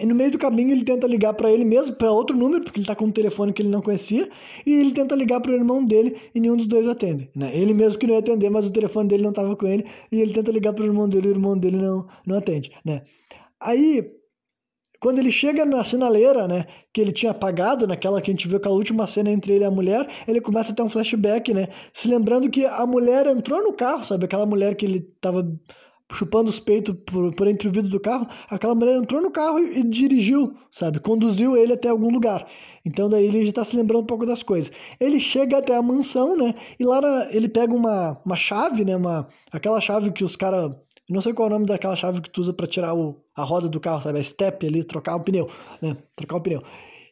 E 0.00 0.06
no 0.06 0.14
meio 0.14 0.30
do 0.30 0.38
caminho 0.38 0.72
ele 0.72 0.82
tenta 0.82 1.06
ligar 1.06 1.34
para 1.34 1.52
ele 1.52 1.62
mesmo, 1.62 1.94
para 1.96 2.10
outro 2.10 2.34
número, 2.34 2.64
porque 2.64 2.80
ele 2.80 2.86
tá 2.86 2.94
com 2.96 3.04
um 3.04 3.10
telefone 3.12 3.52
que 3.52 3.60
ele 3.60 3.68
não 3.68 3.82
conhecia, 3.82 4.30
e 4.64 4.72
ele 4.72 4.92
tenta 4.92 5.14
ligar 5.14 5.40
para 5.42 5.52
o 5.52 5.54
irmão 5.54 5.84
dele 5.84 6.16
e 6.34 6.40
nenhum 6.40 6.56
dos 6.56 6.66
dois 6.66 6.88
atende. 6.88 7.30
Né? 7.36 7.54
Ele 7.54 7.74
mesmo 7.74 7.98
que 7.98 8.06
não 8.06 8.14
ia 8.14 8.20
atender, 8.20 8.48
mas 8.48 8.66
o 8.66 8.72
telefone 8.72 9.10
dele 9.10 9.22
não 9.22 9.32
tava 9.32 9.54
com 9.54 9.66
ele, 9.66 9.84
e 10.10 10.22
ele 10.22 10.32
tenta 10.32 10.50
ligar 10.50 10.72
para 10.72 10.84
o 10.84 10.86
irmão 10.86 11.06
dele 11.06 11.28
e 11.28 11.30
o 11.30 11.34
irmão 11.34 11.58
dele 11.58 11.76
não, 11.76 12.08
não 12.26 12.38
atende. 12.38 12.70
Né? 12.82 13.02
Aí, 13.60 14.06
quando 14.98 15.18
ele 15.18 15.30
chega 15.30 15.66
na 15.66 15.84
sinaleira, 15.84 16.48
né, 16.48 16.66
que 16.94 17.00
ele 17.02 17.12
tinha 17.12 17.32
apagado, 17.32 17.86
naquela 17.86 18.22
que 18.22 18.30
a 18.30 18.32
gente 18.32 18.48
viu 18.48 18.56
aquela 18.56 18.74
última 18.74 19.06
cena 19.06 19.30
entre 19.30 19.52
ele 19.52 19.64
e 19.64 19.66
a 19.66 19.70
mulher, 19.70 20.08
ele 20.26 20.40
começa 20.40 20.72
a 20.72 20.74
ter 20.74 20.82
um 20.82 20.88
flashback, 20.88 21.52
né, 21.52 21.68
se 21.92 22.08
lembrando 22.08 22.48
que 22.48 22.64
a 22.64 22.86
mulher 22.86 23.26
entrou 23.26 23.62
no 23.62 23.74
carro, 23.74 24.02
sabe, 24.02 24.24
aquela 24.24 24.46
mulher 24.46 24.74
que 24.76 24.86
ele 24.86 25.00
tava 25.20 25.46
chupando 26.12 26.50
os 26.50 26.58
peitos 26.58 26.94
por, 27.06 27.32
por 27.34 27.46
entre 27.46 27.68
o 27.68 27.72
vidro 27.72 27.90
do 27.90 28.00
carro, 28.00 28.26
aquela 28.48 28.74
mulher 28.74 28.96
entrou 28.96 29.20
no 29.20 29.30
carro 29.30 29.58
e, 29.58 29.80
e 29.80 29.82
dirigiu, 29.82 30.56
sabe? 30.70 31.00
Conduziu 31.00 31.56
ele 31.56 31.72
até 31.72 31.88
algum 31.88 32.10
lugar. 32.10 32.46
Então 32.84 33.08
daí 33.08 33.26
ele 33.26 33.42
já 33.42 33.50
está 33.50 33.64
se 33.64 33.76
lembrando 33.76 34.02
um 34.02 34.06
pouco 34.06 34.26
das 34.26 34.42
coisas. 34.42 34.72
Ele 34.98 35.20
chega 35.20 35.58
até 35.58 35.76
a 35.76 35.82
mansão, 35.82 36.36
né? 36.36 36.54
E 36.78 36.84
lá 36.84 37.00
na, 37.00 37.28
ele 37.30 37.48
pega 37.48 37.74
uma, 37.74 38.20
uma 38.24 38.36
chave, 38.36 38.84
né? 38.84 38.96
Uma, 38.96 39.28
aquela 39.50 39.80
chave 39.80 40.10
que 40.12 40.24
os 40.24 40.36
caras... 40.36 40.74
Não 41.08 41.20
sei 41.20 41.32
qual 41.32 41.48
é 41.48 41.50
o 41.50 41.54
nome 41.54 41.66
daquela 41.66 41.96
chave 41.96 42.20
que 42.20 42.30
tu 42.30 42.40
usa 42.40 42.52
para 42.52 42.68
tirar 42.68 42.94
o, 42.94 43.20
a 43.34 43.42
roda 43.42 43.68
do 43.68 43.80
carro, 43.80 44.02
sabe? 44.02 44.20
A 44.20 44.24
step 44.24 44.64
ali, 44.66 44.84
trocar 44.84 45.16
o 45.16 45.20
pneu, 45.20 45.48
né? 45.82 45.96
Trocar 46.14 46.36
o 46.36 46.40
pneu. 46.40 46.62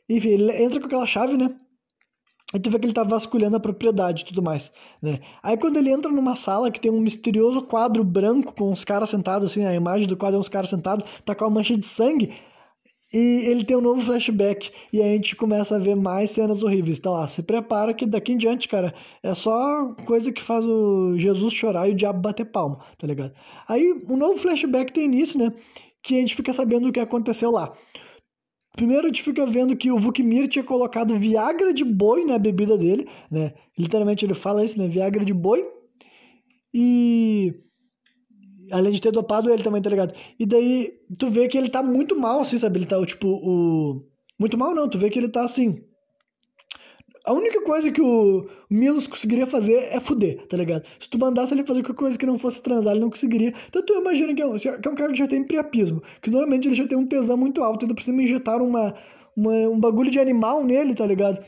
Enfim, 0.09 0.29
ele 0.29 0.63
entra 0.63 0.79
com 0.81 0.87
aquela 0.87 1.07
chave, 1.07 1.37
né? 1.37 1.55
E 2.55 2.59
tu 2.59 2.71
vê 2.71 2.79
que 2.79 2.87
ele 2.87 2.95
tá 2.95 3.05
vasculhando 3.05 3.57
a 3.57 3.61
propriedade 3.61 4.23
e 4.23 4.27
tudo 4.27 4.43
mais, 4.43 4.73
né? 5.03 5.21
Aí 5.43 5.57
quando 5.59 5.77
ele 5.77 5.91
entra 5.91 6.11
numa 6.11 6.35
sala 6.35 6.71
que 6.71 6.81
tem 6.81 6.91
um 6.91 6.99
misterioso 6.99 7.61
quadro 7.61 8.03
branco 8.03 8.55
com 8.55 8.73
os 8.73 8.85
caras 8.85 9.11
sentados, 9.11 9.51
assim, 9.51 9.67
a 9.67 9.75
imagem 9.75 10.09
do 10.09 10.17
quadro 10.17 10.39
é 10.39 10.41
uns 10.41 10.49
caras 10.49 10.71
sentados, 10.71 11.05
tá 11.27 11.35
com 11.35 11.45
uma 11.45 11.51
mancha 11.51 11.77
de 11.77 11.85
sangue, 11.85 12.33
e 13.13 13.19
ele 13.47 13.65
tem 13.65 13.77
um 13.77 13.81
novo 13.81 14.01
flashback, 14.03 14.71
e 14.93 15.03
aí 15.03 15.11
a 15.11 15.15
gente 15.15 15.37
começa 15.37 15.77
a 15.77 15.79
ver 15.79 15.95
mais 15.95 16.31
cenas 16.31 16.63
horríveis. 16.63 16.99
Então, 16.99 17.13
ó, 17.13 17.27
se 17.27 17.43
prepara 17.43 17.93
que 17.95 18.07
daqui 18.07 18.33
em 18.33 18.37
diante, 18.37 18.67
cara, 18.67 18.95
é 19.23 19.35
só 19.35 19.95
coisa 20.07 20.33
que 20.33 20.43
faz 20.43 20.67
o 20.67 21.19
Jesus 21.19 21.53
chorar 21.55 21.89
e 21.89 21.93
o 21.93 21.95
diabo 21.95 22.21
bater 22.21 22.45
palma, 22.45 22.79
tá 22.99 23.07
ligado? 23.07 23.33
Aí, 23.67 23.95
um 24.09 24.17
novo 24.17 24.37
flashback 24.37 24.93
tem 24.93 25.05
início, 25.05 25.39
né? 25.39 25.53
Que 26.03 26.17
a 26.17 26.19
gente 26.19 26.35
fica 26.35 26.53
sabendo 26.53 26.89
o 26.89 26.93
que 26.93 27.01
aconteceu 27.01 27.51
lá. 27.51 27.73
Primeiro 28.79 29.07
a 29.07 29.09
gente 29.09 29.25
fica 29.25 29.45
vendo 29.45 29.77
que 29.77 29.91
o 29.91 29.99
Vukmir 29.99 30.47
tinha 30.47 30.63
colocado 30.63 31.19
Viagra 31.19 31.75
de 31.75 31.85
boi 31.85 32.25
na 32.25 32.39
bebida 32.39 32.79
dele, 32.79 33.09
né? 33.29 33.53
Literalmente 33.77 34.25
ele 34.25 34.35
fala 34.35 34.65
isso, 34.65 34.79
né? 34.79 34.87
Viagra 34.87 35.25
de 35.25 35.35
boi. 35.35 35.67
E 36.73 37.55
além 38.71 38.93
de 38.93 39.01
ter 39.01 39.11
dopado 39.11 39.51
ele 39.51 39.65
também, 39.65 39.83
tá 39.83 39.91
ligado? 39.91 40.15
E 40.39 40.47
daí 40.47 40.93
tu 41.19 41.29
vê 41.29 41.49
que 41.49 41.59
ele 41.59 41.69
tá 41.69 41.83
muito 41.83 42.17
mal, 42.17 42.43
assim, 42.43 42.57
sabe? 42.57 42.79
Ele 42.79 42.87
tá, 42.87 43.05
tipo, 43.05 43.27
o... 43.27 44.07
Muito 44.39 44.57
mal 44.57 44.73
não, 44.73 44.89
tu 44.89 44.97
vê 44.97 45.11
que 45.11 45.19
ele 45.19 45.29
tá, 45.29 45.45
assim, 45.45 45.83
a 47.29 47.33
única 47.35 47.61
coisa 47.61 47.93
que 47.93 48.01
o 48.01 48.49
Milos 48.71 49.07
conseguiria 49.07 49.47
fazer 49.47 49.89
é 49.93 50.01
fuder, 50.01 50.47
tá 50.47 50.57
ligado? 50.57 50.87
Se 50.99 51.11
tu 51.11 51.19
mandasse 51.19 51.53
ele 51.53 51.63
fazer 51.63 51.83
qualquer 51.83 51.99
coisa 51.99 52.19
que 52.19 52.25
não 52.25 52.39
fosse 52.39 52.63
transar, 52.63 52.93
ele 52.95 53.03
não 53.03 53.11
conseguiria. 53.11 53.53
Então 53.69 53.85
tu 53.85 53.93
imagina 53.93 54.35
que 54.35 54.41
é 54.41 54.47
um, 54.47 54.57
que 54.57 54.89
é 54.89 54.91
um 54.91 54.95
cara 54.95 55.13
que 55.13 55.19
já 55.19 55.29
tem 55.29 55.45
priapismo, 55.45 56.03
que 56.23 56.31
normalmente 56.31 56.67
ele 56.67 56.75
já 56.75 56.87
tem 56.87 56.97
um 56.97 57.05
tesão 57.07 57.37
muito 57.37 57.63
alto, 57.63 57.85
então 57.85 57.95
precisa 57.95 58.17
injetar 58.17 58.63
uma, 58.63 58.95
uma, 59.37 59.53
um 59.53 59.79
bagulho 59.79 60.11
de 60.11 60.19
animal 60.19 60.65
nele, 60.65 60.95
tá 60.95 61.05
ligado? 61.05 61.45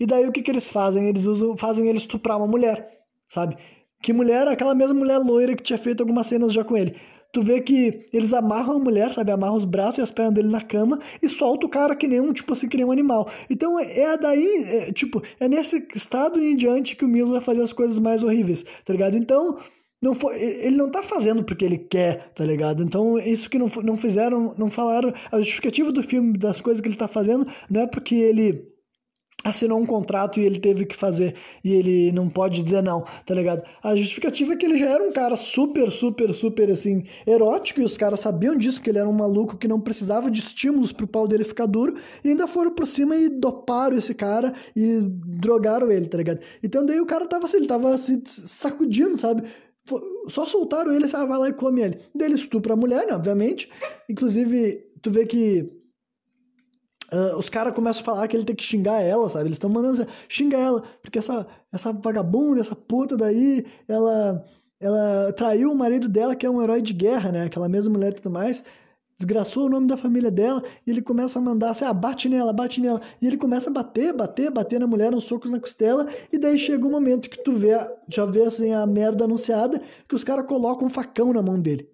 E 0.00 0.06
daí 0.06 0.26
o 0.26 0.32
que 0.32 0.40
que 0.40 0.50
eles 0.50 0.70
fazem? 0.70 1.06
Eles 1.10 1.26
usam, 1.26 1.58
fazem 1.58 1.86
ele 1.86 1.98
estuprar 1.98 2.38
uma 2.38 2.46
mulher, 2.46 2.88
sabe? 3.28 3.58
Que 4.00 4.14
mulher? 4.14 4.48
Aquela 4.48 4.74
mesma 4.74 4.94
mulher 4.94 5.18
loira 5.18 5.54
que 5.54 5.62
tinha 5.62 5.78
feito 5.78 6.00
algumas 6.00 6.26
cenas 6.26 6.54
já 6.54 6.64
com 6.64 6.74
ele 6.74 6.96
tu 7.32 7.42
vê 7.42 7.60
que 7.60 8.06
eles 8.12 8.32
amarram 8.32 8.76
a 8.76 8.78
mulher, 8.78 9.12
sabe? 9.12 9.30
Amarram 9.30 9.56
os 9.56 9.64
braços 9.64 9.98
e 9.98 10.02
as 10.02 10.10
pernas 10.10 10.34
dele 10.34 10.48
na 10.48 10.60
cama 10.60 10.98
e 11.22 11.28
solta 11.28 11.66
o 11.66 11.68
cara 11.68 11.94
que 11.94 12.06
nem 12.06 12.20
um, 12.20 12.32
tipo 12.32 12.52
assim, 12.52 12.68
que 12.68 12.76
nem 12.76 12.86
um 12.86 12.92
animal. 12.92 13.30
Então 13.50 13.78
é 13.78 14.16
daí, 14.16 14.64
é, 14.64 14.92
tipo, 14.92 15.22
é 15.38 15.48
nesse 15.48 15.86
estado 15.94 16.40
em 16.40 16.56
diante 16.56 16.96
que 16.96 17.04
o 17.04 17.08
Milo 17.08 17.32
vai 17.32 17.40
fazer 17.40 17.62
as 17.62 17.72
coisas 17.72 17.98
mais 17.98 18.22
horríveis, 18.22 18.64
tá 18.84 18.92
ligado? 18.92 19.16
Então, 19.16 19.58
não 20.00 20.14
foi, 20.14 20.40
ele 20.40 20.76
não 20.76 20.90
tá 20.90 21.02
fazendo 21.02 21.44
porque 21.44 21.64
ele 21.64 21.78
quer, 21.78 22.32
tá 22.34 22.44
ligado? 22.44 22.82
Então, 22.82 23.18
isso 23.18 23.50
que 23.50 23.58
não, 23.58 23.68
não 23.82 23.98
fizeram, 23.98 24.54
não 24.56 24.70
falaram. 24.70 25.12
A 25.30 25.38
justificativa 25.38 25.90
do 25.90 26.02
filme, 26.02 26.38
das 26.38 26.60
coisas 26.60 26.80
que 26.80 26.88
ele 26.88 26.96
tá 26.96 27.08
fazendo, 27.08 27.46
não 27.68 27.80
é 27.82 27.86
porque 27.86 28.14
ele 28.14 28.77
assinou 29.44 29.78
um 29.78 29.86
contrato 29.86 30.40
e 30.40 30.44
ele 30.44 30.58
teve 30.58 30.84
que 30.84 30.96
fazer 30.96 31.36
e 31.62 31.72
ele 31.72 32.12
não 32.12 32.28
pode 32.28 32.62
dizer 32.62 32.82
não, 32.82 33.04
tá 33.24 33.34
ligado? 33.34 33.62
A 33.82 33.94
justificativa 33.94 34.52
é 34.52 34.56
que 34.56 34.66
ele 34.66 34.78
já 34.78 34.90
era 34.90 35.02
um 35.02 35.12
cara 35.12 35.36
super, 35.36 35.90
super, 35.92 36.34
super 36.34 36.70
assim, 36.70 37.04
erótico 37.26 37.80
e 37.80 37.84
os 37.84 37.96
caras 37.96 38.20
sabiam 38.20 38.56
disso, 38.56 38.80
que 38.80 38.90
ele 38.90 38.98
era 38.98 39.08
um 39.08 39.12
maluco 39.12 39.56
que 39.56 39.68
não 39.68 39.80
precisava 39.80 40.30
de 40.30 40.40
estímulos 40.40 40.90
pro 40.90 41.06
pau 41.06 41.28
dele 41.28 41.44
ficar 41.44 41.66
duro 41.66 41.94
e 42.24 42.30
ainda 42.30 42.46
foram 42.46 42.72
por 42.74 42.86
cima 42.86 43.14
e 43.16 43.28
doparam 43.28 43.96
esse 43.96 44.12
cara 44.12 44.52
e 44.74 45.00
drogaram 45.00 45.90
ele, 45.90 46.08
tá 46.08 46.18
ligado? 46.18 46.40
Então 46.62 46.84
daí 46.84 47.00
o 47.00 47.06
cara 47.06 47.26
tava 47.26 47.46
assim, 47.46 47.58
ele 47.58 47.66
tava 47.68 47.96
se 47.96 48.20
sacudindo, 48.26 49.16
sabe? 49.16 49.44
Só 50.26 50.44
soltaram 50.46 50.92
ele, 50.92 51.06
ah, 51.14 51.24
vai 51.24 51.38
lá 51.38 51.48
e 51.48 51.52
come 51.52 51.80
ele. 51.80 51.98
Daí 52.14 52.28
ele 52.28 52.34
estupra 52.34 52.74
a 52.74 52.76
mulher, 52.76 53.06
né, 53.06 53.14
obviamente. 53.14 53.70
Inclusive, 54.08 54.84
tu 55.00 55.10
vê 55.10 55.24
que 55.24 55.77
Uh, 57.12 57.36
os 57.38 57.48
caras 57.48 57.74
começam 57.74 58.02
a 58.02 58.04
falar 58.04 58.28
que 58.28 58.36
ele 58.36 58.44
tem 58.44 58.54
que 58.54 58.62
xingar 58.62 59.00
ela, 59.00 59.28
sabe? 59.30 59.46
Eles 59.46 59.56
estão 59.56 59.70
mandando 59.70 60.02
assim, 60.02 60.10
xinga 60.28 60.58
ela, 60.58 60.82
porque 61.02 61.18
essa, 61.18 61.46
essa 61.72 61.90
vagabunda, 61.92 62.60
essa 62.60 62.76
puta 62.76 63.16
daí, 63.16 63.64
ela, 63.88 64.44
ela 64.78 65.32
traiu 65.32 65.72
o 65.72 65.76
marido 65.76 66.08
dela, 66.08 66.36
que 66.36 66.44
é 66.44 66.50
um 66.50 66.62
herói 66.62 66.82
de 66.82 66.92
guerra, 66.92 67.32
né? 67.32 67.44
Aquela 67.44 67.68
mesma 67.68 67.92
mulher 67.94 68.12
e 68.12 68.16
tudo 68.16 68.30
mais, 68.30 68.62
desgraçou 69.16 69.66
o 69.66 69.68
nome 69.70 69.86
da 69.86 69.96
família 69.96 70.30
dela, 70.30 70.62
e 70.86 70.90
ele 70.90 71.00
começa 71.00 71.38
a 71.38 71.42
mandar 71.42 71.70
assim, 71.70 71.84
ah, 71.84 71.94
bate 71.94 72.28
nela, 72.28 72.52
bate 72.52 72.80
nela. 72.80 73.00
E 73.22 73.26
ele 73.26 73.38
começa 73.38 73.70
a 73.70 73.72
bater, 73.72 74.12
bater, 74.12 74.50
bater 74.50 74.78
na 74.78 74.86
mulher, 74.86 75.14
uns 75.14 75.24
socos 75.24 75.50
na 75.50 75.58
costela, 75.58 76.06
e 76.30 76.38
daí 76.38 76.58
chega 76.58 76.86
um 76.86 76.90
momento 76.90 77.30
que 77.30 77.42
tu 77.42 77.52
vê, 77.52 77.72
já 78.06 78.26
vê 78.26 78.42
assim 78.42 78.72
a 78.72 78.86
merda 78.86 79.24
anunciada, 79.24 79.80
que 80.06 80.14
os 80.14 80.22
caras 80.22 80.46
colocam 80.46 80.86
um 80.86 80.90
facão 80.90 81.32
na 81.32 81.42
mão 81.42 81.58
dele. 81.58 81.88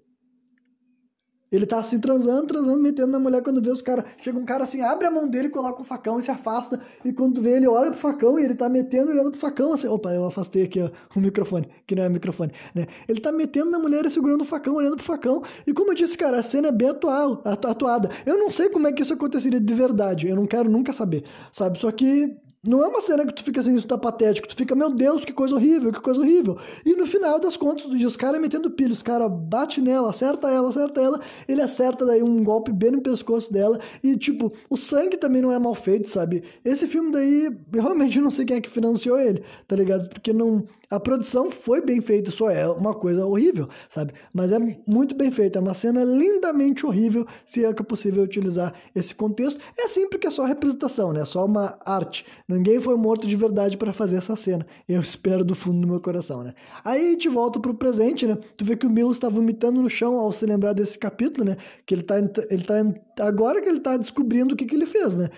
Ele 1.54 1.66
tá 1.66 1.78
assim 1.78 2.00
transando, 2.00 2.48
transando, 2.48 2.82
metendo 2.82 3.08
na 3.08 3.18
mulher 3.18 3.40
quando 3.40 3.62
vê 3.62 3.70
os 3.70 3.80
caras. 3.80 4.04
Chega 4.18 4.36
um 4.36 4.44
cara 4.44 4.64
assim, 4.64 4.80
abre 4.80 5.06
a 5.06 5.10
mão 5.10 5.28
dele, 5.28 5.48
coloca 5.48 5.80
o 5.80 5.84
facão 5.84 6.18
e 6.18 6.22
se 6.22 6.30
afasta. 6.30 6.80
E 7.04 7.12
quando 7.12 7.40
vê, 7.40 7.56
ele 7.56 7.68
olha 7.68 7.92
pro 7.92 8.00
facão 8.00 8.36
e 8.38 8.44
ele 8.44 8.54
tá 8.54 8.68
metendo 8.68 9.12
olhando 9.12 9.30
pro 9.30 9.38
facão 9.38 9.72
assim. 9.72 9.86
Opa, 9.86 10.12
eu 10.12 10.24
afastei 10.24 10.64
aqui 10.64 10.80
ó, 10.80 10.90
o 11.14 11.20
microfone, 11.20 11.68
que 11.86 11.94
não 11.94 12.02
é 12.02 12.08
microfone, 12.08 12.52
né? 12.74 12.86
Ele 13.08 13.20
tá 13.20 13.30
metendo 13.30 13.70
na 13.70 13.78
mulher 13.78 14.04
e 14.04 14.10
segurando 14.10 14.40
o 14.40 14.44
facão, 14.44 14.74
olhando 14.74 14.96
pro 14.96 15.04
facão. 15.04 15.42
E 15.64 15.72
como 15.72 15.92
eu 15.92 15.94
disse, 15.94 16.18
cara, 16.18 16.40
a 16.40 16.42
cena 16.42 16.68
é 16.68 16.72
bem 16.72 16.88
atual, 16.88 17.40
atuada. 17.44 18.10
Eu 18.26 18.36
não 18.36 18.50
sei 18.50 18.68
como 18.68 18.88
é 18.88 18.92
que 18.92 19.02
isso 19.02 19.14
aconteceria 19.14 19.60
de 19.60 19.74
verdade. 19.74 20.28
Eu 20.28 20.34
não 20.34 20.46
quero 20.46 20.68
nunca 20.68 20.92
saber, 20.92 21.22
sabe? 21.52 21.78
Só 21.78 21.92
que 21.92 22.36
não 22.66 22.82
é 22.82 22.88
uma 22.88 23.00
cena 23.00 23.26
que 23.26 23.34
tu 23.34 23.42
fica 23.42 23.60
assim, 23.60 23.74
isso 23.74 23.86
tá 23.86 23.98
patético, 23.98 24.48
tu 24.48 24.56
fica, 24.56 24.74
meu 24.74 24.90
Deus, 24.90 25.24
que 25.24 25.32
coisa 25.32 25.54
horrível, 25.54 25.92
que 25.92 26.00
coisa 26.00 26.20
horrível. 26.20 26.58
E 26.84 26.94
no 26.94 27.06
final 27.06 27.38
das 27.38 27.56
contas, 27.56 27.84
os 27.84 28.16
caras 28.16 28.40
metendo 28.40 28.70
pilha, 28.70 28.92
os 28.92 29.02
caras 29.02 29.30
bate 29.30 29.80
nela, 29.80 30.10
acerta 30.10 30.48
ela, 30.48 30.70
acerta 30.70 31.00
ela, 31.00 31.20
ele 31.46 31.60
acerta 31.60 32.06
daí 32.06 32.22
um 32.22 32.42
golpe 32.42 32.72
bem 32.72 32.92
no 32.92 33.02
pescoço 33.02 33.52
dela. 33.52 33.78
E 34.02 34.16
tipo, 34.16 34.52
o 34.70 34.76
sangue 34.76 35.16
também 35.16 35.42
não 35.42 35.52
é 35.52 35.58
mal 35.58 35.74
feito, 35.74 36.08
sabe? 36.08 36.42
Esse 36.64 36.86
filme 36.86 37.12
daí, 37.12 37.44
eu 37.72 37.82
realmente 37.82 38.20
não 38.20 38.30
sei 38.30 38.44
quem 38.44 38.56
é 38.56 38.60
que 38.60 38.70
financiou 38.70 39.18
ele, 39.18 39.42
tá 39.66 39.76
ligado? 39.76 40.08
Porque 40.08 40.32
não. 40.32 40.64
A 40.90 41.00
produção 41.00 41.50
foi 41.50 41.80
bem 41.80 42.00
feita, 42.00 42.30
só 42.30 42.48
é 42.48 42.68
uma 42.68 42.94
coisa 42.94 43.26
horrível, 43.26 43.68
sabe? 43.88 44.12
Mas 44.32 44.52
é 44.52 44.58
muito 44.86 45.14
bem 45.14 45.30
feita, 45.30 45.58
é 45.58 45.62
uma 45.62 45.74
cena 45.74 46.04
lindamente 46.04 46.86
horrível, 46.86 47.26
se 47.44 47.64
é 47.64 47.72
que 47.72 47.82
é 47.82 47.84
possível 47.84 48.22
utilizar 48.22 48.72
esse 48.94 49.14
contexto. 49.14 49.60
É 49.76 49.84
assim 49.84 50.08
porque 50.08 50.28
é 50.28 50.30
só 50.30 50.44
representação, 50.44 51.12
né? 51.12 51.22
É 51.22 51.24
só 51.24 51.44
uma 51.44 51.76
arte. 51.84 52.24
Ninguém 52.54 52.80
foi 52.80 52.96
morto 52.96 53.26
de 53.26 53.34
verdade 53.34 53.76
para 53.76 53.92
fazer 53.92 54.16
essa 54.16 54.36
cena. 54.36 54.66
Eu 54.88 55.00
espero 55.00 55.44
do 55.44 55.54
fundo 55.54 55.80
do 55.80 55.86
meu 55.86 56.00
coração, 56.00 56.42
né? 56.44 56.54
Aí 56.84 57.08
a 57.08 57.10
gente 57.10 57.28
volta 57.28 57.58
pro 57.58 57.74
presente, 57.74 58.26
né? 58.26 58.38
Tu 58.56 58.64
vê 58.64 58.76
que 58.76 58.86
o 58.86 58.90
Milo 58.90 59.10
está 59.10 59.28
vomitando 59.28 59.82
no 59.82 59.90
chão 59.90 60.16
ao 60.16 60.32
se 60.32 60.46
lembrar 60.46 60.72
desse 60.72 60.98
capítulo, 60.98 61.44
né? 61.44 61.56
Que 61.84 61.94
ele 61.94 62.02
tá, 62.02 62.18
ele 62.18 62.64
tá 62.64 63.26
agora 63.26 63.60
que 63.60 63.68
ele 63.68 63.80
tá 63.80 63.96
descobrindo 63.96 64.54
o 64.54 64.56
que, 64.56 64.64
que 64.64 64.74
ele 64.74 64.86
fez, 64.86 65.16
né? 65.16 65.30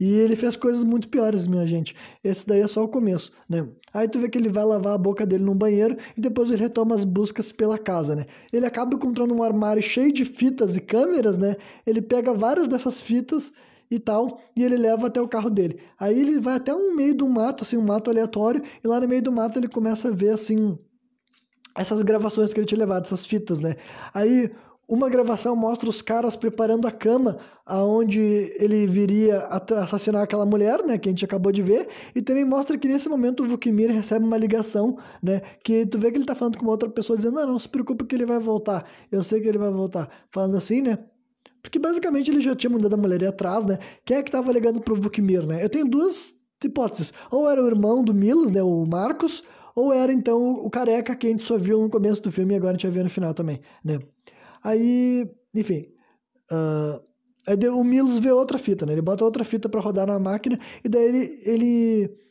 E 0.00 0.14
ele 0.14 0.34
fez 0.34 0.56
coisas 0.56 0.82
muito 0.82 1.08
piores, 1.08 1.46
minha 1.46 1.64
gente. 1.64 1.94
Esse 2.24 2.44
daí 2.44 2.60
é 2.60 2.66
só 2.66 2.82
o 2.82 2.88
começo, 2.88 3.30
né? 3.48 3.68
Aí 3.94 4.08
tu 4.08 4.18
vê 4.18 4.28
que 4.28 4.36
ele 4.36 4.48
vai 4.48 4.64
lavar 4.64 4.94
a 4.94 4.98
boca 4.98 5.24
dele 5.24 5.44
num 5.44 5.54
banheiro 5.54 5.96
e 6.16 6.20
depois 6.20 6.50
ele 6.50 6.60
retoma 6.60 6.94
as 6.94 7.04
buscas 7.04 7.52
pela 7.52 7.78
casa, 7.78 8.16
né? 8.16 8.26
Ele 8.52 8.66
acaba 8.66 8.96
encontrando 8.96 9.32
um 9.32 9.44
armário 9.44 9.82
cheio 9.82 10.12
de 10.12 10.24
fitas 10.24 10.76
e 10.76 10.80
câmeras, 10.80 11.38
né? 11.38 11.56
Ele 11.86 12.02
pega 12.02 12.34
várias 12.34 12.66
dessas 12.66 13.00
fitas 13.00 13.52
e 13.94 13.98
tal, 13.98 14.40
e 14.56 14.64
ele 14.64 14.76
leva 14.76 15.06
até 15.06 15.20
o 15.20 15.28
carro 15.28 15.50
dele. 15.50 15.78
Aí 16.00 16.18
ele 16.18 16.40
vai 16.40 16.56
até 16.56 16.74
um 16.74 16.94
meio 16.94 17.14
do 17.14 17.28
mato, 17.28 17.62
assim, 17.62 17.76
um 17.76 17.84
mato 17.84 18.10
aleatório, 18.10 18.62
e 18.82 18.88
lá 18.88 18.98
no 18.98 19.06
meio 19.06 19.22
do 19.22 19.30
mato 19.30 19.58
ele 19.58 19.68
começa 19.68 20.08
a 20.08 20.10
ver, 20.10 20.30
assim, 20.30 20.78
essas 21.76 22.00
gravações 22.02 22.52
que 22.54 22.60
ele 22.60 22.66
tinha 22.66 22.78
levado, 22.78 23.04
essas 23.04 23.26
fitas, 23.26 23.60
né? 23.60 23.76
Aí 24.14 24.50
uma 24.88 25.08
gravação 25.08 25.54
mostra 25.54 25.88
os 25.88 26.02
caras 26.02 26.36
preparando 26.36 26.86
a 26.86 26.90
cama 26.90 27.38
aonde 27.64 28.20
ele 28.58 28.86
viria 28.86 29.46
assassinar 29.82 30.22
aquela 30.22 30.44
mulher, 30.44 30.82
né, 30.84 30.98
que 30.98 31.08
a 31.08 31.12
gente 31.12 31.24
acabou 31.24 31.52
de 31.52 31.62
ver, 31.62 31.88
e 32.14 32.20
também 32.20 32.44
mostra 32.44 32.76
que 32.76 32.88
nesse 32.88 33.08
momento 33.08 33.42
o 33.42 33.46
Vukimir 33.46 33.90
recebe 33.90 34.24
uma 34.24 34.36
ligação, 34.36 34.98
né, 35.22 35.40
que 35.64 35.86
tu 35.86 35.98
vê 35.98 36.10
que 36.10 36.18
ele 36.18 36.26
tá 36.26 36.34
falando 36.34 36.56
com 36.58 36.64
uma 36.64 36.72
outra 36.72 36.88
pessoa 36.90 37.16
dizendo: 37.16 37.36
"Não, 37.36 37.46
não 37.46 37.58
se 37.58 37.68
preocupe 37.68 38.04
que 38.04 38.14
ele 38.14 38.26
vai 38.26 38.38
voltar. 38.38 38.86
Eu 39.10 39.22
sei 39.22 39.40
que 39.40 39.48
ele 39.48 39.58
vai 39.58 39.70
voltar". 39.70 40.08
Falando 40.30 40.56
assim, 40.56 40.82
né? 40.82 40.98
Porque 41.62 41.78
basicamente 41.78 42.30
ele 42.30 42.40
já 42.40 42.56
tinha 42.56 42.70
mandado 42.70 42.94
a 42.94 42.98
mulher 42.98 43.22
ir 43.22 43.26
atrás, 43.26 43.64
né? 43.64 43.78
Quem 44.04 44.16
é 44.16 44.22
que 44.22 44.30
tava 44.32 44.50
ligando 44.52 44.80
pro 44.80 45.00
Vukimir, 45.00 45.46
né? 45.46 45.64
Eu 45.64 45.68
tenho 45.68 45.88
duas 45.88 46.34
hipóteses. 46.66 47.12
Ou 47.30 47.48
era 47.48 47.62
o 47.62 47.66
irmão 47.66 48.02
do 48.02 48.14
Milos, 48.14 48.50
né, 48.50 48.62
o 48.62 48.84
Marcos, 48.86 49.44
ou 49.74 49.92
era 49.92 50.12
então 50.12 50.54
o 50.54 50.70
careca 50.70 51.16
que 51.16 51.26
a 51.26 51.30
gente 51.30 51.42
só 51.42 51.56
viu 51.56 51.80
no 51.80 51.90
começo 51.90 52.22
do 52.22 52.30
filme 52.30 52.54
e 52.54 52.56
agora 52.56 52.72
a 52.72 52.74
gente 52.74 52.86
vai 52.86 52.92
ver 52.92 53.04
no 53.04 53.10
final 53.10 53.32
também, 53.32 53.60
né? 53.84 53.98
Aí, 54.62 55.28
enfim. 55.54 55.86
Uh, 56.50 57.02
aí 57.46 57.68
o 57.68 57.82
Milos 57.82 58.18
vê 58.18 58.30
outra 58.30 58.58
fita, 58.58 58.84
né? 58.84 58.92
Ele 58.92 59.02
bota 59.02 59.24
outra 59.24 59.44
fita 59.44 59.68
para 59.68 59.80
rodar 59.80 60.06
na 60.06 60.18
máquina 60.18 60.58
e 60.84 60.88
daí 60.88 61.04
ele, 61.04 61.42
ele. 61.44 62.21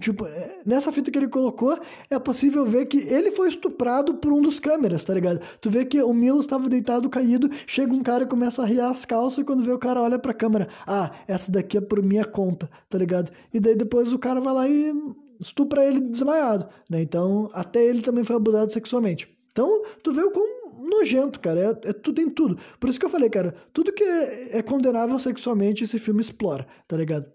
Tipo, 0.00 0.26
é, 0.26 0.60
nessa 0.66 0.92
fita 0.92 1.10
que 1.10 1.16
ele 1.16 1.28
colocou, 1.28 1.78
é 2.10 2.18
possível 2.18 2.66
ver 2.66 2.86
que 2.86 2.98
ele 2.98 3.30
foi 3.30 3.48
estuprado 3.48 4.14
por 4.16 4.30
um 4.32 4.42
dos 4.42 4.60
câmeras, 4.60 5.02
tá 5.02 5.14
ligado? 5.14 5.40
Tu 5.62 5.70
vê 5.70 5.84
que 5.86 6.02
o 6.02 6.12
Milos 6.12 6.44
estava 6.44 6.68
deitado, 6.68 7.08
caído, 7.08 7.48
chega 7.66 7.92
um 7.92 8.02
cara 8.02 8.24
e 8.24 8.26
começa 8.26 8.62
a 8.62 8.66
riar 8.66 8.90
as 8.90 9.06
calças, 9.06 9.38
e 9.38 9.44
quando 9.44 9.64
vê 9.64 9.72
o 9.72 9.78
cara 9.78 10.02
olha 10.02 10.18
pra 10.18 10.34
câmera, 10.34 10.68
ah, 10.86 11.10
essa 11.26 11.50
daqui 11.50 11.78
é 11.78 11.80
por 11.80 12.02
minha 12.02 12.26
conta, 12.26 12.68
tá 12.86 12.98
ligado? 12.98 13.32
E 13.52 13.58
daí 13.58 13.74
depois 13.74 14.12
o 14.12 14.18
cara 14.18 14.40
vai 14.42 14.52
lá 14.52 14.68
e 14.68 14.94
estupra 15.40 15.82
ele 15.86 16.00
desmaiado, 16.00 16.68
né? 16.90 17.00
Então, 17.00 17.48
até 17.54 17.82
ele 17.82 18.02
também 18.02 18.24
foi 18.24 18.36
abusado 18.36 18.70
sexualmente. 18.70 19.34
Então, 19.50 19.82
tu 20.02 20.12
vê 20.12 20.22
o 20.22 20.30
quão 20.30 20.58
nojento, 20.86 21.40
cara. 21.40 21.60
É, 21.60 21.88
é, 21.88 21.92
tudo 21.92 22.16
tem 22.16 22.28
tudo. 22.28 22.58
Por 22.78 22.88
isso 22.88 22.98
que 22.98 23.06
eu 23.06 23.10
falei, 23.10 23.30
cara, 23.30 23.54
tudo 23.72 23.92
que 23.92 24.04
é, 24.04 24.58
é 24.58 24.62
condenável 24.62 25.18
sexualmente 25.18 25.84
esse 25.84 25.98
filme 25.98 26.20
explora, 26.20 26.66
tá 26.86 26.96
ligado? 26.96 27.26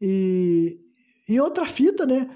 E 0.00 0.78
em 1.28 1.40
outra 1.40 1.66
fita, 1.66 2.06
né? 2.06 2.28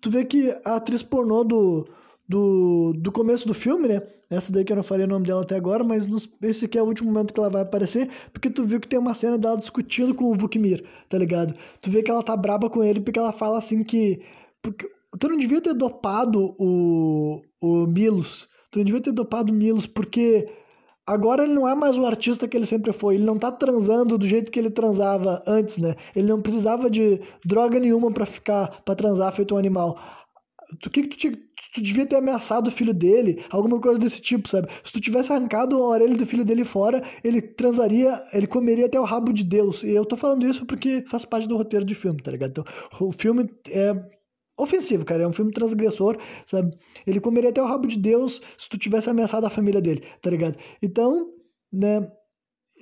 Tu 0.00 0.10
vê 0.10 0.24
que 0.24 0.50
a 0.64 0.76
atriz 0.76 1.02
pornô 1.02 1.44
do, 1.44 1.88
do, 2.28 2.92
do 2.94 3.12
começo 3.12 3.46
do 3.46 3.54
filme, 3.54 3.88
né? 3.88 4.02
Essa 4.30 4.52
daí 4.52 4.64
que 4.64 4.72
eu 4.72 4.76
não 4.76 4.82
falei 4.82 5.04
o 5.04 5.08
nome 5.08 5.26
dela 5.26 5.42
até 5.42 5.56
agora, 5.56 5.84
mas 5.84 6.08
nos, 6.08 6.28
esse 6.42 6.64
aqui 6.64 6.78
é 6.78 6.82
o 6.82 6.86
último 6.86 7.12
momento 7.12 7.32
que 7.32 7.38
ela 7.38 7.50
vai 7.50 7.62
aparecer, 7.62 8.10
porque 8.32 8.50
tu 8.50 8.64
viu 8.64 8.80
que 8.80 8.88
tem 8.88 8.98
uma 8.98 9.14
cena 9.14 9.38
dela 9.38 9.56
discutindo 9.56 10.14
com 10.14 10.30
o 10.30 10.34
Vukmir, 10.34 10.84
tá 11.08 11.18
ligado? 11.18 11.54
Tu 11.80 11.90
vê 11.90 12.02
que 12.02 12.10
ela 12.10 12.22
tá 12.22 12.36
braba 12.36 12.68
com 12.68 12.82
ele 12.82 13.00
porque 13.00 13.18
ela 13.18 13.32
fala 13.32 13.58
assim 13.58 13.84
que. 13.84 14.22
Porque, 14.62 14.90
tu 15.18 15.28
não 15.28 15.36
devia 15.36 15.60
ter 15.60 15.74
dopado 15.74 16.54
o, 16.58 17.42
o 17.60 17.86
Milos 17.86 18.48
Tu 18.74 18.78
não 18.78 18.84
devia 18.84 19.00
ter 19.00 19.12
dopado 19.12 19.52
o 19.52 19.54
Milos, 19.54 19.86
porque 19.86 20.48
agora 21.06 21.44
ele 21.44 21.54
não 21.54 21.68
é 21.68 21.74
mais 21.74 21.98
o 21.98 22.06
artista 22.06 22.48
que 22.48 22.56
ele 22.56 22.66
sempre 22.66 22.92
foi. 22.92 23.14
Ele 23.14 23.24
não 23.24 23.38
tá 23.38 23.52
transando 23.52 24.18
do 24.18 24.26
jeito 24.26 24.50
que 24.50 24.58
ele 24.58 24.70
transava 24.70 25.42
antes, 25.46 25.78
né? 25.78 25.94
Ele 26.14 26.28
não 26.28 26.40
precisava 26.40 26.90
de 26.90 27.20
droga 27.44 27.78
nenhuma 27.78 28.10
para 28.12 28.26
ficar, 28.26 28.82
para 28.82 28.94
transar 28.94 29.32
feito 29.32 29.54
um 29.54 29.58
animal. 29.58 29.98
O 30.72 30.90
que, 30.90 31.02
que 31.02 31.08
tu, 31.08 31.16
tinha, 31.16 31.32
tu 31.74 31.82
devia 31.82 32.06
ter 32.06 32.16
ameaçado 32.16 32.68
o 32.68 32.70
filho 32.70 32.92
dele, 32.92 33.44
alguma 33.50 33.80
coisa 33.80 33.98
desse 33.98 34.20
tipo, 34.20 34.48
sabe? 34.48 34.68
Se 34.82 34.92
tu 34.92 35.00
tivesse 35.00 35.32
arrancado 35.32 35.76
a 35.76 35.88
orelha 35.88 36.16
do 36.16 36.26
filho 36.26 36.44
dele 36.44 36.64
fora, 36.64 37.02
ele 37.22 37.40
transaria, 37.40 38.22
ele 38.32 38.46
comeria 38.46 38.86
até 38.86 38.98
o 38.98 39.04
rabo 39.04 39.32
de 39.32 39.44
Deus. 39.44 39.82
E 39.82 39.90
eu 39.90 40.04
tô 40.04 40.16
falando 40.16 40.46
isso 40.46 40.66
porque 40.66 41.04
faz 41.06 41.24
parte 41.24 41.46
do 41.46 41.56
roteiro 41.56 41.84
de 41.84 41.94
filme, 41.94 42.22
tá 42.22 42.30
ligado? 42.30 42.50
Então, 42.50 42.64
o 43.00 43.12
filme 43.12 43.48
é 43.68 43.94
ofensivo, 44.56 45.04
cara. 45.04 45.22
É 45.22 45.26
um 45.26 45.32
filme 45.32 45.52
transgressor, 45.52 46.16
sabe? 46.46 46.76
Ele 47.06 47.20
comeria 47.20 47.50
até 47.50 47.62
o 47.62 47.66
rabo 47.66 47.86
de 47.86 47.98
Deus 47.98 48.40
se 48.56 48.68
tu 48.68 48.78
tivesse 48.78 49.10
ameaçado 49.10 49.46
a 49.46 49.50
família 49.50 49.80
dele, 49.80 50.04
tá 50.22 50.30
ligado? 50.30 50.56
Então, 50.82 51.30
né? 51.72 52.10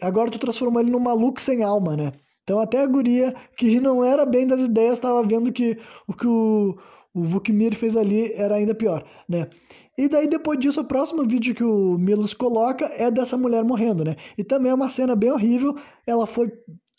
Agora 0.01 0.31
tu 0.31 0.39
transformou 0.39 0.81
ele 0.81 0.91
num 0.91 0.99
maluco 0.99 1.41
sem 1.41 1.63
alma, 1.63 1.97
né? 1.97 2.13
Então 2.43 2.59
até 2.59 2.83
a 2.83 2.87
guria, 2.87 3.35
que 3.57 3.81
não 3.81 4.05
era 4.05 4.27
bem 4.27 4.47
das 4.47 4.63
ideias, 4.63 4.95
estava 4.95 5.23
vendo 5.23 5.53
que 5.53 5.79
o 6.09 6.13
que 6.13 6.27
o, 6.27 6.77
o 7.15 7.23
Vukmir 7.23 7.75
fez 7.77 7.97
ali 7.97 8.33
era 8.33 8.57
ainda 8.57 8.75
pior, 8.75 9.05
né? 9.29 9.49
E 9.97 10.09
daí 10.09 10.27
depois 10.27 10.59
disso, 10.59 10.81
o 10.81 10.85
próximo 10.85 11.23
vídeo 11.23 11.55
que 11.55 11.63
o 11.63 11.99
Milos 11.99 12.35
coloca 12.35 12.87
é 12.97 13.11
dessa 13.11 13.37
mulher 13.37 13.63
morrendo, 13.63 14.03
né? 14.05 14.17
E 14.37 14.43
também 14.43 14.73
é 14.73 14.75
uma 14.75 14.89
cena 14.89 15.15
bem 15.15 15.31
horrível. 15.31 15.77
Ela 16.07 16.27
foi 16.27 16.51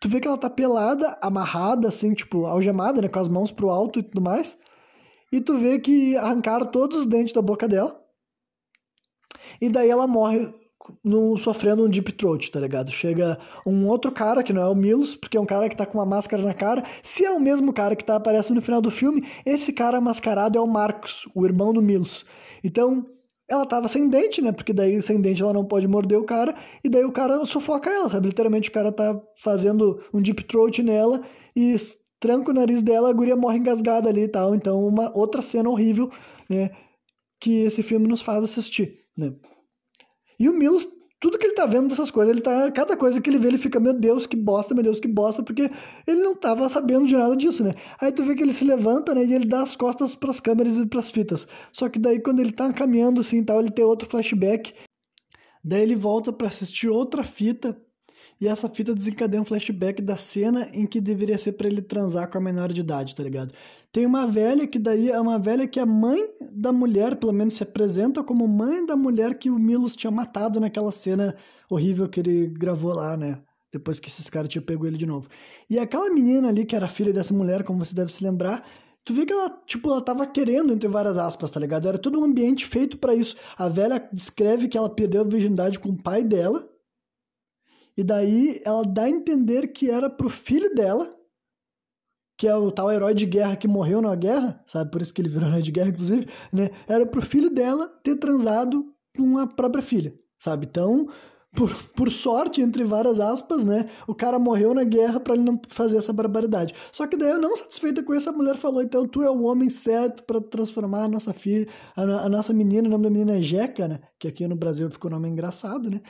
Tu 0.03 0.09
vê 0.09 0.19
que 0.19 0.27
ela 0.27 0.37
tá 0.37 0.49
pelada, 0.49 1.17
amarrada, 1.21 1.87
assim, 1.87 2.13
tipo, 2.13 2.45
algemada, 2.45 3.01
né? 3.01 3.07
Com 3.07 3.19
as 3.19 3.29
mãos 3.29 3.53
pro 3.53 3.69
alto 3.69 3.99
e 3.99 4.03
tudo 4.03 4.21
mais. 4.21 4.57
E 5.33 5.41
tu 5.41 5.57
vê 5.57 5.79
que 5.79 6.15
arrancaram 6.15 6.67
todos 6.67 6.99
os 6.99 7.05
dentes 7.07 7.33
da 7.33 7.41
boca 7.41 7.67
dela. 7.67 7.99
E 9.59 9.67
daí 9.67 9.89
ela 9.89 10.05
morre 10.05 10.53
no, 11.03 11.35
sofrendo 11.39 11.83
um 11.83 11.89
deep 11.89 12.11
throat, 12.11 12.51
tá 12.51 12.59
ligado? 12.59 12.91
Chega 12.91 13.39
um 13.65 13.87
outro 13.87 14.11
cara, 14.11 14.43
que 14.43 14.53
não 14.53 14.61
é 14.61 14.67
o 14.67 14.75
Milos, 14.75 15.15
porque 15.15 15.35
é 15.35 15.41
um 15.41 15.45
cara 15.45 15.67
que 15.69 15.75
tá 15.75 15.87
com 15.87 15.97
uma 15.97 16.05
máscara 16.05 16.43
na 16.43 16.53
cara. 16.53 16.83
Se 17.01 17.25
é 17.25 17.31
o 17.31 17.39
mesmo 17.39 17.73
cara 17.73 17.95
que 17.95 18.05
tá 18.05 18.15
aparecendo 18.15 18.57
no 18.57 18.61
final 18.61 18.79
do 18.79 18.91
filme, 18.91 19.27
esse 19.43 19.73
cara 19.73 19.99
mascarado 19.99 20.55
é 20.55 20.61
o 20.61 20.67
Marcos, 20.67 21.27
o 21.33 21.43
irmão 21.47 21.73
do 21.73 21.81
Milos. 21.81 22.27
Então, 22.63 23.03
ela 23.49 23.65
tava 23.65 23.87
sem 23.87 24.07
dente, 24.07 24.39
né? 24.39 24.51
Porque 24.51 24.71
daí 24.71 25.01
sem 25.01 25.19
dente 25.19 25.41
ela 25.41 25.53
não 25.53 25.65
pode 25.65 25.87
morder 25.87 26.19
o 26.19 26.25
cara, 26.25 26.53
e 26.83 26.89
daí 26.89 27.05
o 27.05 27.11
cara 27.11 27.43
sufoca 27.43 27.89
ela, 27.89 28.07
sabe? 28.07 28.27
Literalmente 28.27 28.69
o 28.69 28.73
cara 28.73 28.91
tá 28.91 29.19
fazendo 29.41 29.99
um 30.13 30.21
deep 30.21 30.43
throat 30.43 30.83
nela 30.83 31.23
e 31.55 31.75
tranca 32.23 32.51
o 32.51 32.53
nariz 32.53 32.81
dela, 32.81 33.09
a 33.09 33.13
guria 33.13 33.35
morre 33.35 33.57
engasgada 33.57 34.07
ali 34.07 34.21
e 34.21 34.27
tal. 34.29 34.55
Então, 34.55 34.87
uma 34.87 35.11
outra 35.13 35.41
cena 35.41 35.69
horrível, 35.69 36.09
né? 36.49 36.71
Que 37.37 37.63
esse 37.63 37.83
filme 37.83 38.07
nos 38.07 38.21
faz 38.21 38.41
assistir, 38.45 38.99
né? 39.17 39.33
E 40.39 40.47
o 40.47 40.53
Milos, 40.53 40.87
tudo 41.19 41.37
que 41.37 41.45
ele 41.45 41.53
tá 41.53 41.65
vendo 41.65 41.89
dessas 41.89 42.09
coisas, 42.09 42.31
ele 42.31 42.41
tá. 42.41 42.71
Cada 42.71 42.95
coisa 42.95 43.19
que 43.19 43.29
ele 43.29 43.37
vê, 43.37 43.49
ele 43.49 43.57
fica, 43.57 43.77
meu 43.77 43.93
Deus, 43.93 44.25
que 44.25 44.37
bosta, 44.37 44.73
meu 44.73 44.85
Deus, 44.85 45.01
que 45.01 45.07
bosta, 45.07 45.43
porque 45.43 45.69
ele 46.07 46.21
não 46.21 46.33
tava 46.33 46.69
sabendo 46.69 47.05
de 47.05 47.17
nada 47.17 47.35
disso, 47.35 47.61
né? 47.61 47.73
Aí 47.99 48.09
tu 48.13 48.23
vê 48.23 48.35
que 48.35 48.41
ele 48.41 48.53
se 48.53 48.63
levanta, 48.63 49.13
né? 49.13 49.25
E 49.25 49.33
ele 49.33 49.45
dá 49.45 49.61
as 49.61 49.75
costas 49.75 50.15
pras 50.15 50.39
câmeras 50.39 50.77
e 50.77 50.85
pras 50.85 51.11
fitas. 51.11 51.45
Só 51.73 51.89
que 51.89 51.99
daí, 51.99 52.21
quando 52.21 52.39
ele 52.39 52.53
tá 52.53 52.71
caminhando 52.71 53.19
assim 53.19 53.43
tal, 53.43 53.59
ele 53.59 53.71
tem 53.71 53.83
outro 53.83 54.09
flashback. 54.09 54.73
Daí 55.61 55.81
ele 55.81 55.95
volta 55.95 56.31
para 56.31 56.47
assistir 56.47 56.87
outra 56.87 57.25
fita 57.25 57.77
e 58.43 58.47
essa 58.47 58.67
fita 58.67 58.93
desencadeia 58.93 59.41
um 59.41 59.45
flashback 59.45 60.01
da 60.01 60.17
cena 60.17 60.67
em 60.73 60.85
que 60.85 60.99
deveria 60.99 61.37
ser 61.37 61.53
para 61.53 61.65
ele 61.65 61.81
transar 61.81 62.29
com 62.29 62.37
a 62.37 62.41
menor 62.41 62.73
de 62.73 62.81
idade, 62.81 63.15
tá 63.15 63.23
ligado? 63.23 63.53
Tem 63.89 64.05
uma 64.05 64.27
velha 64.27 64.67
que 64.67 64.77
daí 64.77 65.09
é 65.09 65.17
uma 65.17 65.39
velha 65.39 65.65
que 65.65 65.79
a 65.79 65.85
mãe 65.85 66.21
da 66.51 66.73
mulher, 66.73 67.15
pelo 67.15 67.31
menos 67.31 67.53
se 67.53 67.63
apresenta 67.63 68.21
como 68.21 68.45
mãe 68.45 68.85
da 68.85 68.97
mulher 68.97 69.39
que 69.39 69.49
o 69.49 69.57
Milos 69.57 69.95
tinha 69.95 70.11
matado 70.11 70.59
naquela 70.59 70.91
cena 70.91 71.33
horrível 71.69 72.09
que 72.09 72.19
ele 72.19 72.47
gravou 72.47 72.93
lá, 72.93 73.15
né? 73.15 73.39
Depois 73.71 73.97
que 73.97 74.09
esses 74.09 74.29
caras 74.29 74.49
tinham 74.49 74.65
pego 74.65 74.85
ele 74.85 74.97
de 74.97 75.05
novo. 75.05 75.29
E 75.69 75.79
aquela 75.79 76.09
menina 76.09 76.49
ali, 76.49 76.65
que 76.65 76.75
era 76.75 76.89
filha 76.89 77.13
dessa 77.13 77.33
mulher, 77.33 77.63
como 77.63 77.79
você 77.79 77.95
deve 77.95 78.11
se 78.11 78.21
lembrar, 78.25 78.67
tu 79.05 79.13
vê 79.13 79.25
que 79.25 79.31
ela, 79.31 79.57
tipo, 79.65 79.89
ela 79.89 80.01
tava 80.01 80.27
querendo, 80.27 80.73
entre 80.73 80.89
várias 80.89 81.17
aspas, 81.17 81.49
tá 81.49 81.61
ligado? 81.61 81.87
Era 81.87 81.97
todo 81.97 82.19
um 82.19 82.25
ambiente 82.25 82.65
feito 82.65 82.97
para 82.97 83.15
isso. 83.15 83.37
A 83.57 83.69
velha 83.69 84.05
descreve 84.11 84.67
que 84.67 84.77
ela 84.77 84.89
perdeu 84.89 85.21
a 85.21 85.23
virgindade 85.23 85.79
com 85.79 85.87
o 85.87 85.97
pai 85.97 86.25
dela, 86.25 86.72
e 87.97 88.03
daí 88.03 88.61
ela 88.65 88.83
dá 88.83 89.03
a 89.03 89.09
entender 89.09 89.67
que 89.67 89.89
era 89.89 90.09
pro 90.09 90.29
filho 90.29 90.73
dela, 90.73 91.15
que 92.37 92.47
é 92.47 92.55
o 92.55 92.71
tal 92.71 92.91
herói 92.91 93.13
de 93.13 93.25
guerra 93.25 93.55
que 93.55 93.67
morreu 93.67 94.01
na 94.01 94.15
guerra, 94.15 94.61
sabe? 94.65 94.91
Por 94.91 95.01
isso 95.01 95.13
que 95.13 95.21
ele 95.21 95.29
virou 95.29 95.47
herói 95.47 95.61
de 95.61 95.71
guerra, 95.71 95.89
inclusive, 95.89 96.27
né? 96.51 96.69
Era 96.87 97.05
pro 97.05 97.21
filho 97.21 97.49
dela 97.49 97.87
ter 98.03 98.15
transado 98.15 98.93
com 99.15 99.37
a 99.37 99.45
própria 99.45 99.83
filha, 99.83 100.13
sabe? 100.39 100.65
Então, 100.65 101.07
por, 101.55 101.71
por 101.95 102.11
sorte, 102.11 102.61
entre 102.61 102.83
várias 102.83 103.19
aspas, 103.19 103.63
né? 103.63 103.87
O 104.07 104.15
cara 104.15 104.39
morreu 104.39 104.73
na 104.73 104.83
guerra 104.83 105.19
para 105.19 105.35
ele 105.35 105.43
não 105.43 105.59
fazer 105.69 105.97
essa 105.97 106.11
barbaridade. 106.11 106.73
Só 106.91 107.05
que 107.05 107.15
daí 107.15 107.37
não 107.37 107.55
satisfeita 107.55 108.01
com 108.01 108.13
isso, 108.15 108.29
a 108.29 108.33
mulher 108.33 108.57
falou: 108.57 108.81
então 108.81 109.07
tu 109.07 109.21
é 109.21 109.29
o 109.29 109.43
homem 109.43 109.69
certo 109.69 110.23
para 110.23 110.41
transformar 110.41 111.03
a 111.03 111.07
nossa 111.07 111.31
filha, 111.31 111.67
a, 111.95 112.01
a, 112.01 112.29
nossa 112.29 112.51
menina, 112.53 112.87
o 112.87 112.91
nome 112.91 113.03
da 113.03 113.09
menina 113.09 113.37
é 113.37 113.41
Jeca, 113.41 113.87
né? 113.87 113.99
Que 114.17 114.27
aqui 114.27 114.47
no 114.47 114.55
Brasil 114.55 114.89
ficou 114.89 115.11
um 115.11 115.13
nome 115.13 115.29
engraçado, 115.29 115.89
né? 115.89 116.01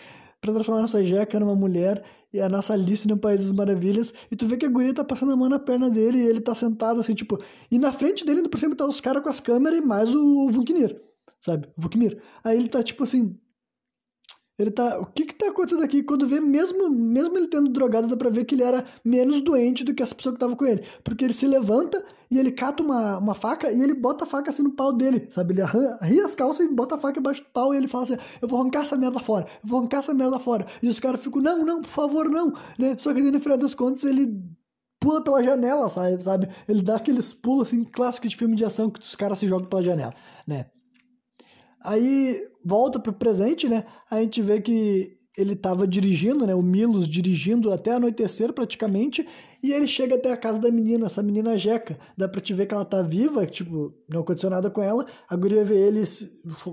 Para 0.44 0.52
transformar 0.52 0.80
a 0.80 0.82
nossa 0.82 1.02
Jeca 1.02 1.40
numa 1.40 1.56
mulher 1.56 2.04
e 2.34 2.42
a 2.42 2.50
nossa 2.50 2.74
Alice 2.74 3.08
no 3.08 3.18
País 3.18 3.44
das 3.44 3.54
Maravilhas. 3.54 4.14
E 4.30 4.36
tu 4.36 4.46
vê 4.46 4.58
que 4.58 4.66
a 4.66 4.70
guria 4.70 4.94
tá 4.94 5.02
passando 5.02 5.32
a 5.32 5.36
mão 5.38 5.48
na 5.48 5.58
perna 5.58 5.90
dele 5.90 6.18
e 6.18 6.28
ele 6.28 6.42
tá 6.42 6.54
sentado 6.54 7.00
assim, 7.00 7.14
tipo. 7.14 7.40
E 7.72 7.80
na 7.80 7.94
frente 7.94 8.26
dele, 8.26 8.50
por 8.50 8.60
cima, 8.60 8.76
tá 8.76 8.86
os 8.86 9.00
caras 9.00 9.24
com 9.24 9.30
as 9.30 9.40
câmeras 9.40 9.80
e 9.80 9.82
mais 9.82 10.14
o 10.14 10.50
Vukmir, 10.50 11.02
sabe? 11.40 11.70
Vukmir. 11.78 12.22
Aí 12.44 12.58
ele 12.58 12.68
tá 12.68 12.84
tipo 12.84 13.04
assim, 13.04 13.40
ele 14.58 14.70
tá. 14.70 15.00
O 15.00 15.06
que 15.06 15.26
que 15.26 15.34
tá 15.34 15.48
acontecendo 15.48 15.84
aqui? 15.84 16.04
Quando 16.04 16.28
vê, 16.28 16.40
mesmo, 16.40 16.90
mesmo 16.90 17.38
ele 17.38 17.48
tendo 17.48 17.70
drogado, 17.70 18.08
dá 18.08 18.16
pra 18.16 18.30
ver 18.30 18.46
que 18.46 18.54
ele 18.54 18.64
era 18.64 18.86
menos 19.04 19.42
doente 19.42 19.84
do 19.84 19.94
que 19.96 20.04
as 20.04 20.14
pessoas 20.14 20.34
que 20.34 20.38
estavam 20.38 20.56
com 20.56 20.66
ele. 20.66 20.84
Porque 21.04 21.26
ele 21.26 21.34
se 21.34 21.48
levanta 21.48 22.04
e 22.30 22.38
ele 22.38 22.52
cata 22.52 22.84
uma, 22.84 23.18
uma 23.18 23.34
faca 23.34 23.72
e 23.72 23.82
ele 23.82 23.96
bota 23.96 24.26
a 24.26 24.28
faca 24.28 24.52
assim 24.52 24.62
no 24.62 24.72
pau 24.72 24.94
dele, 24.94 25.28
sabe? 25.32 25.54
Ele 25.54 25.62
arria 25.62 26.26
as 26.26 26.36
calças 26.36 26.66
e 26.66 26.70
bota 26.70 26.96
a 26.96 26.98
faca 27.00 27.20
embaixo 27.20 27.42
do 27.42 27.50
pau 27.50 27.74
e 27.74 27.78
ele 27.78 27.88
fala 27.88 28.04
assim: 28.04 28.18
Eu 28.42 28.48
vou 28.48 28.60
arrancar 28.60 28.82
essa 28.82 28.96
merda 28.96 29.20
fora, 29.20 29.46
eu 29.46 29.68
vou 29.68 29.80
arrancar 29.80 30.00
essa 30.00 30.14
merda 30.14 30.38
fora. 30.38 30.68
E 30.84 30.88
os 30.88 31.00
caras 31.00 31.24
ficam: 31.24 31.42
Não, 31.42 31.66
não, 31.66 31.82
por 31.82 31.90
favor, 31.90 32.30
não. 32.30 32.54
Né? 32.78 32.96
Só 32.98 33.12
que 33.12 33.22
no 33.22 33.40
final 33.40 33.58
das 33.58 33.74
contas 33.74 34.04
ele 34.04 34.40
pula 35.00 35.24
pela 35.24 35.44
janela, 35.44 35.90
sabe? 35.90 36.24
sabe? 36.24 36.48
Ele 36.68 36.84
dá 36.84 36.98
aqueles 36.98 37.34
pulos 37.34 37.70
assim 37.70 37.84
clássicos 37.84 38.30
de 38.30 38.38
filme 38.38 38.56
de 38.56 38.64
ação 38.64 38.92
que 38.92 39.02
os 39.02 39.16
caras 39.16 39.40
se 39.40 39.48
jogam 39.48 39.68
pela 39.68 39.84
janela, 39.84 40.14
né? 40.48 40.68
Aí 41.82 42.53
volta 42.64 43.00
pro 43.00 43.14
presente, 43.14 43.68
né? 43.68 43.86
A 44.10 44.22
gente 44.22 44.42
vê 44.42 44.62
que 44.62 45.18
ele 45.38 45.54
estava 45.54 45.88
dirigindo, 45.88 46.46
né? 46.46 46.54
O 46.54 46.62
Milos 46.62 47.08
dirigindo 47.08 47.72
até 47.72 47.92
anoitecer 47.92 48.54
praticamente, 48.54 49.28
e 49.64 49.72
ele 49.72 49.88
chega 49.88 50.16
até 50.16 50.30
a 50.30 50.36
casa 50.36 50.60
da 50.60 50.70
menina, 50.70 51.06
essa 51.06 51.24
menina 51.24 51.58
Jeca. 51.58 51.98
Dá 52.18 52.28
pra 52.28 52.42
te 52.42 52.54
ver 52.54 52.66
que 52.66 52.74
ela 52.74 52.84
tá 52.84 53.02
viva, 53.02 53.46
tipo, 53.46 53.94
não 54.10 54.20
aconteceu 54.20 54.50
nada 54.50 54.70
com 54.70 54.84
ela. 54.84 55.06
A 55.30 55.38
guria 55.38 55.64
vê 55.64 55.78
ele, 55.78 56.04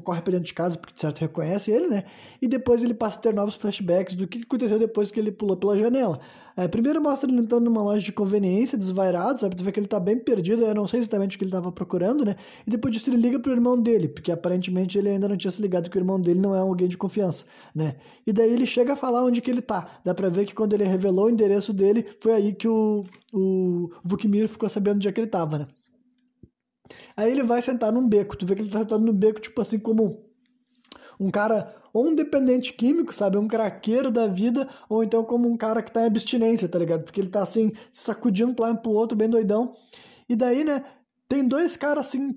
corre 0.03 0.21
pra 0.21 0.33
dentro 0.33 0.47
de 0.47 0.55
casa, 0.55 0.77
porque 0.77 0.95
de 0.95 1.01
certo 1.01 1.21
reconhece 1.21 1.71
ele, 1.71 1.87
né? 1.87 2.03
E 2.43 2.49
depois 2.49 2.83
ele 2.83 2.93
passa 2.93 3.17
a 3.17 3.21
ter 3.21 3.33
novos 3.33 3.55
flashbacks 3.55 4.17
do 4.17 4.27
que 4.27 4.43
aconteceu 4.43 4.77
depois 4.77 5.13
que 5.13 5.21
ele 5.21 5.31
pulou 5.31 5.57
pela 5.57 5.79
janela. 5.79 6.19
É, 6.57 6.67
primeiro 6.67 7.01
mostra 7.01 7.31
ele 7.31 7.39
entrando 7.39 7.65
numa 7.65 7.81
loja 7.81 8.03
de 8.03 8.11
conveniência, 8.11 8.77
desvairado, 8.77 9.39
sabe? 9.39 9.55
Tu 9.55 9.63
vê 9.63 9.71
que 9.71 9.79
ele 9.79 9.87
tá 9.87 10.01
bem 10.01 10.19
perdido, 10.19 10.65
eu 10.65 10.75
não 10.75 10.89
sei 10.89 10.99
exatamente 10.99 11.37
o 11.37 11.39
que 11.39 11.45
ele 11.45 11.53
tava 11.53 11.71
procurando, 11.71 12.25
né? 12.25 12.35
E 12.67 12.71
depois 12.71 12.93
disso 12.93 13.09
ele 13.09 13.19
liga 13.19 13.39
pro 13.39 13.53
irmão 13.53 13.81
dele, 13.81 14.09
porque 14.09 14.33
aparentemente 14.33 14.99
ele 14.99 15.11
ainda 15.11 15.29
não 15.29 15.37
tinha 15.37 15.51
se 15.53 15.63
ligado 15.63 15.89
que 15.89 15.97
o 15.97 16.01
irmão 16.01 16.21
dele 16.21 16.41
não 16.41 16.57
é 16.57 16.59
alguém 16.59 16.89
de 16.89 16.99
confiança, 16.99 17.45
né? 17.73 17.95
E 18.27 18.33
daí 18.33 18.53
ele 18.53 18.67
chega 18.67 18.95
a 18.95 18.97
falar 18.97 19.25
onde 19.25 19.41
que 19.41 19.49
ele 19.49 19.63
tá. 19.63 20.01
Dá 20.05 20.13
pra 20.13 20.29
ver 20.29 20.45
que 20.45 20.55
quando 20.55 20.73
ele 20.73 20.85
revelou 20.85 21.27
o 21.27 21.31
endereço 21.31 21.73
dele, 21.73 22.05
foi 22.19 22.33
aí 22.33 22.53
que 22.53 22.67
o 22.67 22.80
o, 23.33 23.91
Vukmir 24.05 24.49
ficou 24.49 24.69
sabendo 24.69 24.97
onde 24.97 25.09
é 25.09 25.13
que 25.13 25.21
ele 25.21 25.27
tava, 25.27 25.59
né? 25.59 25.67
Aí 27.17 27.31
ele 27.31 27.43
vai 27.43 27.63
sentar 27.63 27.93
num 27.93 28.09
beco. 28.09 28.37
Tu 28.37 28.47
vê 28.47 28.55
que 28.55 28.63
ele 28.63 28.71
tá 28.71 28.81
sentado 28.81 29.05
no 29.05 29.13
beco, 29.13 29.41
tipo 29.41 29.61
assim, 29.61 29.79
como 29.79 30.25
um 31.19 31.31
cara, 31.31 31.75
ou 31.93 32.07
um 32.07 32.15
dependente 32.15 32.73
químico, 32.73 33.15
sabe? 33.15 33.37
Um 33.37 33.47
craqueiro 33.47 34.11
da 34.11 34.27
vida, 34.27 34.67
ou 34.89 35.05
então 35.05 35.23
como 35.25 35.49
um 35.49 35.57
cara 35.57 35.83
que 35.83 35.93
tá 35.93 36.03
em 36.03 36.07
abstinência, 36.07 36.69
tá 36.69 36.79
ligado? 36.79 37.05
Porque 37.05 37.21
ele 37.21 37.29
tá 37.29 37.43
assim, 37.43 37.73
sacudindo 37.93 38.55
pra 38.55 38.71
um 38.71 38.77
pro 38.77 38.93
outro, 38.93 39.17
bem 39.17 39.29
doidão. 39.29 39.75
E 40.29 40.35
daí, 40.35 40.65
né? 40.65 40.85
Tem 41.29 41.47
dois 41.47 41.77
caras 41.77 42.09
assim. 42.09 42.37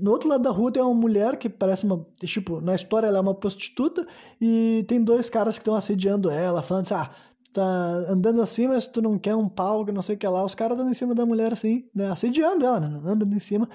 No 0.00 0.12
outro 0.12 0.28
lado 0.28 0.44
da 0.44 0.50
rua 0.50 0.70
tem 0.70 0.80
uma 0.80 0.94
mulher 0.94 1.36
que 1.36 1.48
parece 1.48 1.84
uma. 1.84 2.06
Tipo, 2.20 2.60
na 2.60 2.72
história 2.72 3.08
ela 3.08 3.18
é 3.18 3.20
uma 3.20 3.34
prostituta. 3.34 4.06
E 4.40 4.84
tem 4.86 5.02
dois 5.02 5.28
caras 5.28 5.56
que 5.56 5.62
estão 5.62 5.74
assediando 5.74 6.30
ela, 6.30 6.62
falando 6.62 6.84
assim: 6.84 6.94
ah, 6.94 7.10
tá 7.52 7.62
andando 8.08 8.42
assim, 8.42 8.68
mas 8.68 8.86
tu 8.86 9.00
não 9.02 9.18
quer 9.18 9.34
um 9.34 9.48
pau, 9.48 9.84
que 9.84 9.92
não 9.92 10.02
sei 10.02 10.14
o 10.14 10.18
que 10.18 10.26
lá. 10.26 10.44
Os 10.44 10.54
caras 10.54 10.76
andando 10.76 10.90
em 10.90 10.94
cima 10.94 11.14
da 11.14 11.26
mulher 11.26 11.52
assim, 11.52 11.84
né? 11.94 12.10
Assediando 12.10 12.64
ela, 12.64 12.80
né? 12.80 13.00
Andando 13.04 13.34
em 13.34 13.40
cima. 13.40 13.68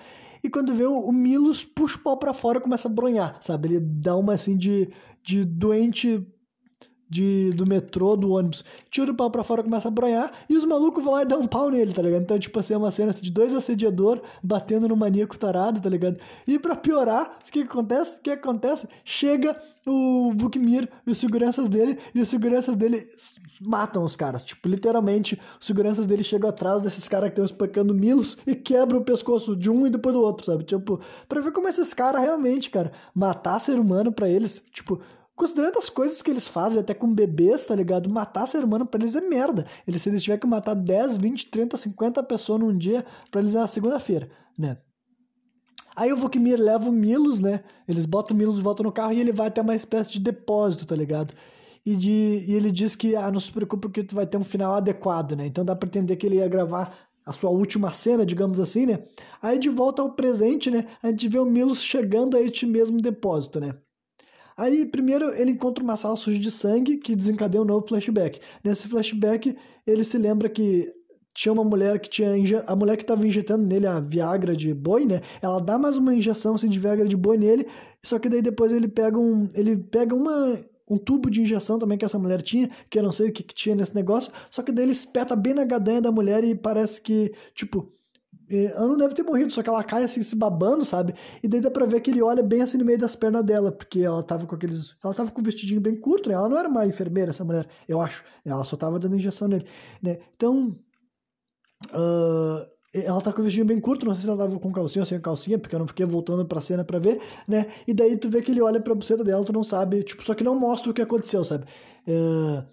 E 0.43 0.49
quando 0.49 0.75
vê 0.75 0.85
o, 0.85 0.99
o 0.99 1.11
Milos, 1.11 1.63
puxa 1.63 1.97
o 1.97 2.01
pau 2.01 2.17
pra 2.17 2.33
fora 2.33 2.59
e 2.59 2.61
começa 2.61 2.87
a 2.87 2.91
bronhar, 2.91 3.37
sabe? 3.41 3.69
Ele 3.69 3.79
dá 3.79 4.15
uma 4.15 4.33
assim 4.33 4.57
de, 4.57 4.89
de 5.23 5.45
doente 5.45 6.25
de, 7.13 7.51
do 7.51 7.65
metrô, 7.65 8.15
do 8.15 8.31
ônibus, 8.31 8.65
tira 8.89 9.11
o 9.11 9.15
pau 9.15 9.29
pra 9.29 9.43
fora, 9.43 9.61
começa 9.61 9.87
a 9.87 9.91
bronhar, 9.91 10.31
e 10.49 10.57
os 10.57 10.65
malucos 10.65 11.03
vão 11.03 11.13
lá 11.13 11.21
e 11.21 11.25
dão 11.25 11.41
um 11.41 11.47
pau 11.47 11.69
nele, 11.69 11.93
tá 11.93 12.01
ligado? 12.01 12.23
Então, 12.23 12.39
tipo 12.39 12.59
assim, 12.59 12.73
é 12.73 12.77
uma 12.77 12.89
cena 12.89 13.11
assim, 13.11 13.21
de 13.21 13.31
dois 13.31 13.53
assediador 13.53 14.19
batendo 14.41 14.87
no 14.87 14.97
maníaco 14.97 15.37
tarado, 15.37 15.79
tá 15.79 15.89
ligado? 15.89 16.17
E 16.47 16.57
pra 16.57 16.75
piorar, 16.75 17.37
o 17.39 17.51
que, 17.51 17.63
que 17.63 17.69
acontece? 17.69 18.17
O 18.17 18.21
que 18.21 18.31
acontece? 18.31 18.87
Chega 19.05 19.55
o 19.85 20.31
Vukmir 20.35 20.89
e 21.05 21.11
os 21.11 21.17
seguranças 21.17 21.69
dele, 21.69 21.99
e 22.15 22.21
os 22.21 22.29
seguranças 22.29 22.75
dele 22.75 23.07
matam 23.61 24.03
os 24.03 24.15
caras. 24.15 24.43
Tipo, 24.43 24.67
literalmente, 24.67 25.39
os 25.59 25.67
seguranças 25.67 26.07
dele 26.07 26.23
chegam 26.23 26.49
atrás 26.49 26.81
desses 26.81 27.07
caras 27.07 27.27
que 27.27 27.33
estão 27.33 27.45
espancando 27.45 27.93
Milos 27.93 28.37
e 28.47 28.55
quebram 28.55 29.01
o 29.01 29.03
pescoço 29.03 29.55
de 29.55 29.69
um 29.69 29.85
e 29.85 29.89
depois 29.89 30.15
do 30.15 30.21
outro, 30.21 30.45
sabe? 30.45 30.63
Tipo, 30.63 30.99
pra 31.29 31.41
ver 31.41 31.51
como 31.51 31.67
esses 31.67 31.93
caras 31.93 32.21
realmente, 32.21 32.71
cara, 32.71 32.91
matar 33.13 33.59
ser 33.59 33.77
humano 33.77 34.11
para 34.11 34.27
eles, 34.27 34.63
tipo, 34.71 34.99
Considerando 35.35 35.79
as 35.79 35.89
coisas 35.89 36.21
que 36.21 36.29
eles 36.29 36.47
fazem, 36.47 36.79
até 36.79 36.93
com 36.93 37.11
bebês, 37.11 37.65
tá 37.65 37.73
ligado? 37.75 38.09
Matar 38.09 38.47
ser 38.47 38.63
humano 38.63 38.85
pra 38.85 39.01
eles 39.01 39.15
é 39.15 39.21
merda. 39.21 39.65
Eles, 39.87 40.01
se 40.01 40.09
eles 40.09 40.21
tiverem 40.21 40.39
que 40.39 40.47
matar 40.47 40.75
10, 40.75 41.17
20, 41.17 41.49
30, 41.49 41.75
50 41.75 42.23
pessoas 42.23 42.59
num 42.59 42.77
dia, 42.77 43.03
pra 43.31 43.41
eles 43.41 43.55
é 43.55 43.59
na 43.59 43.67
segunda-feira, 43.67 44.29
né? 44.57 44.77
Aí 45.95 46.11
o 46.11 46.15
Vukmir 46.17 46.59
leva 46.59 46.89
o 46.89 46.91
Milos, 46.91 47.39
né? 47.39 47.63
Eles 47.87 48.05
botam 48.05 48.35
o 48.35 48.37
Milos 48.37 48.57
de 48.57 48.63
volta 48.63 48.83
no 48.83 48.91
carro 48.91 49.13
e 49.13 49.19
ele 49.19 49.31
vai 49.31 49.47
até 49.47 49.61
uma 49.61 49.75
espécie 49.75 50.13
de 50.13 50.19
depósito, 50.19 50.85
tá 50.85 50.95
ligado? 50.95 51.33
E, 51.85 51.95
de, 51.95 52.45
e 52.47 52.53
ele 52.53 52.71
diz 52.71 52.95
que, 52.95 53.15
ah, 53.15 53.31
não 53.31 53.39
se 53.39 53.51
preocupe 53.51 53.89
que 53.89 54.03
tu 54.03 54.15
vai 54.15 54.25
ter 54.25 54.37
um 54.37 54.43
final 54.43 54.73
adequado, 54.73 55.35
né? 55.35 55.45
Então 55.45 55.65
dá 55.65 55.75
pra 55.75 55.87
entender 55.87 56.15
que 56.15 56.25
ele 56.25 56.37
ia 56.37 56.47
gravar 56.47 56.95
a 57.25 57.33
sua 57.33 57.49
última 57.49 57.91
cena, 57.91 58.25
digamos 58.25 58.59
assim, 58.59 58.85
né? 58.85 59.03
Aí 59.41 59.57
de 59.59 59.69
volta 59.69 60.01
ao 60.01 60.13
presente, 60.13 60.69
né? 60.71 60.85
A 61.01 61.07
gente 61.07 61.27
vê 61.27 61.39
o 61.39 61.45
Milos 61.45 61.81
chegando 61.81 62.37
a 62.37 62.41
este 62.41 62.65
mesmo 62.65 63.01
depósito, 63.01 63.59
né? 63.59 63.75
Aí, 64.57 64.85
primeiro, 64.85 65.33
ele 65.33 65.51
encontra 65.51 65.83
uma 65.83 65.97
sala 65.97 66.15
suja 66.15 66.39
de 66.39 66.51
sangue 66.51 66.97
que 66.97 67.15
desencadeia 67.15 67.61
um 67.61 67.65
novo 67.65 67.87
flashback. 67.87 68.39
Nesse 68.63 68.87
flashback, 68.87 69.55
ele 69.85 70.03
se 70.03 70.17
lembra 70.17 70.49
que 70.49 70.91
tinha 71.33 71.51
uma 71.51 71.63
mulher 71.63 71.99
que 71.99 72.09
tinha. 72.09 72.29
A 72.67 72.75
mulher 72.75 72.95
que 72.95 73.05
tava 73.05 73.25
injetando 73.25 73.65
nele 73.65 73.87
a 73.87 73.99
Viagra 73.99 74.55
de 74.55 74.73
boi, 74.73 75.05
né? 75.05 75.19
Ela 75.41 75.59
dá 75.59 75.77
mais 75.77 75.97
uma 75.97 76.13
injeção 76.13 76.55
assim, 76.55 76.69
de 76.69 76.79
Viagra 76.79 77.07
de 77.07 77.17
boi 77.17 77.37
nele, 77.37 77.67
só 78.03 78.19
que 78.19 78.29
daí 78.29 78.41
depois 78.41 78.71
ele 78.71 78.87
pega 78.87 79.17
um. 79.17 79.47
Ele 79.53 79.75
pega 79.77 80.15
uma. 80.15 80.59
Um 80.85 80.97
tubo 80.97 81.29
de 81.31 81.41
injeção 81.41 81.79
também 81.79 81.97
que 81.97 82.03
essa 82.03 82.19
mulher 82.19 82.41
tinha, 82.41 82.69
que 82.89 82.99
eu 82.99 83.03
não 83.03 83.11
sei 83.11 83.29
o 83.29 83.31
que, 83.31 83.41
que 83.41 83.55
tinha 83.55 83.73
nesse 83.73 83.95
negócio, 83.95 84.31
só 84.51 84.61
que 84.61 84.69
daí 84.69 84.83
ele 84.83 84.91
espeta 84.91 85.33
bem 85.33 85.53
na 85.53 85.63
gadanha 85.63 86.01
da 86.01 86.11
mulher 86.11 86.43
e 86.43 86.53
parece 86.53 87.01
que, 87.01 87.31
tipo, 87.55 87.89
ela 88.49 88.87
não 88.87 88.97
deve 88.97 89.13
ter 89.13 89.23
morrido, 89.23 89.51
só 89.51 89.63
que 89.63 89.69
ela 89.69 89.83
cai 89.83 90.03
assim, 90.03 90.21
se 90.21 90.35
babando, 90.35 90.83
sabe? 90.83 91.13
E 91.41 91.47
daí 91.47 91.61
dá 91.61 91.71
pra 91.71 91.85
ver 91.85 92.01
que 92.01 92.11
ele 92.11 92.21
olha 92.21 92.43
bem 92.43 92.61
assim 92.61 92.77
no 92.77 92.85
meio 92.85 92.97
das 92.97 93.15
pernas 93.15 93.43
dela, 93.43 93.71
porque 93.71 94.01
ela 94.01 94.21
tava 94.21 94.45
com 94.45 94.55
aqueles. 94.55 94.95
Ela 95.03 95.13
tava 95.13 95.31
com 95.31 95.41
um 95.41 95.43
vestidinho 95.43 95.81
bem 95.81 95.99
curto, 95.99 96.29
né? 96.29 96.35
Ela 96.35 96.49
não 96.49 96.57
era 96.57 96.67
uma 96.67 96.85
enfermeira, 96.85 97.31
essa 97.31 97.43
mulher, 97.43 97.67
eu 97.87 98.01
acho. 98.01 98.23
Ela 98.45 98.63
só 98.63 98.75
tava 98.75 98.99
dando 98.99 99.15
injeção 99.15 99.47
nele, 99.47 99.65
né? 100.01 100.19
Então. 100.35 100.75
Uh, 101.89 102.73
ela 102.93 103.19
tá 103.21 103.33
com 103.33 103.41
o 103.41 103.43
vestidinho 103.43 103.65
bem 103.65 103.79
curto, 103.79 104.05
não 104.05 104.13
sei 104.13 104.21
se 104.21 104.29
ela 104.29 104.37
tava 104.37 104.59
com 104.59 104.71
calcinha 104.71 105.01
ou 105.01 105.05
sem 105.05 105.19
calcinha, 105.19 105.57
porque 105.57 105.75
eu 105.75 105.79
não 105.79 105.87
fiquei 105.87 106.05
voltando 106.05 106.45
pra 106.45 106.61
cena 106.61 106.83
pra 106.83 106.99
ver, 106.99 107.19
né? 107.47 107.65
E 107.87 107.93
daí 107.93 108.15
tu 108.15 108.29
vê 108.29 108.39
que 108.41 108.51
ele 108.51 108.61
olha 108.61 108.79
pra 108.79 108.93
buceta 108.93 109.23
dela, 109.23 109.43
tu 109.43 109.51
não 109.51 109.63
sabe, 109.63 110.03
tipo, 110.03 110.23
só 110.23 110.35
que 110.35 110.43
não 110.43 110.55
mostra 110.55 110.91
o 110.91 110.93
que 110.93 111.01
aconteceu, 111.01 111.43
sabe? 111.43 111.65
Uh, 112.07 112.63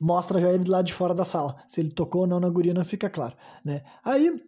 mostra 0.00 0.40
já 0.40 0.52
ele 0.52 0.70
lá 0.70 0.82
de 0.82 0.94
fora 0.94 1.14
da 1.14 1.24
sala. 1.24 1.56
Se 1.66 1.80
ele 1.80 1.90
tocou 1.90 2.22
ou 2.22 2.26
não 2.28 2.38
na 2.38 2.48
guria 2.48 2.72
não 2.72 2.84
fica 2.84 3.10
claro, 3.10 3.36
né? 3.64 3.82
Aí 4.04 4.40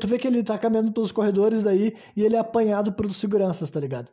tu 0.00 0.06
vê 0.06 0.18
que 0.18 0.26
ele 0.26 0.42
tá 0.42 0.58
caminhando 0.58 0.92
pelos 0.92 1.12
corredores 1.12 1.62
daí 1.62 1.94
e 2.16 2.22
ele 2.22 2.36
é 2.36 2.38
apanhado 2.38 2.92
pelos 2.92 3.16
seguranças, 3.16 3.70
tá 3.70 3.80
ligado? 3.80 4.10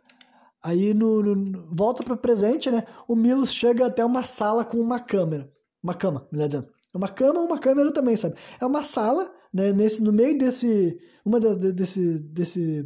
Aí 0.62 0.94
no, 0.94 1.22
no 1.22 1.68
volta 1.72 2.04
pro 2.04 2.18
presente, 2.18 2.72
né? 2.72 2.84
O 3.08 3.16
Milos 3.16 3.54
chega 3.54 3.86
até 3.86 4.04
uma 4.04 4.24
sala 4.24 4.64
com 4.64 4.78
uma 4.78 5.00
câmera. 5.00 5.52
Uma 5.84 5.94
cama, 5.94 6.28
melhor 6.32 6.48
dizendo. 6.48 6.68
Uma 6.94 7.10
cama 7.10 7.42
uma 7.42 7.60
câmera 7.60 7.92
também, 7.92 8.16
sabe? 8.16 8.36
É 8.62 8.66
uma 8.66 8.84
sala, 8.84 9.30
né? 9.54 9.74
Nesse, 9.74 10.02
no 10.02 10.14
meio 10.14 10.38
desse. 10.38 10.98
Uma 11.26 11.40
da, 11.40 11.54
desse. 11.54 12.20
desse. 12.20 12.86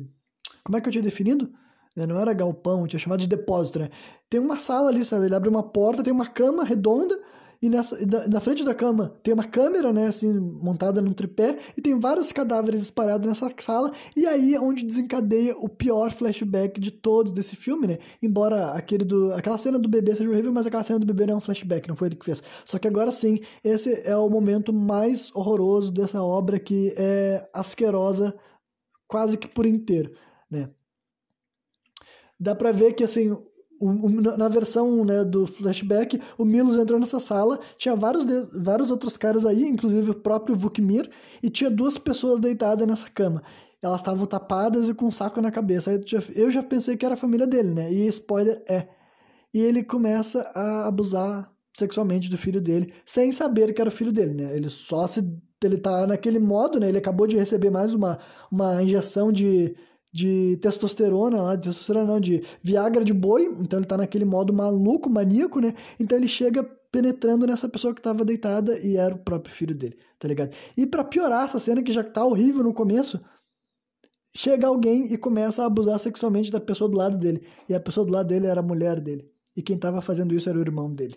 Como 0.64 0.78
é 0.78 0.82
que 0.82 0.88
eu 0.88 0.92
tinha 0.92 1.04
definido? 1.04 1.52
Né, 1.96 2.06
não 2.06 2.20
era 2.20 2.32
galpão, 2.32 2.86
tinha 2.86 3.00
chamado 3.00 3.20
de 3.20 3.28
depósito, 3.28 3.80
né? 3.80 3.90
Tem 4.30 4.40
uma 4.40 4.56
sala 4.56 4.90
ali, 4.90 5.04
sabe? 5.04 5.26
Ele 5.26 5.36
abre 5.36 5.50
uma 5.50 5.64
porta, 5.64 6.04
tem 6.04 6.14
uma 6.14 6.28
cama 6.28 6.64
redonda 6.64 7.18
e 7.62 7.70
nessa, 7.70 7.98
na 8.30 8.40
frente 8.40 8.64
da 8.64 8.74
cama 8.74 9.18
tem 9.24 9.34
uma 9.34 9.44
câmera, 9.44 9.92
né, 9.92 10.08
assim, 10.08 10.32
montada 10.40 11.02
num 11.02 11.14
tripé, 11.14 11.58
e 11.76 11.82
tem 11.82 12.00
vários 12.00 12.32
cadáveres 12.32 12.82
espalhados 12.82 13.28
nessa 13.28 13.52
sala, 13.60 13.92
e 14.16 14.26
aí 14.26 14.56
é 14.56 14.60
onde 14.60 14.86
desencadeia 14.86 15.56
o 15.58 15.68
pior 15.68 16.12
flashback 16.12 16.80
de 16.80 16.92
todos 16.92 17.32
desse 17.32 17.56
filme, 17.56 17.88
né? 17.88 17.98
Embora 18.22 18.72
aquele 18.72 19.04
do, 19.04 19.34
aquela 19.34 19.58
cena 19.58 19.80
do 19.80 19.90
bebê 19.90 20.16
seja 20.16 20.30
horrível, 20.30 20.52
mas 20.52 20.66
aquela 20.66 20.84
cena 20.84 21.00
do 21.00 21.06
bebê 21.06 21.26
não 21.26 21.36
é 21.36 21.38
um 21.38 21.42
flashback, 21.42 21.88
não 21.88 21.96
foi 21.96 22.10
ele 22.10 22.16
que 22.16 22.26
fez. 22.26 22.44
Só 22.66 22.78
que 22.78 22.88
agora 22.88 23.12
sim, 23.12 23.40
esse 23.64 24.02
é 24.04 24.16
o 24.16 24.30
momento 24.30 24.72
mais 24.74 25.34
horroroso 25.36 25.92
dessa 25.92 26.22
obra 26.22 26.60
que 26.60 26.94
é 26.98 27.48
asquerosa 27.54 28.34
quase 29.08 29.38
que 29.38 29.48
por 29.48 29.66
inteiro, 29.66 30.12
né? 30.50 30.70
Dá 32.40 32.54
pra 32.54 32.72
ver 32.72 32.94
que, 32.94 33.04
assim, 33.04 33.36
na 33.80 34.48
versão 34.48 35.06
né, 35.06 35.24
do 35.24 35.46
flashback, 35.46 36.20
o 36.38 36.46
Milos 36.46 36.78
entrou 36.78 37.00
nessa 37.00 37.20
sala, 37.20 37.60
tinha 37.78 37.96
vários, 37.96 38.26
de, 38.26 38.42
vários 38.54 38.90
outros 38.90 39.18
caras 39.18 39.46
aí, 39.46 39.64
inclusive 39.68 40.12
o 40.12 40.16
próprio 40.16 40.56
Vukmir, 40.56 41.10
e 41.42 41.50
tinha 41.50 41.70
duas 41.70 41.98
pessoas 41.98 42.40
deitadas 42.40 42.88
nessa 42.88 43.10
cama. 43.10 43.44
Elas 43.82 44.02
estavam 44.02 44.26
tapadas 44.26 44.90
e 44.90 44.94
com 44.94 45.06
um 45.06 45.12
saco 45.12 45.40
na 45.42 45.52
cabeça. 45.52 45.92
Aí 45.92 46.02
eu 46.36 46.50
já 46.50 46.64
pensei 46.64 46.98
que 46.98 47.06
era 47.06 47.14
a 47.14 47.18
família 47.18 47.46
dele, 47.46 47.74
né? 47.74 47.92
E 47.92 48.08
spoiler 48.08 48.64
é. 48.68 48.88
E 49.54 49.62
ele 49.62 49.84
começa 49.84 50.52
a 50.56 50.88
abusar 50.88 51.52
sexualmente 51.76 52.30
do 52.30 52.38
filho 52.38 52.60
dele, 52.60 52.92
sem 53.06 53.32
saber 53.32 53.72
que 53.74 53.80
era 53.80 53.90
o 53.90 53.94
filho 53.94 54.12
dele, 54.12 54.34
né? 54.34 54.56
Ele 54.56 54.70
só 54.70 55.06
se. 55.06 55.22
Ele 55.64 55.78
tá 55.78 56.06
naquele 56.06 56.40
modo, 56.40 56.80
né? 56.80 56.90
Ele 56.90 56.98
acabou 56.98 57.28
de 57.28 57.38
receber 57.38 57.70
mais 57.70 57.94
uma, 57.94 58.20
uma 58.52 58.82
injeção 58.82 59.32
de 59.32 59.76
de 60.18 60.58
testosterona, 60.58 61.56
de 61.56 61.68
testosterona 61.68 62.14
não, 62.14 62.20
de 62.20 62.42
Viagra 62.64 63.06
de 63.06 63.14
boi, 63.14 63.46
então 63.60 63.78
ele 63.78 63.86
tá 63.86 63.96
naquele 63.96 64.26
modo 64.26 64.52
maluco, 64.52 65.08
maníaco, 65.08 65.60
né? 65.60 65.76
Então 66.00 66.18
ele 66.18 66.28
chega 66.28 66.64
penetrando 66.92 67.46
nessa 67.46 67.70
pessoa 67.70 67.94
que 67.94 68.02
tava 68.02 68.26
deitada 68.26 68.80
e 68.80 68.98
era 68.98 69.14
o 69.14 69.20
próprio 69.20 69.54
filho 69.54 69.76
dele, 69.76 69.96
tá 70.18 70.28
ligado? 70.28 70.56
E 70.76 70.88
para 70.88 71.04
piorar 71.04 71.46
essa 71.46 71.60
cena 71.60 71.84
que 71.84 71.92
já 71.92 72.04
tá 72.04 72.26
horrível 72.26 72.64
no 72.64 72.74
começo, 72.74 73.24
chega 74.36 74.66
alguém 74.66 75.14
e 75.14 75.18
começa 75.20 75.62
a 75.62 75.68
abusar 75.68 76.00
sexualmente 76.00 76.52
da 76.52 76.60
pessoa 76.60 76.90
do 76.90 76.98
lado 76.98 77.16
dele. 77.16 77.46
E 77.70 77.76
a 77.76 77.80
pessoa 77.80 78.04
do 78.04 78.12
lado 78.12 78.28
dele 78.28 78.48
era 78.48 78.62
a 78.62 78.64
mulher 78.64 79.00
dele. 79.00 79.30
E 79.56 79.62
quem 79.62 79.78
tava 79.78 80.02
fazendo 80.02 80.34
isso 80.34 80.50
era 80.50 80.58
o 80.58 80.62
irmão 80.62 80.92
dele 80.92 81.16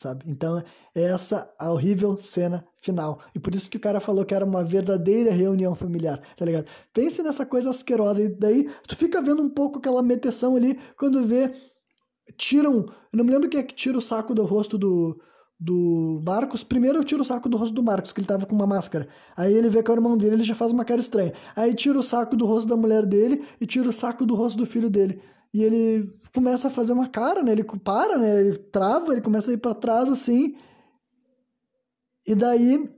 sabe? 0.00 0.24
Então, 0.26 0.62
é 0.94 1.02
essa 1.02 1.52
a 1.58 1.70
horrível 1.70 2.16
cena 2.16 2.66
final. 2.80 3.20
E 3.34 3.38
por 3.38 3.54
isso 3.54 3.70
que 3.70 3.76
o 3.76 3.80
cara 3.80 4.00
falou 4.00 4.24
que 4.24 4.34
era 4.34 4.44
uma 4.44 4.64
verdadeira 4.64 5.30
reunião 5.30 5.74
familiar, 5.74 6.22
tá 6.36 6.44
ligado? 6.44 6.66
Pense 6.94 7.22
nessa 7.22 7.44
coisa 7.44 7.68
asquerosa. 7.68 8.22
E 8.22 8.28
daí, 8.30 8.66
tu 8.88 8.96
fica 8.96 9.20
vendo 9.20 9.42
um 9.42 9.50
pouco 9.50 9.78
aquela 9.78 10.02
meteção 10.02 10.56
ali, 10.56 10.78
quando 10.96 11.22
vê, 11.22 11.52
tiram... 12.36 12.86
Eu 13.12 13.18
não 13.18 13.24
me 13.24 13.30
lembro 13.30 13.48
quem 13.50 13.60
é 13.60 13.62
que 13.62 13.74
tira 13.74 13.98
o 13.98 14.02
saco 14.02 14.34
do 14.34 14.46
rosto 14.46 14.78
do, 14.78 15.20
do 15.58 16.22
Marcos. 16.24 16.64
Primeiro 16.64 17.00
eu 17.00 17.04
tiro 17.04 17.20
o 17.20 17.26
saco 17.26 17.46
do 17.46 17.58
rosto 17.58 17.74
do 17.74 17.82
Marcos, 17.82 18.10
que 18.10 18.20
ele 18.20 18.26
tava 18.26 18.46
com 18.46 18.54
uma 18.54 18.66
máscara. 18.66 19.06
Aí 19.36 19.52
ele 19.52 19.68
vê 19.68 19.82
que 19.82 19.90
é 19.90 19.94
o 19.94 19.98
irmão 19.98 20.16
dele, 20.16 20.36
ele 20.36 20.44
já 20.44 20.54
faz 20.54 20.72
uma 20.72 20.84
cara 20.84 21.02
estranha. 21.02 21.34
Aí 21.54 21.74
tira 21.74 21.98
o 21.98 22.02
saco 22.02 22.34
do 22.36 22.46
rosto 22.46 22.66
da 22.66 22.76
mulher 22.76 23.04
dele 23.04 23.44
e 23.60 23.66
tira 23.66 23.90
o 23.90 23.92
saco 23.92 24.24
do 24.24 24.34
rosto 24.34 24.56
do 24.56 24.64
filho 24.64 24.88
dele 24.88 25.20
e 25.52 25.64
ele 25.64 26.18
começa 26.32 26.68
a 26.68 26.70
fazer 26.70 26.92
uma 26.92 27.08
cara, 27.08 27.42
né? 27.42 27.52
Ele 27.52 27.64
para, 27.64 28.18
né? 28.18 28.40
Ele 28.40 28.56
trava, 28.56 29.12
ele 29.12 29.20
começa 29.20 29.50
a 29.50 29.54
ir 29.54 29.58
para 29.58 29.74
trás 29.74 30.08
assim. 30.08 30.54
E 32.26 32.34
daí 32.34 32.88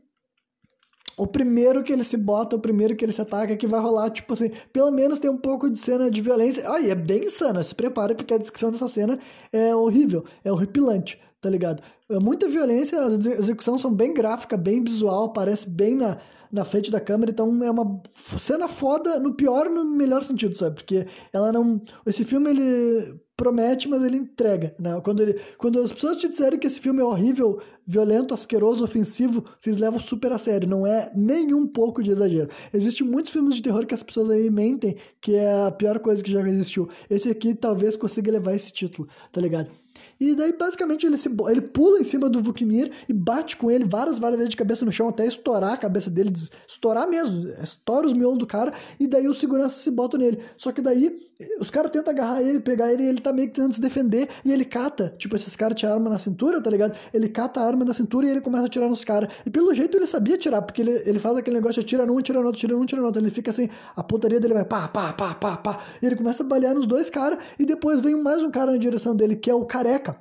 o 1.16 1.26
primeiro 1.26 1.82
que 1.82 1.92
ele 1.92 2.04
se 2.04 2.16
bota, 2.16 2.56
o 2.56 2.60
primeiro 2.60 2.96
que 2.96 3.04
ele 3.04 3.12
se 3.12 3.20
ataca, 3.20 3.52
é 3.52 3.56
que 3.56 3.66
vai 3.66 3.80
rolar, 3.80 4.10
tipo 4.10 4.32
assim, 4.32 4.50
pelo 4.72 4.90
menos 4.90 5.18
tem 5.18 5.30
um 5.30 5.36
pouco 5.36 5.70
de 5.70 5.78
cena 5.78 6.10
de 6.10 6.20
violência. 6.20 6.68
Ai, 6.68 6.90
é 6.90 6.94
bem 6.94 7.24
insana, 7.24 7.62
se 7.62 7.74
prepare, 7.74 8.14
porque 8.14 8.34
a 8.34 8.38
descrição 8.38 8.70
dessa 8.70 8.88
cena 8.88 9.18
é 9.52 9.74
horrível, 9.74 10.24
é 10.44 10.50
horripilante, 10.50 11.20
tá 11.42 11.50
ligado? 11.50 11.82
É 12.08 12.18
muita 12.20 12.48
violência, 12.48 13.02
as 13.02 13.26
execuções 13.26 13.82
são 13.82 13.92
bem 13.92 14.14
gráficas, 14.14 14.58
bem 14.58 14.82
visual, 14.82 15.32
parece 15.32 15.68
bem 15.68 15.96
na, 15.96 16.16
na 16.52 16.64
frente 16.64 16.88
da 16.88 17.00
câmera, 17.00 17.32
então 17.32 17.62
é 17.64 17.70
uma 17.70 18.00
cena 18.38 18.68
foda 18.68 19.18
no 19.18 19.34
pior 19.34 19.68
no 19.68 19.84
melhor 19.84 20.22
sentido, 20.22 20.56
sabe? 20.56 20.76
Porque 20.76 21.04
ela 21.32 21.52
não. 21.52 21.82
Esse 22.06 22.24
filme 22.24 22.50
ele 22.50 23.20
promete, 23.36 23.88
mas 23.88 24.04
ele 24.04 24.18
entrega. 24.18 24.72
Né? 24.78 25.00
Quando, 25.00 25.20
ele, 25.20 25.40
quando 25.58 25.80
as 25.80 25.90
pessoas 25.90 26.16
te 26.16 26.28
disserem 26.28 26.60
que 26.60 26.66
esse 26.66 26.78
filme 26.78 27.00
é 27.00 27.04
horrível, 27.04 27.60
violento, 27.84 28.32
asqueroso, 28.32 28.84
ofensivo, 28.84 29.44
vocês 29.58 29.78
levam 29.78 29.98
super 29.98 30.30
a 30.30 30.38
sério. 30.38 30.68
Não 30.68 30.86
é 30.86 31.10
nem 31.12 31.52
um 31.52 31.66
pouco 31.66 32.04
de 32.04 32.12
exagero. 32.12 32.50
Existem 32.72 33.04
muitos 33.04 33.32
filmes 33.32 33.56
de 33.56 33.62
terror 33.62 33.84
que 33.84 33.94
as 33.94 34.02
pessoas 34.02 34.30
aí 34.30 34.48
mentem 34.48 34.96
que 35.20 35.34
é 35.34 35.66
a 35.66 35.72
pior 35.72 35.98
coisa 35.98 36.22
que 36.22 36.30
já 36.30 36.40
existiu. 36.48 36.88
Esse 37.10 37.30
aqui 37.30 37.52
talvez 37.52 37.96
consiga 37.96 38.30
levar 38.30 38.54
esse 38.54 38.72
título, 38.72 39.08
tá 39.32 39.40
ligado? 39.40 39.82
E 40.22 40.36
daí, 40.36 40.52
basicamente, 40.56 41.04
ele, 41.04 41.16
se, 41.16 41.28
ele 41.50 41.60
pula 41.60 41.98
em 41.98 42.04
cima 42.04 42.28
do 42.28 42.40
Vukmir 42.40 42.92
e 43.08 43.12
bate 43.12 43.56
com 43.56 43.68
ele 43.68 43.82
várias, 43.82 44.20
várias 44.20 44.38
vezes 44.38 44.50
de 44.50 44.56
cabeça 44.56 44.84
no 44.84 44.92
chão, 44.92 45.08
até 45.08 45.26
estourar 45.26 45.72
a 45.72 45.76
cabeça 45.76 46.08
dele, 46.08 46.32
estourar 46.68 47.08
mesmo, 47.08 47.48
estoura 47.60 48.06
os 48.06 48.12
miolos 48.12 48.38
do 48.38 48.46
cara, 48.46 48.72
e 49.00 49.08
daí 49.08 49.26
o 49.26 49.34
segurança 49.34 49.80
se 49.80 49.90
bota 49.90 50.16
nele. 50.16 50.38
Só 50.56 50.70
que 50.70 50.80
daí, 50.80 51.18
os 51.58 51.70
caras 51.70 51.90
tentam 51.90 52.12
agarrar 52.12 52.40
ele, 52.40 52.60
pegar 52.60 52.92
ele, 52.92 53.02
e 53.02 53.06
ele 53.08 53.20
tá 53.20 53.32
meio 53.32 53.48
que 53.48 53.54
tentando 53.54 53.74
se 53.74 53.80
defender, 53.80 54.28
e 54.44 54.52
ele 54.52 54.64
cata, 54.64 55.12
tipo, 55.18 55.34
esses 55.34 55.56
caras 55.56 55.74
tinham 55.74 55.92
arma 55.92 56.08
na 56.08 56.20
cintura, 56.20 56.62
tá 56.62 56.70
ligado? 56.70 56.96
Ele 57.12 57.28
cata 57.28 57.58
a 57.58 57.66
arma 57.66 57.84
da 57.84 57.92
cintura 57.92 58.24
e 58.24 58.30
ele 58.30 58.40
começa 58.40 58.62
a 58.62 58.66
atirar 58.66 58.88
nos 58.88 59.04
caras. 59.04 59.28
E 59.44 59.50
pelo 59.50 59.74
jeito 59.74 59.96
ele 59.96 60.06
sabia 60.06 60.36
atirar, 60.36 60.62
porque 60.62 60.82
ele, 60.82 61.02
ele 61.04 61.18
faz 61.18 61.36
aquele 61.36 61.56
negócio, 61.56 61.82
atira 61.82 62.06
num, 62.06 62.16
atira 62.16 62.38
no 62.38 62.46
outro, 62.46 62.60
atira 62.60 62.76
num, 62.76 62.84
atira 62.84 63.00
no 63.00 63.06
outro. 63.08 63.20
Ele 63.20 63.30
fica 63.30 63.50
assim, 63.50 63.68
a 63.96 64.04
pontaria 64.04 64.38
dele 64.38 64.54
vai 64.54 64.64
pá, 64.64 64.86
pá, 64.86 65.12
pá, 65.12 65.34
pá, 65.34 65.56
pá. 65.56 65.80
E 66.00 66.06
ele 66.06 66.14
começa 66.14 66.44
a 66.44 66.46
balear 66.46 66.76
nos 66.76 66.86
dois 66.86 67.10
caras, 67.10 67.40
e 67.58 67.66
depois 67.66 68.00
vem 68.00 68.14
mais 68.22 68.40
um 68.40 68.52
cara 68.52 68.70
na 68.70 68.78
direção 68.78 69.16
dele, 69.16 69.34
que 69.34 69.50
é 69.50 69.54
o 69.54 69.64
careca 69.64 70.11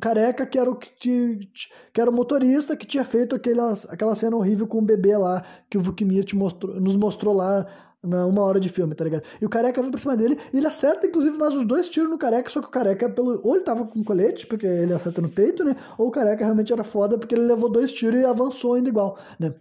careca 0.00 0.46
que 0.46 0.58
era 0.58 0.70
o, 0.70 0.76
que, 0.76 1.40
que 1.92 2.00
era 2.00 2.10
o 2.10 2.14
motorista 2.14 2.76
que 2.76 2.86
tinha 2.86 3.04
feito 3.04 3.34
aquelas, 3.34 3.86
aquela 3.90 4.14
cena 4.14 4.36
horrível 4.36 4.66
com 4.66 4.78
o 4.78 4.82
bebê 4.82 5.16
lá, 5.16 5.44
que 5.68 5.76
o 5.76 5.80
Vukmir 5.80 6.24
mostrou, 6.34 6.80
nos 6.80 6.96
mostrou 6.96 7.34
lá 7.34 7.66
na 8.02 8.26
uma 8.26 8.42
hora 8.42 8.58
de 8.58 8.68
filme, 8.68 8.94
tá 8.94 9.04
ligado? 9.04 9.22
E 9.40 9.46
o 9.46 9.48
careca 9.48 9.80
vem 9.80 9.90
pra 9.90 10.00
cima 10.00 10.16
dele 10.16 10.38
e 10.52 10.58
ele 10.58 10.66
acerta, 10.66 11.06
inclusive, 11.06 11.38
mais 11.38 11.54
os 11.54 11.66
dois 11.66 11.88
tiros 11.88 12.10
no 12.10 12.18
careca, 12.18 12.50
só 12.50 12.60
que 12.60 12.66
o 12.66 12.70
careca, 12.70 13.08
pelo. 13.08 13.40
Ou 13.44 13.54
ele 13.54 13.64
tava 13.64 13.84
com 13.86 14.02
colete, 14.02 14.46
porque 14.46 14.66
ele 14.66 14.92
acerta 14.92 15.22
no 15.22 15.28
peito, 15.28 15.64
né? 15.64 15.76
Ou 15.96 16.08
o 16.08 16.10
careca 16.10 16.44
realmente 16.44 16.72
era 16.72 16.82
foda 16.82 17.16
porque 17.16 17.34
ele 17.34 17.44
levou 17.46 17.68
dois 17.68 17.92
tiros 17.92 18.20
e 18.20 18.24
avançou 18.24 18.74
ainda 18.74 18.88
igual, 18.88 19.18
né? 19.38 19.54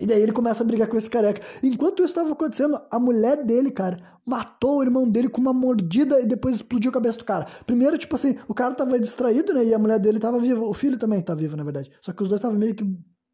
E 0.00 0.06
daí 0.06 0.22
ele 0.22 0.32
começa 0.32 0.62
a 0.62 0.66
brigar 0.66 0.88
com 0.88 0.96
esse 0.96 1.10
careca. 1.10 1.40
Enquanto 1.62 2.00
isso 2.00 2.06
estava 2.06 2.32
acontecendo, 2.32 2.80
a 2.90 2.98
mulher 2.98 3.44
dele, 3.44 3.70
cara, 3.70 3.98
matou 4.24 4.78
o 4.78 4.82
irmão 4.82 5.08
dele 5.08 5.28
com 5.28 5.40
uma 5.40 5.52
mordida 5.52 6.20
e 6.20 6.26
depois 6.26 6.56
explodiu 6.56 6.90
a 6.90 6.94
cabeça 6.94 7.18
do 7.18 7.24
cara. 7.24 7.46
Primeiro, 7.66 7.98
tipo 7.98 8.14
assim, 8.14 8.36
o 8.46 8.54
cara 8.54 8.74
tava 8.74 8.98
distraído, 9.00 9.52
né? 9.54 9.64
E 9.64 9.74
a 9.74 9.78
mulher 9.78 9.98
dele 9.98 10.18
tava 10.20 10.38
viva. 10.38 10.62
O 10.62 10.74
filho 10.74 10.98
também 10.98 11.20
tá 11.22 11.34
vivo, 11.34 11.56
na 11.56 11.64
verdade. 11.64 11.90
Só 12.00 12.12
que 12.12 12.22
os 12.22 12.28
dois 12.28 12.38
estavam 12.38 12.58
meio 12.58 12.74
que 12.74 12.84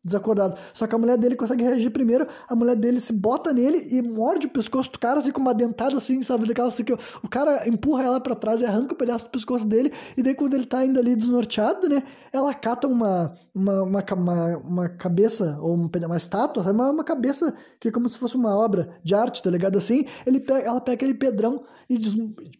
desacordado. 0.05 0.57
Só 0.73 0.87
que 0.87 0.95
a 0.95 0.99
mulher 0.99 1.17
dele 1.17 1.35
consegue 1.35 1.65
reagir 1.65 1.91
primeiro, 1.91 2.27
a 2.49 2.55
mulher 2.55 2.77
dele 2.77 3.01
se 3.01 3.13
bota 3.13 3.53
nele 3.53 3.89
e 3.91 4.03
morde 4.03 4.47
o 4.47 4.51
pescoço 4.51 4.93
do 4.93 4.99
cara, 4.99 5.21
assim, 5.21 5.33
com 5.33 5.41
uma 5.41 5.55
dentada, 5.55 5.97
assim, 5.97 6.21
sabe? 6.23 6.47
Daquela 6.47 6.69
assim 6.69 6.85
que 6.85 6.93
o 6.93 7.29
cara 7.29 7.67
empurra 7.69 8.05
ela 8.05 8.21
para 8.21 8.35
trás 8.35 8.61
e 8.61 8.67
arranca 8.67 8.93
o 8.93 8.95
um 8.95 8.99
pedaço 8.99 9.25
do 9.25 9.31
pescoço 9.31 9.67
dele, 9.67 9.93
e 10.17 10.23
daí 10.23 10.35
quando 10.35 10.55
ele 10.55 10.67
tá 10.67 10.79
ainda 10.79 11.01
ali 11.01 11.17
desnorteado, 11.17 11.89
né? 11.89 12.03
Ela 12.33 12.53
cata 12.53 12.87
uma, 12.87 13.35
uma, 13.55 13.83
uma, 13.83 14.05
uma, 14.15 14.57
uma 14.59 14.89
cabeça, 14.89 15.59
ou 15.61 15.75
uma 15.75 16.17
estátua, 16.17 16.63
sabe? 16.63 16.75
Uma, 16.75 16.91
uma 16.91 17.05
cabeça 17.05 17.55
que 17.81 17.89
é 17.89 17.91
como 17.91 18.09
se 18.09 18.19
fosse 18.19 18.37
uma 18.37 18.57
obra 18.57 18.99
de 19.03 19.15
arte, 19.15 19.43
tá 19.43 19.51
ligado? 19.51 19.79
Assim, 19.79 20.05
ele 20.27 20.41
pega, 20.41 20.69
ela 20.69 20.81
pega 20.81 20.97
aquele 20.97 21.15
pedrão 21.15 21.65
e 21.89 21.97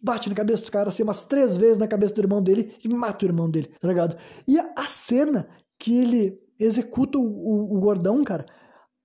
bate 0.01 0.29
na 0.29 0.35
cabeça 0.35 0.65
do 0.65 0.71
cara, 0.71 0.89
assim, 0.89 1.03
umas 1.03 1.23
três 1.23 1.57
vezes 1.57 1.77
na 1.77 1.87
cabeça 1.87 2.13
do 2.13 2.21
irmão 2.21 2.41
dele 2.41 2.73
e 2.83 2.89
mata 2.89 3.25
o 3.25 3.29
irmão 3.29 3.49
dele, 3.49 3.69
tá 3.79 3.87
ligado? 3.87 4.17
E 4.47 4.57
a 4.57 4.87
cena 4.87 5.47
que 5.77 5.95
ele 5.95 6.44
executa 6.59 7.17
o, 7.17 7.21
o, 7.21 7.77
o 7.77 7.79
gordão, 7.79 8.23
cara. 8.23 8.45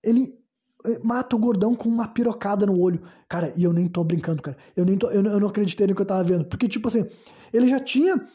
Ele 0.03 0.41
eh, 0.85 0.99
mata 1.03 1.37
o 1.37 1.39
gordão 1.39 1.75
com 1.75 1.89
uma 1.89 2.09
pirocada 2.09 2.67
no 2.67 2.79
olho. 2.79 3.03
Cara, 3.29 3.53
e 3.57 3.65
eu 3.65 3.73
nem 3.73 3.89
tô 3.89 4.03
brincando, 4.05 4.43
cara. 4.43 4.57
Eu 4.77 4.85
nem 4.85 4.97
tô, 4.97 5.11
eu, 5.11 5.23
eu 5.25 5.41
não 5.41 5.49
acreditei 5.49 5.87
no 5.87 5.95
que 5.95 6.03
eu 6.03 6.07
tava 6.07 6.25
vendo. 6.25 6.45
Porque, 6.47 6.69
tipo 6.69 6.89
assim, 6.89 7.07
ele 7.53 7.69
já 7.69 7.81
tinha. 7.81 8.27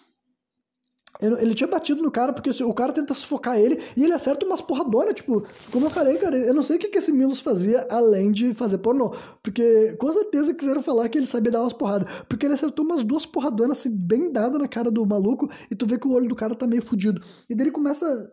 Ele 1.22 1.54
tinha 1.54 1.68
batido 1.68 2.02
no 2.04 2.12
cara, 2.12 2.34
porque 2.34 2.50
o 2.62 2.74
cara 2.74 2.92
tenta 2.92 3.14
sufocar 3.14 3.58
ele 3.58 3.82
e 3.96 4.04
ele 4.04 4.12
acerta 4.12 4.46
umas 4.46 4.60
porradonas, 4.60 5.14
tipo, 5.14 5.48
como 5.72 5.86
eu 5.86 5.90
falei, 5.90 6.18
cara, 6.18 6.38
eu 6.38 6.54
não 6.54 6.62
sei 6.62 6.76
o 6.76 6.80
que, 6.80 6.90
que 6.90 6.98
esse 6.98 7.10
Milos 7.10 7.40
fazia 7.40 7.88
além 7.90 8.34
de 8.34 8.54
fazer 8.54 8.80
pornô. 8.80 9.16
Porque 9.42 9.96
com 9.98 10.12
certeza 10.12 10.54
quiseram 10.54 10.82
falar 10.82 11.08
que 11.08 11.18
ele 11.18 11.26
sabia 11.26 11.54
dar 11.54 11.62
umas 11.62 11.72
porradas. 11.72 12.12
Porque 12.28 12.46
ele 12.46 12.56
acertou 12.56 12.84
umas 12.84 13.02
duas 13.02 13.26
porradonas 13.26 13.80
assim, 13.80 13.96
bem 13.96 14.30
dadas 14.30 14.60
na 14.60 14.68
cara 14.68 14.92
do 14.92 15.06
maluco, 15.06 15.50
e 15.72 15.76
tu 15.76 15.86
vê 15.86 15.98
que 15.98 16.06
o 16.06 16.12
olho 16.12 16.28
do 16.28 16.36
cara 16.36 16.54
tá 16.54 16.68
meio 16.68 16.82
fudido. 16.82 17.22
E 17.50 17.56
daí 17.56 17.68
ele 17.68 17.72
começa 17.72 18.30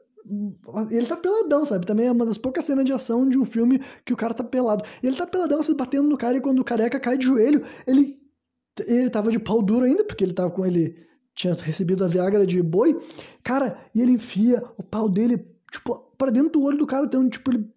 ele 0.90 1.06
tá 1.06 1.16
peladão, 1.16 1.64
sabe? 1.64 1.86
Também 1.86 2.06
é 2.06 2.12
uma 2.12 2.26
das 2.26 2.38
poucas 2.38 2.64
cenas 2.64 2.84
de 2.84 2.92
ação 2.92 3.28
de 3.28 3.38
um 3.38 3.44
filme 3.44 3.80
que 4.04 4.12
o 4.12 4.16
cara 4.16 4.34
tá 4.34 4.44
pelado. 4.44 4.84
Ele 5.02 5.16
tá 5.16 5.26
peladão, 5.26 5.62
se 5.62 5.74
batendo 5.74 6.08
no 6.08 6.16
cara, 6.16 6.36
e 6.36 6.40
quando 6.40 6.60
o 6.60 6.64
careca 6.64 7.00
cai 7.00 7.18
de 7.18 7.26
joelho, 7.26 7.64
ele. 7.86 8.20
Ele 8.86 9.10
tava 9.10 9.30
de 9.30 9.38
pau 9.38 9.60
duro 9.60 9.84
ainda, 9.84 10.02
porque 10.02 10.24
ele 10.24 10.32
tava 10.32 10.50
com 10.50 10.64
ele. 10.64 10.96
Tinha 11.34 11.54
recebido 11.54 12.04
a 12.04 12.08
Viagra 12.08 12.46
de 12.46 12.62
boi. 12.62 12.98
Cara, 13.42 13.78
e 13.94 14.00
ele 14.00 14.12
enfia 14.12 14.62
o 14.78 14.82
pau 14.82 15.08
dele, 15.08 15.46
tipo, 15.70 15.94
pra 16.16 16.30
dentro 16.30 16.52
do 16.52 16.62
olho 16.62 16.78
do 16.78 16.86
cara. 16.86 17.04
Então, 17.04 17.28
tipo, 17.28 17.50
ele 17.50 17.72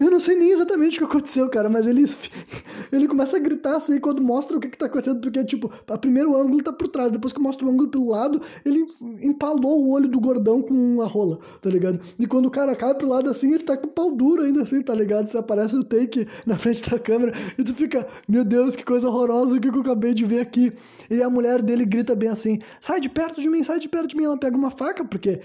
eu 0.00 0.10
não 0.10 0.20
sei 0.20 0.36
nem 0.36 0.50
exatamente 0.50 0.96
o 0.96 1.06
que 1.06 1.16
aconteceu, 1.16 1.48
cara, 1.48 1.68
mas 1.68 1.86
ele, 1.86 2.04
ele 2.92 3.08
começa 3.08 3.36
a 3.36 3.40
gritar 3.40 3.76
assim 3.76 3.98
quando 3.98 4.22
mostra 4.22 4.56
o 4.56 4.60
que, 4.60 4.68
que 4.68 4.78
tá 4.78 4.86
acontecendo, 4.86 5.20
porque, 5.20 5.44
tipo, 5.44 5.70
a 5.86 5.98
primeiro 5.98 6.36
ângulo 6.36 6.62
tá 6.62 6.72
por 6.72 6.88
trás, 6.88 7.10
depois 7.10 7.32
que 7.32 7.40
mostra 7.40 7.66
o 7.66 7.70
ângulo 7.70 7.88
pelo 7.88 8.08
lado, 8.08 8.40
ele 8.64 8.86
empalou 9.22 9.84
o 9.84 9.90
olho 9.90 10.08
do 10.08 10.20
gordão 10.20 10.62
com 10.62 10.74
uma 10.74 11.06
rola, 11.06 11.38
tá 11.60 11.70
ligado? 11.70 12.00
E 12.18 12.26
quando 12.26 12.46
o 12.46 12.50
cara 12.50 12.74
cai 12.76 12.94
pro 12.94 13.08
lado 13.08 13.30
assim, 13.30 13.52
ele 13.52 13.64
tá 13.64 13.76
com 13.76 13.86
o 13.86 13.90
pau 13.90 14.14
duro 14.14 14.42
ainda 14.42 14.62
assim, 14.62 14.82
tá 14.82 14.94
ligado? 14.94 15.28
Você 15.28 15.38
aparece 15.38 15.76
o 15.76 15.84
take 15.84 16.26
na 16.46 16.56
frente 16.58 16.88
da 16.88 16.98
câmera 16.98 17.32
e 17.56 17.64
tu 17.64 17.74
fica, 17.74 18.06
meu 18.28 18.44
Deus, 18.44 18.76
que 18.76 18.84
coisa 18.84 19.08
horrorosa 19.08 19.56
o 19.56 19.60
que 19.60 19.68
eu 19.68 19.80
acabei 19.80 20.14
de 20.14 20.24
ver 20.24 20.40
aqui. 20.40 20.72
E 21.10 21.22
a 21.22 21.30
mulher 21.30 21.62
dele 21.62 21.84
grita 21.84 22.14
bem 22.14 22.28
assim: 22.28 22.58
sai 22.80 23.00
de 23.00 23.08
perto 23.08 23.40
de 23.40 23.48
mim, 23.48 23.62
sai 23.62 23.78
de 23.78 23.88
perto 23.88 24.08
de 24.08 24.16
mim. 24.16 24.24
Ela 24.24 24.38
pega 24.38 24.56
uma 24.56 24.70
faca, 24.70 25.04
porque 25.04 25.40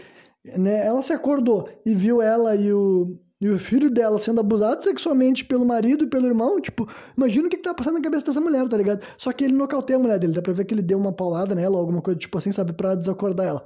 né, 0.57 0.85
ela 0.85 1.01
se 1.01 1.13
acordou 1.13 1.69
e 1.85 1.93
viu 1.95 2.21
ela 2.21 2.55
e 2.55 2.71
o 2.71 3.17
e 3.43 3.49
o 3.49 3.59
filho 3.59 3.89
dela 3.89 4.17
sendo 4.21 4.39
abusado 4.39 4.81
sexualmente 4.81 5.43
pelo 5.43 5.65
marido 5.65 6.05
e 6.05 6.07
pelo 6.07 6.25
irmão, 6.25 6.61
tipo, 6.61 6.87
imagina 7.17 7.47
o 7.47 7.49
que, 7.49 7.57
que 7.57 7.63
tá 7.63 7.73
passando 7.73 7.95
na 7.95 8.01
cabeça 8.01 8.27
dessa 8.27 8.39
mulher, 8.39 8.65
tá 8.69 8.77
ligado? 8.77 9.05
Só 9.17 9.33
que 9.33 9.43
ele 9.43 9.53
nocauteia 9.53 9.99
a 9.99 10.01
mulher 10.01 10.17
dele, 10.17 10.31
dá 10.31 10.41
pra 10.41 10.53
ver 10.53 10.63
que 10.63 10.73
ele 10.73 10.81
deu 10.81 10.97
uma 10.97 11.11
paulada 11.11 11.53
nela, 11.53 11.77
alguma 11.77 12.01
coisa 12.01 12.17
tipo 12.17 12.37
assim, 12.37 12.53
sabe, 12.53 12.71
pra 12.71 12.95
desacordar 12.95 13.45
ela. 13.45 13.63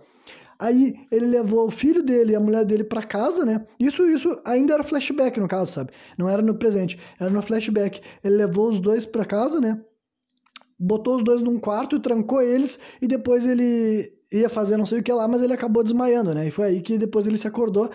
Aí 0.58 0.96
ele 1.12 1.28
levou 1.28 1.68
o 1.68 1.70
filho 1.70 2.02
dele 2.02 2.32
e 2.32 2.36
a 2.36 2.40
mulher 2.40 2.66
dele 2.66 2.84
para 2.84 3.04
casa, 3.04 3.46
né? 3.46 3.68
Isso, 3.80 4.04
isso 4.08 4.42
ainda 4.44 4.74
era 4.74 4.84
flashback 4.84 5.40
no 5.40 5.48
caso, 5.48 5.72
sabe? 5.72 5.92
Não 6.18 6.28
era 6.28 6.42
no 6.42 6.56
presente, 6.56 7.00
era 7.20 7.30
no 7.30 7.44
flashback. 7.44 8.02
Ele 8.24 8.36
levou 8.36 8.70
os 8.70 8.80
dois 8.80 9.06
para 9.06 9.26
casa, 9.26 9.62
né? 9.62 9.80
Botou 10.80 11.18
os 11.18 11.24
dois 11.24 11.40
num 11.40 11.60
quarto, 11.60 12.00
trancou 12.00 12.42
eles 12.42 12.80
e 13.00 13.06
depois 13.06 13.46
ele 13.46 14.12
ia 14.32 14.50
fazer 14.50 14.76
não 14.76 14.88
sei 14.88 15.02
o 15.02 15.04
que 15.04 15.14
lá, 15.14 15.28
mas 15.28 15.44
ele 15.44 15.54
acabou 15.54 15.84
desmaiando, 15.84 16.34
né? 16.34 16.48
E 16.48 16.52
foi 16.52 16.66
aí 16.66 16.82
que 16.82 16.98
depois 16.98 17.28
ele 17.28 17.38
se 17.38 17.48
acordou 17.48 17.92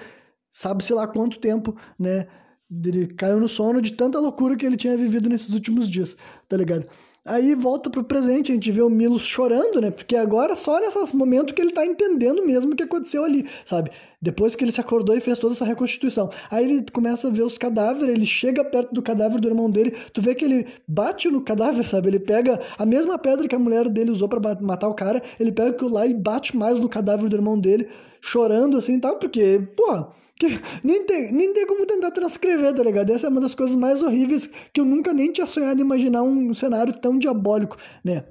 sabe-se 0.53 0.93
lá 0.93 1.09
quanto 1.09 1.41
tempo, 1.41 1.75
né? 1.99 2.29
Ele 2.71 3.07
caiu 3.09 3.41
no 3.41 3.49
sono 3.49 3.83
de 3.83 3.93
tanta 3.93 4.21
loucura 4.21 4.57
que 4.57 4.65
ele 4.65 4.77
tinha 4.77 4.97
vivido 4.97 5.29
nesses 5.29 5.53
últimos 5.53 5.91
dias, 5.91 6.17
tá 6.49 6.57
ligado? 6.57 6.87
Aí 7.25 7.55
volta 7.55 7.89
pro 7.89 8.03
presente, 8.03 8.51
a 8.51 8.55
gente 8.55 8.73
vê 8.73 8.83
o 8.83 8.91
Milo 8.91 9.17
chorando, 9.17 9.81
né? 9.81 9.93
Porque 9.93 10.17
agora 10.17 10.57
só 10.57 10.81
nesse 10.81 11.15
momento 11.15 11.55
que 11.55 11.63
ele 11.63 11.71
tá 11.71 11.87
entendendo 11.87 12.45
mesmo 12.45 12.73
o 12.73 12.77
que 12.77 12.83
aconteceu 12.83 13.23
ali, 13.23 13.49
sabe? 13.65 13.93
Depois 14.21 14.57
que 14.57 14.65
ele 14.65 14.73
se 14.73 14.81
acordou 14.81 15.17
e 15.17 15.21
fez 15.21 15.39
toda 15.39 15.55
essa 15.55 15.65
reconstituição. 15.65 16.31
Aí 16.51 16.65
ele 16.65 16.87
começa 16.93 17.29
a 17.29 17.31
ver 17.31 17.43
os 17.43 17.57
cadáveres, 17.57 18.13
ele 18.13 18.27
chega 18.27 18.65
perto 18.65 18.93
do 18.93 19.01
cadáver 19.01 19.41
do 19.41 19.47
irmão 19.47 19.71
dele, 19.71 19.97
tu 20.13 20.21
vê 20.21 20.35
que 20.35 20.45
ele 20.45 20.67
bate 20.89 21.29
no 21.29 21.43
cadáver, 21.43 21.87
sabe? 21.87 22.09
Ele 22.09 22.19
pega 22.19 22.61
a 22.77 22.85
mesma 22.85 23.17
pedra 23.17 23.47
que 23.47 23.55
a 23.55 23.59
mulher 23.59 23.89
dele 23.89 24.11
usou 24.11 24.29
para 24.29 24.61
matar 24.61 24.89
o 24.89 24.95
cara, 24.95 25.23
ele 25.39 25.53
pega 25.53 25.71
aquilo 25.71 25.91
lá 25.91 26.05
e 26.05 26.13
bate 26.13 26.57
mais 26.57 26.81
no 26.81 26.89
cadáver 26.89 27.29
do 27.29 27.37
irmão 27.37 27.57
dele, 27.57 27.89
chorando 28.21 28.77
assim 28.77 28.97
e 28.97 29.01
tal, 29.01 29.21
porque, 29.21 29.63
pô 29.77 30.09
que 30.47 30.61
nem 30.83 31.05
tem, 31.05 31.33
nem 31.33 31.53
tem 31.53 31.67
como 31.67 31.87
tentar 31.87 32.11
transcrever, 32.11 32.75
tá 32.75 32.83
ligado? 32.83 33.11
Essa 33.11 33.27
é 33.27 33.31
uma 33.31 33.41
das 33.41 33.55
coisas 33.55 33.77
mais 33.77 34.03
horríveis 34.03 34.49
que 34.73 34.81
eu 34.81 34.85
nunca 34.85 35.13
nem 35.13 35.33
tinha 35.33 35.47
sonhado 35.47 35.81
imaginar 35.81 36.23
um 36.23 36.53
cenário 36.53 36.93
tão 37.01 37.19
diabólico, 37.19 37.77
né? 38.05 38.25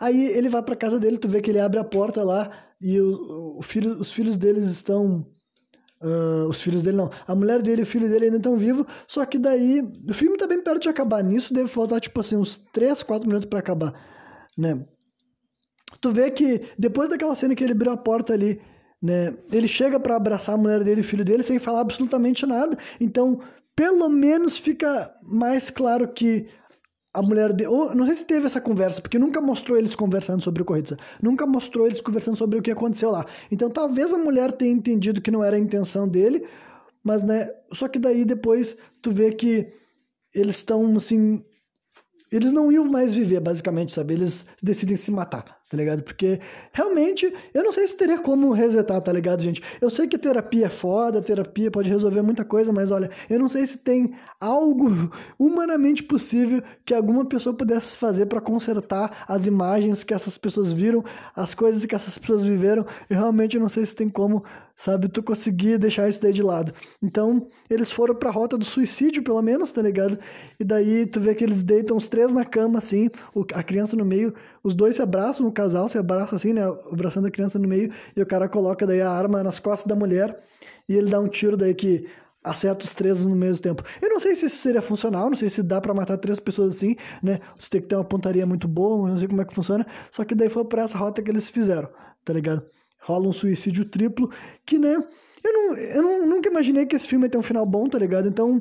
Aí 0.00 0.26
ele 0.26 0.48
vai 0.48 0.62
pra 0.62 0.74
casa 0.74 0.98
dele, 0.98 1.18
tu 1.18 1.28
vê 1.28 1.40
que 1.40 1.50
ele 1.50 1.60
abre 1.60 1.78
a 1.78 1.84
porta 1.84 2.22
lá 2.22 2.50
e 2.80 2.98
o, 3.00 3.58
o 3.58 3.62
filho, 3.62 3.98
os 3.98 4.10
filhos 4.10 4.36
deles 4.36 4.64
estão. 4.70 5.26
Uh, 6.02 6.48
os 6.48 6.62
filhos 6.62 6.82
dele 6.82 6.96
não. 6.96 7.10
A 7.26 7.34
mulher 7.34 7.60
dele 7.60 7.82
e 7.82 7.84
o 7.84 7.86
filho 7.86 8.08
dele 8.08 8.26
ainda 8.26 8.38
estão 8.38 8.56
vivos. 8.56 8.86
Só 9.06 9.26
que 9.26 9.38
daí. 9.38 9.82
O 10.08 10.14
filme 10.14 10.38
tá 10.38 10.46
bem 10.46 10.62
perto 10.62 10.82
de 10.82 10.88
acabar. 10.88 11.22
Nisso 11.22 11.52
deve 11.52 11.68
faltar, 11.68 12.00
tipo 12.00 12.18
assim, 12.18 12.36
uns 12.36 12.56
3, 12.72 13.02
4 13.02 13.28
minutos 13.28 13.48
para 13.48 13.58
acabar. 13.58 13.92
Né? 14.56 14.82
Tu 16.00 16.10
vê 16.10 16.30
que 16.30 16.62
depois 16.78 17.10
daquela 17.10 17.34
cena 17.34 17.54
que 17.54 17.62
ele 17.62 17.72
abriu 17.72 17.92
a 17.92 17.96
porta 17.96 18.32
ali 18.32 18.60
né? 19.02 19.34
Ele 19.50 19.66
chega 19.66 19.98
para 19.98 20.16
abraçar 20.16 20.54
a 20.54 20.58
mulher 20.58 20.84
dele 20.84 21.00
e 21.00 21.04
o 21.04 21.06
filho 21.06 21.24
dele 21.24 21.42
sem 21.42 21.58
falar 21.58 21.80
absolutamente 21.80 22.44
nada. 22.44 22.76
Então, 23.00 23.40
pelo 23.74 24.08
menos 24.08 24.58
fica 24.58 25.14
mais 25.22 25.70
claro 25.70 26.08
que 26.08 26.48
a 27.12 27.22
mulher 27.22 27.52
dele. 27.52 27.70
Ou, 27.70 27.94
não 27.94 28.04
sei 28.06 28.14
se 28.14 28.26
teve 28.26 28.46
essa 28.46 28.60
conversa, 28.60 29.00
porque 29.00 29.18
nunca 29.18 29.40
mostrou 29.40 29.78
eles 29.78 29.94
conversando 29.94 30.42
sobre 30.42 30.62
o 30.62 30.64
Corritza. 30.64 30.98
Nunca 31.22 31.46
mostrou 31.46 31.86
eles 31.86 32.00
conversando 32.00 32.36
sobre 32.36 32.58
o 32.58 32.62
que 32.62 32.70
aconteceu 32.70 33.10
lá. 33.10 33.24
Então, 33.50 33.70
talvez 33.70 34.12
a 34.12 34.18
mulher 34.18 34.52
tenha 34.52 34.72
entendido 34.72 35.20
que 35.20 35.30
não 35.30 35.42
era 35.42 35.56
a 35.56 35.60
intenção 35.60 36.06
dele, 36.06 36.46
mas, 37.02 37.22
né? 37.22 37.50
Só 37.72 37.88
que 37.88 37.98
daí 37.98 38.24
depois 38.24 38.76
tu 39.00 39.10
vê 39.10 39.32
que 39.32 39.72
eles 40.34 40.56
estão, 40.56 40.96
assim. 40.96 41.42
Eles 42.30 42.52
não 42.52 42.70
iam 42.70 42.84
mais 42.84 43.12
viver, 43.12 43.40
basicamente, 43.40 43.92
sabe? 43.92 44.14
Eles 44.14 44.46
decidem 44.62 44.96
se 44.96 45.10
matar 45.10 45.59
tá 45.70 45.76
ligado? 45.76 46.02
Porque 46.02 46.40
realmente 46.72 47.32
eu 47.54 47.62
não 47.62 47.72
sei 47.72 47.86
se 47.86 47.96
teria 47.96 48.18
como 48.18 48.52
resetar, 48.52 49.00
tá 49.00 49.12
ligado, 49.12 49.40
gente? 49.40 49.62
Eu 49.80 49.88
sei 49.88 50.08
que 50.08 50.18
terapia 50.18 50.66
é 50.66 50.68
foda, 50.68 51.22
terapia 51.22 51.70
pode 51.70 51.88
resolver 51.88 52.22
muita 52.22 52.44
coisa, 52.44 52.72
mas 52.72 52.90
olha, 52.90 53.08
eu 53.30 53.38
não 53.38 53.48
sei 53.48 53.64
se 53.64 53.78
tem 53.78 54.12
algo 54.40 54.90
humanamente 55.38 56.02
possível 56.02 56.60
que 56.84 56.92
alguma 56.92 57.24
pessoa 57.24 57.54
pudesse 57.54 57.96
fazer 57.96 58.26
para 58.26 58.40
consertar 58.40 59.24
as 59.28 59.46
imagens 59.46 60.02
que 60.02 60.12
essas 60.12 60.36
pessoas 60.36 60.72
viram, 60.72 61.04
as 61.36 61.54
coisas 61.54 61.86
que 61.86 61.94
essas 61.94 62.18
pessoas 62.18 62.42
viveram. 62.42 62.84
Eu 63.08 63.16
realmente 63.16 63.56
não 63.56 63.68
sei 63.68 63.86
se 63.86 63.94
tem 63.94 64.08
como, 64.08 64.42
sabe, 64.74 65.08
tu 65.08 65.22
conseguir 65.22 65.78
deixar 65.78 66.08
isso 66.08 66.20
daí 66.20 66.32
de 66.32 66.42
lado. 66.42 66.72
Então, 67.00 67.46
eles 67.68 67.92
foram 67.92 68.16
pra 68.16 68.32
rota 68.32 68.58
do 68.58 68.64
suicídio, 68.64 69.22
pelo 69.22 69.40
menos, 69.40 69.70
tá 69.70 69.82
ligado? 69.82 70.18
E 70.58 70.64
daí 70.64 71.06
tu 71.06 71.20
vê 71.20 71.32
que 71.32 71.44
eles 71.44 71.62
deitam 71.62 71.96
os 71.96 72.08
três 72.08 72.32
na 72.32 72.44
cama, 72.44 72.78
assim, 72.78 73.08
a 73.54 73.62
criança 73.62 73.94
no 73.94 74.04
meio, 74.04 74.34
os 74.62 74.74
dois 74.74 74.96
se 74.96 75.02
abraçam, 75.02 75.46
o 75.46 75.52
casal 75.52 75.88
se 75.88 75.98
abraça 75.98 76.36
assim, 76.36 76.52
né? 76.52 76.62
Abraçando 76.90 77.26
a 77.26 77.30
criança 77.30 77.58
no 77.58 77.68
meio, 77.68 77.92
e 78.16 78.20
o 78.20 78.26
cara 78.26 78.48
coloca 78.48 78.86
daí 78.86 79.00
a 79.00 79.10
arma 79.10 79.42
nas 79.42 79.58
costas 79.58 79.86
da 79.86 79.96
mulher 79.96 80.36
e 80.88 80.94
ele 80.94 81.10
dá 81.10 81.20
um 81.20 81.28
tiro 81.28 81.56
daí 81.56 81.74
que 81.74 82.06
acerta 82.42 82.84
os 82.84 82.94
três 82.94 83.22
no 83.22 83.36
mesmo 83.36 83.62
tempo. 83.62 83.84
Eu 84.00 84.08
não 84.08 84.18
sei 84.18 84.34
se 84.34 84.46
isso 84.46 84.56
seria 84.56 84.82
funcional, 84.82 85.28
não 85.28 85.36
sei 85.36 85.50
se 85.50 85.62
dá 85.62 85.80
para 85.80 85.94
matar 85.94 86.16
três 86.16 86.40
pessoas 86.40 86.74
assim, 86.74 86.96
né? 87.22 87.38
Você 87.58 87.70
tem 87.70 87.80
que 87.80 87.86
ter 87.86 87.96
uma 87.96 88.04
pontaria 88.04 88.46
muito 88.46 88.66
boa, 88.66 89.08
não 89.08 89.18
sei 89.18 89.28
como 89.28 89.42
é 89.42 89.44
que 89.44 89.54
funciona. 89.54 89.86
Só 90.10 90.24
que 90.24 90.34
daí 90.34 90.48
foi 90.48 90.64
por 90.64 90.78
essa 90.78 90.96
rota 90.96 91.22
que 91.22 91.30
eles 91.30 91.48
fizeram, 91.48 91.88
tá 92.24 92.32
ligado? 92.32 92.64
Rola 93.02 93.28
um 93.28 93.32
suicídio 93.32 93.84
triplo, 93.84 94.30
que, 94.66 94.78
né? 94.78 94.96
Eu, 95.44 95.52
não, 95.52 95.76
eu 95.76 96.02
não, 96.02 96.26
nunca 96.26 96.50
imaginei 96.50 96.86
que 96.86 96.96
esse 96.96 97.08
filme 97.08 97.26
ia 97.26 97.30
ter 97.30 97.38
um 97.38 97.42
final 97.42 97.64
bom, 97.64 97.88
tá 97.88 97.98
ligado? 97.98 98.28
Então, 98.28 98.58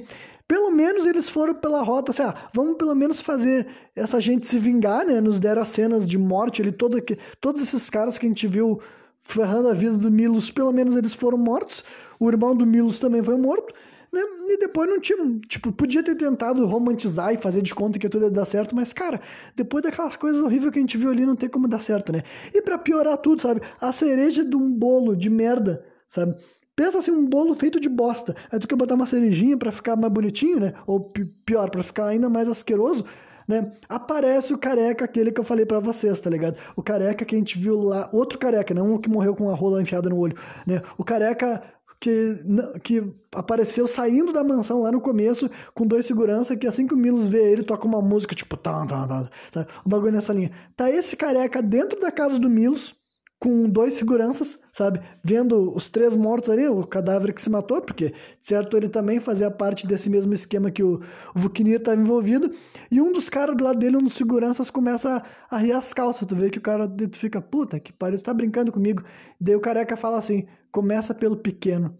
pelo 0.49 0.71
menos 0.71 1.05
eles 1.05 1.29
foram 1.29 1.53
pela 1.53 1.83
rota, 1.83 2.09
assim, 2.09 2.23
ah, 2.23 2.33
vamos 2.51 2.75
pelo 2.75 2.95
menos 2.95 3.21
fazer 3.21 3.67
essa 3.95 4.19
gente 4.19 4.47
se 4.47 4.57
vingar, 4.57 5.05
né? 5.05 5.21
Nos 5.21 5.39
deram 5.39 5.61
as 5.61 5.67
cenas 5.67 6.09
de 6.09 6.17
morte 6.17 6.59
ali, 6.59 6.71
todo, 6.71 6.97
todos 7.39 7.61
esses 7.61 7.87
caras 7.87 8.17
que 8.17 8.25
a 8.25 8.29
gente 8.29 8.47
viu 8.47 8.81
ferrando 9.21 9.69
a 9.69 9.75
vida 9.75 9.95
do 9.95 10.09
Milos, 10.09 10.49
pelo 10.49 10.71
menos 10.71 10.95
eles 10.95 11.13
foram 11.13 11.37
mortos. 11.37 11.85
O 12.19 12.27
irmão 12.27 12.55
do 12.55 12.65
Milos 12.65 12.97
também 12.97 13.21
foi 13.21 13.37
morto. 13.37 13.71
Né? 14.11 14.21
E 14.47 14.57
depois 14.57 14.89
não 14.89 14.99
tinha, 14.99 15.17
tipo, 15.47 15.71
podia 15.71 16.01
ter 16.01 16.15
tentado 16.15 16.65
romantizar 16.65 17.31
e 17.31 17.37
fazer 17.37 17.61
de 17.61 17.75
conta 17.75 17.99
que 17.99 18.09
tudo 18.09 18.25
ia 18.25 18.31
dar 18.31 18.45
certo, 18.45 18.75
mas, 18.75 18.91
cara, 18.91 19.21
depois 19.55 19.83
daquelas 19.83 20.15
coisas 20.15 20.41
horríveis 20.41 20.73
que 20.73 20.79
a 20.79 20.81
gente 20.81 20.97
viu 20.97 21.11
ali, 21.11 21.27
não 21.27 21.35
tem 21.35 21.47
como 21.47 21.67
dar 21.67 21.79
certo, 21.79 22.11
né? 22.11 22.23
E 22.51 22.59
para 22.59 22.79
piorar 22.79 23.19
tudo, 23.19 23.39
sabe? 23.39 23.61
A 23.79 23.91
cereja 23.91 24.43
de 24.43 24.55
um 24.55 24.73
bolo 24.73 25.15
de 25.15 25.29
merda, 25.29 25.85
sabe? 26.07 26.35
Pensa 26.79 26.99
assim, 26.99 27.11
um 27.11 27.27
bolo 27.27 27.53
feito 27.55 27.77
de 27.77 27.89
bosta. 27.89 28.33
Aí 28.49 28.57
tu 28.57 28.65
quer 28.65 28.77
botar 28.77 28.95
uma 28.95 29.05
cerejinha 29.05 29.57
para 29.57 29.69
ficar 29.69 29.97
mais 29.97 30.13
bonitinho, 30.13 30.61
né? 30.61 30.73
Ou 30.87 31.11
pior, 31.45 31.69
para 31.69 31.83
ficar 31.83 32.05
ainda 32.05 32.29
mais 32.29 32.47
asqueroso. 32.47 33.03
Né? 33.45 33.73
Aparece 33.89 34.53
o 34.53 34.57
careca, 34.57 35.03
aquele 35.03 35.29
que 35.29 35.41
eu 35.41 35.43
falei 35.43 35.65
para 35.65 35.81
vocês, 35.81 36.21
tá 36.21 36.29
ligado? 36.29 36.57
O 36.77 36.81
careca 36.81 37.25
que 37.25 37.35
a 37.35 37.37
gente 37.37 37.59
viu 37.59 37.81
lá, 37.81 38.07
outro 38.13 38.39
careca, 38.39 38.73
não 38.73 38.95
o 38.95 38.99
que 38.99 39.09
morreu 39.09 39.35
com 39.35 39.49
a 39.49 39.55
rola 39.55 39.81
enfiada 39.81 40.07
no 40.09 40.17
olho, 40.17 40.37
né? 40.65 40.81
O 40.97 41.03
careca 41.03 41.61
que, 41.99 42.37
que 42.81 43.03
apareceu 43.35 43.85
saindo 43.85 44.31
da 44.31 44.41
mansão 44.41 44.79
lá 44.79 44.89
no 44.89 45.01
começo 45.01 45.51
com 45.73 45.85
dois 45.85 46.05
seguranças 46.05 46.57
que 46.57 46.65
assim 46.65 46.87
que 46.87 46.93
o 46.93 46.97
Milos 46.97 47.27
vê 47.27 47.51
ele 47.51 47.63
toca 47.63 47.85
uma 47.85 48.01
música 48.01 48.33
tipo 48.33 48.55
tá, 48.55 48.85
tá, 48.85 49.05
tá, 49.05 49.29
sabe? 49.51 49.67
um 49.85 49.89
bagulho 49.89 50.13
nessa 50.13 50.31
linha. 50.31 50.51
Tá 50.77 50.89
esse 50.89 51.17
careca 51.17 51.61
dentro 51.61 51.99
da 51.99 52.09
casa 52.09 52.39
do 52.39 52.49
Milos 52.49 52.95
com 53.39 53.69
dois 53.69 53.93
seguranças, 53.93 54.61
sabe? 54.71 54.99
Vendo 55.23 55.73
os 55.73 55.89
três 55.89 56.13
mortos 56.13 56.49
ali, 56.49 56.67
o 56.67 56.85
cadáver 56.85 57.33
que 57.33 57.41
se 57.41 57.49
matou, 57.49 57.81
porque, 57.81 58.13
certo, 58.41 58.75
ele 58.75 58.89
também 58.89 59.21
fazia 59.21 59.49
parte 59.49 59.87
desse 59.87 60.09
mesmo 60.09 60.33
esquema 60.33 60.69
que 60.69 60.83
o, 60.83 61.01
o 61.33 61.39
Vuknir 61.39 61.77
estava 61.77 61.99
envolvido. 61.99 62.51
E 62.91 62.99
um 62.99 63.13
dos 63.13 63.29
caras 63.29 63.55
do 63.55 63.63
lado 63.63 63.79
dele, 63.79 63.95
um 63.95 64.03
dos 64.03 64.13
seguranças, 64.13 64.69
começa 64.69 65.23
a, 65.49 65.55
a 65.55 65.57
rir 65.57 65.71
as 65.71 65.93
calças. 65.93 66.27
Tu 66.27 66.35
vê 66.35 66.49
que 66.49 66.57
o 66.57 66.61
cara 66.61 66.85
tu 66.85 67.17
fica, 67.17 67.41
puta 67.41 67.79
que 67.79 67.93
pariu, 67.93 68.17
tu 68.17 68.25
tá 68.25 68.33
brincando 68.33 68.73
comigo. 68.73 69.03
Daí 69.39 69.55
o 69.55 69.61
careca 69.61 69.95
fala 69.95 70.19
assim: 70.19 70.45
começa 70.69 71.15
pelo 71.15 71.37
pequeno. 71.37 71.97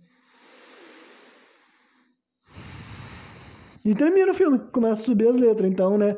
E 3.86 3.96
termina 3.96 4.34
o 4.34 4.36
filme, 4.36 4.60
começa 4.74 5.02
a 5.02 5.06
subir 5.06 5.30
as 5.30 5.38
letras. 5.38 5.72
Então, 5.72 5.98
né? 5.98 6.18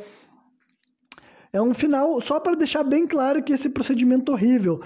É 1.53 1.61
um 1.61 1.73
final 1.73 2.19
só 2.21 2.39
para 2.39 2.55
deixar 2.55 2.83
bem 2.83 3.05
claro 3.05 3.43
que 3.43 3.53
esse 3.53 3.69
procedimento 3.69 4.31
horrível 4.31 4.81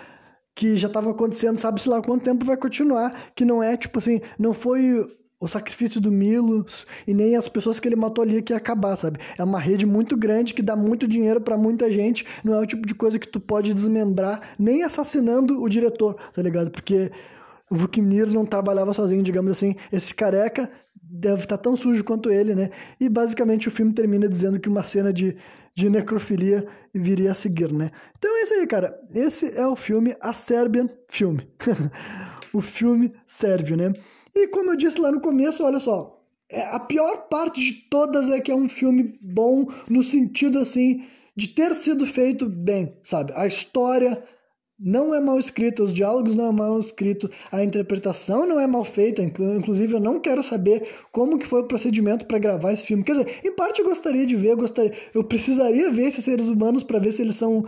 que 0.55 0.77
já 0.77 0.87
estava 0.87 1.11
acontecendo, 1.11 1.57
sabe-se 1.57 1.89
lá 1.89 2.01
quanto 2.01 2.23
tempo 2.23 2.45
vai 2.45 2.55
continuar, 2.55 3.31
que 3.35 3.43
não 3.43 3.61
é 3.61 3.75
tipo 3.75 3.99
assim, 3.99 4.21
não 4.39 4.53
foi 4.53 5.05
o 5.37 5.47
sacrifício 5.47 5.99
do 5.99 6.11
Milos 6.11 6.87
e 7.05 7.13
nem 7.13 7.35
as 7.35 7.47
pessoas 7.47 7.79
que 7.79 7.87
ele 7.87 7.95
matou 7.97 8.23
ali 8.23 8.41
que 8.41 8.53
ia 8.53 8.57
acabar, 8.57 8.95
sabe? 8.95 9.19
É 9.37 9.43
uma 9.43 9.59
rede 9.59 9.85
muito 9.85 10.15
grande 10.15 10.53
que 10.53 10.61
dá 10.61 10.75
muito 10.75 11.07
dinheiro 11.07 11.41
para 11.41 11.57
muita 11.57 11.91
gente, 11.91 12.25
não 12.43 12.53
é 12.53 12.59
o 12.59 12.65
tipo 12.65 12.87
de 12.87 12.95
coisa 12.95 13.19
que 13.19 13.27
tu 13.27 13.39
pode 13.39 13.73
desmembrar 13.73 14.55
nem 14.57 14.83
assassinando 14.83 15.61
o 15.61 15.67
diretor, 15.67 16.15
tá 16.33 16.41
ligado? 16.41 16.71
Porque 16.71 17.11
o 17.69 17.75
Vukmir 17.75 18.27
não 18.27 18.45
trabalhava 18.45 18.93
sozinho, 18.93 19.23
digamos 19.23 19.51
assim. 19.51 19.75
Esse 19.91 20.13
careca 20.15 20.71
deve 20.95 21.43
estar 21.43 21.57
tá 21.57 21.63
tão 21.63 21.75
sujo 21.75 22.03
quanto 22.03 22.31
ele, 22.31 22.55
né? 22.55 22.69
E 22.99 23.09
basicamente 23.09 23.67
o 23.67 23.71
filme 23.71 23.93
termina 23.93 24.27
dizendo 24.29 24.59
que 24.59 24.69
uma 24.69 24.83
cena 24.83 25.11
de 25.11 25.35
de 25.75 25.89
necrofilia 25.89 26.65
viria 26.93 27.31
a 27.31 27.35
seguir, 27.35 27.71
né? 27.71 27.91
Então 28.17 28.37
é 28.37 28.43
isso 28.43 28.53
aí, 28.53 28.65
cara. 28.65 28.97
Esse 29.13 29.53
é 29.57 29.67
o 29.67 29.75
filme 29.75 30.15
A 30.21 30.31
Serbian 30.31 30.89
Filme. 31.09 31.47
o 32.53 32.61
filme 32.61 33.11
sérvio, 33.27 33.75
né? 33.75 33.91
E 34.33 34.47
como 34.47 34.71
eu 34.71 34.77
disse 34.77 34.99
lá 34.99 35.11
no 35.11 35.19
começo, 35.19 35.63
olha 35.63 35.79
só, 35.79 36.23
é, 36.49 36.63
a 36.67 36.79
pior 36.79 37.27
parte 37.29 37.59
de 37.59 37.73
todas 37.89 38.29
é 38.29 38.39
que 38.39 38.51
é 38.51 38.55
um 38.55 38.69
filme 38.69 39.17
bom 39.21 39.67
no 39.89 40.03
sentido 40.03 40.59
assim 40.59 41.03
de 41.35 41.49
ter 41.49 41.75
sido 41.75 42.07
feito 42.07 42.47
bem, 42.47 42.95
sabe? 43.03 43.33
A 43.35 43.45
história 43.45 44.23
não 44.77 45.13
é 45.15 45.21
mal 45.21 45.39
escrito, 45.39 45.83
os 45.83 45.93
diálogos 45.93 46.35
não 46.35 46.47
é 46.47 46.51
mal 46.51 46.77
escrito, 46.79 47.29
a 47.51 47.63
interpretação 47.63 48.45
não 48.45 48.59
é 48.59 48.67
mal 48.67 48.83
feita, 48.83 49.21
inclusive 49.21 49.93
eu 49.93 49.99
não 49.99 50.19
quero 50.19 50.43
saber 50.43 50.87
como 51.11 51.39
que 51.39 51.47
foi 51.47 51.61
o 51.61 51.67
procedimento 51.67 52.25
para 52.25 52.37
gravar 52.37 52.73
esse 52.73 52.87
filme. 52.87 53.03
Quer 53.03 53.13
dizer, 53.13 53.39
em 53.43 53.53
parte 53.53 53.79
eu 53.79 53.85
gostaria 53.85 54.25
de 54.25 54.35
ver, 54.35 54.49
eu 54.49 54.57
gostaria, 54.57 54.93
eu 55.13 55.23
precisaria 55.23 55.89
ver 55.91 56.07
esses 56.07 56.23
seres 56.23 56.47
humanos 56.47 56.83
para 56.83 56.99
ver 56.99 57.13
se 57.13 57.21
eles 57.21 57.35
são 57.35 57.65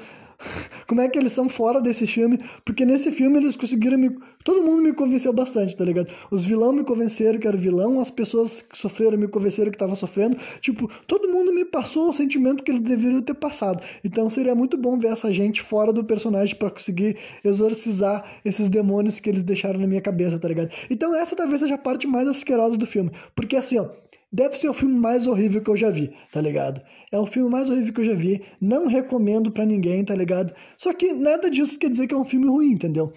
como 0.87 1.01
é 1.01 1.09
que 1.09 1.17
eles 1.17 1.33
são 1.33 1.49
fora 1.49 1.81
desse 1.81 2.05
filme, 2.05 2.39
porque 2.63 2.85
nesse 2.85 3.11
filme 3.11 3.37
eles 3.37 3.55
conseguiram 3.55 3.97
me. 3.97 4.15
Todo 4.43 4.63
mundo 4.63 4.81
me 4.81 4.93
convenceu 4.93 5.33
bastante, 5.33 5.75
tá 5.75 5.83
ligado? 5.83 6.09
Os 6.31 6.45
vilão 6.45 6.71
me 6.71 6.83
convenceram 6.83 7.39
que 7.39 7.47
era 7.47 7.57
vilão, 7.57 7.99
as 7.99 8.09
pessoas 8.09 8.61
que 8.61 8.77
sofreram 8.77 9.17
me 9.17 9.27
convenceram 9.27 9.69
que 9.69 9.75
estavam 9.75 9.95
sofrendo. 9.95 10.37
Tipo, 10.61 10.89
todo 11.05 11.27
mundo 11.27 11.53
me 11.53 11.65
passou 11.65 12.09
o 12.09 12.13
sentimento 12.13 12.63
que 12.63 12.71
eles 12.71 12.81
deveriam 12.81 13.21
ter 13.21 13.33
passado. 13.33 13.83
Então 14.03 14.29
seria 14.29 14.55
muito 14.55 14.77
bom 14.77 14.97
ver 14.97 15.09
essa 15.09 15.31
gente 15.31 15.61
fora 15.61 15.91
do 15.91 16.03
personagem 16.05 16.55
para 16.55 16.69
conseguir 16.69 17.17
exorcizar 17.43 18.39
esses 18.45 18.69
demônios 18.69 19.19
que 19.19 19.29
eles 19.29 19.43
deixaram 19.43 19.79
na 19.79 19.87
minha 19.87 20.01
cabeça, 20.01 20.39
tá 20.39 20.47
ligado? 20.47 20.71
Então 20.89 21.13
essa 21.15 21.35
talvez 21.35 21.59
seja 21.61 21.75
a 21.75 21.79
parte 21.79 22.07
mais 22.07 22.27
asquerosa 22.27 22.77
do 22.77 22.87
filme. 22.87 23.11
Porque 23.35 23.55
assim, 23.55 23.79
ó 23.79 24.06
Deve 24.37 24.55
ser 24.55 24.69
o 24.69 24.73
filme 24.73 24.93
mais 24.93 25.25
horrível 25.25 25.63
que 25.63 25.69
eu 25.71 25.75
já 25.75 25.89
vi, 25.89 26.13
tá 26.31 26.39
ligado? 26.39 26.79
É 27.11 27.17
o 27.17 27.25
filme 27.25 27.49
mais 27.49 27.71
horrível 27.71 27.91
que 27.91 28.01
eu 28.01 28.05
já 28.05 28.13
vi. 28.13 28.45
Não 28.61 28.85
recomendo 28.85 29.51
para 29.51 29.65
ninguém, 29.65 30.05
tá 30.05 30.13
ligado? 30.13 30.53
Só 30.77 30.93
que 30.93 31.11
nada 31.11 31.49
disso 31.49 31.79
quer 31.79 31.89
dizer 31.89 32.05
que 32.05 32.13
é 32.13 32.17
um 32.17 32.23
filme 32.23 32.47
ruim, 32.47 32.73
entendeu? 32.73 33.11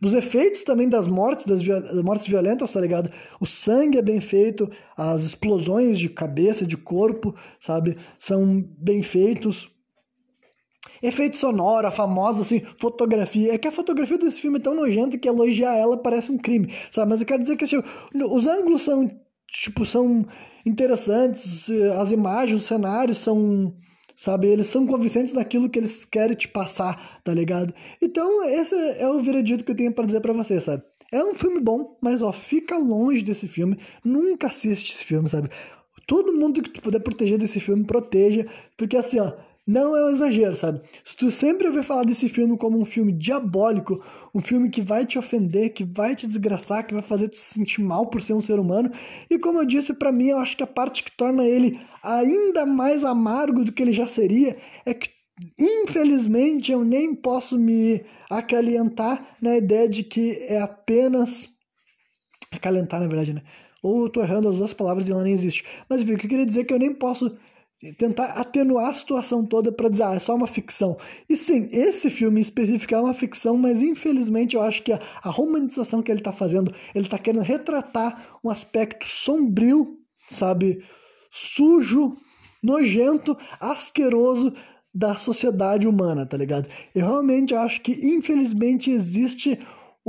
Os 0.00 0.14
efeitos 0.14 0.62
também 0.62 0.88
das 0.88 1.08
mortes, 1.08 1.46
das, 1.46 1.64
das 1.64 2.00
mortes 2.02 2.28
violentas, 2.28 2.72
tá 2.72 2.80
ligado? 2.80 3.10
O 3.40 3.44
sangue 3.44 3.98
é 3.98 4.02
bem 4.02 4.20
feito, 4.20 4.70
as 4.96 5.22
explosões 5.22 5.98
de 5.98 6.08
cabeça, 6.08 6.64
de 6.64 6.76
corpo, 6.76 7.34
sabe? 7.58 7.96
São 8.16 8.64
bem 8.78 9.02
feitos. 9.02 9.68
Efeito 11.02 11.38
sonoro, 11.38 11.88
a 11.88 11.90
famosa 11.90 12.42
assim, 12.42 12.62
fotografia. 12.78 13.52
É 13.52 13.58
que 13.58 13.66
a 13.66 13.72
fotografia 13.72 14.16
desse 14.16 14.40
filme 14.40 14.58
é 14.58 14.62
tão 14.62 14.76
nojenta 14.76 15.18
que 15.18 15.28
elogiar 15.28 15.74
ela 15.74 16.00
parece 16.00 16.30
um 16.30 16.38
crime, 16.38 16.72
sabe? 16.88 17.10
Mas 17.10 17.20
eu 17.20 17.26
quero 17.26 17.42
dizer 17.42 17.56
que 17.56 17.64
assim, 17.64 17.82
os 18.14 18.46
ângulos 18.46 18.82
são 18.82 19.10
tipo, 19.50 19.84
são 19.84 20.26
interessantes, 20.64 21.68
as 21.98 22.12
imagens, 22.12 22.60
os 22.60 22.66
cenários 22.66 23.18
são, 23.18 23.74
sabe, 24.16 24.48
eles 24.48 24.66
são 24.66 24.86
convincentes 24.86 25.32
naquilo 25.32 25.68
que 25.68 25.78
eles 25.78 26.04
querem 26.04 26.36
te 26.36 26.48
passar, 26.48 27.20
tá 27.24 27.34
ligado? 27.34 27.74
Então, 28.00 28.44
esse 28.44 28.74
é 28.74 29.08
o 29.08 29.20
veredito 29.20 29.64
que 29.64 29.72
eu 29.72 29.76
tenho 29.76 29.92
para 29.92 30.06
dizer 30.06 30.20
para 30.20 30.32
você, 30.32 30.60
sabe? 30.60 30.82
É 31.12 31.24
um 31.24 31.34
filme 31.34 31.60
bom, 31.60 31.98
mas 32.00 32.22
ó, 32.22 32.32
fica 32.32 32.78
longe 32.78 33.22
desse 33.22 33.48
filme, 33.48 33.78
nunca 34.04 34.46
assiste 34.46 34.94
esse 34.94 35.04
filme, 35.04 35.28
sabe? 35.28 35.50
Todo 36.06 36.32
mundo 36.32 36.62
que 36.62 36.70
tu 36.70 36.80
puder 36.80 37.00
proteger 37.00 37.38
desse 37.38 37.58
filme, 37.58 37.84
proteja, 37.84 38.46
porque 38.76 38.96
assim, 38.96 39.18
ó, 39.18 39.32
não 39.70 39.96
é 39.96 40.04
um 40.04 40.10
exagero, 40.10 40.54
sabe? 40.54 40.80
Se 41.04 41.16
tu 41.16 41.30
sempre 41.30 41.68
ouvir 41.68 41.84
falar 41.84 42.04
desse 42.04 42.28
filme 42.28 42.58
como 42.58 42.76
um 42.76 42.84
filme 42.84 43.12
diabólico, 43.12 44.02
um 44.34 44.40
filme 44.40 44.68
que 44.68 44.82
vai 44.82 45.06
te 45.06 45.16
ofender, 45.16 45.72
que 45.72 45.84
vai 45.84 46.16
te 46.16 46.26
desgraçar, 46.26 46.84
que 46.84 46.92
vai 46.92 47.02
fazer 47.02 47.28
tu 47.28 47.38
se 47.38 47.54
sentir 47.54 47.80
mal 47.80 48.08
por 48.08 48.20
ser 48.20 48.34
um 48.34 48.40
ser 48.40 48.58
humano, 48.58 48.90
e 49.30 49.38
como 49.38 49.60
eu 49.60 49.64
disse, 49.64 49.94
para 49.94 50.10
mim, 50.10 50.30
eu 50.30 50.38
acho 50.38 50.56
que 50.56 50.64
a 50.64 50.66
parte 50.66 51.04
que 51.04 51.12
torna 51.12 51.44
ele 51.44 51.78
ainda 52.02 52.66
mais 52.66 53.04
amargo 53.04 53.64
do 53.64 53.70
que 53.70 53.80
ele 53.80 53.92
já 53.92 54.08
seria 54.08 54.56
é 54.84 54.92
que 54.92 55.08
infelizmente 55.56 56.72
eu 56.72 56.84
nem 56.84 57.14
posso 57.14 57.56
me 57.56 58.04
acalentar 58.28 59.36
na 59.40 59.56
ideia 59.56 59.88
de 59.88 60.02
que 60.02 60.32
é 60.48 60.60
apenas 60.60 61.48
acalentar, 62.50 63.00
na 63.00 63.06
verdade, 63.06 63.34
né? 63.34 63.42
Ou 63.82 64.04
eu 64.04 64.10
tô 64.10 64.20
errando 64.20 64.48
as 64.48 64.56
duas 64.56 64.74
palavras 64.74 65.08
e 65.08 65.12
ela 65.12 65.22
nem 65.22 65.32
existe. 65.32 65.64
Mas 65.88 66.02
viu, 66.02 66.16
o 66.16 66.18
que 66.18 66.26
eu 66.26 66.30
queria 66.30 66.44
dizer 66.44 66.62
é 66.62 66.64
que 66.64 66.74
eu 66.74 66.78
nem 66.78 66.92
posso 66.92 67.38
tentar 67.96 68.26
atenuar 68.32 68.88
a 68.90 68.92
situação 68.92 69.44
toda 69.44 69.72
para 69.72 69.88
dizer, 69.88 70.02
ah, 70.02 70.14
é 70.14 70.18
só 70.18 70.34
uma 70.34 70.46
ficção. 70.46 70.98
E 71.28 71.36
sim, 71.36 71.68
esse 71.72 72.10
filme 72.10 72.40
específico 72.40 72.94
é 72.94 73.00
uma 73.00 73.14
ficção, 73.14 73.56
mas 73.56 73.80
infelizmente 73.82 74.54
eu 74.54 74.62
acho 74.62 74.82
que 74.82 74.92
a, 74.92 74.98
a 75.22 75.30
romantização 75.30 76.02
que 76.02 76.10
ele 76.10 76.20
está 76.20 76.32
fazendo, 76.32 76.74
ele 76.94 77.06
está 77.06 77.18
querendo 77.18 77.42
retratar 77.42 78.38
um 78.44 78.50
aspecto 78.50 79.06
sombrio, 79.06 79.98
sabe, 80.28 80.82
sujo, 81.30 82.16
nojento, 82.62 83.36
asqueroso 83.58 84.52
da 84.92 85.14
sociedade 85.14 85.88
humana, 85.88 86.26
tá 86.26 86.36
ligado? 86.36 86.68
Eu 86.94 87.06
realmente 87.06 87.54
acho 87.54 87.80
que 87.80 87.92
infelizmente 87.92 88.90
existe 88.90 89.58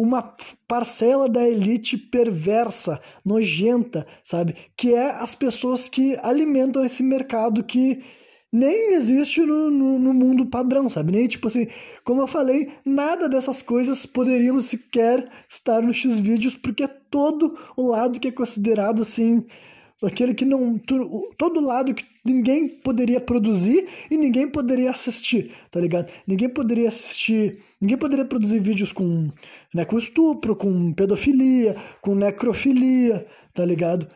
uma 0.02 0.36
parcela 0.68 1.30
da 1.30 1.48
elite 1.48 1.96
perversa, 1.96 3.00
nojenta, 3.24 4.08
sabe? 4.24 4.56
Que 4.76 4.96
é 4.96 5.12
as 5.12 5.36
pessoas 5.36 5.88
que 5.88 6.18
alimentam 6.24 6.84
esse 6.84 7.04
mercado 7.04 7.64
que 7.64 8.04
nem 8.52 8.96
existe 8.96 9.42
no, 9.42 9.70
no, 9.70 10.00
no, 10.00 10.12
mundo 10.12 10.48
padrão, 10.48 10.90
sabe? 10.90 11.12
Nem 11.12 11.28
tipo 11.28 11.48
assim, 11.48 11.68
como 12.04 12.20
eu 12.20 12.26
falei, 12.26 12.72
nada 12.84 13.30
dessas 13.30 13.62
coisas 13.62 14.04
poderiam 14.08 14.60
sequer 14.60 15.30
estar 15.48 15.84
no 15.84 15.94
X-Vídeos, 15.94 16.56
porque 16.56 16.84
é 16.86 16.88
todo 16.88 17.56
o 17.78 17.88
lado 17.88 18.20
que 18.20 18.30
é 18.30 18.32
considerado 18.32 19.04
assim 19.04 19.46
aquele 20.04 20.34
que 20.34 20.46
não 20.46 20.80
todo 21.38 21.60
lado 21.60 21.94
que 21.94 22.04
ninguém 22.26 22.68
poderia 22.68 23.20
produzir 23.20 23.88
e 24.10 24.18
ninguém 24.18 24.50
poderia 24.50 24.92
assistir, 24.92 25.52
tá 25.70 25.80
ligado? 25.80 26.12
Ninguém 26.26 26.50
poderia 26.50 26.90
assistir, 26.90 27.60
ninguém 27.80 27.98
poderia 27.98 28.26
produzir 28.26 28.60
vídeos 28.60 28.92
com, 28.92 29.32
né, 29.74 29.86
com 29.86 29.98
estupro, 29.98 30.56
com 30.56 30.94
pedofilia, 30.94 31.76
com 32.02 32.16
necrofilia, 32.16 33.26
tá 33.54 33.66
ligado? 33.66 34.08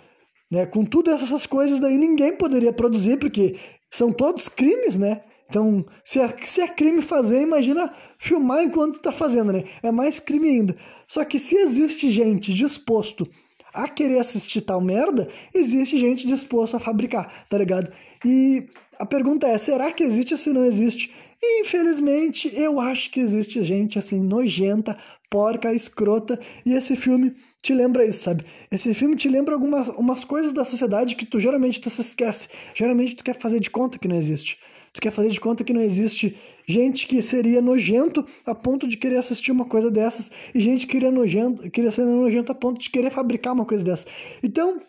Né, 0.49 0.66
com 0.66 0.86
todas 0.86 1.22
essas 1.22 1.45
coisas 1.45 1.80
daí 1.80 1.98
ninguém 1.98 2.36
poderia 2.36 2.72
produzir 2.72 3.18
porque 3.18 3.56
são 3.91 4.12
todos 4.12 4.49
crimes, 4.49 4.98
né? 4.98 5.22
Então, 5.48 5.86
se 6.03 6.20
é, 6.20 6.36
se 6.44 6.62
é 6.62 6.68
crime 6.68 7.02
fazer, 7.03 7.41
imagina 7.41 7.94
filmar 8.18 8.64
enquanto 8.64 8.95
está 8.95 9.12
fazendo, 9.12 9.53
né? 9.53 9.64
É 9.84 9.91
mais 9.91 10.20
crime 10.20 10.49
ainda. 10.49 10.76
Só 11.07 11.24
que 11.24 11.38
se 11.38 11.56
existe 11.56 12.12
gente 12.12 12.52
disposto 12.52 13.30
a 13.76 13.88
querer 13.88 14.20
assistir 14.20 14.62
tal 14.62 14.80
merda, 14.80 15.28
existe 15.54 15.98
gente 15.98 16.26
disposta 16.26 16.78
a 16.78 16.80
fabricar, 16.80 17.46
tá 17.50 17.58
ligado? 17.58 17.92
E 18.24 18.68
a 18.98 19.06
pergunta 19.06 19.46
é: 19.48 19.58
será 19.58 19.92
que 19.92 20.04
existe 20.04 20.34
ou 20.34 20.38
se 20.38 20.54
não 20.54 20.64
existe? 20.64 21.14
E, 21.42 21.62
infelizmente, 21.62 22.52
eu 22.56 22.80
acho 22.80 23.12
que 23.12 23.20
existe 23.20 23.64
gente 23.64 24.00
assim, 24.00 24.20
nojenta, 24.20 24.98
porca, 25.30 25.74
escrota, 25.74 26.40
e 26.66 26.74
esse 26.74 26.96
filme 26.96 27.36
te 27.62 27.74
lembra 27.74 28.06
isso, 28.06 28.22
sabe? 28.22 28.46
Esse 28.72 28.94
filme 28.94 29.16
te 29.16 29.28
lembra 29.28 29.54
algumas 29.54 29.90
umas 29.90 30.24
coisas 30.24 30.54
da 30.54 30.64
sociedade 30.64 31.16
que 31.16 31.26
tu 31.26 31.40
geralmente 31.40 31.82
tu 31.82 31.90
se 31.90 32.02
esquece. 32.02 32.48
Geralmente 32.74 33.16
tu 33.16 33.24
quer 33.24 33.38
fazer 33.38 33.60
de 33.60 33.70
conta 33.70 34.00
que 34.00 34.08
não 34.08 34.16
existe. 34.16 34.58
Tu 34.94 35.02
quer 35.02 35.12
fazer 35.12 35.30
de 35.30 35.42
conta 35.42 35.64
que 35.64 35.74
não 35.74 35.82
existe 35.82 36.38
gente 36.68 37.08
que 37.08 37.22
seria 37.22 37.62
nojento 37.62 38.26
a 38.46 38.56
ponto 38.56 38.88
de 38.88 38.98
querer 38.98 39.18
assistir 39.18 39.52
uma 39.52 39.66
coisa 39.66 39.92
dessas 39.92 40.32
e 40.54 40.60
gente 40.60 40.86
que 40.86 40.94
queria, 40.94 41.12
nojento, 41.12 41.70
queria 41.70 41.92
ser 41.92 42.06
nojento 42.06 42.52
a 42.52 42.56
ponto 42.56 42.80
de 42.80 42.90
querer 42.90 43.12
fabricar 43.12 43.54
uma 43.54 43.66
coisa 43.66 43.84
dessa. 43.84 44.08
Então, 44.44 44.82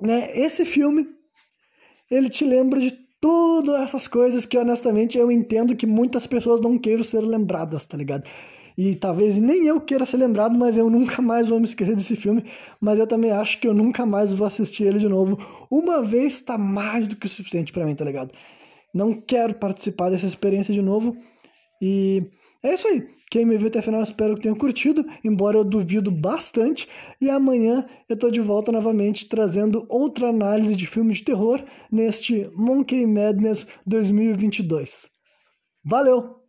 né, 0.00 0.30
esse 0.34 0.64
filme 0.64 1.06
ele 2.10 2.28
te 2.28 2.44
lembra 2.44 2.80
de 2.80 2.90
todas 3.20 3.80
essas 3.80 4.08
coisas 4.08 4.44
que 4.44 4.58
honestamente 4.58 5.16
eu 5.16 5.30
entendo 5.30 5.76
que 5.76 5.86
muitas 5.86 6.26
pessoas 6.26 6.60
não 6.60 6.76
queiram 6.76 7.04
ser 7.04 7.20
lembradas, 7.20 7.84
tá 7.84 7.96
ligado? 7.96 8.24
E 8.76 8.94
talvez 8.96 9.38
nem 9.38 9.66
eu 9.66 9.80
queira 9.80 10.04
ser 10.06 10.16
lembrado, 10.16 10.58
mas 10.58 10.76
eu 10.76 10.88
nunca 10.90 11.20
mais 11.22 11.48
vou 11.48 11.58
me 11.58 11.66
esquecer 11.66 11.94
desse 11.94 12.16
filme. 12.16 12.44
Mas 12.80 12.98
eu 12.98 13.06
também 13.06 13.30
acho 13.30 13.60
que 13.60 13.68
eu 13.68 13.74
nunca 13.74 14.04
mais 14.06 14.32
vou 14.32 14.46
assistir 14.46 14.84
ele 14.84 14.98
de 14.98 15.08
novo. 15.08 15.38
Uma 15.70 16.02
vez 16.02 16.40
tá 16.40 16.56
mais 16.56 17.06
do 17.06 17.16
que 17.16 17.26
o 17.26 17.28
suficiente 17.28 17.72
para 17.72 17.84
mim, 17.84 17.94
tá 17.94 18.04
ligado? 18.04 18.32
Não 18.94 19.20
quero 19.20 19.54
participar 19.54 20.10
dessa 20.10 20.26
experiência 20.26 20.72
de 20.72 20.82
novo. 20.82 21.16
E 21.80 22.24
é 22.62 22.74
isso 22.74 22.86
aí. 22.88 23.06
Quem 23.30 23.46
me 23.46 23.56
viu 23.56 23.68
até 23.68 23.78
o 23.78 23.82
final, 23.82 24.02
espero 24.02 24.34
que 24.34 24.42
tenha 24.42 24.54
curtido, 24.54 25.06
embora 25.24 25.56
eu 25.56 25.64
duvido 25.64 26.10
bastante. 26.10 26.86
E 27.18 27.30
amanhã 27.30 27.86
eu 28.06 28.14
tô 28.14 28.30
de 28.30 28.42
volta 28.42 28.70
novamente 28.70 29.26
trazendo 29.26 29.86
outra 29.88 30.28
análise 30.28 30.76
de 30.76 30.86
filme 30.86 31.14
de 31.14 31.24
terror 31.24 31.64
neste 31.90 32.50
Monkey 32.54 33.06
Madness 33.06 33.66
2022. 33.86 35.08
Valeu! 35.82 36.41